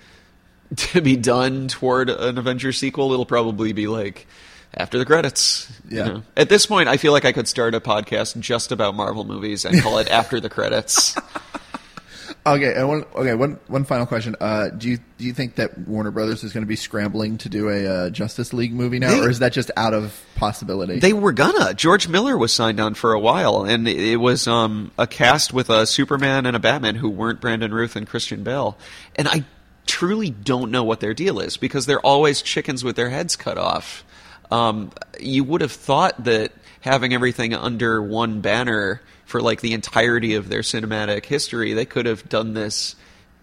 to 0.76 1.00
be 1.00 1.16
done 1.16 1.68
toward 1.68 2.10
an 2.10 2.38
Avengers 2.38 2.78
sequel, 2.78 3.12
it'll 3.12 3.26
probably 3.26 3.72
be 3.72 3.88
like 3.88 4.26
after 4.74 4.98
the 4.98 5.04
credits. 5.04 5.70
you 5.88 5.98
Yeah. 5.98 6.04
know. 6.06 6.22
At 6.36 6.48
this 6.48 6.66
point, 6.66 6.88
I 6.88 6.96
feel 6.96 7.12
like 7.12 7.24
I 7.24 7.32
could 7.32 7.48
start 7.48 7.74
a 7.74 7.80
podcast 7.80 8.38
just 8.40 8.72
about 8.72 8.94
Marvel 8.94 9.24
movies 9.24 9.64
and 9.64 9.80
call 9.82 9.98
it 9.98 10.08
After 10.10 10.40
the 10.40 10.48
Credits. 10.50 11.16
Okay, 12.46 12.72
and 12.74 12.88
one 12.88 13.04
okay 13.14 13.34
one 13.34 13.58
one 13.66 13.84
final 13.84 14.06
question. 14.06 14.34
Uh, 14.40 14.68
do 14.70 14.88
you 14.88 14.98
do 15.18 15.24
you 15.26 15.32
think 15.34 15.56
that 15.56 15.76
Warner 15.76 16.10
Brothers 16.12 16.42
is 16.44 16.52
going 16.54 16.62
to 16.62 16.68
be 16.68 16.76
scrambling 16.76 17.36
to 17.38 17.48
do 17.50 17.68
a 17.68 17.86
uh, 18.06 18.10
Justice 18.10 18.52
League 18.54 18.72
movie 18.72 18.98
now, 18.98 19.10
They- 19.10 19.20
or 19.20 19.28
is 19.28 19.40
that 19.40 19.52
just 19.52 19.70
out 19.76 19.92
of 19.92 20.18
possibility? 20.36 21.00
They 21.00 21.12
were 21.12 21.32
gonna. 21.32 21.74
George 21.74 22.08
Miller 22.08 22.38
was 22.38 22.52
signed 22.52 22.80
on 22.80 22.94
for 22.94 23.12
a 23.12 23.20
while, 23.20 23.64
and 23.64 23.86
it 23.86 24.16
was 24.16 24.46
um, 24.46 24.90
a 24.96 25.06
cast 25.06 25.52
with 25.52 25.68
a 25.68 25.84
Superman 25.86 26.46
and 26.46 26.56
a 26.56 26.60
Batman 26.60 26.94
who 26.94 27.10
weren't 27.10 27.40
Brandon 27.40 27.74
Routh 27.74 27.96
and 27.96 28.06
Christian 28.08 28.42
Bale. 28.42 28.78
And 29.16 29.28
I 29.28 29.44
truly 29.86 30.30
don't 30.30 30.70
know 30.70 30.84
what 30.84 31.00
their 31.00 31.12
deal 31.14 31.40
is 31.40 31.56
because 31.58 31.84
they're 31.84 32.00
always 32.00 32.40
chickens 32.42 32.82
with 32.84 32.94
their 32.96 33.10
heads 33.10 33.34
cut 33.36 33.58
off. 33.58 34.04
Um, 34.50 34.90
you 35.18 35.44
would 35.44 35.60
have 35.60 35.72
thought 35.72 36.24
that 36.24 36.52
having 36.80 37.14
everything 37.14 37.54
under 37.54 38.02
one 38.02 38.40
banner 38.40 39.00
for 39.26 39.40
like 39.40 39.60
the 39.60 39.72
entirety 39.72 40.34
of 40.34 40.48
their 40.48 40.62
cinematic 40.62 41.24
history, 41.24 41.72
they 41.72 41.84
could 41.84 42.06
have 42.06 42.28
done 42.28 42.54
this 42.54 42.96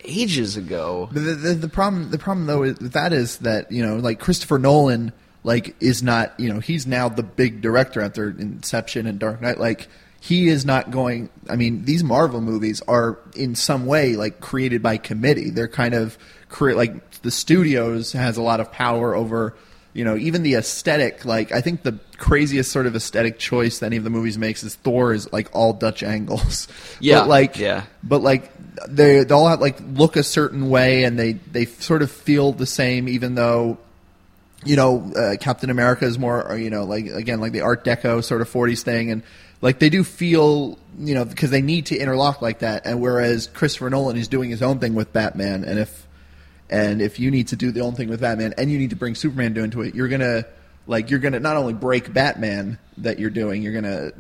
ages 0.04 0.58
ago. 0.58 1.10
The, 1.12 1.20
the, 1.20 1.54
the 1.54 1.70
problem, 1.70 2.12
the 2.12 2.18
problem 2.18 2.46
though, 2.46 2.60
with 2.60 2.94
that 2.94 3.14
is 3.14 3.38
that 3.40 3.72
you 3.72 3.86
know, 3.86 3.98
like 3.98 4.20
Christopher 4.20 4.60
Nolan, 4.60 5.14
like 5.44 5.76
is 5.80 6.04
not, 6.04 6.38
you 6.40 6.52
know, 6.52 6.60
he's 6.60 6.86
now 6.86 7.10
the 7.10 7.24
big 7.24 7.62
director 7.62 8.02
after 8.02 8.30
Inception 8.30 9.08
and 9.08 9.18
Dark 9.18 9.42
Knight. 9.42 9.60
Like 9.60 9.88
he 10.20 10.50
is 10.50 10.66
not 10.66 10.92
going. 10.92 11.30
I 11.50 11.56
mean, 11.56 11.86
these 11.86 12.04
Marvel 12.04 12.42
movies 12.42 12.82
are 12.88 13.20
in 13.36 13.56
some 13.56 13.86
way 13.86 14.16
like 14.16 14.42
created 14.42 14.84
by 14.84 14.98
committee. 14.98 15.52
They're 15.52 15.68
kind 15.68 15.94
of 15.94 16.18
create 16.50 16.76
like 16.76 17.22
the 17.22 17.32
studios 17.32 18.12
has 18.12 18.38
a 18.38 18.42
lot 18.42 18.60
of 18.60 18.72
power 18.72 19.16
over. 19.16 19.56
You 19.98 20.06
know, 20.06 20.16
even 20.16 20.44
the 20.44 20.54
aesthetic. 20.54 21.26
Like, 21.26 21.52
I 21.52 21.62
think 21.62 21.82
the 21.82 21.98
craziest 22.18 22.72
sort 22.72 22.86
of 22.86 22.96
aesthetic 22.96 23.40
choice 23.40 23.80
that 23.80 23.88
any 23.88 23.98
of 23.98 24.04
the 24.04 24.12
movies 24.12 24.38
makes 24.38 24.64
is 24.64 24.76
Thor 24.76 25.12
is 25.12 25.34
like 25.34 25.50
all 25.54 25.74
Dutch 25.74 26.04
angles. 26.04 26.68
Yeah, 27.00 27.22
but 27.22 27.28
like, 27.30 27.58
yeah. 27.58 27.84
but 28.04 28.22
like 28.22 28.52
they 28.88 29.24
they 29.24 29.34
all 29.34 29.48
have 29.48 29.62
like 29.62 29.78
look 29.94 30.16
a 30.16 30.24
certain 30.24 30.70
way 30.70 31.04
and 31.04 31.18
they 31.18 31.34
they 31.34 31.66
sort 31.66 32.02
of 32.02 32.12
feel 32.12 32.52
the 32.52 32.66
same 32.66 33.08
even 33.08 33.36
though 33.36 33.78
you 34.66 34.76
know 34.76 35.12
uh, 35.16 35.36
Captain 35.40 35.70
America 35.70 36.06
is 36.06 36.18
more 36.18 36.52
uh, 36.52 36.56
you 36.56 36.70
know 36.70 36.84
like 36.84 37.06
again 37.06 37.40
like 37.40 37.52
the 37.52 37.62
Art 37.62 37.84
Deco 37.84 38.24
sort 38.24 38.42
of 38.42 38.50
40s 38.50 38.82
thing 38.82 39.12
and 39.12 39.24
like 39.62 39.80
they 39.80 39.90
do 39.90 40.04
feel 40.04 40.78
you 41.00 41.14
know 41.14 41.26
because 41.26 41.52
they 41.52 41.62
need 41.62 41.88
to 41.88 41.98
interlock 41.98 42.42
like 42.42 42.60
that 42.60 42.86
and 42.86 43.02
whereas 43.02 43.48
Christopher 43.48 43.90
Nolan 43.90 44.18
is 44.18 44.28
doing 44.28 44.50
his 44.50 44.62
own 44.62 44.80
thing 44.80 44.96
with 44.96 45.14
Batman 45.14 45.64
and 45.64 45.80
if 45.80 46.07
and 46.70 47.02
if 47.02 47.20
you 47.20 47.32
need 47.32 47.48
to 47.48 47.56
do 47.56 47.72
the 47.72 47.82
own 47.82 47.94
thing 47.94 48.10
with 48.10 48.22
Batman 48.22 48.54
and 48.58 48.72
you 48.72 48.78
need 48.78 48.90
to 48.92 48.96
bring 48.96 49.16
Superman 49.16 49.56
into 49.58 49.82
it 49.82 49.96
you're 49.96 50.08
gonna 50.08 50.46
like 50.86 51.10
you're 51.10 51.20
gonna 51.20 51.40
not 51.40 51.58
only 51.58 51.74
break 51.74 52.14
Batman 52.14 52.80
that 52.98 53.20
you're 53.20 53.30
doing 53.30 53.62
you're 53.62 53.74
gonna 53.74 54.12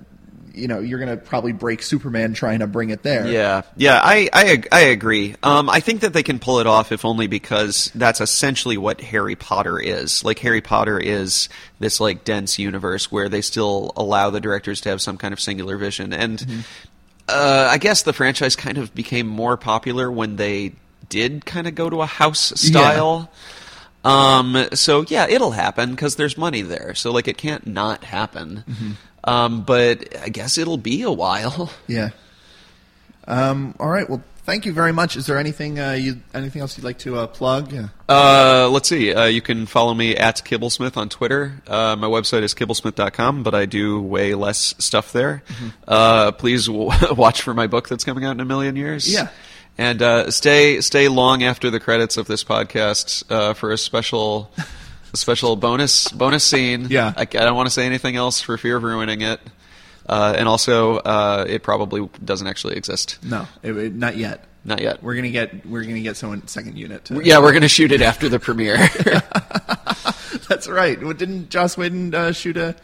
you 0.57 0.68
know 0.68 0.80
you're 0.80 0.99
gonna 0.99 1.18
probably 1.18 1.52
break 1.52 1.82
Superman 1.84 2.34
trying 2.34 2.60
to 2.60 2.68
bring 2.68 2.90
it 2.90 3.03
there 3.03 3.28
Yeah, 3.28 3.61
yeah, 3.76 3.99
I, 4.03 4.30
I, 4.34 4.64
I 4.72 4.80
agree. 4.86 5.36
Um, 5.44 5.69
I 5.69 5.80
think 5.80 6.02
that 6.02 6.14
they 6.14 6.24
can 6.24 6.40
pull 6.40 6.60
it 6.60 6.68
off 6.68 6.91
if 6.91 7.06
only 7.06 7.28
because 7.28 7.91
that's 7.94 8.19
essentially 8.19 8.78
what 8.78 8.99
Harry 8.99 9.36
Potter 9.36 9.80
is. 9.80 10.24
Like 10.24 10.40
Harry 10.40 10.61
Potter 10.61 10.99
is 10.99 11.49
this 11.80 11.99
like 11.99 12.24
dense 12.24 12.57
universe 12.57 13.11
where 13.11 13.30
they 13.30 13.41
still 13.41 13.94
allow 13.95 14.30
the 14.32 14.40
directors 14.40 14.82
to 14.82 14.90
have 14.90 15.02
some 15.02 15.18
kind 15.18 15.34
of 15.34 15.40
singular 15.40 15.78
vision, 15.78 16.11
and 16.11 16.44
uh, 17.30 17.69
I 17.72 17.78
guess 17.78 18.02
the 18.02 18.14
franchise 18.14 18.56
kind 18.56 18.78
of 18.78 18.94
became 18.95 19.28
more 19.28 19.57
popular 19.57 20.11
when 20.11 20.36
they 20.36 20.74
did 21.10 21.46
kind 21.46 21.68
of 21.68 21.76
go 21.76 21.90
to 21.90 22.02
a 22.02 22.06
house 22.06 22.54
style. 22.60 23.32
Um, 24.06 24.68
so 24.74 25.04
yeah, 25.08 25.28
it'll 25.28 25.52
happen 25.52 25.92
because 25.92 26.16
there's 26.16 26.38
money 26.38 26.62
there. 26.62 26.94
So 26.96 27.12
like, 27.12 27.28
it 27.28 27.38
can't 27.38 27.68
not 27.68 28.04
happen. 28.06 28.64
Um, 29.24 29.64
but 29.64 30.16
I 30.22 30.30
guess 30.30 30.58
it'll 30.58 30.78
be 30.78 31.02
a 31.04 31.12
while. 31.12 31.72
Yeah. 31.88 32.10
Um, 33.28 33.76
all 33.80 33.90
right. 33.90 34.10
Well, 34.10 34.24
thank 34.46 34.66
you 34.66 34.72
very 34.72 34.94
much. 34.94 35.18
Is 35.18 35.26
there 35.26 35.38
anything 35.38 35.80
uh, 35.80 35.92
you 35.92 36.22
anything 36.34 36.62
else 36.62 36.78
you'd 36.78 36.86
like 36.86 37.00
to 37.00 37.18
uh, 37.18 37.28
plug? 37.28 37.74
Yeah. 37.74 37.88
Uh, 38.08 38.70
let's 38.72 38.88
see. 38.88 39.14
Uh, 39.14 39.26
you 39.26 39.42
can 39.42 39.66
follow 39.66 39.94
me 39.94 40.16
at 40.16 40.38
Kibblesmith 40.46 40.96
on 40.96 41.10
Twitter. 41.10 41.62
Uh, 41.68 41.98
my 41.98 42.08
website 42.08 42.44
is 42.44 42.54
kibblesmith.com, 42.54 43.44
but 43.44 43.54
I 43.54 43.66
do 43.66 44.02
way 44.02 44.34
less 44.34 44.76
stuff 44.80 45.12
there. 45.12 45.44
Uh, 45.86 46.32
please 46.32 46.68
w- 46.68 46.90
watch 47.16 47.42
for 47.42 47.54
my 47.54 47.68
book 47.68 47.90
that's 47.90 48.06
coming 48.06 48.24
out 48.24 48.32
in 48.32 48.40
a 48.40 48.46
million 48.46 48.78
years. 48.78 49.12
Yeah. 49.12 49.28
And 49.78 50.02
uh, 50.02 50.32
stay 50.32 50.82
stay 50.82 51.08
long 51.08 51.44
after 51.44 51.70
the 51.70 51.80
credits 51.80 52.18
of 52.18 52.26
this 52.28 52.44
podcast 52.44 53.24
uh, 53.32 53.54
for 53.54 53.72
a 53.72 53.78
special 53.78 54.52
a 55.14 55.18
special 55.18 55.56
bonus 55.56 56.08
bonus 56.10 56.44
scene. 56.44 56.88
Yeah. 56.90 57.14
I, 57.16 57.22
I 57.22 57.26
don't 57.26 57.56
want 57.56 57.68
to 57.68 57.74
say 57.74 57.86
anything 57.86 58.16
else 58.16 58.41
for 58.41 58.58
fear 58.58 58.78
of 58.78 58.84
ruining 58.84 59.22
it. 59.22 59.40
Uh, 60.10 60.34
and 60.38 60.48
also, 60.48 60.98
uh, 60.98 61.45
it 61.48 61.64
probably 61.64 62.10
doesn't 62.24 62.48
actually 62.48 62.76
exist. 62.78 63.20
No, 63.24 63.45
it, 63.62 63.76
it- 63.78 63.94
not 63.94 64.16
yet. 64.18 64.45
Not 64.66 64.82
yet. 64.82 65.02
We're 65.02 65.16
gonna 65.16 65.30
get 65.30 65.66
we're 65.66 65.84
gonna 65.84 66.02
get 66.02 66.18
someone 66.18 66.45
second 66.48 66.78
unit. 66.78 67.06
To, 67.06 67.22
yeah, 67.24 67.40
we're 67.40 67.54
gonna 67.54 67.70
shoot 67.70 67.91
it 67.94 68.02
after 68.02 68.28
the 68.28 68.38
premiere. 68.40 68.76
that's 70.49 70.68
right. 70.68 70.99
Didn't 70.99 71.49
Joss 71.49 71.78
Whedon 71.78 72.14
uh, 72.14 72.32
shoot 72.34 72.58
a 72.58 72.76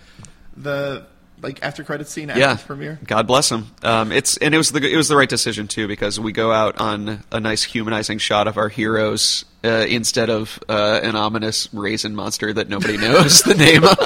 the 0.55 1.05
like 1.43 1.61
after 1.61 1.83
credit 1.83 2.07
scene 2.07 2.29
after 2.29 2.39
yeah, 2.39 2.53
the 2.55 2.63
premiere? 2.63 2.99
God 3.05 3.27
bless 3.27 3.51
him. 3.51 3.67
Um, 3.83 4.11
it's 4.11 4.37
and 4.37 4.55
it 4.55 4.57
was 4.57 4.71
the 4.71 4.85
it 4.87 4.95
was 4.95 5.07
the 5.07 5.15
right 5.15 5.29
decision 5.29 5.67
too 5.67 5.87
because 5.87 6.19
we 6.19 6.31
go 6.31 6.51
out 6.51 6.79
on 6.79 7.23
a 7.31 7.39
nice 7.39 7.63
humanizing 7.63 8.17
shot 8.17 8.47
of 8.47 8.57
our 8.57 8.69
heroes 8.69 9.45
uh, 9.63 9.85
instead 9.87 10.29
of 10.29 10.59
uh, 10.69 10.99
an 11.03 11.15
ominous 11.15 11.71
raisin 11.73 12.15
monster 12.15 12.53
that 12.53 12.69
nobody 12.69 12.97
knows 12.97 13.41
the 13.43 13.55
name 13.55 13.83
of. 13.83 13.97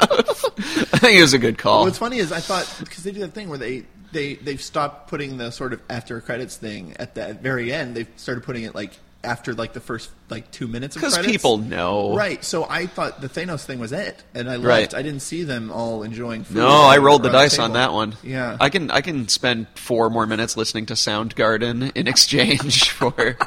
I 0.93 0.99
think 0.99 1.17
it 1.17 1.21
was 1.21 1.33
a 1.33 1.39
good 1.39 1.57
call. 1.57 1.83
What's 1.83 1.97
funny 1.97 2.17
is 2.17 2.31
I 2.31 2.39
thought 2.39 2.73
because 2.79 3.03
they 3.03 3.11
do 3.11 3.19
that 3.19 3.33
thing 3.33 3.49
where 3.49 3.57
they 3.57 3.85
they 4.11 4.35
they've 4.35 4.61
stopped 4.61 5.09
putting 5.09 5.37
the 5.37 5.51
sort 5.51 5.73
of 5.73 5.81
after 5.89 6.19
credits 6.21 6.57
thing 6.57 6.95
at 6.97 7.15
the 7.15 7.33
very 7.35 7.71
end. 7.71 7.95
They've 7.95 8.09
started 8.15 8.43
putting 8.43 8.63
it 8.63 8.73
like 8.75 8.91
after 9.27 9.53
like 9.53 9.73
the 9.73 9.79
first 9.79 10.09
like 10.29 10.49
two 10.51 10.67
minutes 10.67 10.95
of 10.95 11.01
Because 11.01 11.17
people 11.19 11.57
know. 11.57 12.15
Right, 12.15 12.43
so 12.43 12.65
I 12.69 12.85
thought 12.87 13.21
the 13.21 13.29
Thanos 13.29 13.65
thing 13.65 13.79
was 13.79 13.91
it, 13.91 14.23
and 14.33 14.49
I 14.49 14.55
left. 14.55 14.65
Right. 14.65 14.93
I 14.93 15.01
didn't 15.01 15.21
see 15.21 15.43
them 15.43 15.71
all 15.71 16.03
enjoying. 16.03 16.43
Food 16.43 16.57
No, 16.57 16.67
I 16.69 16.97
rolled 16.97 17.23
the 17.23 17.29
the 17.29 17.33
dice 17.33 17.53
table. 17.53 17.65
on 17.65 17.73
that 17.73 17.93
one. 17.93 18.15
Yeah. 18.23 18.57
I 18.59 18.69
can 18.69 18.89
I 18.91 19.01
can 19.01 19.27
spend 19.27 19.67
four 19.75 20.09
more 20.09 20.25
minutes 20.25 20.57
listening 20.57 20.85
to 20.87 20.93
Soundgarden 20.95 21.91
in 21.95 22.07
exchange 22.13 22.89
for. 22.91 23.37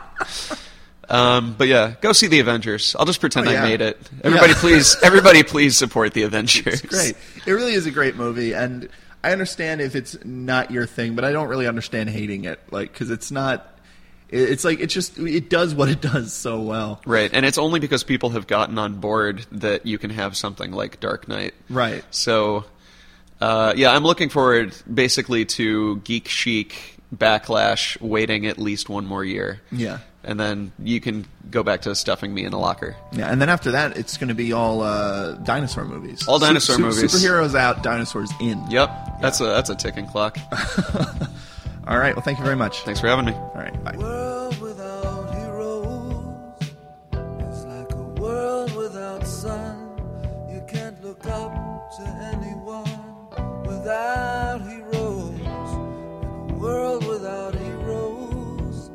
Um, 1.08 1.56
but 1.58 1.66
yeah, 1.66 1.94
go 2.00 2.12
see 2.12 2.28
the 2.28 2.38
Avengers. 2.38 2.94
I'll 2.98 3.06
just 3.06 3.20
pretend 3.20 3.48
Oh, 3.48 3.50
yeah. 3.50 3.64
I 3.64 3.68
made 3.68 3.80
it. 3.80 3.98
Everybody, 4.22 4.52
Yeah. 4.52 4.58
please, 4.60 4.96
everybody, 5.02 5.42
please 5.42 5.76
support 5.76 6.12
the 6.14 6.22
Avengers. 6.22 6.82
great. 6.82 7.16
It 7.46 7.52
really 7.52 7.72
is 7.72 7.86
a 7.86 7.90
great 7.90 8.14
movie, 8.14 8.52
and 8.54 8.88
I 9.24 9.32
understand 9.32 9.80
if 9.80 9.96
it's 9.96 10.16
not 10.24 10.70
your 10.70 10.86
thing, 10.86 11.16
but 11.16 11.24
I 11.24 11.32
don't 11.32 11.48
really 11.48 11.66
understand 11.66 12.10
hating 12.10 12.44
it, 12.44 12.60
like 12.70 12.92
because 12.92 13.10
it's 13.10 13.30
not. 13.32 13.66
It- 14.30 14.50
It's 14.50 14.64
like 14.64 14.80
it 14.80 14.86
just 14.86 15.18
it 15.18 15.48
does 15.50 15.74
what 15.74 15.88
it 15.88 16.00
does 16.00 16.32
so 16.32 16.60
well. 16.60 17.00
Right, 17.06 17.30
and 17.32 17.44
it's 17.46 17.58
only 17.58 17.80
because 17.80 18.04
people 18.04 18.30
have 18.30 18.46
gotten 18.46 18.78
on 18.78 18.94
board 19.00 19.44
that 19.52 19.86
you 19.86 19.98
can 19.98 20.10
have 20.10 20.36
something 20.36 20.72
like 20.72 21.00
Dark 21.00 21.28
Knight. 21.28 21.54
Right. 21.68 22.04
So, 22.10 22.64
uh, 23.40 23.72
yeah, 23.76 23.92
I'm 23.92 24.04
looking 24.04 24.28
forward 24.28 24.74
basically 24.92 25.44
to 25.46 25.96
Geek 25.98 26.28
Chic 26.28 26.96
Backlash 27.14 28.00
waiting 28.00 28.46
at 28.46 28.58
least 28.58 28.88
one 28.88 29.04
more 29.06 29.24
year. 29.24 29.60
Yeah. 29.72 29.98
And 30.22 30.38
then 30.38 30.72
you 30.78 31.00
can 31.00 31.24
go 31.50 31.62
back 31.62 31.80
to 31.82 31.94
stuffing 31.94 32.34
me 32.34 32.44
in 32.44 32.52
a 32.52 32.58
locker. 32.60 32.94
Yeah, 33.10 33.32
and 33.32 33.40
then 33.40 33.48
after 33.48 33.70
that, 33.70 33.96
it's 33.96 34.18
going 34.18 34.28
to 34.28 34.34
be 34.34 34.52
all 34.52 34.82
uh, 34.82 35.32
dinosaur 35.36 35.86
movies. 35.86 36.28
All 36.28 36.38
dinosaur 36.38 36.76
movies. 36.76 37.04
Superheroes 37.14 37.54
out, 37.54 37.82
dinosaurs 37.82 38.30
in. 38.38 38.62
Yep, 38.70 39.22
that's 39.22 39.40
a 39.40 39.44
that's 39.44 39.70
a 39.70 39.74
ticking 39.74 40.06
clock. 40.06 40.36
All 41.90 41.98
right. 41.98 42.14
Well, 42.14 42.22
thank 42.22 42.38
you 42.38 42.44
very 42.44 42.54
much. 42.56 42.82
Thanks 42.82 43.00
for 43.00 43.08
having 43.08 43.24
me. 43.24 43.32
All 43.32 43.54
right. 43.56 43.82
Bye. 43.82 43.96
world 43.96 44.56
without 44.60 45.34
heroes 45.34 46.62
is 47.50 47.64
like 47.64 47.92
a 47.92 48.02
world 48.20 48.76
without 48.76 49.26
sun. 49.26 49.98
You 50.48 50.62
can't 50.68 51.02
look 51.02 51.26
up 51.26 51.52
to 51.96 52.02
anyone 52.32 53.66
without 53.66 54.60
heroes. 54.62 55.40
And 55.40 56.50
a 56.52 56.54
world 56.54 57.04
without 57.08 57.56
heroes 57.56 58.92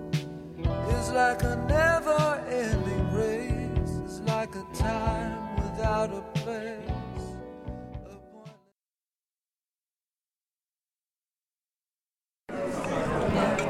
is 0.95 1.09
like 1.11 1.43
a 1.43 1.57
never 1.67 2.45
ending 2.49 3.11
race. 3.13 3.91
It's 4.05 4.21
like 4.21 4.55
a 4.55 4.63
time 4.73 5.55
without 5.57 6.11
a 6.11 6.21
place. 6.39 6.84
Yeah. 12.65 13.64